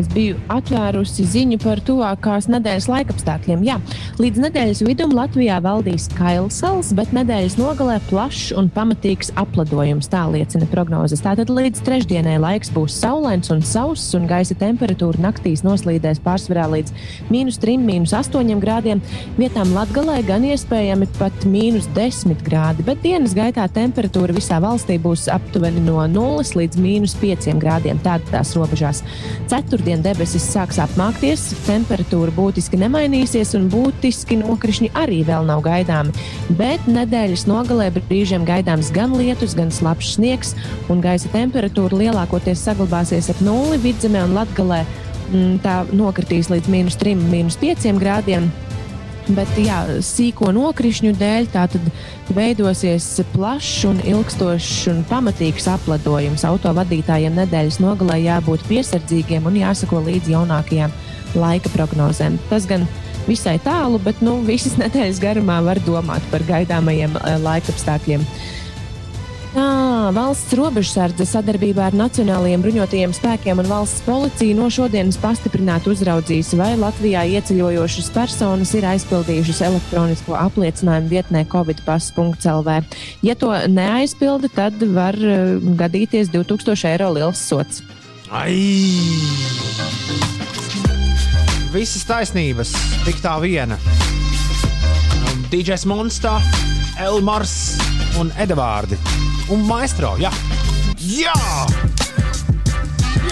Es 0.00 0.08
biju 0.08 0.38
atvērusi 0.52 1.26
ziņu 1.28 1.58
par 1.60 1.80
tuvākās 1.84 2.48
nedēļas 2.52 2.88
laikapstākļiem. 2.88 3.64
Jā, 3.66 3.76
līdz 4.22 4.40
nedēļas 4.46 4.80
vidum 4.86 5.12
Latvijā 5.12 5.58
valdīs 5.64 6.06
kailsals, 6.16 6.94
bet 6.96 7.12
nedēļas 7.12 7.58
nogalē 7.60 7.98
plašs 8.08 8.54
un 8.56 8.70
pamatīgs 8.72 9.32
apladojums. 9.40 10.08
Tā 10.12 10.24
liecina 10.32 10.68
prognozes. 10.72 11.20
Tātad 11.24 11.52
līdz 11.52 11.82
trešdienai 11.84 12.38
laiks 12.40 12.72
būs 12.72 12.96
saulains 13.02 13.52
un 13.52 13.60
sauss, 13.66 14.14
un 14.16 14.24
gaisa 14.30 14.56
temperatūra 14.58 15.20
naktīs 15.26 15.64
noslīdēs 15.66 16.22
pārsvarā 16.24 16.64
līdz 16.72 16.94
mīnus 17.32 17.60
3, 17.60 17.76
mīnus 17.84 18.16
8 18.16 18.56
grādiem. 18.64 19.04
Vietām 19.36 19.74
Latvijā 19.76 20.22
gan 20.24 20.48
iespējami 20.48 21.10
pat 21.18 21.44
mīnus 21.48 21.90
10 21.92 22.40
grādi, 22.46 22.84
bet 22.86 23.04
dienas 23.04 23.36
gaitā 23.36 23.68
temperatūra 23.68 24.32
visā 24.36 24.56
valstī 24.62 24.96
būs 25.02 25.28
aptuveni 25.32 25.84
no 25.84 26.00
0 26.08 26.56
līdz 26.56 26.80
mīnus 26.80 27.16
5 27.20 27.52
grādiem. 27.60 28.00
Tādās 28.02 28.56
robežās. 28.56 29.02
Ceturtdien 29.82 30.04
debesis 30.04 30.44
sāks 30.46 30.76
apmākties, 30.78 31.40
temperatūra 31.66 32.30
būtiski 32.36 32.78
nemainīsies, 32.78 33.56
un 33.58 33.64
būtiski 33.66 34.36
nokrišņi 34.38 34.92
arī 34.94 35.24
vēl 35.26 35.42
nav 35.48 35.64
gaidāmi. 35.64 36.14
Bet 36.54 36.86
nedēļas 36.86 37.48
nogalē 37.50 37.88
brīžiem 37.96 38.46
gaidāms 38.46 38.92
gan 38.94 39.16
lietus, 39.18 39.56
gan 39.58 39.74
slapjš 39.74 40.12
sniegs, 40.14 40.54
un 40.86 41.02
gaisa 41.02 41.26
temperatūra 41.34 41.98
lielākoties 41.98 42.62
saglabāsies 42.62 43.32
ap 43.34 43.42
nulli 43.42 43.80
vidzemē 43.82 44.22
un 44.28 44.38
latgalē. 44.38 44.84
mm, 45.32 45.58
Tā 45.66 45.82
nokritīs 45.90 46.46
līdz 46.46 46.70
mīnus 46.70 47.02
3, 47.02 47.18
mīnus 47.18 47.58
5 47.58 47.98
grādiem. 47.98 48.52
Bet 49.30 49.52
jā, 49.60 49.78
sīko 50.02 50.50
nokrišņu 50.50 51.12
dēļ 51.14 51.46
tā 51.52 51.68
tad 51.70 51.84
veidosies 52.34 53.06
plašs, 53.30 53.84
un 53.86 54.00
ilgstošs 54.02 54.88
un 54.90 55.04
pamatīgs 55.06 55.68
apledojums. 55.70 56.42
Autovadītājiem 56.48 57.36
nedēļas 57.38 57.78
nogalē 57.84 58.18
jābūt 58.24 58.66
piesardzīgiem 58.66 59.46
un 59.46 59.60
jāsako 59.60 60.02
līdzi 60.08 60.34
jaunākajām 60.34 60.94
laika 61.38 61.70
prognozēm. 61.76 62.40
Tas 62.50 62.66
gan 62.66 62.88
visai 63.28 63.58
tālu, 63.62 64.00
bet 64.02 64.18
nu, 64.24 64.40
visas 64.46 64.74
nedēļas 64.82 65.22
garumā 65.22 65.60
var 65.64 65.80
domāt 65.86 66.26
par 66.32 66.44
gaidāmajiem 66.48 67.14
eh, 67.20 67.38
laikapstākļiem. 67.46 68.26
Tā, 69.52 70.08
valsts 70.16 70.54
robežsardze 70.56 71.26
sadarbībā 71.28 71.90
ar 71.90 71.96
Nacionālajiem 71.96 72.62
bruņotajiem 72.64 73.12
spēkiem 73.12 73.58
un 73.60 73.66
valsts 73.68 74.00
policiju 74.06 74.56
no 74.56 74.70
šodienas 74.72 75.18
pastiprināti 75.20 75.90
uzraudzīs, 75.92 76.54
vai 76.56 76.70
Latvijā 76.80 77.26
ieceļojošas 77.36 78.08
personas 78.14 78.72
ir 78.78 78.86
aizpildījušas 78.88 79.60
elektronisko 79.66 80.38
apliecinājumu 80.40 81.12
vietnē 81.12 81.42
covidpass.lv. 81.52 82.78
Ja 83.20 83.34
to 83.36 83.52
neaizpilda, 83.68 84.48
tad 84.56 84.80
var 84.96 85.20
eh, 85.20 85.58
gadīties 85.60 86.32
2000 86.32 86.88
eiro 86.94 87.10
liels 87.12 87.42
sots. 87.52 87.84
Ai! 88.32 88.56
Visas 91.76 92.08
taisnības, 92.08 92.72
tik 93.04 93.20
tā 93.20 93.36
viena. 93.44 93.76
DJs 95.52 95.84
Monstā, 95.92 96.38
Elmars 97.04 97.76
un 98.20 98.32
Edvards. 98.40 99.31
Un 99.50 99.64
Maestro, 99.66 100.14
jā! 100.22 100.30
Jā! 101.02 101.34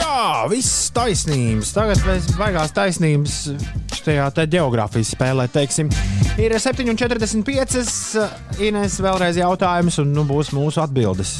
Jā, 0.00 0.46
visas 0.50 0.90
taisnības. 0.94 1.70
Tagad 1.76 2.02
mēs 2.06 2.30
baigās 2.38 2.72
taisnības 2.74 3.36
šajā 4.00 4.26
te 4.34 4.46
geogrāfijas 4.50 5.12
spēlē, 5.14 5.46
teiksim. 5.52 5.90
Ir 6.40 6.54
7,45. 6.56 8.24
Ines 8.64 8.96
vēlreiz 9.02 9.38
jautājums, 9.40 10.00
un 10.02 10.14
nu 10.16 10.24
būs 10.28 10.54
mūsu 10.56 10.82
atbildes. 10.82 11.36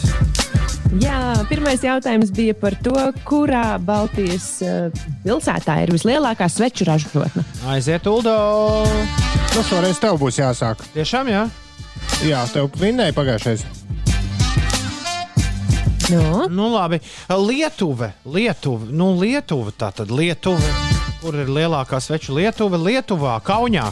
Jā, 1.01 1.21
pirmais 1.47 1.83
jautājums 1.87 2.33
bija 2.35 2.55
par 2.59 2.75
to, 2.83 2.97
kurā 3.27 3.79
Baltijas 3.79 4.49
uh, 4.66 5.03
pilsētā 5.23 5.79
ir 5.85 5.95
vislielākā 5.95 6.51
sveču 6.51 6.89
ražotne. 6.89 7.47
Aiziet, 7.71 8.07
Uldo! 8.11 8.35
Nu, 9.55 9.66
šoreiz 9.66 10.03
tev 10.03 10.18
būs 10.21 10.43
jāsāk. 10.43 10.83
Tiešām, 10.97 11.31
jā. 11.31 11.47
Jā, 12.27 12.43
tev 12.51 12.75
vinnēja 12.83 13.14
pagājušais. 13.16 13.80
No? 16.11 16.47
Nu, 16.51 16.69
labi. 16.75 17.01
Lietuva. 17.29 18.13
Lietuva. 18.27 18.89
Nu, 18.91 19.13
Lietuva. 19.21 19.71
Tā 19.77 19.93
tad 19.95 20.11
Lietuva. 20.11 20.73
Kur 21.21 21.37
ir 21.37 21.51
lielākā 21.53 22.01
sveču 22.03 22.35
Lietuva? 22.39 22.81
Lietuvā, 22.81 23.37
Kaunijā. 23.45 23.91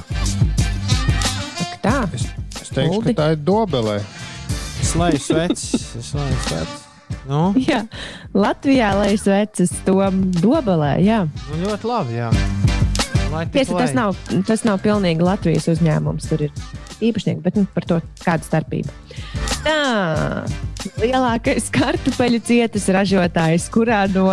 Tā. 1.85 2.03
Es 2.15 2.73
teikšu, 2.75 2.99
Uldi. 2.99 3.15
ka 3.15 3.23
tā 3.23 3.31
ir 3.37 3.43
dobelē. 3.47 3.99
Slēdz 4.89 5.25
svecis. 5.29 5.89
Slēdz 6.11 6.45
svecis. 6.49 6.85
Nu, 7.29 7.53
Jā, 7.61 7.83
Latvijā 8.37 8.91
lai 8.97 9.13
sveces 9.21 9.73
to 9.85 9.97
dobelē. 10.41 10.97
Jā. 11.05 11.23
nu, 11.53 11.61
ļoti 11.67 11.89
labi. 11.89 12.19
Jā. 12.19 12.33
Tiesa, 13.53 13.77
tas 13.77 13.93
nav, 13.93 14.17
tas 14.49 14.65
nav 14.65 14.81
pilnīgi 14.81 15.25
Latvijas 15.25 15.69
uzņēmums. 15.69 16.29
Tur 16.31 16.47
ir 16.49 16.55
īpašnieki, 17.05 17.43
bet 17.45 17.59
nu, 17.61 17.67
par 17.75 17.85
to 17.89 18.01
kāda 18.25 18.45
starpība. 18.47 18.93
Tā, 19.65 19.77
lielākais 21.01 21.69
kartupeļu 21.75 22.41
cietas 22.47 22.89
ražotājs, 22.95 23.69
kurā 23.73 24.05
no 24.13 24.27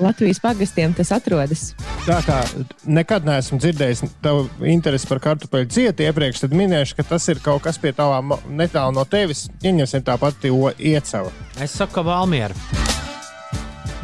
Latvijas 0.00 0.40
pagastiem 0.42 0.94
tas 0.96 1.12
atrodas. 1.14 1.70
Tā 2.06 2.20
kā 2.26 2.40
nekad 2.88 3.26
neesmu 3.28 3.60
dzirdējis 3.62 4.04
tavu 4.24 4.46
interesi 4.66 5.08
par 5.10 5.22
kartupeļu 5.24 5.70
cietu 5.74 6.06
iepriekš, 6.06 6.44
tad 6.44 6.56
minēšu, 6.56 6.98
ka 6.98 7.06
tas 7.14 7.28
ir 7.32 7.42
kaut 7.44 7.64
kas 7.66 7.80
pie 7.80 7.92
tavām 7.96 8.36
netālu 8.48 8.96
no 8.96 9.04
tevis. 9.08 9.48
Ieņemsim 9.62 10.06
tā 10.06 10.16
pati 10.20 10.50
iecava. 10.50 11.32
Es 11.60 11.76
saku, 11.76 11.98
ka 11.98 12.06
Valmiera. 12.06 12.54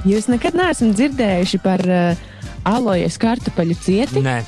Jūs 0.07 0.28
nekad 0.30 0.55
neesat 0.55 0.93
dzirdējuši 0.95 1.59
par 1.64 1.82
uh, 1.91 2.26
alojas 2.66 3.16
kartupeļu 3.18 3.78
cieti? 3.82 4.22
Nē, 4.22 4.43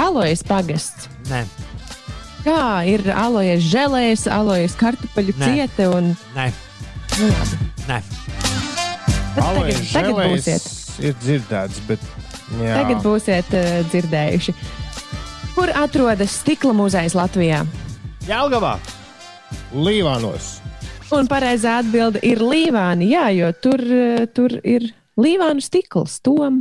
Alojas 0.00 0.40
pagasts. 0.46 1.10
nē, 1.28 1.42
Kā 2.44 2.60
ir 2.88 3.02
alojas 3.12 3.62
žēlējas, 3.68 4.22
alojas 4.32 4.74
kartupeļu 4.80 5.34
Nē. 5.36 5.48
ciete 5.50 5.88
un 5.92 6.12
nē. 6.36 6.46
nu, 7.18 7.28
labi. 7.28 7.58
nē. 7.88 7.98
Bet 8.00 9.36
tagad, 9.36 9.44
Alojas 9.46 9.80
tagad 9.92 10.08
želejs 10.10 10.32
būsiet. 10.32 10.64
ir 11.06 11.14
dzirdēts, 11.22 11.82
bet 11.86 12.00
Jā. 12.58 12.72
Tagad 12.80 13.02
būsiet 13.04 13.52
uh, 13.54 13.66
dzirdējuši. 13.92 14.54
Kur 15.54 15.70
atrodas 15.78 16.32
stikla 16.40 16.72
muzejs 16.74 17.14
Latvijā? 17.14 17.60
Jelgavā! 18.26 18.72
Līvānos. 19.70 20.56
Un 21.14 21.28
pareizā 21.30 21.76
atbilde 21.84 22.18
ir 22.26 22.42
Līvāni. 22.42 23.12
Jā, 23.12 23.28
jo 23.36 23.52
tur, 23.54 23.78
uh, 23.86 24.24
tur 24.34 24.56
ir 24.66 24.88
Līvānu 25.20 25.62
stikls. 25.62 26.18
Tom. 26.26 26.58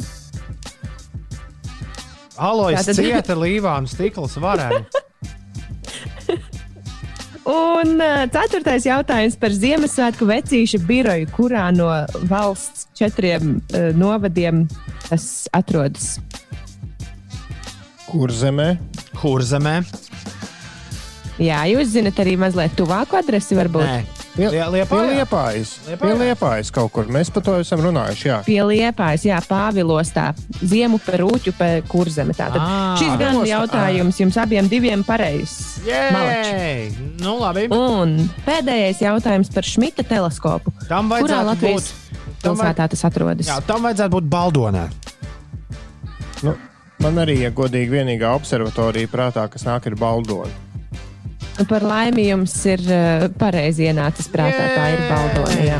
Alojas 2.39 2.85
Tātad- 2.85 3.01
cieta 3.01 3.35
līvānu 3.35 3.89
stikls 3.91 4.37
varēja. 4.39 4.85
Un 7.49 7.97
ceturtais 8.29 8.85
jautājums 8.85 9.37
par 9.41 9.53
Ziemassvētku 9.55 10.27
vecīša 10.29 10.79
biroju, 10.85 11.29
kurā 11.33 11.69
no 11.73 11.87
valsts 12.29 12.85
četriem 12.97 13.55
uh, 13.57 13.89
novadiem 13.97 14.67
tas 15.07 15.47
atrodas. 15.55 16.19
Kur 18.09 18.33
zemē? 18.33 18.75
Kurzemē. 19.17 19.79
Jā, 21.39 21.63
jūs 21.71 21.93
zinat 21.93 22.17
arī 22.19 22.35
mazliet 22.39 22.73
tuvāku 22.77 23.17
adresi, 23.19 23.55
varbūt. 23.57 23.85
Nē, 23.85 24.18
Liepājas. 24.39 25.73
Liepājā? 25.87 25.99
Pie 25.99 26.13
liepājas 26.21 26.71
kaut 26.73 26.91
kur. 26.95 27.09
Mēs 27.11 27.31
par 27.33 27.43
to 27.45 27.57
esam 27.59 27.83
runājuši. 27.83 28.27
Jā. 28.29 28.37
Pie 28.47 28.59
liepājas, 28.63 29.25
jā, 29.27 29.39
pāvilostā, 29.43 30.29
ziemu 30.61 30.99
par 31.03 31.19
rūķu, 31.23 31.53
par 31.59 31.83
kurzemi. 31.89 32.35
Tātad 32.37 32.61
Ā, 32.63 32.69
šis 33.01 33.17
gan 33.19 33.41
jautājums 33.47 34.21
jums 34.21 34.39
abiem 34.39 34.69
diviem 34.71 35.03
pareizs. 35.07 35.79
Nu, 37.19 37.35
labi. 37.41 37.67
Un 37.75 38.15
pēdējais 38.47 39.03
jautājums 39.03 39.51
par 39.53 39.67
Šmita 39.67 40.05
teleskopu. 40.07 40.73
Tam 40.87 41.11
Kurā 41.11 41.43
Latvijas 41.47 41.91
būt. 41.91 42.17
Pilsētā 42.39 42.87
tas 42.87 43.03
atrodas? 43.03 43.49
Jā, 43.49 43.59
tam 43.67 43.83
vajadzētu 43.83 44.15
būt 44.15 44.31
Baldonē. 44.31 44.85
Nu, 46.45 46.53
man 47.03 47.19
arī, 47.19 47.41
ja 47.43 47.51
godīgi, 47.51 47.91
vienīgā 47.97 48.31
observatorija 48.37 49.11
prātā, 49.11 49.49
kas 49.51 49.67
nāk, 49.67 49.89
ir 49.91 49.99
Baldona. 49.99 50.68
Par 51.67 51.83
laimi 51.83 52.29
jums 52.29 52.53
ir 52.69 52.83
uh, 52.87 53.25
pareizi 53.39 53.89
ienācis 53.89 54.29
prātā. 54.31 54.69
Tā 54.75 54.85
ir 54.93 55.01
Baldona. 55.09 55.57
Jā. 55.65 55.79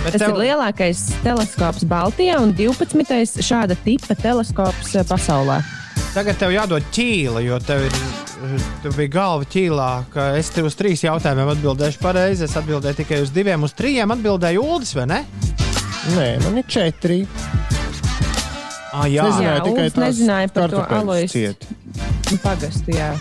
Bet 0.00 0.16
Tas 0.16 0.24
ir 0.24 0.38
lielākais 0.40 1.02
teleskops 1.22 1.84
Baltijā 1.86 2.40
un 2.42 2.54
12. 2.56 3.44
šāda 3.44 3.76
tipa 3.84 4.16
teleskops 4.18 4.96
uh, 4.96 5.04
pasaulē. 5.06 5.60
Tagad 6.10 6.40
tev 6.40 6.50
jādod 6.50 6.86
ķīla, 6.90 7.44
jo 7.46 7.60
tev 7.62 7.86
ir. 7.86 8.02
Tu 8.80 8.88
biji 8.96 9.10
galva 9.12 9.44
ķīlā, 9.44 9.88
ka 10.14 10.30
es 10.40 10.48
tev 10.54 10.70
uz 10.70 10.74
trīs 10.78 11.02
jautājumiem 11.04 11.52
atbildēšu 11.52 12.00
pareizi. 12.00 12.46
Es 12.48 12.56
atbildēju 12.56 12.96
tikai 13.02 13.18
uz 13.20 13.30
diviem, 13.36 13.66
uz 13.68 13.76
trījiem 13.76 14.16
atbildēju 14.16 14.62
Uldis, 14.64 14.94
vai 14.96 15.04
ne? 15.10 15.18
Nē, 16.16 16.30
man 16.46 16.56
ir 16.62 16.64
četri. 16.64 17.20
Ah, 18.90 19.04
jā, 19.06 19.28
Es 19.28 19.36
nezināju 19.36 19.52
Jā, 19.52 19.60
tikai 19.68 19.84
Uldis 19.84 19.98
tās 19.98 20.06
nezināja 20.08 20.52
par 20.56 20.72
to 20.72 20.82
alojas. 20.98 21.36
Nu, 22.32 22.40
Pagastu, 22.40 22.96
jā. 22.96 23.12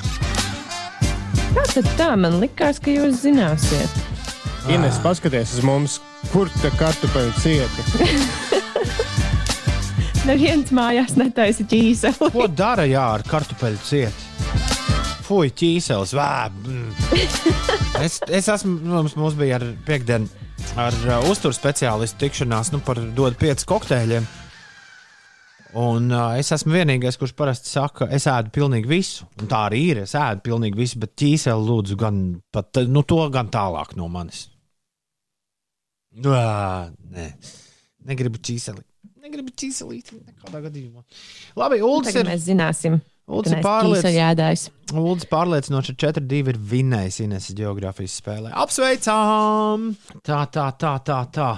Kā 1.50 1.64
tad 1.74 1.88
tā? 1.97 2.10
Man 2.20 2.38
likās, 2.41 2.78
ka 2.84 2.93
jūs 2.93 3.24
zināsiet. 3.24 4.02
Ines, 4.70 5.00
paskaties 5.02 5.56
uz 5.58 5.66
mums, 5.66 5.97
kur 6.34 6.52
tā 6.62 6.70
kartupeļu 6.78 7.32
cieta. 7.41 7.86
Neviens 10.30 10.70
mājās 10.76 11.16
netaisa 11.18 11.66
ķīseli. 11.70 12.30
ko 12.36 12.45
dara 12.52 12.86
jā, 12.86 13.06
ar 13.18 13.24
kartupeļu 13.26 13.80
cietu? 13.88 14.28
Fui, 15.26 15.50
ķīseles, 15.50 16.14
vēb. 16.18 16.62
mm. 16.68 16.91
Es, 18.00 18.20
es 18.32 18.45
esmu, 18.47 18.78
mums, 18.86 19.16
mums 19.20 19.34
bija 19.36 19.58
ar 19.58 19.66
piekdienu 19.84 20.30
ar 20.80 20.95
uh, 21.08 21.26
uzturu 21.28 21.56
speciālistu 21.56 22.22
tikšanās 22.22 22.70
nu, 22.72 22.80
par 22.86 23.02
dod 23.18 23.36
pieci 23.39 23.66
kokteļiem. 23.68 24.28
Un 25.78 26.10
uh, 26.10 26.34
es 26.40 26.50
esmu 26.56 26.74
vienīgais, 26.74 27.18
kurš 27.22 27.36
parasti 27.38 27.70
saka, 27.70 28.08
es 28.16 28.26
ēdu 28.30 28.50
pilnīgi 28.56 28.90
visu. 28.90 29.28
Un 29.38 29.50
tā 29.52 29.68
arī 29.68 29.84
ir. 29.92 30.04
Es 30.08 30.16
ēdu 30.18 30.42
pilnīgi 30.48 30.80
visu, 30.80 31.02
bet 31.02 31.14
ķīseli 31.20 31.68
lūdzu 31.68 31.98
gan 32.00 32.22
pat 32.54 32.82
nu, 32.90 33.04
to, 33.06 33.20
gan 33.34 33.52
tālāk 33.54 33.94
no 34.00 34.08
manis. 34.10 34.48
Ā, 36.26 36.90
nē, 37.14 37.28
negribu 38.10 38.42
ķīseli. 38.42 38.82
Negribu 39.22 39.54
ķīselīt 39.54 40.10
nekādā 40.16 40.64
gadījumā. 40.66 41.06
Labi, 41.60 41.84
Uldis 41.86 42.16
Tagad 42.16 42.26
ir, 42.26 42.32
mēs 42.32 42.48
zināsim, 42.48 42.98
pārliecināts. 43.30 44.02
ķīseļēdājs. 44.02 44.64
Uldis 44.98 45.30
pārliecinoši 45.30 45.94
ar 45.94 46.00
4-2 46.08 46.40
ir 46.56 46.62
vinnējis 46.72 47.20
Ines 47.28 47.52
geogrāfijas 47.54 48.18
spēlē. 48.24 48.56
Apsveicām! 48.58 49.92
Tā, 50.26 50.42
tā, 50.50 50.66
tā, 50.82 50.96
tā, 51.06 51.20
tā. 51.36 51.52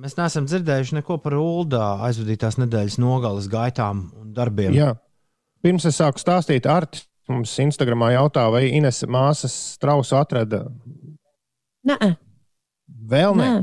Mēs 0.00 0.16
neesam 0.16 0.46
dzirdējuši 0.48 0.96
neko 1.00 1.18
par 1.20 1.34
Uldā 1.36 1.84
aizvadītās 2.06 2.56
nedēļas 2.62 2.96
nogalas 3.02 3.48
gaitām 3.52 4.06
un 4.16 4.30
darbiem. 4.36 4.72
Jā. 4.72 4.94
Pirms 5.60 5.84
es 5.90 5.98
sāku 6.00 6.22
stāstīt, 6.22 6.64
Artis 6.70 7.04
mums 7.28 7.52
Instagramā 7.60 8.14
jautā, 8.14 8.46
vai 8.52 8.70
Ines 8.72 9.02
māsas 9.04 9.52
strausu 9.76 10.16
atrada. 10.18 10.64
Nē, 11.86 11.98
Vēl 13.10 13.36
nē. 13.36 13.50
nē. 13.50 13.60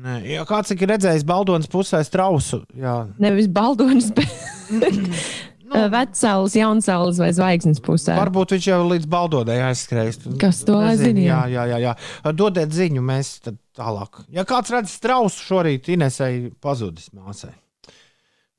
Nē, 0.00 0.12
jā, 0.32 0.44
kāds 0.48 0.72
ir 0.72 0.80
redzējis 0.88 1.26
Baldonas 1.28 1.68
pusē 1.68 1.98
strausu? 2.06 2.62
Jā, 2.76 2.94
nevis 3.20 3.50
baldonis, 3.52 4.06
bet 4.16 4.30
nu, 5.70 5.82
vecāls, 5.92 6.54
jaunsaules 6.58 7.20
vai 7.22 7.30
zvaigznes 7.36 7.80
pusē. 7.84 8.16
varbūt 8.18 8.54
viņš 8.56 8.66
jau 8.70 8.78
līdz 8.90 9.08
Baldonai 9.10 9.58
aizskrējis. 9.70 10.20
Kas 10.42 10.62
to 10.66 10.76
lai 10.80 10.96
zina, 11.00 11.22
Jā, 11.24 11.40
jā. 11.52 11.64
jā, 11.72 11.78
jā. 11.88 11.94
Dodiet 12.36 12.74
ziņu, 12.74 13.02
mēs 13.06 13.32
tad 13.44 13.58
tālāk. 13.78 14.22
Ja 14.34 14.44
kāds 14.48 14.72
redz 14.74 14.92
strausu 14.98 15.40
šorīt, 15.46 15.88
Inesai 15.94 16.50
pazudis 16.60 17.10
māsai. 17.16 17.54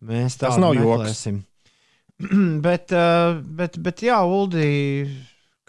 Mēs 0.02 0.40
Tas 0.42 0.56
tādu 0.56 0.64
nav 0.64 0.78
joks. 0.80 0.88
meklēsim. 1.04 1.42
bet, 2.68 2.94
uh, 2.94 3.38
bet, 3.60 3.78
bet, 3.82 4.02
jā, 4.06 4.18
Uldi, 4.26 4.66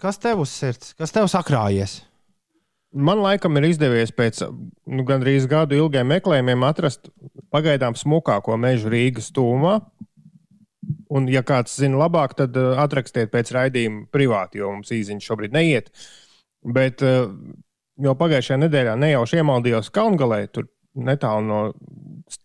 kas 0.01 0.17
tev 0.21 0.41
uz 0.45 0.51
sirds? 0.53 0.93
Kas 0.97 1.13
tev 1.13 1.29
sakrājies? 1.31 1.99
Man 2.93 3.23
laikam 3.25 3.57
ir 3.57 3.65
izdevies 3.71 4.11
pēc 4.13 4.43
nu, 4.45 5.01
gandrīz 5.07 5.47
gadu 5.49 5.73
ilgiem 5.79 6.05
meklējumiem 6.13 6.61
atrast 6.67 7.07
pagaidām 7.53 7.95
smukāko 7.97 8.53
mežu 8.61 8.91
Rīgas 8.93 9.31
tūmā. 9.33 9.79
Un, 11.11 11.27
ja 11.27 11.43
kāds 11.45 11.75
zina 11.79 11.99
labāk, 11.99 12.37
tad 12.39 12.55
uh, 12.57 12.77
atrakstiet 12.79 13.31
pēc 13.33 13.51
raidījuma 13.55 14.05
privāti, 14.13 14.61
jo 14.61 14.71
mums 14.71 14.93
īsiņš 14.95 15.27
šobrīd 15.27 15.55
neiet. 15.55 15.91
Bet 16.63 17.03
uh, 17.03 17.27
jau 18.01 18.15
pagājušajā 18.17 18.61
nedēļā 18.63 18.95
nejauši 19.01 19.41
iemaldījos 19.41 19.91
Kalngalē, 19.93 20.45
tur 20.53 20.69
netālu 20.93 21.45
no 21.47 21.59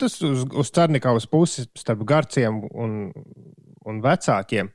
tas 0.00 0.18
uz, 0.24 0.44
uz 0.48 0.70
Cernikavas 0.74 1.28
puses 1.30 1.68
starp 1.78 2.04
garciem 2.09 2.62
un, 2.72 2.98
un 3.86 4.00
vecākiem. 4.04 4.70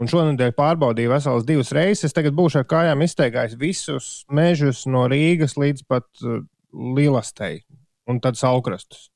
Un 0.00 0.08
šonadēļ 0.08 0.54
pārbaudīju 0.56 1.12
veselas 1.12 1.44
divas 1.44 1.74
reizes. 1.76 2.06
Es 2.08 2.16
tagad 2.16 2.32
būšu 2.36 2.62
ar 2.62 2.68
kājām 2.70 3.04
izteigājis 3.04 3.58
visus 3.60 4.08
mežus 4.32 4.86
no 4.88 5.04
Rīgas 5.12 5.58
līdz 5.60 5.84
pat 5.90 6.08
uh, 6.24 6.40
Lielastei 6.72 7.60
un 8.08 8.22
tad 8.24 8.38
Saukrastus. 8.40 9.09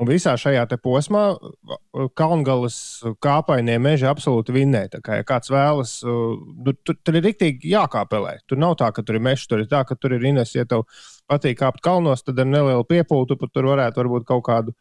Un 0.00 0.08
visā 0.08 0.32
šajā 0.40 0.64
posmā 0.82 1.22
uh, 1.36 2.06
Kalngalas 2.16 2.76
kāpainie 3.22 3.76
meži 3.82 4.06
absolūti 4.08 4.54
vinnē. 4.54 4.86
Tā 4.90 5.02
kā 5.04 5.18
ja 5.20 5.26
kāds 5.26 5.52
vēlas, 5.52 5.98
uh, 6.06 6.38
tur, 6.64 6.78
tur, 6.82 6.96
tur 7.04 7.18
ir 7.18 7.26
rīktīgi 7.28 7.74
jākāpelē. 7.74 8.38
Tur 8.48 8.60
nav 8.62 8.78
tā, 8.80 8.88
ka 8.96 9.04
tur 9.04 9.18
ir 9.18 9.24
mežs, 9.24 9.44
tur 9.50 9.62
ir 9.62 9.68
tā, 9.70 9.84
ka 9.86 9.96
tur 10.00 10.16
ir 10.16 10.24
ines. 10.32 10.54
Ja 10.56 10.64
tev 10.68 10.86
patīk 11.30 11.60
kāpt 11.60 11.84
kalnos, 11.84 12.24
tad 12.24 12.40
ar 12.40 12.48
nelielu 12.48 12.86
piepūtu 12.88 13.36
pat 13.38 13.52
tur 13.52 13.68
varētu 13.68 14.00
varbūt 14.00 14.26
kaut 14.32 14.46
kādu 14.48 14.74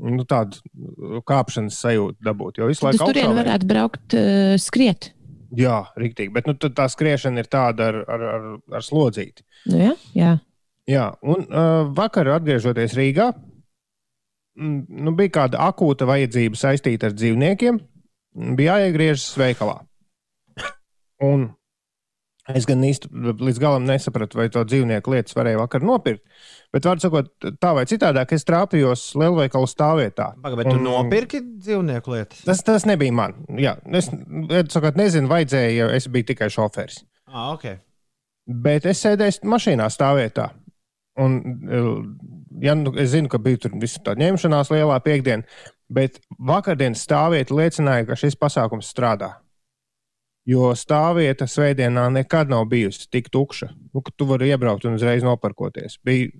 nu, 0.00 0.24
tādu 0.28 0.58
uh, 0.58 1.20
kāpšanas 1.28 1.76
sajūtu 1.84 2.24
dabūt. 2.24 2.62
Jo 2.62 2.72
visu 2.72 2.88
laiku 2.88 3.04
augšā 3.04 3.12
vajag. 3.28 3.38
varētu 3.42 3.70
braukt 3.70 4.16
uh, 4.16 4.56
skriet. 4.62 5.12
Jā, 5.56 5.82
rīktīgi. 6.00 6.32
Bet 6.34 6.48
nu, 6.48 6.56
tā 6.56 6.88
skriešana 6.90 7.44
ir 7.44 7.52
tāda 7.52 7.92
ar, 7.92 8.00
ar, 8.10 8.24
ar, 8.32 8.46
ar 8.80 8.84
slodzīti. 8.84 9.44
Nu, 9.68 9.78
jā, 9.84 9.92
jā. 10.16 10.32
Jā, 10.86 11.06
un 11.26 11.44
uh, 11.50 11.86
vakar, 11.94 12.28
atgriežoties 12.36 12.94
Rīgā, 12.94 13.32
nu, 14.56 15.12
bija 15.18 15.34
kāda 15.40 15.60
akūta 15.68 16.08
vajadzība 16.08 16.58
saistīta 16.60 17.10
ar 17.10 17.16
dzīvniekiem. 17.16 17.78
Bija 18.56 18.78
jāiegriežas 18.80 19.30
veikalā. 19.40 19.78
Un 21.24 21.46
es 22.52 22.66
gan 22.68 22.82
īsti 22.86 23.08
līdz 23.42 23.58
galam 23.58 23.86
nesapratu, 23.88 24.38
vai 24.38 24.46
to 24.52 24.62
dzīvnieku 24.68 25.10
lietas 25.14 25.34
varēja 25.34 25.58
vakar 25.62 25.82
nopirkt. 25.86 26.22
Bet, 26.74 26.84
vārdu 26.86 27.06
sakot, 27.06 27.30
tā 27.62 27.72
vai 27.74 27.86
citādāk, 27.88 28.34
es 28.36 28.44
trāpījos 28.46 29.06
lielveikalu 29.18 29.66
stāvvietā. 29.70 30.28
Pagaid, 30.44 30.60
bet 30.60 30.68
tu 30.70 30.76
Un- 30.76 30.84
nopirki 30.84 31.40
dzīvnieku 31.42 32.12
lietas? 32.12 32.44
Tas, 32.46 32.60
tas 32.66 32.84
nebija 32.86 33.14
man. 33.16 33.34
Jā, 33.56 33.76
es 33.96 34.10
sakot, 34.74 34.98
nezinu, 35.00 35.30
vajadzēja, 35.32 35.72
jo 35.78 35.88
es 35.96 36.06
biju 36.12 36.28
tikai 36.34 36.50
šofērs. 36.52 37.00
Ah, 37.26 37.54
ok. 37.54 37.66
Bet 38.46 38.86
es 38.86 39.00
sēdēju 39.02 39.42
mašīnā 39.50 39.88
stāvvietā. 39.90 40.50
Un, 41.18 41.40
ja, 42.62 42.74
nu, 42.78 42.92
es 42.98 43.10
zinu, 43.14 43.30
ka 43.32 43.40
bija 43.42 43.64
tur 43.64 43.74
visu 43.80 44.02
tā 44.04 44.16
ņemšanās 44.18 44.70
lielā 44.74 44.98
piekdiena, 45.04 45.46
bet 45.92 46.20
vakardienas 46.38 47.04
stāvvieta 47.06 47.56
liecināja, 47.56 48.06
ka 48.08 48.18
šis 48.18 48.38
pasākums 48.40 48.90
strādā. 48.92 49.36
Jo 50.46 50.70
stāvvieta 50.78 51.48
svētdienā 51.50 52.04
nekad 52.14 52.52
nav 52.52 52.68
bijusi 52.70 53.08
tik 53.10 53.32
tukša, 53.34 53.72
nu, 53.94 54.02
tu 54.14 54.28
vari 54.28 54.52
iebraukt 54.52 54.86
un 54.86 54.94
uzreiz 54.94 55.26
noparkoties. 55.26 55.98
Bija, 56.06 56.30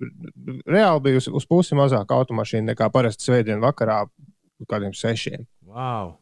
reāli 0.63 1.03
bija 1.09 1.19
uz, 1.19 1.27
uz 1.27 1.47
pusi 1.49 1.75
mazāk 1.75 2.13
automašīnu 2.15 2.71
nekā 2.71 2.87
parasti 2.93 3.27
svētdienas 3.27 3.65
vakarā 3.65 4.05
kādiem 4.71 4.95
sešiem. 4.95 5.43
Wow. 5.67 6.15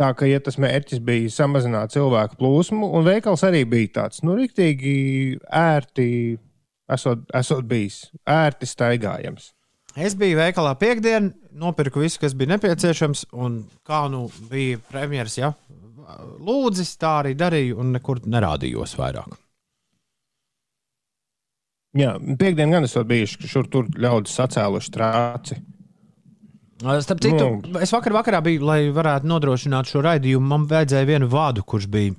Tā 0.00 0.08
kā 0.18 0.26
ja 0.26 0.40
tas 0.42 0.58
mērķis 0.58 1.00
bija 1.06 1.30
samazināt 1.30 1.94
cilvēku 1.94 2.36
plūsmu, 2.40 2.88
un 2.98 3.06
veikals 3.06 3.44
arī 3.46 3.62
bija 3.70 3.92
tāds, 4.00 4.24
nu, 4.26 4.34
rīktīgi 4.36 4.94
ērti, 5.54 6.06
esot, 6.92 7.24
esot 7.34 7.64
bijis 7.68 8.04
ērti 8.26 8.66
staigājams. 8.68 9.52
Es 9.94 10.16
biju 10.18 10.40
veikalā 10.40 10.72
piekdienā, 10.78 11.30
nopirku 11.54 12.02
visu, 12.02 12.18
kas 12.18 12.34
bija 12.34 12.56
nepieciešams, 12.56 13.28
un 13.38 13.60
kā 13.86 14.04
nu 14.10 14.26
bija 14.50 14.80
premjeras, 14.90 15.38
ja 15.38 15.52
lūdzis, 16.44 16.96
tā 17.00 17.20
arī 17.22 17.32
darīju, 17.38 17.78
un 17.80 17.94
nekur 17.94 18.20
nerādījos 18.28 18.96
vairāk. 18.98 19.38
Jā, 21.94 22.16
piekdienā 22.18 22.74
gan 22.74 22.88
esot 22.88 23.06
bijuši, 23.06 23.38
ka 23.40 23.50
šur 23.52 23.68
tur 23.70 23.86
ļaudis 24.02 24.34
sacēluši 24.34 24.92
trāci. 24.96 25.60
Starp 26.82 27.20
citu, 27.22 27.46
Nu. 27.70 27.78
es 27.80 27.92
vakar 27.94 28.12
vakarā 28.12 28.40
biju, 28.42 28.64
lai 28.66 28.80
varētu 28.92 29.30
nodrošināt 29.30 29.88
šo 29.88 30.02
raidījumu. 30.04 30.44
Man 30.50 30.66
vajadzēja 30.68 31.06
vienu 31.06 31.28
vādu, 31.30 31.62
kurš 31.64 31.86
bija, 31.88 32.16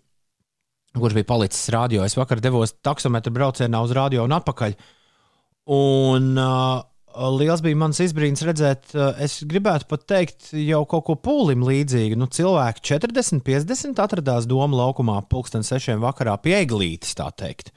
kurš 0.95 1.15
bija 1.17 1.29
palicis 1.29 1.69
radio. 1.73 2.03
Es 2.05 2.17
vakar 2.17 2.41
devos 2.43 2.75
taksometru 2.85 3.33
braucienā 3.35 3.81
uz 3.83 3.93
radio 3.95 4.25
un 4.25 4.35
atpakaļ. 4.35 4.75
Un 5.75 6.35
uh, 6.37 6.83
liels 7.35 7.63
bija 7.65 7.79
mans 7.79 7.99
izbrīns 8.03 8.43
redzēt, 8.45 8.91
uh, 8.93 9.11
es 9.21 9.39
gribētu 9.47 9.89
pat 9.89 10.05
teikt, 10.09 10.51
jau 10.59 10.83
kaut 10.89 11.07
ko 11.07 11.17
pūlim 11.17 11.65
līdzīgu. 11.65 12.17
Nu, 12.19 12.29
cilvēki 12.31 12.85
40, 12.93 13.41
50 13.45 14.03
atradās 14.03 14.49
Doma 14.49 14.83
laukumā 14.83 15.21
pulksten 15.31 15.65
sešiem 15.65 16.03
vakarā 16.03 16.37
pie 16.43 16.59
eglītes, 16.61 17.15
tā 17.17 17.31
teikt, 17.33 17.73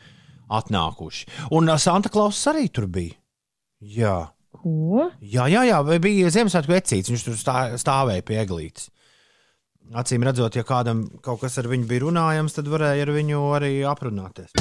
atnākuši. 0.52 1.30
Un 1.56 1.72
uh, 1.72 1.80
Santa 1.80 2.12
Klauss 2.12 2.50
arī 2.50 2.68
tur 2.68 2.90
bija. 2.92 3.16
Jā. 3.78 4.18
Ko? 4.58 5.08
Jā, 5.22 5.46
jā, 5.50 5.64
jā, 5.68 5.80
bija 6.02 6.30
Ziemassvētku 6.34 6.72
vecīts. 6.72 7.10
Viņš 7.12 7.24
tur 7.26 7.36
stā, 7.38 7.58
stāvēja 7.78 8.24
pie 8.26 8.40
eglītes. 8.42 8.88
Acīm 9.96 10.20
redzot, 10.20 10.52
ja 10.52 10.66
kādam 10.68 11.06
kaut 11.24 11.40
kas 11.40 11.54
ar 11.56 11.64
viņu 11.70 11.86
bija 11.88 12.02
runājams, 12.02 12.52
tad 12.52 12.66
varēja 12.68 13.06
ar 13.06 13.12
viņu 13.14 13.38
arī 13.56 13.70
aprunāties. 13.88 14.52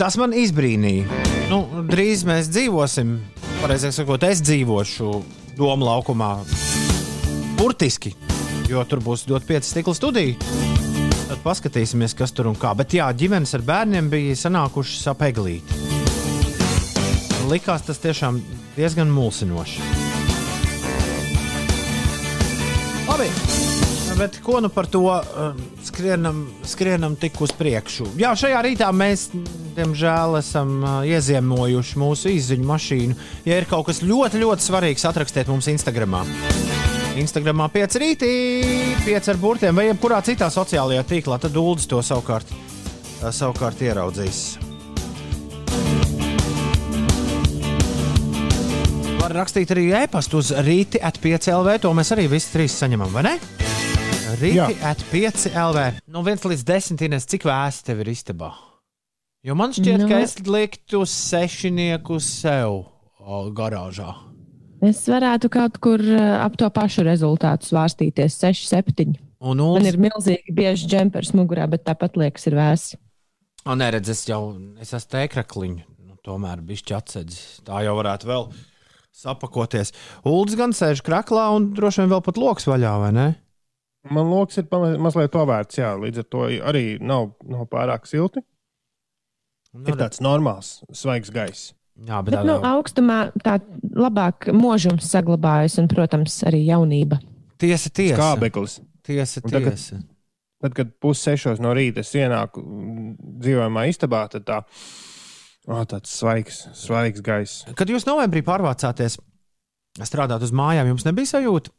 Tas 0.00 0.18
man 0.20 0.34
izbrīnīja. 0.36 1.22
Nu, 1.48 1.62
drīz 1.88 2.26
mēs 2.28 2.50
dzīvosim, 2.52 3.14
pareizāk 3.62 3.96
sakot, 3.96 4.24
es 4.28 4.42
dzīvošu 4.44 5.08
Doma 5.56 5.88
laukumā. 5.88 6.30
Burtiski, 7.56 8.12
jo 8.68 8.84
tur 8.88 9.00
būs 9.04 9.24
dot 9.28 9.48
pieci 9.48 9.72
stikla 9.72 9.96
studija. 9.96 10.36
Tad 11.30 11.40
paskatīsimies, 11.44 12.16
kas 12.16 12.36
tur 12.36 12.50
un 12.52 12.60
kā. 12.60 12.74
Bet 12.76 12.92
jā, 12.96 13.08
ģimenes 13.16 13.56
ar 13.56 13.64
bērniem 13.64 14.12
bija 14.12 14.36
sanākušas 14.36 15.08
ap 15.14 15.24
eglīti. 15.28 15.80
Likās 17.48 17.88
tas 17.88 17.98
tiešām 18.04 18.40
diezgan 18.76 19.08
mulsinoši. 19.12 19.99
Labi, 23.10 23.26
bet 24.18 24.36
ko 24.44 24.60
nu 24.62 24.68
par 24.70 24.86
to 24.86 25.02
uh, 25.02 25.22
skrienam, 25.82 26.44
skrienam 26.62 27.16
tik 27.18 27.40
uz 27.42 27.50
priekšu? 27.58 28.06
Jā, 28.20 28.30
šajā 28.38 28.60
rītā 28.68 28.90
mēs, 28.94 29.26
diemžēl, 29.74 30.38
esam 30.38 30.76
uh, 30.84 31.00
ieziemojuši 31.08 31.98
mūsu 31.98 32.30
izziņu 32.36 32.70
mašīnu. 32.70 33.18
Ja 33.50 33.58
ir 33.58 33.66
kaut 33.70 33.88
kas 33.90 34.04
ļoti, 34.06 34.44
ļoti 34.44 34.68
svarīgs, 34.68 35.08
atrakstiet 35.10 35.50
mums 35.50 35.66
Instagram. 35.74 36.20
Instagramā 37.18 37.66
5 37.74 38.00
rītī, 38.00 38.32
5 39.08 39.34
ar 39.34 39.42
burtiem 39.42 39.82
vai 39.82 39.90
jebkurā 39.90 40.22
citā 40.24 40.46
sociālajā 40.54 41.02
tīklā, 41.10 41.42
tad 41.42 41.56
Dūlis 41.56 41.90
to 41.90 41.98
savukārt, 42.06 42.54
savukārt 43.26 43.82
ieraudzīs. 43.90 44.69
Var 49.30 49.36
rakstīt 49.44 49.70
arī 49.70 49.84
e-pastu 49.94 50.40
uz 50.40 50.48
rīti 50.66 50.98
at 51.06 51.20
5 51.22 51.52
LV. 51.54 51.76
To 51.84 51.92
mēs 51.94 52.08
arī 52.10 52.24
visi 52.32 52.48
trīs 52.50 52.74
saņemam, 52.80 53.12
vai 53.14 53.20
ne? 53.28 53.34
Rīti 54.40 54.56
Jā. 54.56 54.64
at 54.88 55.04
5 55.12 55.44
LV. 55.54 55.84
No 56.10 56.24
1 56.26 56.48
līdz 56.50 56.64
10. 56.66 57.04
Ines, 57.06 57.28
cik 57.30 57.44
vēsti 57.46 57.84
tev 57.86 58.00
ir 58.02 58.08
istabā? 58.10 58.48
Jo 59.46 59.54
man 59.54 59.70
šķiet, 59.76 60.02
Nu. 60.02 60.08
ka 60.10 60.18
es 60.24 60.34
liktu 60.42 61.04
sešinieku 61.06 62.18
sev 62.18 62.80
garāžā. 63.54 64.16
Es 64.82 65.04
varētu 65.06 65.46
kaut 65.54 65.78
kur 65.78 66.02
eh, 66.02 66.18
ap 66.42 66.56
to 66.58 66.66
pašu 66.74 67.04
rezultātu 67.06 67.68
svārstīties. 67.70 68.34
6, 68.42 68.66
7. 68.66 69.14
Un 69.38 69.62
Man 69.62 69.62
Ulas, 69.62 69.86
ir 69.92 70.00
milzīgi 70.08 70.56
bieži 70.58 70.90
džempers 70.90 71.30
mugurā, 71.38 71.68
bet 71.70 71.84
tāpat 71.86 72.18
liekas, 72.18 72.48
ir 72.50 72.58
vēsi. 72.58 72.98
o, 73.62 73.78
neredz, 73.78 74.10
es 74.10 74.26
jau 74.26 74.56
es 74.82 74.90
esmu 74.90 75.14
tēkrakliņš. 75.14 75.86
Nu, 76.02 76.18
tomēr 76.26 76.66
bišķi 76.66 76.98
atsedzis. 76.98 77.60
Tā 77.62 77.84
jau 77.86 77.94
varētu 77.94 78.26
vēl 78.26 78.50
sapakoties. 79.22 79.92
Ulas 80.28 80.56
gan 80.58 80.72
sēž 80.76 81.02
kraklā 81.06 81.48
un 81.56 81.70
droši 81.76 82.02
vien 82.04 82.12
vēl 82.14 82.22
pat 82.26 82.40
loks 82.40 82.68
vaļā, 82.70 82.94
vai 83.04 83.12
ne? 83.16 83.28
Man 84.10 84.30
lokus 84.32 84.56
ir 84.62 84.64
mazliet 85.02 85.32
pavērts, 85.34 85.76
jā, 85.76 85.90
līdz 86.00 86.22
ar 86.22 86.28
to 86.32 86.46
arī 86.70 86.84
nav, 87.04 87.34
nav 87.44 87.66
pārāk 87.68 88.06
silti. 88.08 88.40
Ir 89.86 89.94
tāds 90.00 90.22
normāls, 90.24 90.80
svaigs 90.96 91.30
gaiss. 91.30 91.74
Jā, 92.00 92.22
bet 92.24 92.32
Bet 92.32 92.46
nu, 92.48 92.54
tādā 92.56 92.70
augstumā 92.78 93.18
tā 93.44 93.58
labāk 93.92 94.48
mūžums 94.56 95.04
saglabājas 95.12 95.76
un, 95.82 95.88
protams, 95.90 96.38
arī 96.48 96.62
jaunība. 96.64 97.18
tiesa, 97.60 97.90
tiesa. 97.92 98.16
Skābeklis. 98.16 98.78
Tiesa, 99.04 99.42
Un 99.44 99.50
tagad- 99.52 99.76
tiesa. 99.76 100.00
Tad, 100.60 100.74
kad 100.76 100.90
pussešos 101.00 101.60
no 101.60 101.70
rīta 101.76 102.00
ienāku 102.04 102.60
mm, 102.60 103.14
dzīvojamā 103.40 103.84
istabā, 103.92 104.24
tad 104.32 104.44
tā, 104.48 104.58
oh, 105.70 105.84
tāds 105.88 106.12
svaigs, 106.18 106.64
svaigs 106.76 107.22
gaiss. 107.24 107.64
Kad 107.78 107.92
jūs 107.92 108.06
novembrī 108.08 108.42
pārvācāties 108.46 109.18
strādāt 110.06 110.44
uz 110.46 110.52
mājām, 110.54 110.92
jums 110.92 111.06
nebija 111.06 111.32
sajūta, 111.32 111.72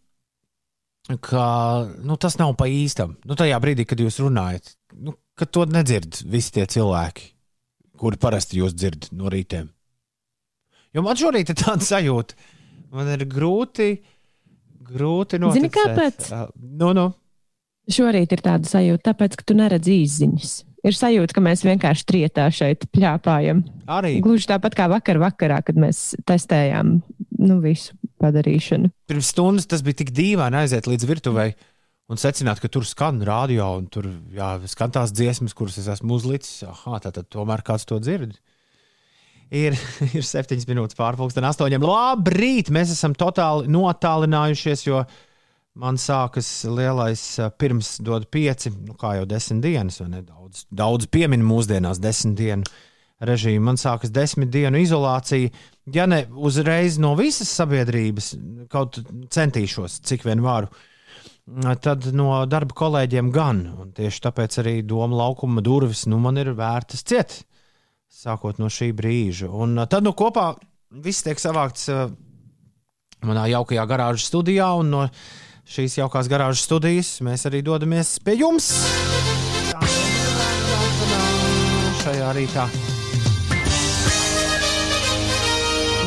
ka 1.26 1.46
nu, 2.06 2.18
tas 2.22 2.38
nav 2.40 2.56
pa 2.60 2.68
īstam. 2.70 3.18
Nu, 3.28 3.38
tajā 3.40 3.58
brīdī, 3.64 3.88
kad 3.90 4.02
jūs 4.02 4.20
runājat, 4.24 4.76
nu, 5.02 5.16
ka 5.38 5.48
to 5.50 5.66
nedzird 5.70 6.22
visi 6.30 6.56
tie 6.58 6.68
cilvēki, 6.70 7.32
kuri 8.02 8.20
parasti 8.22 8.62
jūs 8.62 8.76
dzird 8.78 9.12
no 9.18 9.32
rītiem. 9.32 9.70
Jo 10.92 11.04
man 11.06 11.20
šorīt 11.20 11.54
ir 11.54 11.60
tāda 11.62 11.86
sajūta, 11.88 12.36
man 12.92 13.10
ir 13.14 13.26
grūti, 13.32 13.94
grūti 14.92 15.40
noticēt. 15.40 15.62
Zini, 15.62 15.74
kāpēc? 15.76 16.32
Uh, 16.36 16.48
Nu, 16.82 16.92
nu. 16.98 17.10
Šorīt 17.92 18.34
ir 18.36 18.44
tāda 18.46 18.70
sajūta, 18.70 19.10
tāpēc, 19.10 19.40
ka 19.40 19.46
tu 19.48 19.56
neredzi 19.58 20.02
izziņas. 20.04 20.52
Ir 20.82 20.96
sajūta, 20.98 21.36
ka 21.38 21.44
mēs 21.46 21.62
vienkārši 21.66 22.06
trietā 22.10 22.48
šeit 22.54 22.88
pļāpājam. 22.96 23.62
Arī 23.92 24.16
Gluži 24.24 24.50
tāpat 24.50 24.78
kā 24.78 24.88
vakar 24.90 25.20
vakarā, 25.22 25.60
kad 25.66 25.78
mēs 25.78 26.16
testējām 26.26 26.96
nu, 27.42 27.58
visu 27.62 27.94
padarīšanu. 28.22 28.90
pirms 29.10 29.30
stundas 29.34 29.70
tas 29.70 29.84
bija 29.86 30.02
tik 30.02 30.14
dīvaini 30.18 30.62
aiziet 30.64 30.90
līdz 30.90 31.06
virtuvei 31.10 31.52
un 32.12 32.20
secināt, 32.22 32.60
ka 32.62 32.70
tur 32.72 32.86
skan 32.88 33.22
radio 33.26 33.72
un 33.78 33.88
tur 33.92 34.10
jā, 34.36 34.56
skan 34.70 34.94
tās 34.94 35.14
dziesmas, 35.16 35.56
kuras 35.58 35.78
es 35.82 35.90
esmu 35.92 36.18
uzlicis. 36.18 36.66
Aha, 36.68 37.00
tā 37.04 37.14
tad 37.16 37.30
tomēr 37.32 37.64
kāds 37.66 37.88
to 37.90 38.02
dzird. 38.02 38.36
Ir, 39.52 39.76
ir 40.18 40.26
septiņas 40.26 40.68
minūtes 40.70 40.98
pārpusdienas, 41.00 41.56
astoņiem. 41.56 41.86
Labrīt! 41.86 42.72
Mēs 42.74 42.94
esam 42.96 43.16
totāli 43.18 43.70
notālinājušies, 43.72 44.86
jo 44.88 45.06
man 45.80 45.98
sākas 46.00 46.50
lielais 46.68 47.24
pirms 47.60 47.96
dod 48.04 48.28
pieci, 48.32 48.72
nu 48.88 48.96
kā 49.00 49.16
jau 49.20 49.28
desmit 49.30 49.64
dienas, 49.64 50.00
vai 50.02 50.10
ne? 50.12 50.22
Daudz, 50.28 50.66
daudz 50.68 51.08
piemin 51.12 51.44
mūsdienās 51.48 52.02
desmit 52.04 52.38
dienu 52.40 52.80
režīmu. 53.22 53.64
Man 53.70 53.80
sākas 53.80 54.12
desmit 54.14 54.52
dienu 54.52 54.82
izolācija. 54.82 55.52
Ja 55.94 56.08
ne 56.10 56.26
uzreiz 56.36 56.98
no 57.02 57.14
visas 57.20 57.52
sabiedrības, 57.56 58.34
kaut 58.72 59.00
centīšos, 59.34 60.02
cik 60.08 60.26
vien 60.28 60.44
varu, 60.44 60.72
tad 61.84 62.10
no 62.16 62.34
darba 62.50 62.76
kolēģiem 62.78 63.32
gan. 63.34 63.64
Un 63.82 63.94
tieši 63.96 64.26
tāpēc 64.28 64.60
arī 64.64 64.76
doma 64.88 65.24
laukuma 65.24 65.64
durvis 65.66 66.06
nu, 66.10 66.20
man 66.22 66.40
ir 66.42 66.54
vērtas 66.58 67.06
ciet, 67.08 67.38
sākot 68.12 68.60
no 68.60 68.70
šī 68.72 68.92
brīža. 68.98 69.50
Un 69.50 69.80
tad 69.90 70.04
nu, 70.06 70.16
kopā 70.18 70.52
viss 70.92 71.24
tiek 71.24 71.40
savākts 71.40 71.88
manā 73.22 73.46
jaukajā 73.54 73.86
garāžas 73.88 74.28
studijā, 74.32 74.74
no 74.84 75.06
šīs 75.68 75.98
jaukās 76.00 76.30
garāžas 76.32 76.66
studijas 76.66 77.10
mēs 77.26 77.46
arī 77.50 77.62
dodamies 77.66 78.18
pie 78.24 78.38
jums. 78.40 78.72
Šajā 82.02 82.32
rītā. 82.38 82.66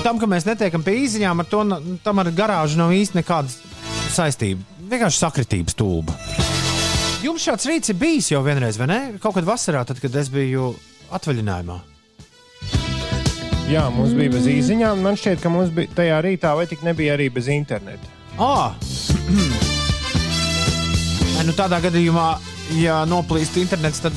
Tam, 0.04 0.18
ka 0.20 0.28
mēs 0.28 0.44
netiekam 0.44 0.82
pie 0.84 0.98
īsiņām, 1.06 1.40
ar 1.40 1.48
to 1.48 1.62
tam 2.04 2.20
ar 2.20 2.28
garāžu 2.36 2.76
nav 2.76 2.92
īsti 2.92 3.22
nekāda 3.22 3.48
saistība. 4.12 4.60
Vienkārši 4.90 5.22
sakritības 5.22 5.78
tūba. 5.78 6.16
Jums 7.24 7.46
šāds 7.46 7.64
rīts 7.70 7.88
ir 7.88 7.96
bijis 7.96 8.28
jau 8.34 8.42
vienreiz, 8.44 8.76
vai 8.76 8.90
ne? 8.90 9.00
Kaut 9.22 9.38
kad 9.38 9.46
vasarā, 9.48 9.80
tad, 9.88 10.02
kad 10.02 10.12
es 10.20 10.28
biju 10.32 10.74
atvaļinājumā. 11.14 11.78
Jā, 13.70 13.86
mums 13.88 14.12
bija 14.12 14.34
bez 14.34 14.44
īsiņām. 14.50 15.00
Man 15.00 15.16
šķiet, 15.16 15.40
ka 15.40 15.48
mums 15.48 15.72
bija 15.72 15.94
tajā 15.96 16.20
rītā, 16.26 16.52
vai 16.58 16.66
tik 16.68 16.84
nebija 16.84 17.16
arī 17.16 17.30
bez 17.32 17.48
interneta. 17.48 18.13
Ah! 18.38 18.74
Nu 21.44 21.52
tādā 21.52 21.76
gadījumā, 21.84 22.28
ja 22.80 23.02
noplīst 23.06 23.58
internets, 23.60 24.00
tad, 24.00 24.16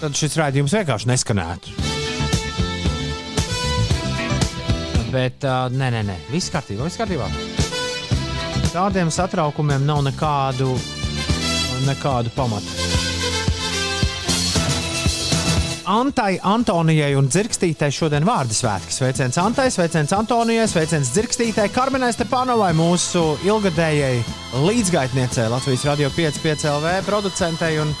tad 0.00 0.14
šis 0.16 0.36
raidījums 0.38 0.76
vienkārši 0.76 1.10
neskanētu. 1.10 1.74
Bet 5.14 5.46
uh, 5.46 5.66
nē, 5.70 5.90
nē, 5.94 6.04
nē, 6.06 6.16
viss 6.30 6.50
kārtībā, 6.54 6.86
viss 6.86 6.98
kārtībā. 6.98 7.28
Tādiem 8.74 9.10
satraukumiem 9.14 9.84
nav 9.86 10.02
nekādu, 10.06 10.72
nekādu 11.86 12.32
pamatu. 12.34 12.83
Antai, 15.84 16.38
Antonijai 16.40 17.12
un 17.18 17.26
Zirkstītei 17.28 17.92
šodien 17.92 18.24
vārdu 18.24 18.56
svētki. 18.56 18.92
Sveiciens 18.94 19.36
Antai, 19.40 19.66
sveiciens 19.72 20.12
Antonijai, 20.16 20.64
sveiciens 20.70 21.10
Zirkstītei, 21.12 21.68
Karmenai 21.72 22.08
Stepanovai, 22.14 22.70
mūsu 22.76 23.22
ilgadējai 23.44 24.22
līdzgaitniecei 24.64 25.50
Latvijas 25.52 25.84
Radio 25.90 26.08
5,5 26.14 26.64
LV 26.70 26.94
producentei 27.04 27.76
un, 27.82 27.92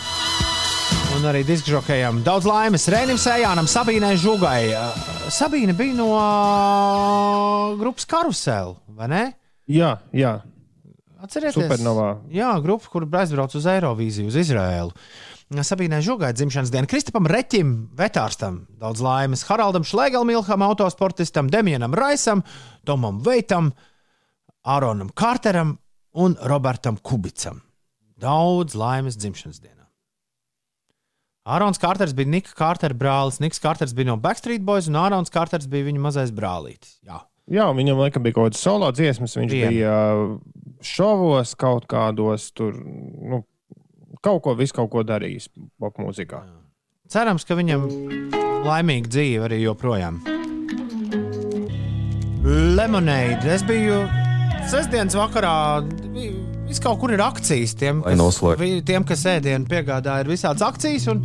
un 1.18 1.28
arī 1.28 1.44
diskžokējam. 1.48 2.22
Daudz 2.24 2.48
laimes 2.48 2.88
Rēnim 2.92 3.20
Sējānam, 3.20 3.68
Sabīnai 3.68 4.14
Žugai. 4.20 4.62
Uh, 4.72 5.04
Sabīne 5.34 5.76
bija 5.76 5.98
no 5.98 6.08
uh, 6.16 7.76
grupas 7.80 8.08
Karusel, 8.08 8.78
vai 8.96 9.10
ne? 9.12 9.22
Jā, 9.68 9.98
jā. 10.16 10.38
Atcerieties, 11.24 11.60
Supernovā. 11.60 12.10
Jā, 12.32 12.50
grupa, 12.64 12.88
kur 12.92 13.08
aizbrauc 13.08 13.52
uz 13.56 13.68
Eirovīziju, 13.76 14.32
uz 14.32 14.40
Izraēlu. 14.40 14.92
Sabīnai 15.62 16.00
Žugai 16.02 16.32
dzimšanas 16.34 16.72
diena, 16.74 16.88
Kristapam 16.90 17.28
Reķim, 17.30 17.74
vetārstam, 17.94 18.64
daudz 18.80 19.02
laimes, 19.04 19.44
Haraldam 19.46 19.84
Šlegelmilham, 19.86 20.64
autosportistam, 20.66 21.50
Demienam 21.52 21.94
Raisam, 21.94 22.42
Tomam 22.88 23.20
Veitam, 23.22 23.70
Āronam 24.66 25.12
Kārteram 25.14 25.76
un 26.18 26.34
Robertam 26.42 26.98
Kubicam. 26.98 27.60
Daudz 28.18 28.74
laimes 28.74 29.18
dzimšanas 29.20 29.60
dienā. 29.60 29.84
Ārons 31.44 31.78
Kārters 31.78 32.14
bija 32.16 32.30
Nika 32.32 32.54
Kārtera 32.56 32.96
brālis, 32.96 33.38
Niks 33.44 33.60
Kārters 33.60 33.92
bija 33.94 34.14
no 34.14 34.16
Backstreet 34.16 34.64
Boys, 34.64 34.88
un 34.88 34.96
Ārons 34.96 35.30
Kārters 35.30 35.68
bija 35.68 35.90
viņa 35.90 36.00
mazais 36.00 36.32
brālītis. 36.32 36.96
Jā. 37.04 37.20
Jā, 37.52 37.66
viņam 37.76 37.98
laikam 38.00 38.24
bija 38.24 38.38
kaut 38.38 38.48
kādas 38.48 38.62
solo 38.64 38.88
dziesmas. 38.96 39.36
Viņš 39.36 39.52
Viena. 39.52 39.68
bija 39.68 39.96
šovos, 40.84 41.52
kaut 41.60 41.84
kādos 41.90 42.48
tur, 42.56 42.78
nu, 42.80 43.42
kaut 44.22 44.42
ko, 44.44 44.54
visu 44.58 44.76
kaut 44.76 44.90
ko 44.92 45.02
darījis 45.06 45.48
popmūzikā. 45.80 46.44
Cerams, 47.10 47.44
ka 47.44 47.56
viņam 47.58 47.88
laimīga 48.64 49.10
dzīve 49.12 49.48
arī 49.48 49.60
joprojām. 49.64 50.22
Lemonade. 52.44 53.48
Es 53.48 53.64
biju 53.64 54.02
sestdienas 54.68 55.16
vakarā. 55.16 55.54
Viss 56.64 56.82
kaut 56.82 57.00
kur 57.00 57.12
ir 57.14 57.22
akcijas. 57.24 57.72
Tiem, 57.80 58.02
kas, 58.04 58.40
tiem, 58.88 59.06
kas 59.08 59.24
ēdienu 59.34 59.68
piegādā, 59.70 60.18
ir 60.20 60.32
visādas 60.32 60.64
akcijas. 60.66 61.08
Un, 61.12 61.22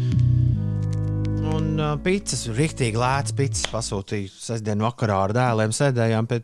un 1.49 1.69
uh, 1.75 1.93
pizzas, 2.03 2.47
rīktīgi 2.55 2.99
lētas 2.99 3.35
pizzas 3.35 3.67
pasūtīju 3.71 4.31
sestdienas 4.35 4.91
vakarā 4.91 5.21
ar 5.27 5.35
dēliem. 5.35 5.75
Sēdējām 5.75 6.29
pie, 6.31 6.41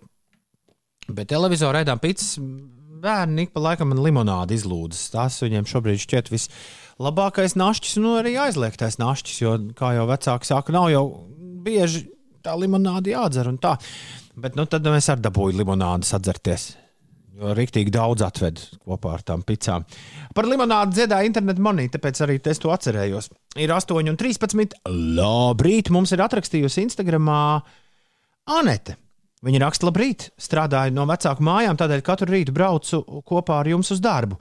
pie 1.12 1.28
televizora, 1.32 1.84
ēdām 1.86 2.04
pizzas. 2.04 2.36
Bērni 3.06 3.45
ik 3.45 3.53
pa 3.53 3.61
laikam 3.61 3.91
man 3.91 4.02
limonādi 4.02 4.57
izlūdzas. 4.57 5.11
Tas 5.14 5.38
viņiem 5.44 5.68
šobrīd 5.69 6.02
šķiet 6.02 6.32
vislabākais 6.34 7.57
našķis, 7.60 7.99
un 8.02 8.10
arī 8.19 8.36
aizliegtais 8.41 8.98
našķis. 9.02 9.41
Jo, 9.44 9.57
kā 9.77 9.94
jau 9.98 10.07
vecāki 10.10 10.49
saka, 10.49 10.73
nav 10.76 10.90
jau 10.94 11.06
bieži 11.65 12.07
tā 12.45 12.56
limonāde 12.57 13.14
jādzer. 13.14 13.52
Bet 14.36 14.57
nu, 14.57 14.65
tad 14.69 14.88
mēs 14.90 15.11
ar 15.14 15.22
dabūju 15.22 15.61
limonādi 15.61 16.10
sadzerties. 16.10 16.73
Jo 17.36 17.52
rīktīgi 17.52 17.91
daudz 17.91 18.23
atved 18.23 18.61
kopā 18.88 19.18
ar 19.18 19.23
tām 19.27 19.41
pizzām. 19.44 19.84
Par 20.36 20.48
limonādi 20.48 21.02
dziedāja 21.02 21.27
internetu 21.27 21.64
monī, 21.65 21.90
tāpēc 21.91 22.22
arī 22.23 22.38
es 22.40 22.61
to 22.64 22.72
atcerējos. 22.72 23.27
Ir 23.60 23.73
8 23.76 24.07
un 24.07 24.19
13. 24.19 24.77
Labrīt! 25.19 25.91
Mums 25.91 26.15
ir 26.15 26.23
atrakstījusi 26.23 26.86
Instagramā 26.88 27.41
Anete. 28.56 28.95
Viņa 29.46 29.62
raksta, 29.62 29.86
labrīt, 29.86 30.30
strādāju 30.42 30.94
no 30.96 31.04
vecāku 31.06 31.44
mājām, 31.46 31.78
tādēļ 31.78 32.02
katru 32.06 32.32
rītu 32.34 32.54
braucu 32.56 33.02
kopā 33.30 33.60
ar 33.62 33.68
jums 33.70 33.92
uz 33.94 34.00
darbu. 34.02 34.40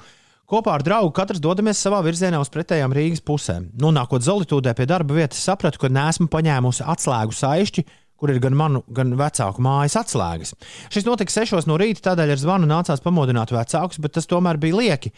Kopā 0.48 0.78
ar 0.78 0.84
draugu 0.84 1.12
katrs 1.16 1.42
dodamies 1.44 1.80
savā 1.80 1.98
virzienā 2.04 2.40
uz 2.40 2.50
pretējām 2.52 2.92
Rīgas 2.96 3.20
pusēm. 3.24 3.70
Nonākot 3.80 4.24
Zolītūdē 4.24 4.72
pie 4.76 4.86
darba 4.88 5.16
vietas, 5.16 5.42
sapratu, 5.44 5.80
ka 5.82 5.92
neesmu 5.92 6.28
paņēmusi 6.32 6.84
atslēgu 6.88 7.36
saišķi, 7.36 7.84
kur 8.20 8.32
ir 8.32 8.40
gan 8.44 8.56
manu, 8.56 8.80
gan 8.96 9.12
vecāku 9.18 9.64
mājas 9.64 9.96
atslēgas. 10.00 10.54
Šis 10.92 11.08
notika 11.08 11.32
6 11.32 11.68
no 11.68 11.76
rīta, 11.80 12.06
tādēļ 12.10 12.34
ar 12.36 12.40
zvanu 12.40 12.68
nācās 12.70 13.04
pamodināt 13.04 13.52
vecākus, 13.52 14.00
bet 14.00 14.16
tas 14.16 14.28
tomēr 14.30 14.60
bija 14.60 14.80
lieki. 14.80 15.12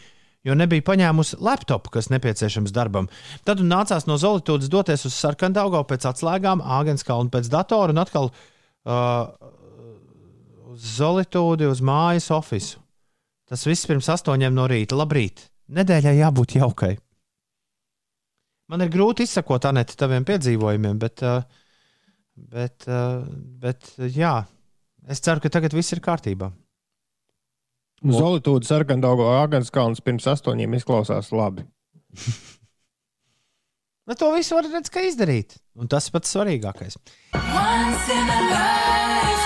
Jo 0.47 0.55
nebija 0.55 0.83
paņēmusi 0.87 1.39
laptopu, 1.43 1.91
kas 1.95 2.11
nepieciešams 2.11 2.75
darbam. 2.75 3.07
Tad 3.47 3.63
nācās 3.63 4.07
no 4.07 4.19
Zolītūdas 4.19 4.71
doties 4.71 5.07
uz 5.07 5.15
Sarkandaugu 5.15 5.79
pēc 5.87 6.07
atslēgām, 6.11 6.63
Āgenskalnu 6.63 7.31
pēc 7.33 7.49
datora 7.51 7.95
un 7.95 8.03
atkal 8.03 8.31
uh, 8.31 9.55
uz 10.77 10.93
Zolītūdi, 10.97 11.67
uz 11.69 11.81
mājas 11.81 12.29
ofisu. 12.33 12.81
Tas 13.47 13.63
viss 13.65 13.87
pirms 13.87 14.09
astoņiem 14.11 14.53
no 14.53 14.67
rīta. 14.69 14.97
Labrīt! 14.99 15.47
Nedēļai 15.73 16.17
jābūt 16.19 16.57
jaukai. 16.59 16.93
Man 18.71 18.83
ir 18.83 18.91
grūti 18.91 19.23
izsakot, 19.23 19.65
Anete, 19.67 19.95
taviem 19.99 20.25
piedzīvojumiem, 20.27 20.99
bet, 20.99 21.23
uh, 21.23 21.43
bet, 22.35 22.83
uh, 22.91 23.23
bet 23.63 23.93
jā, 24.11 24.41
es 25.07 25.23
ceru, 25.23 25.43
ka 25.43 25.51
tagad 25.51 25.75
viss 25.75 25.95
ir 25.95 26.03
kārtībā. 26.03 26.51
Zolītūda 28.03 28.67
sarkandaugo 28.67 29.31
Āgānskalns 29.39 30.03
pirms 30.05 30.27
astoņiem 30.29 30.75
izklausās 30.77 31.31
labi. 31.33 31.65
Bet 32.11 32.27
Nu, 34.07 34.15
to 34.15 34.29
visu 34.35 34.55
var 34.55 34.67
redzēt, 34.67 34.91
ka 34.93 35.01
izdarīt. 35.03 35.57
Un 35.75 35.89
tas 35.91 36.07
ir 36.07 36.15
pats 36.15 36.31
svarīgākais. 36.35 36.99
Once 37.35 38.13
in 38.13 38.29
a 38.31 38.39
lifetime, 38.51 39.36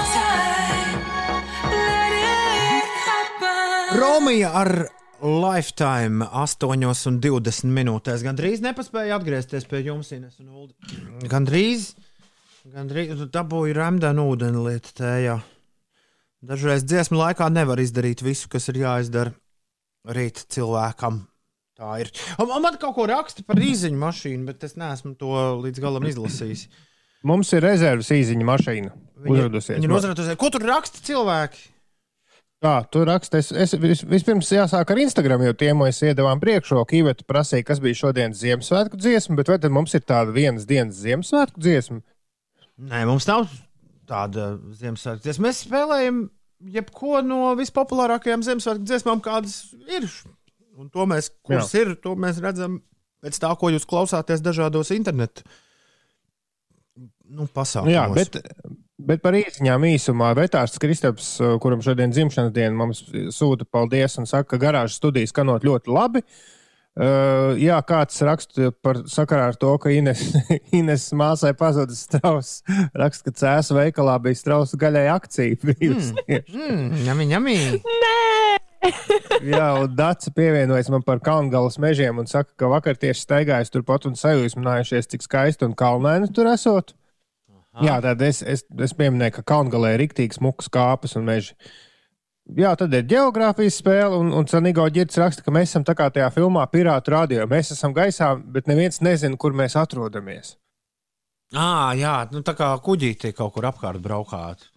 Romija 3.92 4.52
ar 4.56 4.72
Lifetime 5.22 6.26
8,20 6.26 7.68
minūtēs. 7.76 8.22
Gan 8.24 8.38
drīz 8.40 8.62
nepaspēja 8.64 9.18
atgriezties 9.20 9.66
pie 9.68 9.82
jums, 9.84 10.14
Ines 10.16 10.38
un 10.40 10.48
Ulu. 10.48 10.70
Gan 11.30 11.44
drīz, 11.46 11.90
gan 12.72 12.88
drīz 12.88 13.26
dabūju 13.34 13.76
rēmdēnu 13.76 14.26
ūdeni 14.32 14.64
lietu 14.70 14.94
tējā. 15.02 15.36
Dažreiz 16.48 16.86
dziesmu 16.88 17.20
laikā 17.20 17.50
nevar 17.54 17.82
izdarīt 17.84 18.24
visu, 18.26 18.48
kas 18.50 18.70
ir 18.72 18.80
jāizdara 18.82 19.36
rīt 20.08 20.40
cilvēkam. 20.56 21.26
Tā 21.78 21.98
ir. 22.02 22.14
Man 22.40 22.80
kaut 22.80 22.96
ko 22.96 23.10
raksta 23.12 23.44
par 23.46 23.60
īziņu 23.62 24.00
mašīnu, 24.02 24.48
bet 24.48 24.64
es 24.70 24.78
neesmu 24.80 25.18
to 25.20 25.36
līdz 25.66 25.84
galam 25.84 26.08
izlasījis. 26.08 26.66
Mums 27.28 27.52
ir 27.54 27.66
rezerves 27.68 28.10
īziņa 28.16 28.48
mašīna. 28.48 28.96
Uzradusies. 29.28 29.78
Viņa 29.78 29.90
ir 29.92 30.00
uzradusies. 30.00 30.40
Ko 30.42 30.50
tur 30.54 30.66
raksta 30.66 31.04
cilvēki? 31.06 31.71
Jā, 32.62 32.76
tur 32.94 33.08
raksta. 33.10 33.40
Es, 33.42 33.50
es 33.52 33.72
vis- 33.82 34.04
vispirms 34.06 34.52
jāsāk 34.54 34.92
ar 34.94 35.00
Instagram, 35.02 35.42
jo 35.48 35.54
tiem 35.58 35.80
mēs 35.82 35.98
iedavām 36.06 36.42
priekšroku. 36.44 37.00
Iveta 37.00 37.26
prasīja, 37.26 37.66
kas 37.66 37.80
bija 37.82 37.98
šodienas 37.98 38.38
Ziemassvētku 38.44 39.00
dziesma, 39.02 39.38
bet 39.40 39.50
vai 39.50 39.58
tad 39.64 39.74
mums 39.74 39.96
ir 39.98 40.04
tāda 40.06 40.30
vienas 40.36 40.68
dienas 40.70 41.00
Ziemassvētku 41.02 41.58
dziesma? 41.64 42.04
Nē, 42.92 43.02
mums 43.10 43.26
nav 43.30 43.48
tāda 44.10 44.52
Ziemassvētku 44.78 45.26
dziesma. 45.26 45.48
Mēs 45.48 45.64
spēlējam 45.66 46.22
jebko 46.78 47.24
no 47.26 47.42
vispopulārākajām 47.58 48.46
Ziemassvētku 48.46 48.86
dziesmām, 48.92 49.24
kādas 49.26 49.58
ir. 49.90 50.06
Un 50.78 50.94
to 50.94 51.10
mēs, 51.10 51.32
kuras 51.42 51.74
ir, 51.82 51.96
to 52.06 52.14
mēs 52.16 52.38
redzam 52.46 52.78
pēc 53.26 53.42
tā, 53.42 53.50
ko 53.58 53.74
jūs 53.74 53.90
klausāties 53.90 54.42
dažādos 54.46 54.94
internetu 54.94 55.44
nu, 57.32 57.46
pasākumos. 57.50 57.94
Jā, 57.94 58.06
bet, 58.14 58.38
bet 59.08 59.22
par 59.24 59.36
īsiņām 59.38 59.86
īsumā 59.92 60.32
Vetārs 60.38 60.80
Kristaps, 60.82 61.34
uh, 61.42 61.58
kuram 61.62 61.84
šodien 61.86 62.14
dzimšanas 62.14 62.54
diena, 62.56 62.74
mums 62.78 63.04
sūta 63.36 63.68
paldies 63.68 64.18
un 64.22 64.30
saka, 64.30 64.54
ka 64.54 64.62
garāžas 64.62 65.00
studijas 65.02 65.34
skanot 65.34 65.68
ļoti 65.68 65.94
labi. 65.94 66.24
Uh, 66.92 67.54
jā, 67.56 67.78
kāds 67.88 68.18
raksta 68.28 68.74
par 68.84 68.98
sakarā 69.08 69.46
ar 69.54 69.56
to, 69.60 69.70
ka 69.80 69.94
Ines, 69.96 70.26
Ines 70.80 71.06
māsai 71.16 71.54
pazudis 71.56 72.04
strauss. 72.08 72.60
Raksta, 72.92 73.32
ka 73.32 73.38
cēlā 73.40 73.78
veikalā 73.86 74.18
bija 74.26 74.42
strausa 74.42 74.80
gaļai 74.80 75.06
akcija. 75.14 75.62
bijusi. 75.72 76.28
Mm, 76.52 77.24
ņemī. 77.32 77.58
Jā, 79.52 79.68
un 79.78 79.94
Dārsa 79.96 80.34
pievienojas 80.36 80.90
man 80.92 81.04
par 81.06 81.22
Kalngālas 81.24 81.78
mežiem 81.82 82.20
un 82.22 82.30
saka, 82.30 82.52
ka 82.60 82.70
vakar 82.72 82.98
tieši 83.00 83.26
staigājis 83.26 83.74
turpat 83.74 84.08
un 84.10 84.18
sajūsminājušies, 84.20 85.10
cik 85.14 85.26
skaisti 85.26 85.68
un 85.68 85.76
kalnaini 85.78 86.32
tur 86.34 86.50
esot. 86.52 86.96
Aha. 87.72 87.86
Jā, 87.88 87.96
tad 88.04 88.22
es, 88.26 88.42
es, 88.44 88.66
es 88.84 88.94
pieminēju, 89.00 89.38
ka 89.38 89.46
Kalngālē 89.54 89.94
ir 89.96 90.04
rīktīgi 90.04 90.36
smukas 90.36 90.68
kāpes 90.72 91.16
un 91.16 91.28
meži. 91.28 91.56
Jā, 92.58 92.74
tad 92.76 92.92
ir 92.98 93.06
geogrāfijas 93.08 93.78
spēle, 93.80 94.18
un, 94.18 94.34
un 94.36 94.48
Canigo 94.50 94.84
ģirds 94.92 95.20
raksta, 95.22 95.46
ka 95.46 95.54
mēs 95.56 95.70
esam 95.72 95.86
tā 95.88 95.96
kā 95.96 96.10
tajā 96.12 96.28
filmā 96.36 96.66
Pirātu 96.74 97.14
radio. 97.14 97.46
Mēs 97.48 97.72
esam 97.78 97.94
gaisā, 97.96 98.34
bet 98.36 98.68
neviens 98.68 99.00
nezina, 99.06 99.40
kur 99.40 99.56
mēs 99.56 99.78
atrodamies. 99.80 100.58
À, 101.56 101.94
jā, 101.96 102.16
nu, 102.32 102.44
tā 102.48 102.56
kā 102.58 102.74
kuģītī 102.84 103.32
kaut 103.38 103.56
kur 103.56 103.70
apkārt 103.70 104.04
braukāt. 104.04 104.68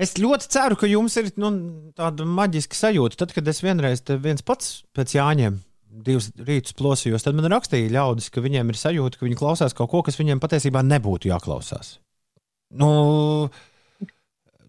Es 0.00 0.16
ļoti 0.18 0.48
ceru, 0.50 0.78
ka 0.80 0.88
jums 0.88 1.18
ir 1.20 1.28
nu, 1.38 1.52
tāda 1.96 2.24
maģiska 2.24 2.80
sajūta. 2.80 3.20
Tad, 3.20 3.36
kad 3.36 3.52
es 3.52 3.60
vienreiz 3.62 4.00
te 4.02 4.16
viens 4.20 4.42
pats 4.42 4.80
pēc 4.96 5.18
Jāņiem 5.18 5.60
divus 6.06 6.30
rītus 6.38 6.74
plosījos, 6.78 7.22
tad 7.26 7.36
man 7.38 7.50
rakstīja 7.52 7.92
ļaudis, 7.94 8.30
ka 8.34 8.42
viņiem 8.44 8.72
ir 8.72 8.80
sajūta, 8.80 9.20
ka 9.20 9.28
viņi 9.28 9.38
klausās 9.38 9.76
kaut 9.76 9.92
ko, 9.92 10.02
kas 10.06 10.18
viņiem 10.18 10.42
patiesībā 10.42 10.82
nebūtu 10.86 11.30
jāklausās. 11.30 11.98
Nu, 12.74 12.90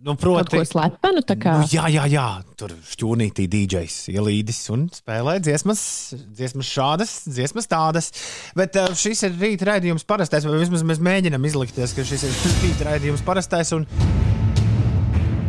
Nu, 0.06 0.14
Kaut 0.14 0.22
proti, 0.22 0.60
ko 0.60 0.65
slepenu. 0.69 1.22
Nu, 1.26 1.64
jā, 1.65 1.88
jā, 1.89 2.03
jā, 2.06 2.26
tur 2.60 2.76
šķūnītī 2.91 3.47
DJs 3.49 4.11
ielīdis 4.14 4.60
un 4.76 4.84
spēlē 4.93 5.39
dziesmas, 5.41 5.81
dziesmas 6.30 6.69
šādas, 6.69 7.14
dziesmas 7.26 7.65
tādas. 7.72 8.11
Bet 8.53 8.77
uh, 8.77 8.91
šis 8.93 9.26
ir 9.26 9.34
rīta 9.41 9.72
raidījums 9.72 10.06
parastais, 10.06 10.45
vai 10.45 10.60
vismaz 10.61 10.85
mēs 10.85 11.02
mēģinām 11.02 11.49
izlikties, 11.49 11.95
ka 11.97 12.06
šis 12.06 12.27
ir 12.30 12.38
rīta 12.68 12.91
raidījums 12.91 13.26
parastais. 13.26 13.73
Un, 13.73 13.88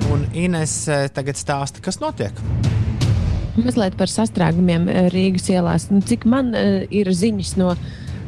un 0.09 0.25
Ines 0.33 0.79
eh, 0.89 1.11
tagad 1.13 1.37
stāsta, 1.37 1.85
kas 1.85 2.01
notiek. 2.01 2.41
Mazliet 3.57 3.97
par 3.97 4.11
sastrēgumiem 4.13 4.89
eh, 4.91 5.07
Rīgas 5.13 5.49
ielās. 5.53 5.89
Nu, 5.93 6.03
Cik 6.05 6.27
man 6.29 6.53
uh, 6.53 6.83
ir 6.93 7.09
ziņas 7.09 7.55
no 7.61 7.73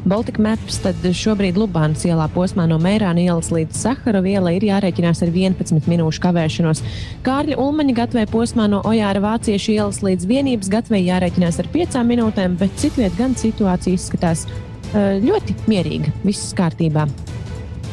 Baltika 0.08 0.40
Maps, 0.40 0.78
tad 0.80 1.02
šobrīd 1.02 1.58
Lubānas 1.58 2.04
ielā 2.08 2.28
posmā 2.32 2.64
no 2.70 2.78
Mērāna 2.80 3.20
ielas 3.26 3.50
līdz 3.52 3.76
Saharova 3.76 4.30
ielai 4.30 4.54
ir 4.56 4.68
jārēķinās 4.70 5.20
ar 5.26 5.32
11 5.34 5.90
minūšu 5.90 6.22
kavēšanos. 6.24 6.82
Kārļa 7.26 7.58
Ulmaņa 7.60 7.96
gatavē 7.98 8.24
posmā 8.30 8.70
no 8.72 8.80
Ojāra 8.88 9.20
Vāciešu 9.26 9.74
ielas 9.74 10.00
līdz 10.06 10.28
vienības 10.30 10.72
gatavē 10.72 11.02
jārēķinās 11.02 11.60
ar 11.60 11.72
5 11.74 12.04
minūtēm, 12.14 12.56
bet 12.62 12.78
citviet 12.80 13.18
gan 13.20 13.36
situācija 13.36 13.98
izskatās 13.98 14.46
uh, 14.48 15.18
ļoti 15.24 15.58
mierīga, 15.68 16.14
viss 16.24 16.54
kārtībā. 16.56 17.08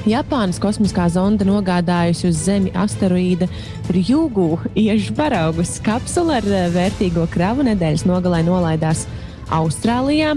Japānas 0.05 0.59
kosmiskā 0.61 1.07
zonda 1.09 1.47
nogādājusi 1.47 2.27
uz 2.29 2.41
Zemi 2.45 2.69
asteroīda 2.77 3.47
Ryūgu 3.89 4.59
iežu 4.77 5.15
paraugus. 5.17 5.79
Kapsula 5.81 6.35
ar 6.37 6.45
eh, 6.45 6.67
vērtīgo 6.75 7.23
kravu 7.33 7.65
nedēļas 7.65 8.03
nogalē 8.05 8.43
nolaidās 8.45 9.07
Austrālijā. 9.49 10.35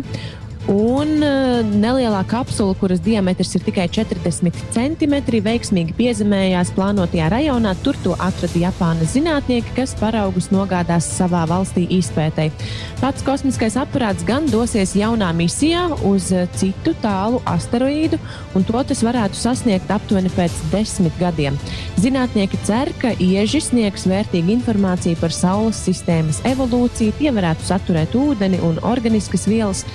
Un 0.69 1.23
uh, 1.24 1.62
nelielā 1.65 2.19
kapsula, 2.28 2.74
kuras 2.77 3.01
diametrs 3.01 3.55
ir 3.57 3.62
tikai 3.65 3.86
40 3.89 4.53
cm, 4.74 5.15
veiksmīgi 5.47 5.95
piezemējās 5.97 6.74
plānotajā 6.77 7.31
rajonā. 7.32 7.73
Tur 7.81 7.97
to 8.05 8.12
atrada 8.20 8.61
Japānas 8.61 9.15
zinātnieki, 9.16 9.73
kas 9.78 9.95
paraugus 9.97 10.51
nogādās 10.53 11.09
savā 11.09 11.47
valstī 11.49 11.86
izpētēji. 11.97 12.53
Pats 13.01 13.24
kosmiskais 13.24 13.78
aparāts 13.81 14.27
gan 14.28 14.51
dosies 14.53 14.93
jaunā 14.99 15.31
misijā 15.39 15.86
uz 16.05 16.28
uh, 16.36 16.45
citu 16.61 16.93
tālu 17.01 17.40
asteroīdu, 17.49 18.20
un 18.53 18.69
to 18.69 18.85
tas 18.93 19.01
varētu 19.07 19.40
sasniegt 19.40 19.89
aptuveni 19.95 20.28
pēc 20.36 20.53
desmit 20.74 21.16
gadiem. 21.16 21.57
Zinātnieki 21.97 22.61
cer, 22.69 22.93
ka 23.01 23.15
ieži 23.16 23.62
sniegs 23.70 24.05
vērtīgu 24.11 24.53
informāciju 24.59 25.16
par 25.24 25.32
Saules 25.32 25.81
sistēmas 25.89 26.45
evolūciju. 26.53 27.16
Tie 27.16 27.32
varētu 27.32 27.65
saturēt 27.73 28.12
ūdeni 28.20 28.61
un 28.69 28.77
organiskas 28.85 29.49
vielas, 29.49 29.86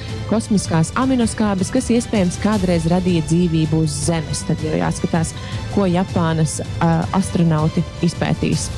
kosmiskās 0.63 0.93
aminoskābes, 0.95 1.69
kas 1.73 1.89
iespējams 1.91 2.37
kādreiz 2.39 2.85
radīja 2.87 3.25
dzīvību 3.27 3.81
uz 3.83 3.91
Zemes. 4.05 4.45
Tad 4.47 4.61
jau 4.63 4.77
jāskatās, 4.79 5.33
ko 5.73 5.83
Japānas 5.91 6.61
uh, 6.63 7.03
astronauti 7.17 7.83
izpētīs. 8.01 8.69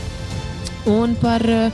Un 0.90 1.14
par, 1.22 1.46
uh, 1.46 1.70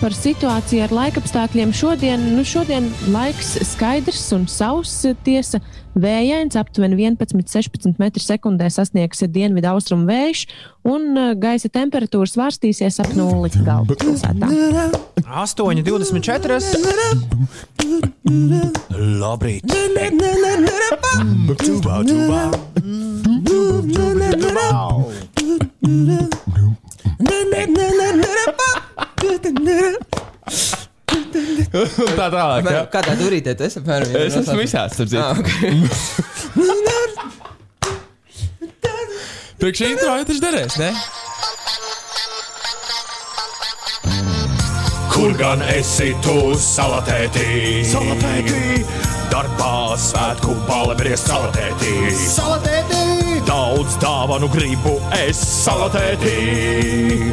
par 0.00 0.14
situāciju 0.16 0.80
ar 0.86 0.92
laikapstākļiem 0.96 1.72
šodien, 1.76 2.22
nu 2.34 2.42
šodien 2.46 2.86
laiks 3.12 3.52
skaidrs 3.68 4.22
un 4.32 4.46
sauss, 4.48 5.04
tiesa 5.26 5.60
vējains, 6.00 6.56
aptuveni 6.56 6.96
11-16 6.96 7.98
m2 8.00 8.70
sasniegs 8.72 9.20
dienvidu 9.28 9.68
austrumu 9.72 10.08
vējš, 10.08 10.46
un 10.88 11.02
uh, 11.12 11.32
gaisa 11.36 11.68
temperatūra 11.72 12.28
svārstīsies 12.30 13.00
ap 13.04 13.12
nulli 13.18 13.50
galvaspilsētā. 13.60 14.48
8,24. 15.20 16.58
Labrīt! 19.20 19.62
Tubā, 21.60 22.00
tubā. 22.08 22.42
Tā 31.70 32.26
tālāk. 32.32 32.66
Ja? 32.70 32.80
kādā 32.90 33.14
durītē 33.20 33.54
tu 33.58 33.64
esi? 33.66 33.78
Apmēram, 33.80 34.14
Es 34.20 34.36
esmu 34.40 34.56
visās, 34.60 34.94
starp 34.96 35.10
Ah, 35.14 35.34
citu. 35.34 35.40
okay. 35.40 35.72
Priekš 39.60 39.80
intro 39.90 40.14
jau 40.16 40.24
taču 40.24 40.40
derēs, 40.40 40.78
ne? 40.80 40.90
Kur 45.12 45.34
gan 45.36 45.60
esi 45.76 46.14
tu 46.24 46.36
salatētī? 46.56 47.84
Salatētī! 47.92 48.84
Darbā 49.30 49.72
svētku 50.00 50.56
balebries 50.66 51.20
salatētī! 51.28 51.94
Salatētī! 52.24 53.19
Daudz 53.48 53.96
dāvanu 54.02 54.48
gribu 54.52 54.96
es 55.16 55.40
salatētī! 55.64 57.32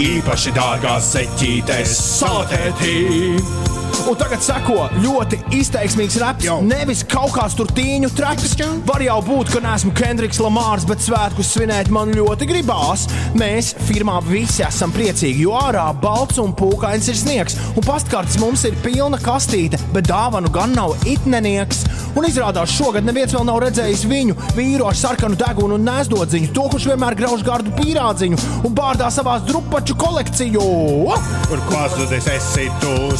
Īpaši 0.00 0.54
dārgās 0.56 1.12
seķītes 1.12 1.96
salatētī! 2.20 3.81
Un 4.02 4.16
tagad 4.18 4.42
seko 4.42 4.88
ļoti 4.98 5.38
izteiksmīgs 5.54 6.16
raps. 6.18 6.42
Jau. 6.46 6.56
Nevis 6.66 7.04
kaut 7.06 7.30
kāds 7.36 7.54
tur 7.54 7.68
tīņu 7.70 8.10
traks. 8.16 8.56
Var 8.88 9.04
jau 9.04 9.18
būt, 9.22 9.52
ka 9.54 9.60
neesmu 9.62 9.92
Kendriks 9.96 10.40
Lamārs, 10.42 10.84
bet 10.88 11.04
svētkus 11.04 11.52
svinēt 11.54 11.90
man 11.94 12.10
ļoti 12.16 12.48
gribās. 12.50 13.04
Mēs 13.38 13.70
firmā 13.86 14.18
visi 14.26 14.64
esam 14.66 14.90
priecīgi, 14.94 15.44
jo 15.46 15.54
ārā 15.56 15.84
balts 16.02 16.40
un 16.42 16.54
pūkains 16.58 17.08
ir 17.12 17.18
sniegs. 17.18 17.56
Un 17.76 17.86
pastkartes 17.86 18.40
mums 18.42 18.64
ir 18.66 18.74
pilna 18.82 19.20
kastīte, 19.22 19.78
bet 19.94 20.10
dāvanu 20.10 20.50
gan 20.52 20.74
nav 20.74 20.96
itnenieks. 21.08 21.84
Un 22.18 22.26
izrādās, 22.28 22.74
šogad 22.74 23.06
neviens 23.06 23.32
vēl 23.32 23.46
nav 23.48 23.62
redzējis 23.62 24.04
viņu 24.10 24.36
vīru 24.58 24.88
ar 24.90 24.98
sarkanu 24.98 25.38
degunu 25.38 25.78
un 25.78 25.86
nēsdodziņu. 25.86 26.50
To, 26.56 26.66
kurš 26.74 26.90
vienmēr 26.90 27.16
grauž 27.22 27.46
gardu 27.46 27.72
pīrādziņu 27.78 28.40
un 28.66 28.76
bārdā 28.76 29.08
savās 29.14 29.46
drupaču 29.46 29.96
kolekciju. 30.00 30.66
Kur 31.46 31.64
klausāties, 31.70 32.28
esi 32.34 32.68
tu 32.82 33.14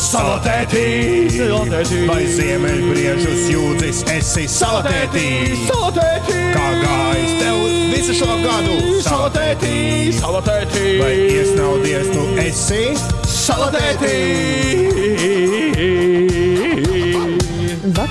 salatētī? 0.72 1.28
Salatētī. 1.36 1.98
Vai 2.08 2.22
ziemeļbriežus 2.26 3.48
jūdzis, 3.52 4.02
esi 4.12 4.46
salatētī? 4.48 5.56
Salatētī! 5.66 6.38
Kā 6.54 6.68
gājis 6.80 7.34
tev 7.40 7.58
visu 7.92 8.16
šo 8.16 8.38
gadu? 8.40 8.78
Salatētī! 9.04 10.12
Salatētī! 10.16 10.98
Vai 11.02 11.12
iesnaudies 11.28 12.08
tu 12.14 12.24
esi 12.40 12.94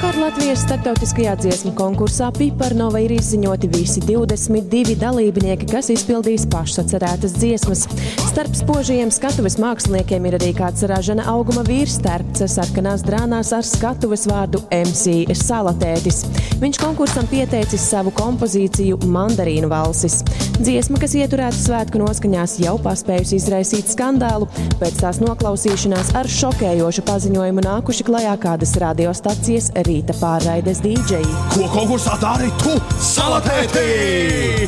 Vakar 0.01 0.17
Latvijas 0.17 0.63
starptautiskajā 0.65 1.35
dziesmu 1.37 1.75
konkursā 1.77 2.31
Piparnova 2.33 2.97
ir 3.03 3.11
izziņoti 3.13 3.67
visi 3.69 4.01
22 4.01 4.95
dalībnieki, 4.97 5.67
kas 5.69 5.91
izpildīs 5.93 6.47
pašsacerētas 6.49 7.35
dziesmas. 7.35 7.83
Starp 8.31 8.57
spožajiem 8.57 9.11
skatuves 9.13 9.59
māksliniekiem 9.61 10.25
ir 10.25 10.39
arī 10.39 10.55
kāds 10.57 10.81
ražana 10.89 11.27
auguma 11.29 11.61
vīrs, 11.67 11.99
terpce 12.01 12.47
sarkanās 12.49 13.05
drānās 13.05 13.51
ar 13.53 13.67
skatuves 13.67 14.25
vārdu 14.31 14.63
MC 14.73 15.35
Salatētis. 15.37 16.23
Viņš 16.63 16.81
konkursam 16.81 17.29
pieteicis 17.29 17.85
savu 17.93 18.09
kompozīciju 18.17 19.03
Mandarīnu 19.05 19.69
valsis. 19.69 20.23
Dziesma, 20.61 20.97
kas 21.01 21.13
ieturēta 21.17 21.57
svētku 21.57 22.01
noskaņās, 22.01 22.57
jau 22.61 22.75
paspējusi 22.81 23.37
izraisīt 23.37 23.93
skandālu. 23.93 24.49
Pēc 24.81 24.97
tās 25.01 25.21
noklausīšanās 25.21 26.15
ar 26.17 26.29
šokējošu 26.29 27.05
paziņojumu 27.05 27.67
nākuši 27.69 28.09
klajā 28.09 28.35
kādas 28.41 28.75
radiostacijas 28.81 29.71
rīta 29.91 30.15
pārraides 30.21 30.81
dīdžeji. 30.85 31.37
Ko 31.55 31.67
konkursā 31.73 32.17
dari 32.21 32.49
tu? 32.61 32.75
Salatētī! 33.03 34.67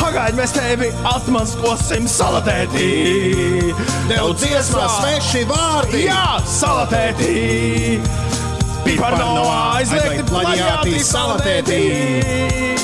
Pagaid, 0.00 0.34
mēs 0.38 0.54
tevi 0.56 0.88
atmaskosim 1.06 2.08
salatētī! 2.10 2.88
Tev 4.10 4.32
dziesmā 4.40 4.88
sveši 4.96 5.44
vārdi! 5.50 6.04
Jā, 6.08 6.40
salatētī! 6.58 8.00
Piparnovā 8.86 9.58
aizliegti 9.78 10.26
plaģiāti 10.32 11.02
salatētī! 11.04 12.79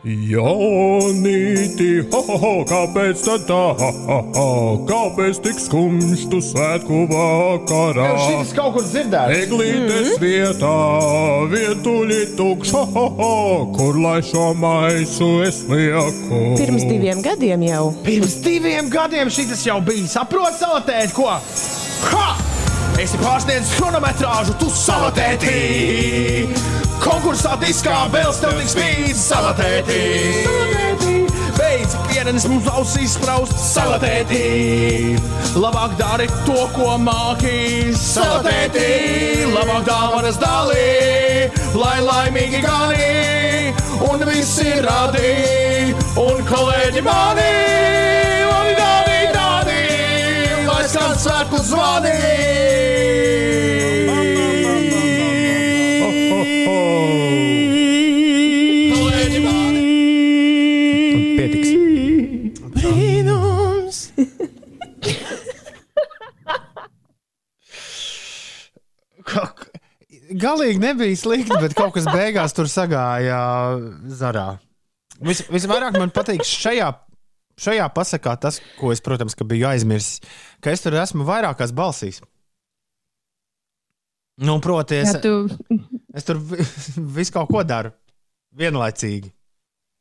Jaunīti, 0.00 2.06
ho, 2.08 2.20
ho, 2.24 2.36
ho, 2.40 2.52
kāpēc 2.64 3.20
tad 3.20 3.42
tā, 3.44 3.58
ha, 3.76 3.88
ha, 4.08 4.16
ha, 4.32 4.44
kāpēc 4.88 5.42
tik 5.44 5.60
skumjš 5.60 6.22
tu 6.32 6.40
svētku 6.40 7.02
vakarā? 7.10 8.06
Šis 8.22 8.54
kaut 8.56 8.78
kur 8.78 8.86
dzirdēts! 8.86 9.42
Eglītes 9.42 10.16
vietā, 10.22 10.72
vietuļi 11.52 12.22
tukšs, 12.40 12.72
ho, 12.78 12.86
ho, 12.96 13.04
ho, 13.20 13.36
kur 13.76 14.00
lai 14.00 14.16
šo 14.24 14.54
maisu 14.56 15.30
es 15.44 15.60
lieku? 15.68 16.56
Pirms 16.56 16.88
diviem 16.88 17.20
gadiem 17.20 17.68
jau. 17.68 17.84
Pirms 18.08 18.40
diviem 18.40 18.88
gadiem 18.88 19.28
šis 19.28 19.68
jau 19.68 19.82
bija. 19.84 20.08
Saproti, 20.16 20.62
salatēt, 20.64 21.12
ko? 21.12 21.28
Ha! 22.08 22.26
Esi 23.00 23.20
pārsniedzis 23.20 23.76
chronometrāžu, 23.76 24.56
tu 24.64 24.72
salatētī! 24.72 26.79
Konkursā 27.00 27.56
diskā 27.62 28.04
vēl 28.12 28.32
tik 28.42 28.68
spīd 28.74 29.16
salatētī! 29.16 30.04
Salatētī! 30.44 30.80
beidz 31.60 31.94
pieredzi 32.08 32.48
mums 32.50 32.68
ausīs 32.72 33.14
spraust 33.16 33.56
salatētī. 33.60 35.16
Labāk 35.60 35.96
dari 35.98 36.28
to, 36.46 36.58
ko 36.74 36.96
māki 37.02 37.92
salatētī. 37.96 38.88
Labāk 39.54 39.86
dāvanas 39.88 40.40
dalī, 40.40 41.50
lai 41.78 41.96
laimīgi 42.06 42.62
gani 42.64 43.74
un 44.10 44.26
visi 44.30 44.78
radi. 44.86 45.34
Un 46.20 46.42
kolēģi 46.48 47.04
mani, 47.06 47.50
un 48.50 48.72
dāvī, 48.78 49.20
dāvī, 49.36 49.82
lai 50.66 50.82
skan 50.90 51.16
svētku 51.24 51.62
zvani. 51.70 52.18
Galīgi 70.40 70.80
nebija 70.80 71.16
slikti, 71.20 71.56
bet 71.60 71.74
kaut 71.76 71.94
kas 71.96 72.06
beigās 72.08 72.54
tur 72.56 72.68
sagāja 72.70 73.38
zarā. 74.20 74.48
Vis, 75.20 75.42
visvairāk 75.52 75.98
man 76.00 76.12
patīk 76.16 76.44
šajā, 76.48 76.88
šajā 77.60 77.86
pasakā 77.96 78.36
tas, 78.40 78.60
ko 78.78 78.92
es, 78.94 79.02
protams, 79.04 79.36
biju 79.36 79.68
aizmirsis, 79.68 80.22
ka 80.64 80.72
es 80.72 80.80
tur 80.84 80.96
esmu 81.02 81.26
vairākās 81.28 81.74
balsīs. 81.76 82.22
Nu, 84.40 84.56
proti, 84.64 84.96
es, 85.02 85.10
Jā, 85.12 85.20
tu 85.20 85.32
es 86.16 86.24
tur 86.24 86.38
vi- 86.40 86.64
visu 87.18 87.34
kaut 87.34 87.50
ko 87.52 87.60
daru 87.66 87.90
vienlaicīgi. 88.56 89.28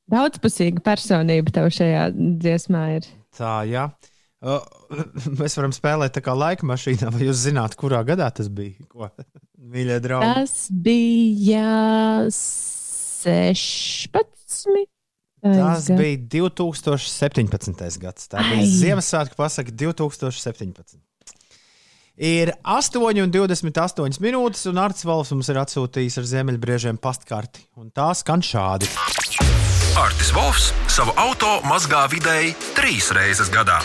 daudzpusīga 0.10 0.80
personība 0.86 1.52
tev 1.54 1.68
šajā 1.76 2.06
dziesmā 2.16 2.86
ir. 2.96 3.10
Tā, 3.36 3.58
jā. 3.68 3.90
Uh, 4.40 4.64
mēs 5.42 5.58
varam 5.60 5.74
spēlēt 5.76 6.16
tā 6.16 6.24
kā 6.24 6.32
laika 6.40 6.64
mašīnā, 6.70 7.12
vai 7.12 7.28
jūs 7.28 7.44
zināt, 7.50 7.76
kurā 7.76 8.00
gadā 8.08 8.30
tas 8.32 8.48
bija? 8.48 8.80
Ko? 8.88 9.10
Mīļie 9.60 9.98
draugi. 10.00 10.28
Tas 10.40 10.70
bija 10.72 12.24
16. 12.32 14.88
Tas 15.44 15.90
bija 15.92 16.18
2017. 16.40 18.00
gads. 18.00 18.32
Tā 18.32 18.40
bija 18.44 18.64
Ai. 18.64 18.72
Ziemassvētku 18.72 19.36
pasaka 19.40 19.72
2017. 19.76 21.00
Ir 22.20 22.52
8,28 22.68 24.20
minūtes, 24.24 24.66
un 24.68 24.80
Arts 24.84 25.06
Valsts 25.08 25.36
mums 25.36 25.52
ir 25.52 25.60
atsūtījis 25.62 26.20
ar 26.20 26.28
ziemeļbriežiem 26.34 27.00
pastkarti. 27.00 27.64
Un 27.80 27.92
tā 27.96 28.10
skan 28.20 28.44
šādi. 28.44 28.92
Artis 30.00 30.30
Volfs 30.32 30.70
savu 30.88 31.12
auto 31.20 31.58
mazgā 31.68 32.06
vidēji 32.08 32.54
trīs 32.78 33.10
reizes 33.12 33.50
gadā. 33.52 33.82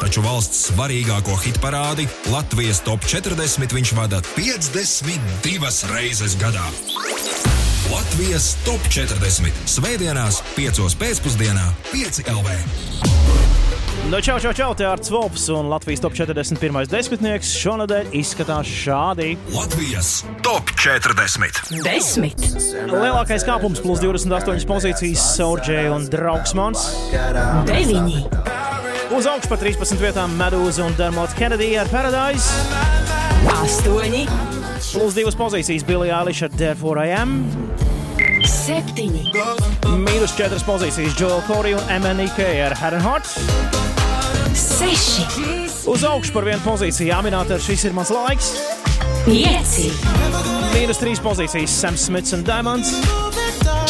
Taču 0.00 0.24
valsts 0.24 0.64
svarīgāko 0.72 1.36
hit 1.44 1.60
parādi 1.62 2.08
Latvijas 2.32 2.82
top 2.82 3.06
40 3.06 3.70
viņš 3.76 3.92
vada 3.94 4.18
52 4.34 5.92
reizes 5.92 6.34
gadā. 6.40 6.66
Latvijas 7.92 8.56
top 8.66 8.90
40 8.90 9.62
Svētdienās, 9.70 10.42
5 10.58 10.98
pēcpusdienā, 10.98 11.68
5 11.94 12.24
LV. 12.34 13.61
No 14.10 14.18
čau, 14.20 14.34
čau, 14.42 14.50
čau, 14.50 14.74
te 14.74 14.82
Arts 14.82 15.10
Vops 15.14 15.44
un 15.54 15.68
Latvijas 15.70 16.00
top 16.02 16.16
41. 16.18 16.88
desmitnieks 16.90 17.52
šonadēļ 17.54 18.08
izskatās 18.18 18.66
šādi. 18.66 19.36
Latvijas 19.54 20.24
top 20.42 20.72
40. 20.74 21.70
Desmit. 21.86 22.42
Lielākais 22.90 23.46
kāpums 23.46 23.78
plus 23.84 24.02
28 24.02 24.66
pozīcijas 24.66 25.26
Sorģē 25.36 25.84
un 25.94 26.08
Draugsmans. 26.10 26.82
Deviņi. 27.70 28.24
Uz 29.14 29.28
augšu 29.30 29.52
pa 29.52 29.60
13 29.60 30.02
vietām 30.02 30.34
Medūza 30.40 30.82
un 30.88 30.98
Dermots 30.98 31.38
Kennedy 31.38 31.70
ar 31.78 31.86
Paradise. 31.92 32.50
Astoņi. 33.54 34.26
Plus 34.96 35.14
divas 35.14 35.38
pozīcijas 35.38 35.86
Billy 35.86 36.10
Eilish 36.10 36.42
ar 36.42 36.50
Therefore 36.58 37.06
I 37.06 37.14
Am. 37.22 37.38
Septiņi. 38.42 39.28
Mīnus 40.02 40.34
četras 40.34 40.66
pozīcijas 40.66 41.14
Joel 41.20 41.46
Corey 41.46 41.78
un 41.78 41.86
MNK 42.02 42.50
ar 42.66 42.76
Heron 42.82 43.06
Hot. 43.06 43.91
6. 44.54 45.88
Uz 45.88 46.04
augšu 46.04 46.32
par 46.34 46.44
vienu 46.46 46.60
pozīciju 46.64 47.08
jāminēta, 47.08 47.58
šis 47.62 47.86
ir 47.88 47.94
mans 47.96 48.12
laiks. 48.12 48.52
5. 49.26 49.84
Mīnus 50.72 51.00
3 51.00 51.22
pozīcijas 51.22 51.74
Sams 51.82 52.06
Smits 52.08 52.34
un 52.36 52.42
Diamonds. 52.46 52.92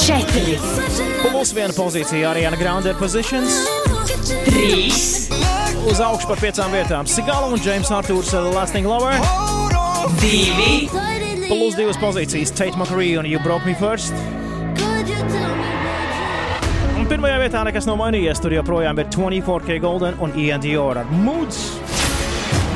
4. 0.02 0.58
Plus 1.22 1.52
viena 1.56 1.74
pozīcija 1.76 2.32
Ariana 2.32 2.58
Grande 2.60 2.94
Positions. 2.98 3.62
3. 4.48 5.32
Uz 5.90 6.02
augšu 6.04 6.28
par 6.30 6.38
piecām 6.42 6.70
vietām 6.74 7.08
Sigala 7.10 7.48
un 7.50 7.60
James 7.62 7.90
Arthurs 7.90 8.32
Lasting 8.32 8.86
Lover. 8.86 9.18
2. 10.20 10.88
Plus 11.48 11.74
divas 11.78 11.98
pozīcijas 12.02 12.54
Tate 12.54 12.78
McRae 12.78 13.18
un 13.18 13.28
You 13.28 13.42
Broke 13.42 13.66
Me 13.66 13.74
First. 13.78 14.14
Pirmajā 17.12 17.42
vietā 17.42 17.60
nekas 17.68 17.84
nav 17.84 17.98
mainījies. 18.00 18.38
Tur 18.40 18.54
joprojām 18.54 18.96
ir 19.02 19.08
24K 19.12 19.74
Golden 19.82 20.14
un 20.24 20.30
Ian 20.40 20.62
Dior 20.64 20.96
ar 20.96 21.10
Moods. 21.12 21.58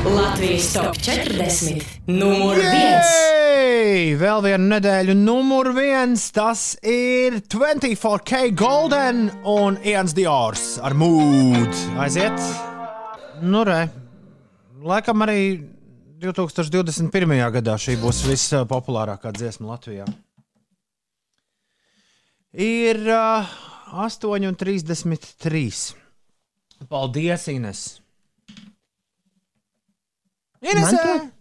Latvijas 0.05 0.67
top 0.75 0.99
40. 1.01 1.79
Numur 2.05 2.59
viens. 2.61 3.07
Jej! 3.17 4.11
Vēl 4.21 4.43
viena 4.45 4.75
nedēļa, 4.75 5.15
numur 5.17 5.71
viens. 5.73 6.27
Tas 6.35 6.67
ir 6.85 7.39
24K 7.49 8.51
Golden 8.53 9.23
un 9.41 9.79
Ians 9.81 10.13
Diors 10.13 10.67
ar 10.85 10.93
mūdu. 10.93 11.97
Aiziet! 11.97 12.37
Nu, 13.41 13.63
re. 13.65 13.87
Laikam 14.85 15.25
arī 15.25 15.39
2021. 16.21 17.33
gadā 17.57 17.79
šī 17.81 17.97
būs 18.03 18.21
vispopulārākā 18.29 19.33
dziesma 19.33 19.73
Latvijā. 19.73 20.05
Ir 22.53 23.01
uh, 23.09 23.57
8,33. 23.91 25.95
Paldies, 26.89 27.47
Ines! 27.47 28.01
Ines, 30.61 30.93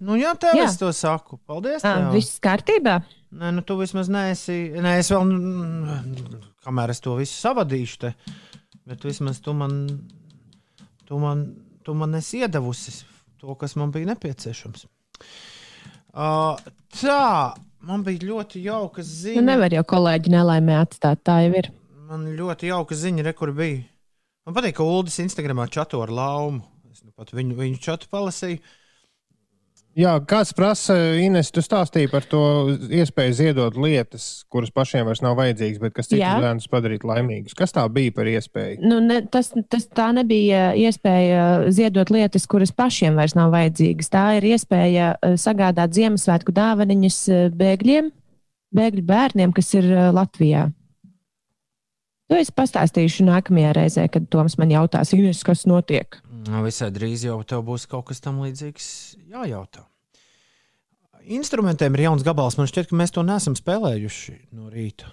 nu 0.04 0.16
jā, 0.20 0.34
tev 0.38 0.54
Jā. 0.58 0.66
es 0.68 0.76
to 0.78 0.90
saku. 0.94 1.38
Paldies! 1.48 1.82
Tā, 1.84 1.94
viss 2.12 2.36
kārtībā. 2.44 2.98
Nē, 3.36 3.50
nu 3.56 3.62
tu 3.66 3.76
vismaz 3.80 4.08
neesi. 4.12 4.56
Nē, 4.76 4.98
es 5.00 5.08
vēl, 5.12 5.22
kamēr 6.64 6.92
es 6.92 7.00
to 7.04 7.16
visu 7.18 7.34
savadīšu, 7.40 7.96
te, 8.04 8.10
bet 8.88 9.04
vismaz 9.08 9.40
tu 9.44 9.54
man, 9.56 9.72
tu 11.08 11.18
man, 11.20 11.46
tu 11.84 11.94
man 11.96 12.14
esi 12.20 12.42
iedavusi 12.44 12.92
to, 13.40 13.56
kas 13.58 13.74
man 13.80 13.90
bija 13.94 14.12
nepieciešams. 14.12 14.84
Uh, 16.16 16.54
tā, 17.00 17.18
man 17.84 18.04
bija 18.06 18.28
ļoti 18.30 18.62
jauka 18.68 19.00
Nu, 19.02 19.08
ziņa. 19.10 19.42
nevar 19.48 19.70
jau 19.74 19.84
kolēģi 19.96 20.28
nelaimē 20.36 20.74
atstāt. 20.84 21.24
Tā 21.26 21.40
jau 21.48 21.56
ir. 21.64 21.72
Man 22.06 22.26
ļoti 22.38 22.68
jauka 22.70 22.94
ziņa, 22.94 23.26
re, 23.26 23.34
kur 23.34 23.50
bija. 23.56 23.82
Man 24.46 24.54
patīk, 24.54 24.76
ka 24.78 24.84
Ulas 24.86 25.16
Instagramā 25.18 25.66
čato 25.74 25.98
ar 26.04 26.12
laumu. 26.14 26.62
Es 26.92 27.02
nu 27.02 27.10
pat 27.10 27.32
viņu, 27.34 27.56
viņu 27.58 27.80
čatu 27.82 28.06
palasīju. 28.12 28.60
Jā, 29.96 30.12
kāds 30.28 30.52
prasa, 30.52 30.94
Ines, 31.24 31.48
tu 31.56 31.62
stāstīji 31.64 32.10
par 32.12 32.26
to 32.28 32.42
iespēju 32.92 33.32
ziedot 33.38 33.78
lietas, 33.80 34.44
kuras 34.52 34.68
pašiem 34.76 35.08
vairs 35.08 35.22
nav 35.24 35.38
vajadzīgas, 35.40 35.80
bet 35.80 35.96
kas 35.96 36.10
citus 36.10 36.42
bērnus 36.44 36.68
padarīt 36.68 37.06
laimīgus. 37.08 37.56
Kas 37.56 37.72
tā 37.72 37.86
bija 37.90 38.12
par 38.14 38.28
iespēju? 38.28 38.82
Nu, 38.84 39.00
ne, 39.00 39.22
tas, 39.32 39.50
tas 39.72 39.88
tā 39.88 40.10
nebija 40.14 40.74
iespēja 40.76 41.72
ziedot 41.72 42.12
lietas, 42.12 42.44
kuras 42.46 42.76
pašiem 42.76 43.16
vairs 43.16 43.34
nav 43.38 43.56
vajadzīgas. 43.56 44.12
Tā 44.12 44.26
ir 44.36 44.50
iespēja 44.52 45.14
eh, 45.16 45.38
sagādāt 45.40 45.96
Ziemassvētku 45.96 46.54
dāvanas 46.54 47.22
bēgļiem, 47.56 48.12
bēgļu 48.76 49.06
bērniem, 49.10 49.56
kas 49.56 49.74
ir 49.80 49.90
eh, 49.90 50.10
Latvijā. 50.12 50.68
To 52.26 52.38
es 52.38 52.50
pastāstīšu 52.50 53.26
nākamajā 53.28 53.72
reizē, 53.76 54.06
kad 54.10 54.24
Toms 54.32 54.56
man 54.58 54.72
jautās, 54.74 55.12
Ines, 55.14 55.44
kas 55.46 55.62
notiek. 55.70 56.18
Nu, 56.46 56.62
Visai 56.64 56.90
drīz 56.94 57.26
jau 57.28 57.38
tev 57.46 57.62
būs 57.68 57.86
kaut 57.90 58.08
kas 58.08 58.22
tam 58.22 58.40
līdzīgs 58.42 58.88
jājautā. 59.30 59.84
Instrumentiem 61.26 61.94
ir 61.98 62.06
jauns 62.06 62.22
gabals. 62.26 62.58
Man 62.58 62.68
šķiet, 62.70 62.90
ka 62.90 62.98
mēs 62.98 63.14
to 63.14 63.22
neesam 63.26 63.56
spēlējuši 63.58 64.34
no 64.54 64.70
rīta. 64.70 65.10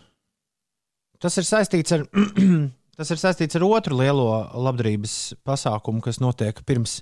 Tas 1.22 1.38
ir 1.42 1.46
saistīts 1.48 1.94
ar, 1.96 2.04
tas 2.98 3.14
ir 3.14 3.22
saistīts 3.22 3.58
ar 3.58 3.66
otru 3.66 3.98
lielo 3.98 4.28
labdarības 4.66 5.18
pasākumu, 5.46 6.04
kas 6.06 6.22
notiek 6.22 6.60
pirms 6.68 7.00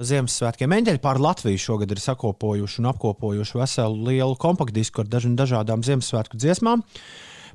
Ziemassvētkiem. 0.00 0.72
Eņģeļi 0.72 1.02
pār 1.04 1.18
Latviju 1.20 1.60
šogad 1.60 1.90
ir 1.92 2.00
sakopojuši 2.00 2.80
un 2.80 2.88
apkopojuši 2.88 3.58
veselu 3.60 4.06
lielu 4.06 4.38
kompaktdisku 4.40 5.02
ar 5.02 5.10
daž 5.12 5.26
dažādām 5.36 5.84
Ziemassvētku 5.84 6.40
dziesmām. 6.40 6.86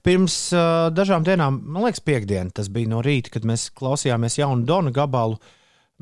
Pirms 0.05 0.35
uh, 0.53 0.87
dažām 0.93 1.23
dienām, 1.25 1.57
man 1.65 1.87
liekas, 1.87 2.03
piekdiena 2.05 2.53
tas 2.53 2.69
bija 2.69 2.91
no 2.91 2.99
rīta, 3.05 3.31
kad 3.33 3.45
mēs 3.47 3.71
klausījāmies 3.73 4.37
jaunu 4.37 4.67
Dona 4.67 4.93
gabalu. 4.93 5.39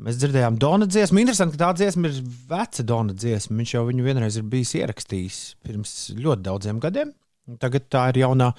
Mēs 0.04 0.18
dzirdējām 0.20 0.58
Dona 0.60 0.88
dziesmu. 0.90 1.22
Interesanti, 1.22 1.56
ka 1.56 1.68
tā 1.68 1.70
dziesma 1.78 2.10
ir 2.10 2.18
veca 2.50 2.84
Dona 2.84 3.14
dziesma. 3.16 3.56
Viņš 3.60 3.74
jau 3.76 3.84
viņu 3.86 4.04
vienreiz 4.04 4.36
ir 4.36 4.44
bijis 4.50 4.74
ierakstījis 4.80 5.38
pirms 5.64 5.94
ļoti 6.18 6.44
daudziem 6.50 6.82
gadiem. 6.82 7.14
Tagad 7.62 7.86
tā 7.92 8.08
ir 8.10 8.20
jaunā, 8.24 8.50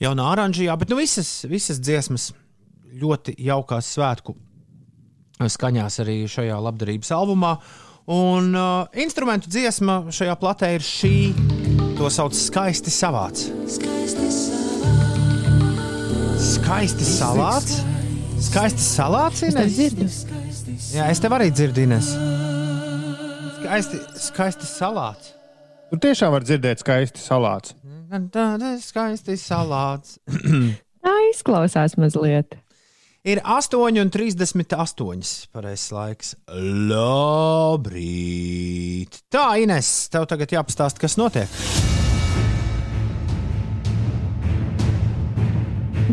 jaunā 0.00 0.30
oranžijā, 0.36 0.76
bet 0.80 0.92
nu 0.92 1.00
visas, 1.00 1.34
visas 1.50 1.82
dziesmas 1.82 2.30
ļoti 3.02 3.36
jaukās 3.42 3.92
svētku 3.96 4.36
skaņās 5.52 6.00
arī 6.04 6.22
šajā 6.30 6.62
labdarības 6.62 7.12
albumā. 7.16 7.56
Un 8.12 8.50
uh, 8.56 8.88
instrumentu 8.98 9.50
dziesma 9.52 10.04
šajā 10.14 10.38
platē 10.40 10.72
ir 10.78 10.86
šī. 10.86 11.14
To 11.98 12.10
sauc 12.10 12.34
skaisti 12.38 12.94
savāds. 12.94 13.50
Skaisti 13.70 14.26
salāts. 14.30 14.61
Skaisti 16.72 17.04
salāts. 18.80 19.44
Es 19.44 19.52
tevi 19.52 19.68
Ines? 19.68 19.76
dzirdu. 19.76 20.08
Jā, 20.96 21.04
es 21.12 21.20
tev 21.20 21.28
arī 21.36 21.52
dzirdu, 21.52 21.84
Ines. 21.84 22.08
Skaisti, 23.58 24.00
skaisti 24.16 24.64
salāts. 24.70 25.36
Tur 25.90 25.98
tiešām 26.00 26.32
var 26.32 26.40
dzirdēt 26.48 26.80
skaisti 26.80 27.20
salāts. 27.20 27.76
Skaisti 28.86 29.36
salāts. 29.36 30.16
Tā 31.04 31.12
izklausās 31.28 32.00
mazliet. 32.00 32.56
Ir 33.28 33.44
8,38. 33.44 35.52
Pareizais 35.52 35.92
laiks. 35.92 36.40
Labrīt! 36.88 37.68
Tā, 39.28 39.60
Ines, 39.60 40.08
tev 40.08 40.24
tagad 40.32 40.48
jāpastāsta, 40.56 41.04
kas 41.04 41.20
notiek. 41.20 41.52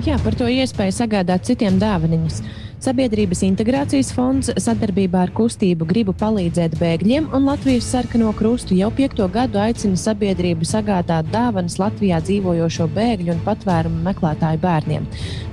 Jā, 0.05 0.19
par 0.23 0.35
to 0.37 0.47
iespēju 0.47 0.93
sagādāt 0.95 1.47
citiem 1.49 1.79
dāvaniņus. 1.81 2.41
Sabiedrības 2.79 3.41
integrācijas 3.43 4.13
fonds 4.15 4.47
sadarbībā 4.55 5.25
ar 5.25 5.31
kustību 5.35 5.83
Gribu 5.89 6.13
palīdzēt 6.15 6.77
bēgļiem 6.79 7.25
un 7.35 7.43
Latvijas 7.49 7.89
sarkano 7.91 8.29
krustu 8.37 8.77
jau 8.77 8.87
piekto 8.95 9.25
gadu 9.33 9.59
aicina 9.59 9.99
sabiedrību 9.99 10.63
sagādāt 10.63 11.27
dāvanas 11.33 11.75
Latvijā 11.81 12.21
dzīvojošo 12.23 12.87
bēgļu 12.95 13.33
un 13.33 13.41
patvērumu 13.43 13.99
meklētāju 14.05 14.61
bērniem. 14.63 15.09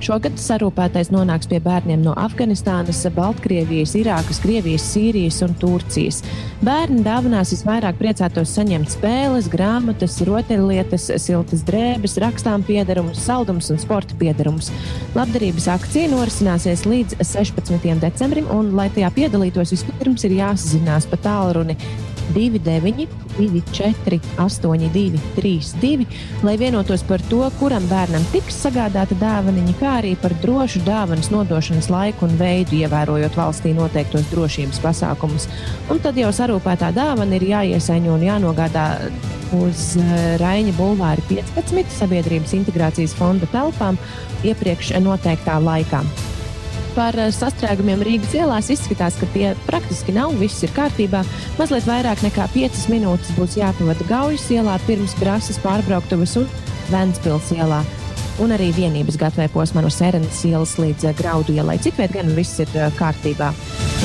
Šogad 0.07 0.39
sarūpētais 0.39 1.11
nonāks 1.11 1.51
pie 1.51 1.59
bērniem 1.65 2.05
no 2.05 2.13
Afganistānas, 2.15 3.03
Baltkrievijas, 3.17 3.97
Irākas, 3.99 4.39
Krievijas, 4.45 4.87
Sīrijas 4.93 5.41
un 5.43 5.57
Turcijas. 5.59 6.21
Bērni 6.63 7.03
dāvanās 7.03 7.51
visvairāk 7.57 7.99
priecātos 7.99 8.55
saņemt 8.55 8.95
spēles, 8.95 9.51
grāmatas, 9.51 10.15
rotaļlietas, 10.23 11.09
siltas 11.25 11.67
drēbes, 11.67 12.15
rakstām 12.23 12.63
piedarumus, 12.63 13.19
saldumus 13.27 13.67
un 13.75 13.83
sporta 13.83 14.15
piedarumus. 14.15 14.71
Labdarības 15.17 15.67
akcija 15.75 16.07
norisināsies 16.15 16.87
līdz 16.87 17.16
16. 17.21 17.99
decembrim, 18.01 18.49
un, 18.53 18.73
lai 18.77 18.89
tajā 18.93 19.09
piedalītos, 19.15 19.73
vispirms 19.75 20.27
ir 20.27 20.37
jāsazinās 20.39 21.09
pa 21.09 21.19
tālruni 21.21 21.77
29, 22.33 23.07
24, 23.37 24.19
82, 24.37 25.19
32, 25.35 26.05
lai 26.43 26.57
vienotos 26.57 27.03
par 27.03 27.21
to, 27.29 27.39
kuram 27.59 27.85
bērnam 27.87 28.25
tiks 28.33 28.57
sagādāta 28.65 29.15
dāvaniņa, 29.21 29.75
kā 29.79 29.93
arī 30.01 30.13
par 30.19 30.35
drošu 30.43 30.81
dāvanas 30.87 31.31
nodošanas 31.31 31.89
laiku 31.93 32.27
un 32.27 32.35
veidu, 32.39 32.81
ievērojot 32.81 33.37
valstī 33.37 33.73
noteiktos 33.77 34.27
drošības 34.33 34.81
pasākumus. 34.83 35.47
Un 35.93 36.03
tad 36.03 36.19
jau 36.19 36.31
sarūpētā 36.35 36.91
dāvana 36.95 37.39
ir 37.39 37.47
jāiesaiņo 37.53 38.15
un 38.17 38.25
jānogādā 38.27 38.87
uz 39.57 39.93
eh, 40.01 40.33
Raņa 40.41 40.75
Bulvāra 40.75 41.23
15 41.29 41.93
sabiedrības 41.95 42.55
integrācijas 42.57 43.15
fonda 43.15 43.47
telpām 43.53 43.99
iepriekš 44.43 44.97
noteiktā 45.03 45.61
laikā 45.63 46.03
par 46.97 47.17
eh, 47.21 47.29
sastrēgumiem 47.33 48.01
Rīgas 48.05 48.33
ielās 48.37 48.71
izskatās, 48.73 49.17
ka 49.19 49.29
tie 49.35 49.51
praktiski 49.67 50.15
nav. 50.15 50.33
Viss 50.41 50.63
ir 50.65 50.73
kārtībā. 50.75 51.21
Mazliet 51.59 51.85
vairāk 51.87 52.23
nekā 52.25 52.47
5 52.55 52.87
minūtes 52.93 53.35
būs 53.37 53.57
jāpavada 53.59 54.07
Gaujas 54.09 54.47
ielā, 54.53 54.77
pirms 54.87 55.15
Brāzas 55.21 55.61
pārbrauktuvas 55.63 56.37
un 56.41 56.49
Ventspils 56.91 57.53
ielā. 57.55 57.83
Un 58.41 58.53
arī 58.53 58.69
vienības 58.75 59.17
gatavē 59.17 59.47
posmā 59.49 59.81
no 59.81 59.89
Sērenes 59.93 60.43
ielas 60.45 60.75
līdz 60.81 61.09
eh, 61.09 61.17
Graudu 61.17 61.55
ielai. 61.57 61.79
Citviet 61.81 62.13
gan 62.17 62.33
viss 62.37 62.61
ir 62.63 62.73
eh, 62.77 62.89
kārtībā. 62.97 63.51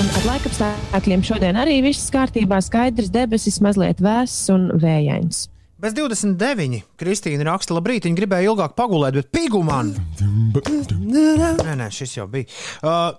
Un 0.00 0.12
ar 0.18 0.28
laikapstākļiem 0.30 1.24
šodien 1.28 1.60
arī 1.60 1.80
viss 1.84 2.12
kārtībā. 2.12 2.60
Skaidrs 2.64 3.12
debesis, 3.12 3.60
mazliet 3.64 4.00
vēss 4.04 4.48
un 4.54 4.70
vējains. 4.80 5.51
Bez 5.82 5.96
29. 5.98 6.84
Kristīna 6.94 7.42
raksta, 7.48 7.74
labrīt, 7.74 8.04
viņa 8.06 8.18
gribēja 8.20 8.52
ilgāk 8.52 8.76
pagulēt, 8.78 9.16
bet 9.18 9.32
pigu 9.34 9.64
man! 9.66 9.88
Nē, 10.22 11.72
nē, 11.80 11.88
šis 11.90 12.20
jau 12.20 12.28
bija. 12.30 12.46
Uh, 12.86 13.16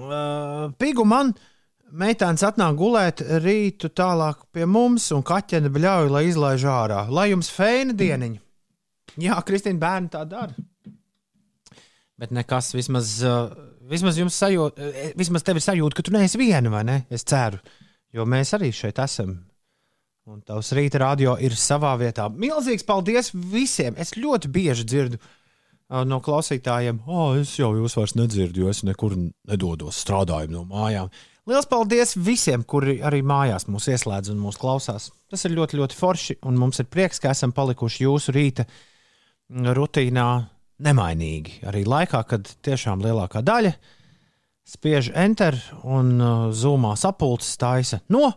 uh, 0.00 0.64
pigu 0.80 1.04
man! 1.06 1.30
Meitēns 1.94 2.42
atnāk 2.42 2.74
gulēt 2.80 3.22
rītu 3.44 3.92
tālāk 3.94 4.42
pie 4.50 4.66
mums, 4.66 5.06
un 5.14 5.22
kaķene 5.22 5.70
bļauj, 5.70 6.10
lai 6.10 6.24
izlaiž 6.32 6.66
ārā. 6.66 7.04
Lai 7.14 7.28
jums 7.30 7.52
feina 7.54 7.94
dieniņa! 7.94 8.42
Jā, 9.22 9.38
Kristīna, 9.46 9.78
bērni 9.86 10.10
tā 10.10 10.24
dara. 10.26 10.66
Bet 12.18 12.34
nekas, 12.34 12.74
vismaz, 12.74 13.20
uh, 13.22 13.54
vismaz 13.86 14.18
jums 14.18 14.42
sajūta, 14.42 14.90
vismaz 15.14 15.46
tev 15.46 15.62
ir 15.62 15.68
sajūta, 15.70 15.94
ka 15.94 16.08
tu 16.10 16.18
neesi 16.18 16.42
viena, 16.42 16.74
vai 16.74 16.82
ne? 16.90 17.02
Es 17.06 17.22
ceru, 17.22 17.62
jo 18.10 18.26
mēs 18.26 18.56
arī 18.58 18.74
šeit 18.74 18.98
esam. 19.06 19.44
Un 20.24 20.38
tavs 20.40 20.70
rīta 20.72 20.96
radio 21.02 21.34
ir 21.36 21.52
savā 21.52 21.90
vietā. 22.00 22.30
Milzīgs 22.32 22.86
paldies 22.88 23.26
visiem! 23.34 23.92
Es 24.00 24.14
ļoti 24.16 24.48
bieži 24.48 24.86
dzirdu 24.88 25.18
uh, 25.18 25.98
no 26.08 26.16
klausītājiem, 26.24 27.02
oh, 27.04 27.34
es 27.36 27.50
jau 27.58 27.74
jūs 27.76 27.98
vairs 27.98 28.14
nedzirdu, 28.16 28.62
jo 28.62 28.70
es 28.72 28.80
nekur 28.88 29.18
nedodos 29.20 29.98
strādājumu 30.00 30.54
no 30.56 30.62
mājām. 30.70 31.10
Lielas 31.44 31.68
paldies 31.68 32.16
visiem, 32.16 32.64
kuri 32.64 33.02
arī 33.04 33.20
mājās 33.20 33.68
mūs 33.68 33.90
ieslēdz 33.92 34.32
un 34.32 34.40
mūs 34.46 34.56
klausās. 34.62 35.10
Tas 35.28 35.44
ir 35.44 35.52
ļoti, 35.58 35.76
ļoti 35.82 35.98
forši, 35.98 36.38
un 36.48 36.56
mums 36.56 36.80
ir 36.80 36.88
prieks, 36.88 37.20
ka 37.20 37.34
esam 37.36 37.52
palikuši 37.52 38.06
jūsu 38.06 38.32
rīta 38.32 38.64
rutīnā 39.52 40.28
nemainīgi. 40.88 41.60
Arī 41.68 41.84
laikā, 41.84 42.22
kad 42.32 42.48
tiešām 42.64 43.04
lielākā 43.04 43.44
daļa 43.44 43.74
spiež 44.72 45.12
enter 45.12 45.60
un 45.84 46.16
uh, 46.16 46.48
zūmā 46.48 46.96
sapulces 46.96 47.60
taisa 47.60 48.00
no 48.08 48.32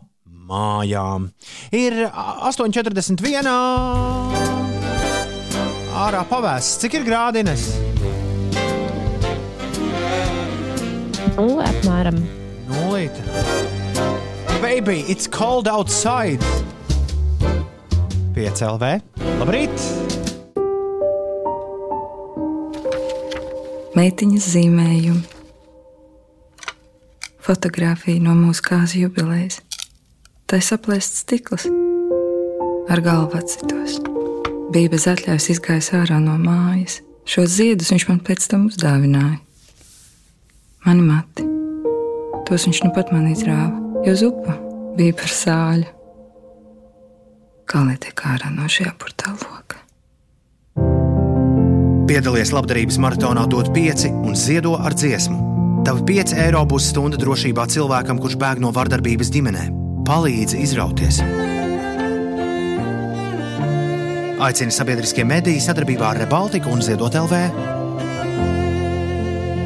mājām. 0.48 1.30
Ir 1.76 2.08
8,41. 2.08 3.52
Ārā 5.98 6.24
pavēsts. 6.30 6.82
Cik 6.84 7.00
ir 7.00 7.08
grādines? 7.08 7.70
Nu, 11.38 11.60
apmēram. 11.62 12.22
Nulīte. 12.72 13.24
Baby, 14.62 15.04
it's 15.08 15.28
cold 15.28 15.68
outside. 15.68 16.44
5 18.38 18.66
LV. 18.74 18.98
Labrīt! 19.42 20.18
meitiņas 23.98 24.48
zīmējumi, 24.54 25.24
fotografija 27.42 28.22
no 28.22 28.36
mūsu 28.38 28.66
kāzu 28.68 29.06
jubilejas. 29.06 29.62
Tā 30.48 30.62
ir 30.62 30.64
saplēsts 30.64 31.26
stikls 31.26 31.66
ar 32.88 33.02
galvu 33.04 33.36
atsitos. 33.36 33.98
Bija 34.72 34.88
bez 34.94 35.04
atļaujas 35.12 35.50
izgājis 35.52 35.90
ārā 35.98 36.22
no 36.24 36.38
mājas. 36.40 37.02
Šos 37.28 37.58
ziedus 37.58 37.90
viņš 37.92 38.06
man 38.08 38.22
pēc 38.24 38.46
tam 38.48 38.70
uzdāvināja. 38.70 39.42
Mani 40.86 41.04
mati. 41.04 41.44
Tos 42.48 42.64
viņš 42.64 42.80
nu 42.86 42.92
pat 42.96 43.12
man 43.12 43.26
izrāva, 43.28 43.76
jo 44.06 44.14
zupa 44.16 44.56
bija 44.96 45.18
par 45.20 45.34
sāļu. 45.36 45.90
Kā 47.68 47.82
lai 47.84 47.98
tiek 48.00 48.24
ārā 48.24 48.48
no 48.54 48.70
šī 48.72 48.88
apurtā 48.88 49.34
loka? 49.42 49.82
Piedalies 52.08 52.54
labdarības 52.56 53.02
maratonā, 53.04 53.44
dod 53.52 53.74
5 53.76 54.08
un 54.16 54.40
ziedo 54.40 54.78
ar 54.80 54.96
dziesmu. 54.96 55.84
Tavi 55.84 56.08
5 56.14 56.38
eiro 56.46 56.64
būs 56.72 56.88
stunda 56.94 57.20
drošībā 57.20 57.68
cilvēkam, 57.76 58.24
kurš 58.24 58.40
bēg 58.40 58.64
no 58.64 58.72
vardarbības 58.72 59.34
ģimenē. 59.36 59.87
Palīdzi 60.08 60.62
izrauties! 60.64 61.18
Aicini 64.40 64.72
sabiedriskie 64.72 65.26
mediji 65.28 65.60
sadarbībā 65.66 66.14
ar 66.14 66.22
Rebaltiku 66.22 66.72
un 66.72 66.80
Ziedot 66.86 67.18
LV. 67.20 67.42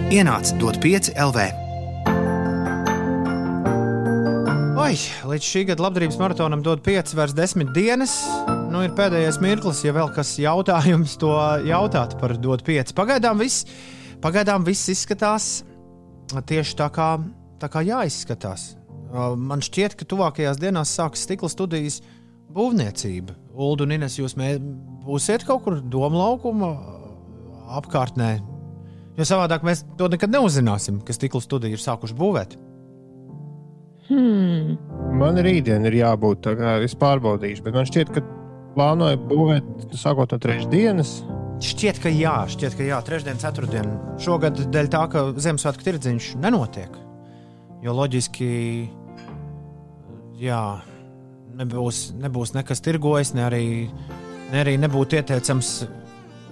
Ienāc 0.10 0.56
dot 0.58 0.80
5 0.82 1.12
LV. 1.28 1.46
Oi, 4.82 4.98
līdz 5.30 5.52
šī 5.52 5.64
gada 5.70 5.86
labdarības 5.86 6.18
maratonam 6.24 6.66
dod 6.66 6.82
5 6.90 7.14
vairs 7.22 7.38
10 7.38 7.70
dienas. 7.78 8.18
Nu, 8.74 8.82
ir 8.82 8.98
pēdējais 8.98 9.38
mirklis, 9.46 9.86
ja 9.86 9.94
vēl 9.94 10.10
kas 10.18 10.34
jautājums 10.42 11.20
to 11.22 11.38
jautāt 11.70 12.18
par 12.18 12.34
dot 12.42 12.66
5. 12.66 12.98
Pagaidām 12.98 13.46
viss, 13.46 13.70
pagaidām 14.26 14.66
viss 14.66 14.90
izskatās 14.90 15.60
tieši 16.34 16.80
tā 16.82 16.90
kā, 16.90 17.14
tā 17.62 17.70
kā 17.70 17.86
jāizskatās. 17.86 18.72
Uh, 19.12 19.36
Man 19.36 19.64
šķiet, 19.64 19.98
ka 20.00 20.08
tuvākajās 20.08 20.60
dienās 20.62 20.94
sāksies 20.96 21.28
stikla 21.28 21.50
studijas 21.52 22.00
būvniecība. 22.56 23.36
Ulu 23.52 23.86
un 23.86 23.96
Ines, 23.98 24.18
jūs 24.20 24.38
mē, 24.40 24.54
būsiet 25.06 25.44
kaut 25.48 25.66
kur 25.66 25.80
doma 25.84 26.26
laukuma 26.26 26.72
apkārtnē. 27.80 28.34
Jo 29.20 29.28
savādāk 29.28 29.66
mēs 29.68 29.84
to 30.00 30.08
nekad 30.12 30.32
neuzzināsim, 30.32 31.02
ka 31.04 31.16
stikla 31.16 31.42
studija 31.44 31.76
ir 31.76 31.84
sākuši 31.84 32.16
būvēt. 32.18 32.56
Hmm. 34.12 34.78
Man 35.20 35.40
rītdien 35.40 35.86
ir 35.88 36.00
jābūt, 36.02 36.48
kā 36.60 36.78
es 36.84 36.96
pārbaudīšu, 37.00 37.64
bet 37.68 37.76
man 37.78 37.88
šķiet, 37.88 38.12
ka 38.16 38.24
plānoju 38.76 39.20
būvēt 39.28 39.96
sākot 40.00 40.34
no 40.34 40.40
trešdienas. 40.42 41.14
Šķiet, 41.62 42.00
ka 42.02 42.10
jā, 42.10 42.34
šķiet, 42.50 42.76
ka 42.80 42.88
jā, 42.88 42.98
trešdien, 43.06 43.40
ceturtdien. 43.40 43.92
Šogad 44.24 44.58
dēļ 44.74 44.90
tā, 44.92 45.04
ka 45.12 45.28
Ziemassvētku 45.38 45.86
tirdziņš 45.86 46.32
nenotiek. 46.42 46.96
Jo 47.86 47.94
loģiski, 47.98 48.50
jā, 50.42 50.62
nebūs, 51.60 52.12
nebūs 52.18 52.56
nekas 52.56 52.82
tirgojas, 52.84 53.36
ne 53.38 53.46
arī, 53.46 53.66
ne 54.52 54.62
arī 54.64 54.78
nebūtu 54.82 55.20
ieteicams 55.20 55.74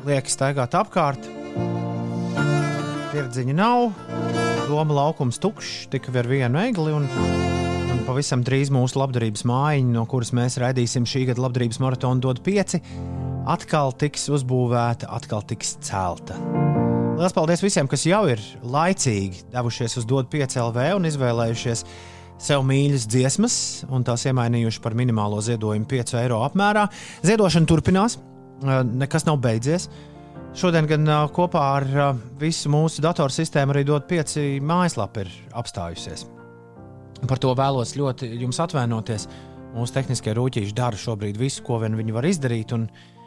lieki 0.08 0.34
staigāt 0.34 0.78
apkārt. 0.78 1.26
Tirdziņa 3.10 3.56
nav, 3.58 3.90
doma 4.70 5.00
laukums 5.02 5.42
tukšs, 5.42 5.88
tikai 5.94 6.14
ar 6.22 6.30
vienu 6.30 6.62
egli. 6.62 6.94
Un, 6.94 7.08
un 7.90 8.04
pavisam 8.08 8.46
drīz 8.46 8.70
mūsu 8.74 9.02
labdarības 9.02 9.46
mājiņa, 9.50 9.96
no 9.96 10.06
kuras 10.10 10.32
mēs 10.38 10.60
raidīsim 10.62 11.10
šī 11.10 11.26
gada 11.32 11.48
labdarības 11.48 11.82
maratonu, 11.82 12.22
dod 12.30 12.44
pieci 12.46 12.84
atkal 13.50 13.96
tiks 13.98 14.28
uzbūvēta, 14.30 15.10
atkal 15.10 15.42
tiks 15.50 15.80
celta. 15.82 16.38
Lielas 17.18 17.34
paldies 17.36 17.64
visiem, 17.66 17.90
kas 17.90 18.06
jau 18.08 18.22
ir 18.32 18.40
laicīgi 18.64 19.50
devušies 19.52 19.98
uz 20.00 20.06
DOT 20.08 20.30
5LV 20.32 20.86
un 20.96 21.08
izvēlējušies 21.10 21.84
sev 22.40 22.64
mīļas 22.68 23.08
dziesmas, 23.12 23.58
un 23.92 24.06
tās 24.08 24.26
iemainījuši 24.30 24.82
par 24.84 24.96
minimālo 24.98 25.42
ziedojumu 25.44 25.88
5 25.90 26.16
eiro 26.22 26.40
apmērā. 26.46 26.88
Ziedošana 27.28 27.70
turpinās, 27.70 28.18
nekas 28.94 29.28
nav 29.28 29.42
beidzies. 29.44 29.90
Šodien 30.58 30.88
gan 30.90 31.06
kopā 31.36 31.62
ar 31.76 31.86
visu 32.40 32.72
mūsu 32.74 33.04
datorsistēmu 33.06 33.76
arī 33.76 33.86
DOT 33.86 34.08
5 34.10 34.40
mājaslapa 34.66 35.26
ir 35.26 35.32
apstājusies. 35.62 36.26
Par 37.28 37.42
to 37.44 37.52
vēlos 37.58 37.94
ļoti 38.00 38.32
jums 38.40 38.60
atvainoties. 38.64 39.28
Mūsu 39.76 39.94
tehniskie 39.94 40.34
rūtīši 40.34 40.74
dara 40.74 40.98
šobrīd 40.98 41.38
visu, 41.38 41.62
ko 41.68 41.78
vien 41.84 41.94
viņi 42.00 42.16
var 42.16 42.26
izdarīt. 42.26 42.74
Un, 42.74 42.88
uh, 42.88 43.19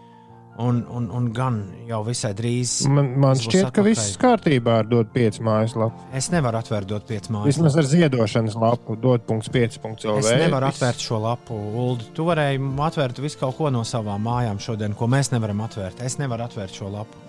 Un, 0.61 0.83
un, 0.93 1.07
un 1.17 1.31
gan 1.33 1.55
jau 1.89 2.03
visai 2.05 2.35
drīz. 2.37 2.83
Man, 2.93 3.07
man 3.23 3.39
šķiet, 3.41 3.71
ka 3.73 3.85
viss 3.87 4.19
kārtībā 4.21 4.75
ar 4.83 4.89
dot 4.91 5.09
5 5.15 5.39
mājaslapu. 5.47 6.03
Es 6.13 6.29
nevaru 6.35 6.59
atvērt 6.61 6.91
dot 6.91 7.07
5 7.09 7.31
mājaslapu. 7.33 7.49
Vismaz 7.49 7.79
ar 7.81 7.89
ziedošanas 7.89 8.57
lapu, 8.61 8.97
dot 9.01 9.25
5.lv. 9.25 10.19
Es 10.21 10.29
nevaru 10.29 10.69
atvērt 10.69 11.01
šo 11.01 11.23
lapu. 11.25 11.57
Uldi, 11.57 12.11
tu 12.13 12.29
varēji 12.29 12.61
atvērt 12.85 13.23
visu 13.25 13.41
kaut 13.41 13.57
ko 13.57 13.73
no 13.73 13.81
savām 13.89 14.29
mājām 14.29 14.61
šodien, 14.61 14.93
ko 14.99 15.09
mēs 15.09 15.33
nevaram 15.33 15.65
atvērt. 15.65 16.05
Es 16.05 16.19
nevaru 16.21 16.45
atvērt 16.45 16.77
šo 16.77 16.93
lapu. 16.93 17.25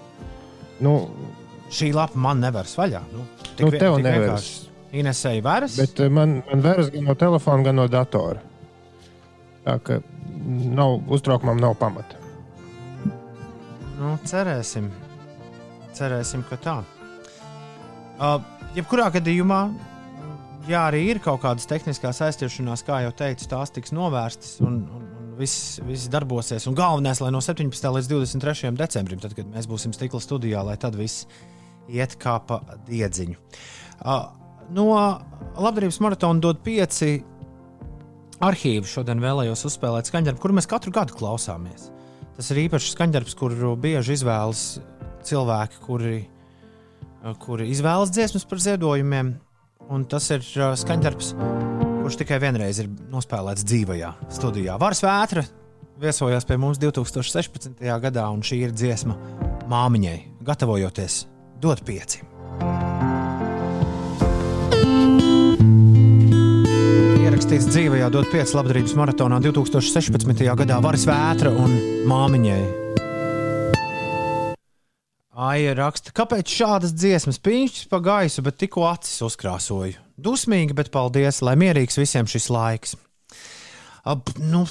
Nu, 0.83 0.97
Šī 1.73 1.89
lapa 1.95 2.19
man 2.21 2.41
nevar 2.43 2.67
vaļā. 2.69 3.01
Nu, 3.13 3.23
tik, 3.55 3.65
nu, 3.65 3.71
tev 3.81 3.95
nevar. 4.03 4.49
Inesēji 4.93 5.41
veras. 5.41 5.77
Bet 5.79 6.01
eh, 6.03 6.09
man, 6.13 6.41
man 6.45 6.61
veras 6.61 6.91
gan 6.93 7.07
no 7.07 7.15
telefona, 7.17 7.65
gan 7.65 7.79
no 7.79 7.87
datora. 7.89 8.43
Tā 9.63 9.79
ka 9.81 9.97
nav, 10.75 10.99
uztraukumam 11.15 11.57
nav 11.57 11.73
pamata. 11.79 12.19
Nu, 14.03 14.17
cerēsim. 14.27 14.89
cerēsim, 15.95 16.43
ka 16.49 16.57
tā. 16.59 16.73
Uh, 18.19 18.41
jebkurā 18.75 19.05
gadījumā, 19.13 19.59
ja 20.67 20.87
arī 20.89 21.05
ir 21.13 21.21
kaut 21.23 21.39
kādas 21.45 21.69
tehniskās 21.69 22.19
aizķeršanās, 22.25 22.83
kā 22.83 22.99
jau 23.05 23.13
teicu, 23.23 23.47
tās 23.53 23.71
tiks 23.71 23.93
novērstas 23.95 24.57
un, 24.65 24.81
un, 24.97 25.07
un 25.21 25.31
viss, 25.39 25.79
viss 25.87 26.11
darbosies. 26.11 26.67
Un 26.67 26.75
galvenais, 26.75 27.21
lai 27.23 27.31
no 27.31 27.39
17. 27.43 27.87
līdz 27.95 28.11
23. 28.11 28.73
decembrim, 28.81 29.23
tad, 29.23 29.37
kad 29.37 29.47
mēs 29.53 29.69
būsim 29.71 29.95
stikla 29.95 30.19
studijā, 30.23 30.65
lai 30.67 30.75
tad 30.81 30.99
viss 30.99 31.23
iet 31.87 32.17
kā 32.19 32.35
pa 32.43 32.59
diedziņu. 32.89 33.39
Uh, 34.03 34.27
no 34.75 34.89
labdarības 35.55 36.03
maratona 36.03 36.43
dod 36.43 36.59
pieci 36.65 37.21
arhīvi. 38.43 38.87
Šodien 38.89 39.23
vēlējos 39.23 39.67
uzspēlēt 39.71 40.11
skaņdarbu, 40.11 40.43
kuru 40.43 40.59
mēs 40.59 40.67
katru 40.67 40.91
gadu 40.95 41.15
klausāmies. 41.15 41.93
Tas 42.33 42.49
ir 42.49 42.63
īpašs 42.65 42.93
skaņdarbs, 42.95 43.35
kuru 43.37 43.75
bieži 43.77 44.15
izvēlas 44.17 44.63
cilvēki, 45.27 45.81
kuri, 45.85 46.15
kuri 47.43 47.69
izvēlas 47.73 48.13
dziesmas 48.13 48.47
par 48.49 48.63
ziedojumiem. 48.63 49.35
Un 49.93 50.05
tas 50.09 50.29
ir 50.31 50.41
uh, 50.57 50.73
skaņdarbs, 50.79 51.33
kurš 52.01 52.19
tikai 52.23 52.39
vienreiz 52.41 52.79
ir 52.81 52.89
nospēlēts 53.11 53.67
dzīvajā 53.67 54.13
studijā. 54.31 54.79
Vārs 54.81 55.03
Vētra 55.03 55.43
viesojās 56.01 56.47
pie 56.47 56.57
mums 56.57 56.81
2016. 56.81 57.83
gadā, 58.03 58.27
un 58.33 58.41
šī 58.45 58.63
ir 58.67 58.75
dziesma 58.75 59.19
māmiņai, 59.69 60.19
gatavojoties 60.47 61.25
dot 61.63 61.83
pieci. 61.87 62.32
Ierakstīts 67.53 67.75
dzīvajā 67.75 68.07
dot 68.09 68.29
5 68.33 68.51
labdarības 68.57 68.93
maratonā 68.97 69.37
2016. 69.43 70.39
gadā 70.57 70.79
Varas 70.81 71.03
vētra 71.05 71.51
un 71.53 71.75
māmiņai. 72.09 72.61
Aija 75.37 75.75
raksta, 75.77 76.09
kāpēc 76.17 76.49
šādas 76.49 76.95
dziesmas 76.97 77.37
pīņķis 77.45 77.85
pa 77.91 77.99
gaisu, 78.01 78.41
bet 78.41 78.57
tikko 78.57 78.87
acis 78.89 79.21
uzkrāsoju. 79.27 79.99
Dusmīgi, 80.17 80.73
bet 80.73 80.89
paldies, 80.93 81.43
lai 81.45 81.53
mierīgs 81.61 81.99
visiem 82.01 82.25
šis 82.25 82.49
laiks. 82.49 82.95
Ab, 84.01 84.33
nu, 84.41 84.63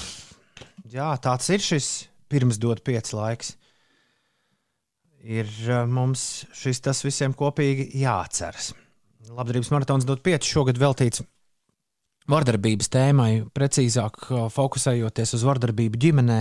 jā, 0.91 1.13
tāds 1.23 1.47
ir 1.55 1.63
šis 1.63 1.91
pirms 2.27 2.59
dot 2.59 2.83
pieci 2.83 3.15
laiks. 3.15 3.53
Ir 5.23 5.47
eh, 5.47 5.85
mums 5.87 6.43
šis 6.51 6.83
tas 6.83 6.99
visiem 7.07 7.31
kopīgi 7.31 7.93
jāatceras. 8.01 8.73
Labdarības 9.31 9.71
maratons 9.71 10.09
dot 10.09 10.25
pieci 10.25 10.51
šogad 10.51 10.81
veltīts 10.83 11.23
vardarbības 12.31 12.91
tēmai, 12.93 13.31
precīzāk 13.55 14.29
fokusējoties 14.53 15.35
uz 15.37 15.43
vardarbību 15.47 15.99
ģimenē. 16.05 16.39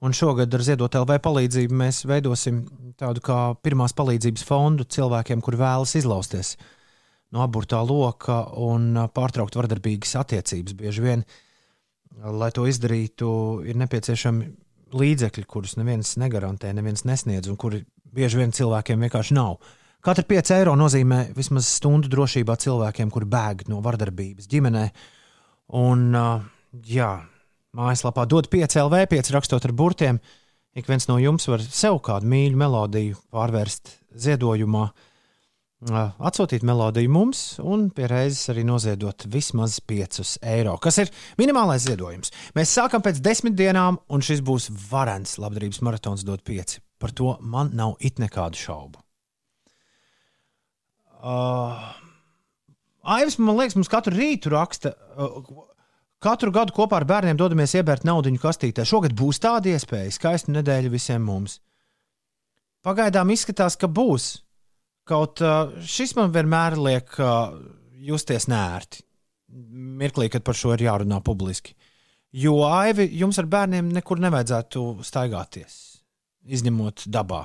Un 0.00 0.14
šogad 0.16 0.54
ar 0.56 0.62
Ziedot 0.64 0.94
LV 0.96 1.18
palīdzību 1.20 1.76
mēs 1.76 2.04
veidosim 2.08 2.62
tādu 3.00 3.20
kā 3.24 3.40
pirmās 3.60 3.92
palīdzības 3.96 4.46
fondu 4.48 4.86
cilvēkiem, 4.88 5.42
kur 5.44 5.58
vēlas 5.60 5.92
izlausties 6.00 6.54
no 7.30 7.44
aburtā 7.44 7.82
loka 7.84 8.40
un 8.58 8.96
pārtraukt 9.14 9.58
vardarbīgas 9.60 10.16
attiecības. 10.22 10.74
Bieži 10.78 11.04
vien, 11.04 11.26
lai 12.24 12.48
to 12.56 12.64
izdarītu, 12.66 13.28
ir 13.68 13.78
nepieciešami 13.78 14.48
līdzekļi, 14.96 15.44
kurus 15.46 15.76
neviens 15.78 16.16
negarantē, 16.18 16.72
neviens 16.74 17.04
nesniedz, 17.06 17.50
un 17.52 17.60
kuri 17.60 17.84
bieži 18.10 18.40
vien 18.40 18.56
cilvēkiem 18.56 19.04
vienkārši 19.06 19.36
nav. 19.36 19.60
Katra 20.00 20.24
5 20.24 20.54
eiro 20.56 20.72
nozīmē 20.80 21.26
vismaz 21.36 21.66
stundu 21.68 22.08
drošībā 22.08 22.54
cilvēkiem, 22.62 23.10
kuri 23.12 23.26
bēg 23.28 23.66
no 23.68 23.82
vardarbības 23.84 24.46
ģimenē. 24.48 24.86
Un, 25.76 26.06
jā, 26.88 27.10
mājaslapā 27.76 28.24
dod 28.30 28.48
5 28.48 28.78
LV, 28.80 29.02
5 29.10 29.32
rakstot 29.36 29.66
ar 29.68 29.74
burtiem. 29.76 30.20
Ik 30.72 30.88
viens 30.88 31.04
no 31.10 31.18
jums 31.20 31.44
var 31.50 31.60
sev 31.66 31.98
kādu 32.06 32.30
mīļu 32.32 32.56
melodiju 32.62 33.18
pārvērst 33.34 33.92
ziedojumā, 34.24 34.86
atsūtīt 36.30 36.64
melodiju 36.64 37.12
mums 37.12 37.42
un 37.60 37.88
pie 37.92 38.08
reizes 38.08 38.48
arī 38.54 38.64
noziedot 38.68 39.28
vismaz 39.28 39.76
5 39.84 40.38
eiro, 40.54 40.78
kas 40.80 41.00
ir 41.04 41.12
minimālais 41.40 41.84
ziedojums. 41.84 42.32
Mēs 42.56 42.72
sākam 42.72 43.04
pēc 43.04 43.20
desmit 43.20 43.58
dienām, 43.58 44.00
un 44.08 44.24
šis 44.24 44.40
būs 44.40 44.70
varants 44.88 45.36
labdarības 45.42 45.84
maratons 45.84 46.24
dot 46.24 46.40
5. 46.48 46.78
Par 46.96 47.12
to 47.12 47.36
man 47.40 47.76
nav 47.76 47.98
it 48.00 48.16
nekādu 48.16 48.56
šaubu. 48.64 49.04
Uh, 51.20 51.90
Aivis, 53.16 53.36
man 53.40 53.58
liekas, 53.58 53.76
mums 53.76 53.90
katru 53.92 54.16
rītu 54.16 54.52
raksta. 54.52 54.94
Uh, 55.16 55.42
Katru 56.20 56.52
gadu 56.52 56.74
kopā 56.76 56.98
ar 57.00 57.06
bērniem 57.08 57.38
dodamies 57.40 57.72
iebērt 57.78 58.04
naudu 58.04 58.28
kastītē. 58.36 58.84
Šogad 58.84 59.14
būs 59.16 59.40
tāda 59.40 59.72
iespēja. 59.72 60.12
Skaista 60.12 60.52
nedēļa 60.52 60.92
visiem 60.92 61.22
mums. 61.24 61.62
Pagaidām 62.84 63.32
izskatās, 63.32 63.78
ka 63.80 63.88
būs. 63.88 64.42
Kaut 65.08 65.40
uh, 65.40 65.72
šis 65.80 66.12
man 66.18 66.28
vienmēr 66.34 66.76
liek 66.76 67.16
uh, 67.16 67.54
justies 68.04 68.50
nērti. 68.52 69.00
Mirklī, 70.00 70.28
kad 70.28 70.44
par 70.44 70.58
šo 70.60 70.74
ir 70.76 70.84
jārunā 70.84 71.22
publiski. 71.24 71.72
Jo 72.36 72.60
Aivi, 72.68 73.08
jums 73.18 73.40
ar 73.40 73.48
bērniem 73.50 73.88
nekur 73.90 74.20
nevajadzētu 74.22 74.84
staigāties, 75.02 75.78
izņemot 76.46 77.08
dabā. 77.10 77.42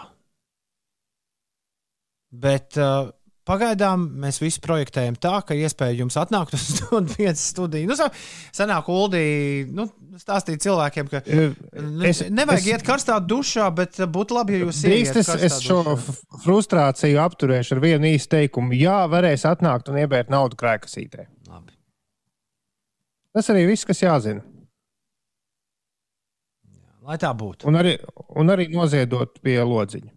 Bet 2.35 2.75
uh, 2.77 3.07
Pagaidām 3.45 4.07
mēs 4.23 4.39
visi 4.41 4.57
projektējam 4.63 5.19
tā, 5.21 5.35
ka 5.45 5.53
iespēja 5.53 5.99
jums 5.99 6.15
atnākt 6.17 6.55
uz 6.57 6.79
viens 7.19 7.43
studiju. 7.51 7.91
Nu, 7.91 7.97
senāk, 8.55 8.89
Uldī, 8.89 9.25
nu, 9.69 9.85
stāstīt 10.17 10.63
cilvēkiem, 10.65 11.11
ka 11.11 11.21
es, 12.09 12.23
nevajag 12.25 12.63
es, 12.63 12.69
iet 12.71 12.85
karstā 12.87 13.19
dušā, 13.21 13.67
bet 13.77 13.99
būtu 14.15 14.39
labi, 14.39 14.57
ja 14.57 14.65
jūs 14.65 14.81
iet. 14.89 15.21
Es, 15.21 15.29
es 15.29 15.59
šo 15.61 15.83
dušā. 15.91 16.17
frustrāciju 16.47 17.21
apturēšu 17.21 17.77
ar 17.77 17.83
vienu 17.85 18.09
īstu 18.15 18.33
teikumu. 18.33 18.73
Jā, 18.79 19.03
varēs 19.13 19.45
atnākt 19.51 19.93
un 19.93 20.01
iebērt 20.01 20.33
naudu 20.33 20.57
krēkasītē. 20.63 21.29
Labi. 21.51 21.77
Tas 23.37 23.53
arī 23.53 23.67
viss, 23.69 23.85
kas 23.85 24.01
jāzina. 24.01 24.41
Lai 27.05 27.21
tā 27.21 27.29
būtu. 27.37 27.69
Un 27.69 27.77
arī, 27.77 27.99
un 28.41 28.49
arī 28.49 28.71
noziedot 28.73 29.37
pie 29.45 29.59
lodziņa. 29.61 30.14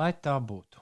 Lai 0.00 0.14
tā 0.16 0.36
būtu. 0.40 0.80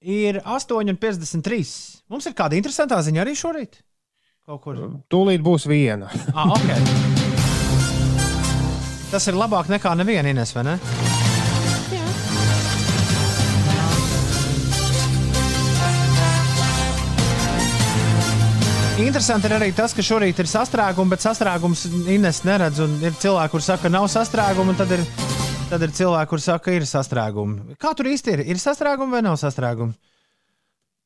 Ir 0.00 0.40
8,53. 0.40 1.70
Mums 2.10 2.26
ir 2.26 2.36
kāda 2.36 2.56
interesanta 2.58 2.98
ziņa 3.04 3.22
arī 3.22 3.36
šorīt. 3.36 3.82
Kaut 4.48 4.64
kur. 4.64 4.78
Tūlīt 5.12 5.44
būs 5.44 5.68
viena. 5.70 6.08
ah, 6.38 6.54
okay. 6.56 6.80
Tas 9.10 9.26
ir 9.28 9.38
labāk 9.38 9.70
nekā 9.70 9.92
neviena 9.98 10.32
Ines, 10.32 10.54
vai 10.56 10.66
ne? 10.66 10.78
Interesanti 19.00 19.48
ir 19.48 19.54
arī 19.56 19.70
tas, 19.72 19.94
ka 19.96 20.04
šorīt 20.04 20.42
ir 20.42 20.48
sastrēgums, 20.50 21.10
bet 21.10 21.24
sastrēgums 21.24 21.86
Ines 22.12 22.42
neredz. 22.44 22.82
un 22.84 22.98
Ir 23.00 23.16
cilvēki, 23.16 23.52
kuriem 23.54 23.66
saka, 23.66 23.86
ka 23.86 23.92
nav 23.92 24.08
sastrēguma, 24.12 24.74
un 24.74 24.80
tad 24.80 24.92
ir, 24.96 25.04
tad 25.70 25.84
ir 25.86 25.92
cilvēki, 25.94 26.30
kuriem 26.30 26.44
saka, 26.44 26.64
ka 26.66 26.74
ir 26.74 26.86
sastrēgumi. 26.88 27.76
Kā 27.80 27.92
tur 27.96 28.10
īsti 28.10 28.34
ir? 28.34 28.42
Ir 28.52 28.60
sastrēgumi 28.62 29.16
vai 29.16 29.22
nav 29.26 29.38
sastrēgumi? 29.40 29.94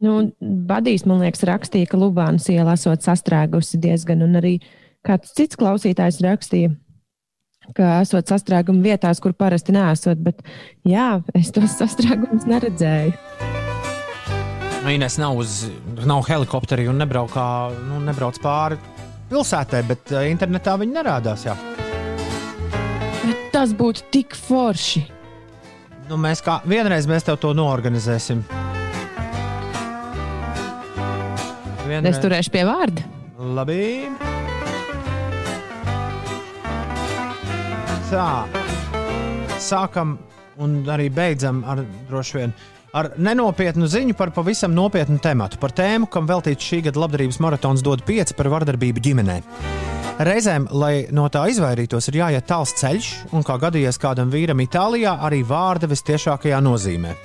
Nu, 0.04 0.16
Badīs, 0.40 1.04
man 1.08 1.22
liekas, 1.22 1.44
rakstīja, 1.48 1.88
ka 1.90 2.00
Lubānas 2.00 2.48
iela 2.52 2.74
esot 2.76 3.04
sastrēgusi 3.04 3.78
diezgan, 3.80 4.24
un 4.26 4.40
arī 4.40 4.56
kāds 5.06 5.32
cits 5.36 5.56
klausītājs 5.60 6.18
rakstīja, 6.24 6.72
ka 7.76 8.00
esot 8.02 8.28
sastrēgumi 8.28 8.84
vietās, 8.84 9.22
kur 9.22 9.36
parasti 9.36 9.72
nesot, 9.76 10.20
bet 10.24 10.42
jā, 10.88 11.22
es 11.38 11.52
tos 11.54 11.78
sastrēgumus 11.78 12.48
neredzēju. 12.50 13.14
Nu, 14.84 14.92
Ines 14.92 15.16
nav, 15.16 15.38
uz, 15.40 15.62
nav 16.04 16.26
helikopteri 16.28 16.84
un 16.90 16.98
nebrauc, 17.00 17.32
kā, 17.32 17.46
nu, 17.88 18.02
nebrauc 18.04 18.36
pāri 18.44 18.76
pilsētai, 19.30 19.80
bet 19.88 20.12
uh, 20.12 20.26
internetā 20.28 20.76
viņi 20.80 20.98
nerādās. 20.98 21.46
Jā. 21.48 21.56
Bet 23.24 23.48
tas 23.54 23.72
būtu 23.76 24.04
tik 24.12 24.36
forši. 24.36 25.06
Nu, 26.10 26.18
mēs 26.20 26.42
kā 26.44 26.58
vienreiz 26.68 27.08
mēs 27.08 27.24
tev 27.24 27.38
to 27.40 27.54
noorganizēsim. 27.56 28.42
Es 32.04 32.20
turēšu 32.20 32.52
pie 32.52 32.64
vārda. 32.68 33.04
Labi. 33.56 33.80
Tā. 38.14 38.28
Sākam 39.58 40.18
un 40.62 40.76
arī 40.92 41.08
beidzam 41.10 41.64
ar 41.66 41.80
droši 42.10 42.38
vien. 42.38 42.52
Ar 42.94 43.08
nenopietnu 43.18 43.88
ziņu 43.90 44.14
par 44.14 44.30
pavisam 44.30 44.70
nopietnu 44.74 45.18
tematu. 45.18 45.58
Par 45.58 45.72
tēmu, 45.74 46.06
kam 46.06 46.28
veltīts 46.30 46.62
šī 46.62 46.84
gada 46.86 47.00
labdarības 47.02 47.40
maratons, 47.42 47.82
dod 47.82 48.04
pieci 48.06 48.36
par 48.38 48.46
vardarbību 48.52 49.02
ģimenē. 49.02 49.38
Reizēm, 50.22 50.68
lai 50.70 51.08
no 51.10 51.24
tā 51.26 51.42
izvairītos, 51.50 52.06
ir 52.12 52.20
jāiet 52.20 52.46
tāls 52.46 52.70
ceļš, 52.78 53.08
un 53.34 53.42
kā 53.42 53.56
gadījies 53.58 53.98
kādam 53.98 54.30
vīram 54.30 54.62
Itālijā, 54.62 55.16
arī 55.26 55.40
vārda 55.42 55.90
visciešākajā 55.90 56.60
nozīmē. 56.62 57.16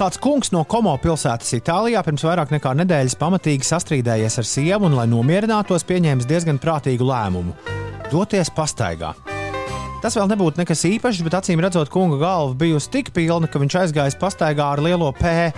Kāds 0.00 0.16
kungs 0.24 0.48
no 0.54 0.62
Komo 0.64 0.94
pilsētas 1.02 1.52
Itālijā 1.58 2.00
pirms 2.06 2.24
vairāk 2.24 2.54
nekā 2.54 2.72
nedēļas 2.80 3.18
pamatīgi 3.20 3.68
sastrīdējies 3.68 4.40
ar 4.40 4.48
sievu 4.48 4.88
un, 4.88 4.96
lai 4.96 5.04
nomierinātos, 5.12 5.84
pieņēmis 5.84 6.30
diezgan 6.30 6.62
prātīgu 6.62 7.04
lēmumu- 7.12 7.52
doties 8.14 8.48
pastaigā. 8.56 9.12
Tas 10.00 10.16
vēl 10.16 10.30
nebūtu 10.30 10.62
nekas 10.62 10.86
īpašs, 10.88 11.20
bet 11.26 11.34
acīm 11.36 11.60
redzot, 11.60 11.90
kunga 11.92 12.16
galva 12.22 12.54
bijusi 12.56 12.88
tik 12.94 13.10
pilna, 13.16 13.50
ka 13.50 13.60
viņš 13.60 13.76
aizgājis 13.82 14.16
pastaigā 14.20 14.70
ar 14.72 14.80
lielo 14.80 15.10
P. 15.12 15.50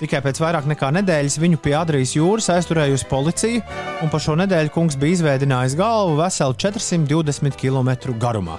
Tikai 0.00 0.18
pēc 0.24 0.40
vairāk 0.42 0.66
nekā 0.68 0.90
nedēļas 0.98 1.38
viņu 1.40 1.60
pie 1.62 1.72
Adrijas 1.78 2.16
jūras 2.18 2.50
aizturējusi 2.52 3.06
policija, 3.08 3.62
un 4.04 4.10
pa 4.12 4.20
šo 4.20 4.34
nedēļu 4.42 4.74
kungs 4.74 4.98
bija 5.00 5.20
izveidojis 5.20 5.78
galvu 5.78 6.18
veselu 6.18 6.58
420 6.66 7.56
km 7.62 7.94
garumā. 8.20 8.58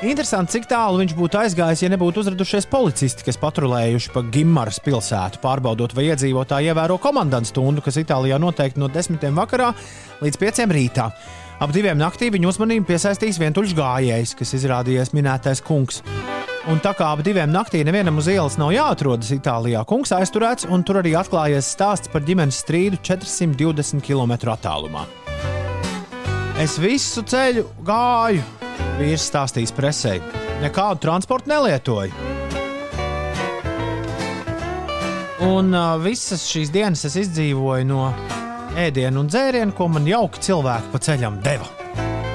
Interesanti, 0.00 0.54
cik 0.54 0.70
tālu 0.70 1.02
viņš 1.02 1.12
būtu 1.12 1.36
aizgājis, 1.42 1.82
ja 1.84 1.90
nebūtu 1.92 2.22
uzradušies 2.22 2.64
policisti, 2.72 3.26
kas 3.26 3.36
patrulējuši 3.42 4.14
pa 4.14 4.22
Gimaras 4.32 4.78
pilsētu, 4.80 5.42
pārbaudot, 5.42 5.92
vai 5.92 6.06
iedzīvotāji 6.06 6.70
ievēro 6.72 6.96
komandantu 7.02 7.50
stundu, 7.50 7.84
kas 7.84 7.98
Itālijā 8.00 8.38
noteikti 8.40 8.80
no 8.80 8.88
10. 8.88 9.26
vakarā 9.36 9.74
līdz 10.22 10.40
5. 10.40 10.64
rītā. 10.72 11.10
Ap 11.60 11.74
diviem 11.76 11.98
naktī 12.00 12.30
viņa 12.32 12.48
uzmanību 12.48 12.86
piesaistīs 12.88 13.36
vientuļš 13.36 13.74
gājējs, 13.76 14.30
kas 14.38 14.54
izrādījies 14.56 15.10
minētais 15.12 15.60
kungs. 15.60 15.98
Un 16.72 16.80
tā 16.80 16.94
kā 16.96 17.10
ap 17.12 17.20
diviem 17.24 17.52
naktī 17.52 17.82
nevienam 17.84 18.16
uz 18.16 18.30
ielas 18.32 18.56
nav 18.56 18.72
jāatrodas 18.72 19.28
Itālijā, 19.36 19.82
kungs 19.84 20.14
aizturēts, 20.16 20.64
un 20.72 20.80
tur 20.88 21.02
arī 21.02 21.12
atklājies 21.20 21.68
stāsts 21.74 22.08
par 22.08 22.24
ģimenes 22.24 22.62
strīdu 22.64 23.02
420 23.04 24.00
km 24.00 24.32
attālumā. 24.54 25.04
Es 26.60 26.78
visu 26.80 27.26
ceļu 27.28 27.66
gāju, 27.84 28.40
vīrs 28.96 29.28
stāstījis 29.28 29.76
presē. 29.76 30.16
Nekādu 30.64 31.04
transportu 31.04 31.52
nelietoju. 31.52 32.12
Un 35.44 35.72
uh, 35.76 35.96
visas 36.00 36.48
šīs 36.48 36.72
dienas 36.72 37.04
es 37.08 37.20
izdzīvoju 37.20 37.92
no 37.92 38.04
ēdienu 38.86 39.22
un 39.22 39.28
dzērienu, 39.30 39.74
ko 39.76 39.88
man 39.92 40.08
jauki 40.08 40.42
cilvēki 40.48 40.90
pa 40.92 41.00
ceļam 41.04 41.38
deva. 41.44 41.68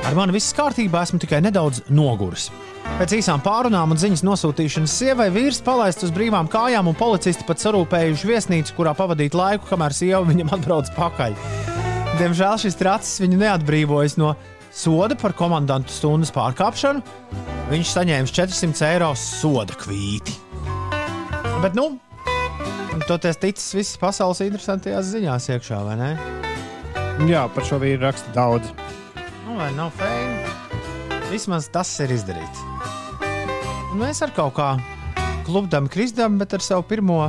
Ar 0.06 0.14
mani 0.18 0.36
viss 0.36 0.54
kārtībā, 0.54 1.02
esmu 1.02 1.18
tikai 1.24 1.42
nedaudz 1.42 1.86
noguris. 1.90 2.52
Pēc 2.96 3.16
īsām 3.18 3.42
pārunām 3.44 3.92
un 3.92 4.00
ziņas 4.00 4.22
nosūtīšanas 4.24 4.94
sievai 5.02 5.28
vīrs 5.34 5.58
palaists 5.66 6.06
uz 6.06 6.14
brīvām 6.16 6.48
kājām, 6.52 6.88
un 6.92 6.96
policisti 6.96 7.44
pat 7.48 7.60
sarūpējuši 7.64 8.30
viesnīcu, 8.30 8.76
kurā 8.78 8.94
pavadīt 8.96 9.36
laiku, 9.36 9.68
kamēr 9.72 9.96
sieva 9.98 10.22
viņam 10.32 10.54
atbrauc 10.56 10.92
pakaļ. 10.96 11.36
Diemžēl 12.22 12.62
šis 12.62 12.80
tracis 12.80 13.20
viņu 13.26 13.42
neatbrīvojas 13.42 14.16
no 14.22 14.36
soda 14.76 15.18
par 15.20 15.36
komandantu 15.36 15.92
stundas 15.92 16.32
pārkāpšanu. 16.36 17.04
Viņš 17.72 17.92
saņēma 17.98 18.32
400 18.32 18.90
eiro 18.94 19.12
soda 19.20 19.76
kvīti. 19.82 20.38
Bet, 21.64 21.74
nu, 21.74 21.96
toties 23.04 23.40
ticis 23.42 23.74
visas 23.76 23.98
pasaules 24.00 24.40
interesantajās 24.46 25.10
ziņās 25.12 25.50
iekšā, 25.52 25.80
vai 25.84 25.96
ne? 26.00 26.12
Jā, 27.28 27.46
par 27.52 27.68
šo 27.68 27.80
vīru 27.84 28.06
raksta 28.06 28.32
daudz. 28.36 28.72
Nu, 29.46 29.58
vai 29.60 29.72
nav 29.76 29.92
feini? 30.00 30.46
Vismaz 31.32 31.68
tas 31.74 31.92
ir 32.04 32.14
izdarīts. 32.16 32.64
Un 33.92 34.00
mēs 34.04 34.22
ar 34.24 34.32
kaut 34.36 34.56
kā 34.56 34.70
klubdam, 35.48 35.90
kristam, 35.92 36.40
bet 36.40 36.56
ar 36.56 36.64
savu 36.64 36.86
pirmo 36.88 37.20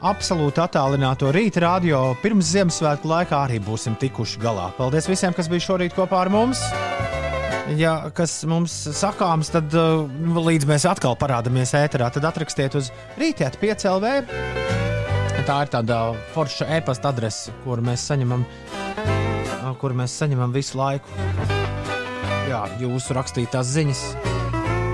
absolūti 0.00 0.62
attālināto 0.62 1.30
rīta 1.34 1.64
radio 1.66 2.00
pirms 2.22 2.52
Ziemassvētku 2.54 3.10
laikā 3.10 3.44
arī 3.46 3.60
būsim 3.64 3.98
tikuši 4.00 4.40
galā. 4.42 4.70
Paldies 4.78 5.08
visiem, 5.10 5.34
kas 5.36 5.50
bija 5.50 5.66
šorīt 5.66 5.96
kopā 5.96 6.24
ar 6.24 6.32
mums. 6.32 6.62
Ja 7.78 8.10
kas 8.16 8.40
mums 8.50 8.74
sakāms, 8.98 9.52
tad 9.54 9.70
uh, 9.78 10.08
līdz 10.50 10.66
mēs 10.70 10.88
atkal 10.90 11.14
parādāmies 11.20 11.76
ēterā, 11.78 12.10
tad 12.10 12.26
atrakstiet 12.32 12.74
uz 12.80 12.90
5 13.20 13.86
LV. 13.92 14.69
Tā 15.50 15.56
ir 15.64 15.70
tāda 15.72 15.96
forša 16.30 16.68
e-pasta 16.76 17.10
adrese, 17.10 17.50
kuru 17.64 17.82
mēs 17.82 18.04
saņemam, 18.06 18.44
kur 19.80 19.96
mēs 19.98 20.12
saņemam 20.20 20.52
visu 20.54 20.78
laiku. 20.78 21.10
Jā, 22.46 22.60
jūsu 22.78 23.16
rakstītās 23.18 23.72
ziņas. 23.72 24.02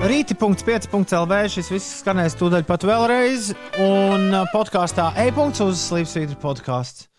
Rīti.5.lv 0.08 1.42
šis 1.52 1.68
viss 1.74 1.98
skanēs 2.00 2.38
tūdaļ 2.40 2.64
pat 2.70 2.88
vēlreiz, 2.88 3.50
un 3.84 4.32
podkāstā 4.54 5.10
e-punkts 5.26 5.60
uz 5.66 5.84
Slipsvītra 5.90 6.40
podkāsts. 6.40 7.10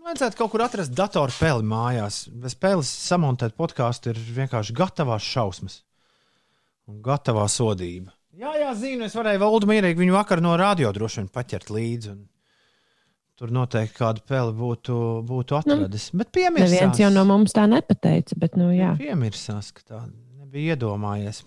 Vajadzētu 0.00 0.40
kaut 0.40 0.54
kur 0.56 0.64
atrast 0.64 0.96
datoru 0.96 1.36
peli 1.36 1.68
mājās. 1.68 2.24
Bez 2.32 2.56
peles 2.56 2.88
samontēt 2.88 3.52
podkāstu 3.52 4.14
ir 4.14 4.24
vienkārši 4.40 4.80
gatavās 4.80 5.28
šausmas 5.28 5.82
un 6.88 7.04
gatavā 7.04 7.44
sodība. 7.52 8.16
Jā, 8.32 8.56
jā, 8.64 8.72
zinu, 8.80 9.04
es 9.04 9.20
varēju 9.20 9.44
valdu 9.44 9.68
mierīgi 9.68 10.06
viņu 10.06 10.16
vakar 10.22 10.40
no 10.40 10.56
radio 10.56 10.88
droši 10.96 11.20
vien 11.20 11.34
paķert 11.36 11.68
līdzi. 11.68 12.16
un 12.16 12.28
Tur 13.42 13.50
noteikti 13.50 13.96
kāda 13.98 14.22
peli 14.22 14.52
būtu, 14.54 14.96
būtu 15.26 15.56
atradis. 15.58 16.04
Nu, 16.12 16.20
bet 16.20 16.28
piemirsās. 16.30 16.76
Neviens 16.76 17.00
jau 17.00 17.08
no 17.10 17.24
mums 17.26 17.50
tā 17.56 17.64
nepateica, 17.66 18.36
bet, 18.38 18.54
nu, 18.54 18.68
jā. 18.70 18.92
Piemirsās, 19.00 19.72
ka 19.74 19.82
tā 19.82 20.02
nebija 20.06 20.76
iedomājies. 20.76 21.40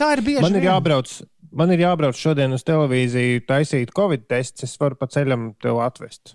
Tā 0.00 0.14
ir 0.16 0.22
bieži. 0.24 0.40
Man 0.40 0.56
ir 0.56 0.62
vien. 0.62 0.70
jābrauc, 0.70 1.12
man 1.52 1.74
ir 1.74 1.82
jābrauc 1.84 2.16
šodien 2.16 2.56
uz 2.56 2.64
televīziju, 2.64 3.42
taisīt 3.44 3.92
covid 3.92 4.24
tests. 4.32 4.64
Es 4.64 4.80
varu 4.80 4.96
pa 4.96 5.10
ceļam 5.12 5.50
tev 5.60 5.82
atvest. 5.84 6.32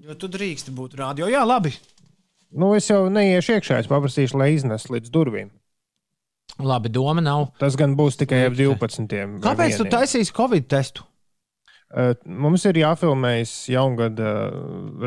Jo 0.00 0.16
tu 0.16 0.32
drīksti 0.32 0.72
būt 0.72 0.96
radio. 0.96 1.28
Jā, 1.28 1.44
labi. 1.44 1.74
Nu, 2.48 2.72
es 2.72 2.88
jau 2.88 3.04
neiešu 3.12 3.58
iekšā, 3.58 3.82
es 3.82 3.92
paprasīšu, 3.92 4.40
lai 4.40 4.54
iznes 4.54 4.88
līdz 4.88 5.12
durvīm. 5.12 5.52
Labi, 6.64 6.88
doma 6.88 7.20
nav. 7.20 7.50
Tas 7.60 7.76
gan 7.76 7.92
būs 8.00 8.16
tikai 8.24 8.46
ap 8.48 8.56
12. 8.56 9.12
Kāpēc 9.44 9.76
tu 9.76 9.90
taisīsi 9.92 10.32
covid 10.40 10.72
testu? 10.72 11.04
Uh, 11.88 12.12
Mums 12.28 12.66
ir 12.68 12.76
jāfilmējas 12.82 13.52
jaungada 13.72 14.32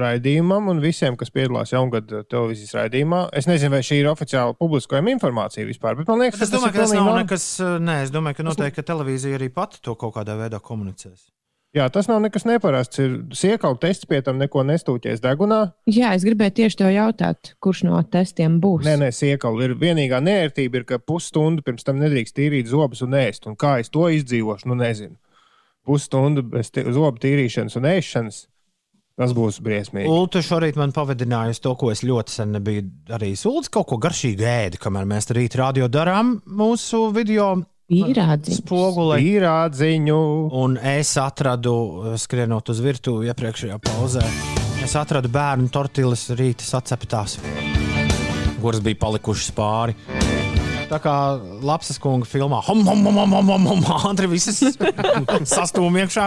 raidījumam, 0.02 0.70
un 0.72 0.80
visiem, 0.82 1.14
kas 1.20 1.30
piedalās 1.34 1.74
jaungada 1.76 2.24
televīzijas 2.26 2.74
raidījumā, 2.80 3.20
es 3.38 3.45
nezinu, 3.49 3.76
vai 3.76 3.84
šī 3.86 3.99
ir 4.02 4.10
oficiāla 4.10 4.56
publiskojuma 4.58 5.14
informācija 5.14 5.68
vispār. 5.70 5.99
Bet 5.99 6.10
man 6.10 6.24
liekas, 6.24 6.41
Es 6.41 6.49
tas 6.49 6.56
domāju, 6.58 6.72
ir 6.74 6.80
ka 6.80 6.86
tas 6.88 6.95
nav 6.95 7.06
norm- 7.06 7.22
nekas. 7.22 7.45
Nē, 7.86 7.99
es 8.08 8.14
domāju, 8.16 8.40
ka 8.40 8.48
noteikti 8.49 8.82
ka 8.82 8.88
televīzija 8.94 9.38
arī 9.38 9.52
pati 9.53 9.78
to 9.86 9.94
kaut 9.94 10.16
kādā 10.18 10.34
veidā 10.41 10.58
komunicēs. 10.58 11.30
Jā, 11.72 11.86
tas 11.88 12.10
nav 12.10 12.18
nekas 12.20 12.44
neparasts. 12.44 12.99
Ir 12.99 13.14
siekalu 13.32 13.78
tests 13.80 14.03
pie 14.10 14.20
tam 14.26 14.41
neko 14.41 14.66
nestūties 14.68 15.22
degunā. 15.24 15.72
Jā, 15.88 16.10
es 16.18 16.26
gribēju 16.28 16.52
tieši 16.58 16.78
to 16.82 16.90
jautāt, 16.91 17.53
kurš 17.64 17.86
no 17.88 18.02
testiem 18.03 18.58
būs. 18.60 18.84
Nē, 18.84 18.98
nē, 19.06 19.12
siekalu 19.16 19.70
ir 19.70 19.76
vienīgā 19.80 20.20
nērtība, 20.20 20.82
ir, 20.82 20.84
ka 20.90 20.98
pusstundu 20.99 21.64
pirms 21.64 21.86
tam 21.88 22.02
nedrīkst 22.02 22.36
tīrīt 22.36 22.68
zobus 22.68 23.06
un 23.06 23.16
ēst. 23.16 23.48
Un 23.48 23.56
kā 23.56 23.78
es 23.80 23.88
to 23.94 24.10
izdzīvošu, 24.12 24.68
nu 24.68 24.76
nezinu. 24.82 25.16
Pusstundu 25.92 26.46
bez 26.48 26.72
zobu 26.72 27.20
tīrīšanas 27.22 27.78
un 27.80 27.92
ēšanas. 27.92 28.46
Tas 29.20 29.34
būs 29.38 29.60
briesmīgi. 29.62 30.10
Ulta 30.10 30.40
šorīt 30.42 30.80
man 30.80 30.94
pavadināja 30.96 31.54
to, 31.62 31.76
ko 31.78 31.92
es 31.92 32.02
ļoti 32.08 32.34
sen 32.34 32.56
nebiju 32.56 32.86
darījis. 33.12 33.44
Ulds 33.52 33.70
kaut 33.70 33.90
ko 33.92 34.00
garšīgu 34.02 34.48
ēda, 34.48 34.80
kamēr 34.82 35.06
mēs 35.10 35.30
rīt 35.36 35.58
radio 35.60 35.90
darām 35.92 36.38
mūsu 36.48 37.10
video. 37.14 37.52
Īrādziņu. 39.20 40.20
Un 40.62 40.78
es 40.80 41.12
atradu, 41.20 41.76
skrienot 42.24 42.72
uz 42.72 42.80
virtuvi 42.82 43.28
iepriekšējā 43.30 43.82
pauzē, 43.84 44.24
es 44.88 44.96
atradu 44.98 45.30
bērnu 45.34 45.68
tortīlas 45.76 46.30
rīta 46.40 46.66
saceptās, 46.66 47.36
kuras 48.64 48.82
bija 48.86 49.04
palikušas 49.04 49.52
pāri. 49.60 50.00
Tā 50.92 50.98
kā 51.00 51.12
Lapsas 51.64 51.96
kunga 52.04 52.28
filmā, 52.28 52.58
hom, 52.68 52.82
hom, 52.84 53.06
hom, 53.08 53.36
hom, 53.48 53.68
hom, 53.70 53.86
Andri 54.10 54.28
visas 54.28 54.58
sastūm 55.56 55.96
iekšā. 56.02 56.26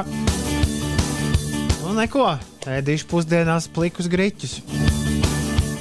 Nu, 1.83 1.93
neko, 1.99 2.31
ēdīšu 2.73 3.11
pusdienās 3.11 3.69
plikus 3.69 4.09
griķus 4.09 4.63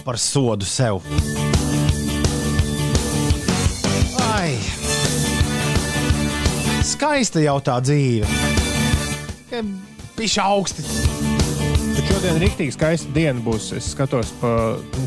par 0.03 0.19
sodu 0.19 0.67
sev. 0.67 0.99
Ai! 4.33 4.59
Skaista 6.83 7.39
jau 7.39 7.61
tā 7.63 7.79
dzīve. 7.87 8.27
Pišķi 10.19 10.43
augsti. 10.43 11.32
Šodien 12.07 12.37
rīktīgi 12.41 12.73
skaista 12.75 13.11
diena 13.15 13.41
būs. 13.43 13.71
Es 13.77 13.89
skatos 13.93 14.31
pa 14.41 14.51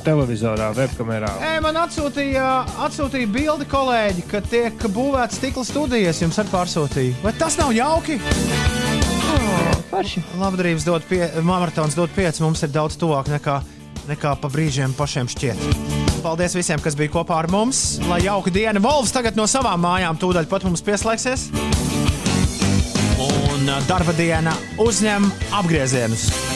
televizorā, 0.06 0.70
webkamerā. 0.76 1.30
Ē, 1.44 1.52
man 1.64 1.78
atsūtīja, 1.80 2.46
atsūtīja 2.86 3.30
bildi 3.32 3.68
kolēģi, 3.70 4.24
ka 4.30 4.42
tiek 4.44 4.86
būvēts 4.94 5.38
stikla 5.40 5.64
studijas. 5.66 6.20
Jums 6.24 6.40
arī 6.42 6.52
pārsūtīja. 6.52 7.20
Vai 7.24 7.32
tas 7.38 7.58
nav 7.60 7.72
jauki? 7.76 8.18
Forši. 9.90 10.22
Labdarības 10.40 10.86
dod 10.86 11.06
pie, 11.08 11.22
maratons 11.46 11.96
dod 11.96 12.12
pieci. 12.16 12.42
Mums 12.44 12.64
ir 12.66 12.72
daudz 12.74 12.98
tuvāk 13.00 13.30
nekā, 13.32 13.60
nekā 14.10 14.34
pa 14.42 14.50
brīžiem 14.52 14.96
pašiem 14.98 15.30
šķiet. 15.30 15.62
Paldies 16.24 16.56
visiem, 16.58 16.82
kas 16.82 16.96
bija 16.98 17.12
kopā 17.14 17.38
ar 17.38 17.50
mums. 17.52 18.00
Lai 18.10 18.22
jauka 18.24 18.50
diena. 18.50 18.82
Volvs 18.82 19.14
tagad 19.14 19.38
no 19.38 19.46
savām 19.50 19.84
mājām 19.84 20.18
tūdaļ 20.20 20.50
pat 20.50 20.66
mums 20.66 20.82
pieslēgsies. 20.86 21.48
Un 23.22 23.70
darba 23.88 24.12
diena 24.16 24.52
uzņem 24.82 25.30
apgriezienus. 25.54 26.55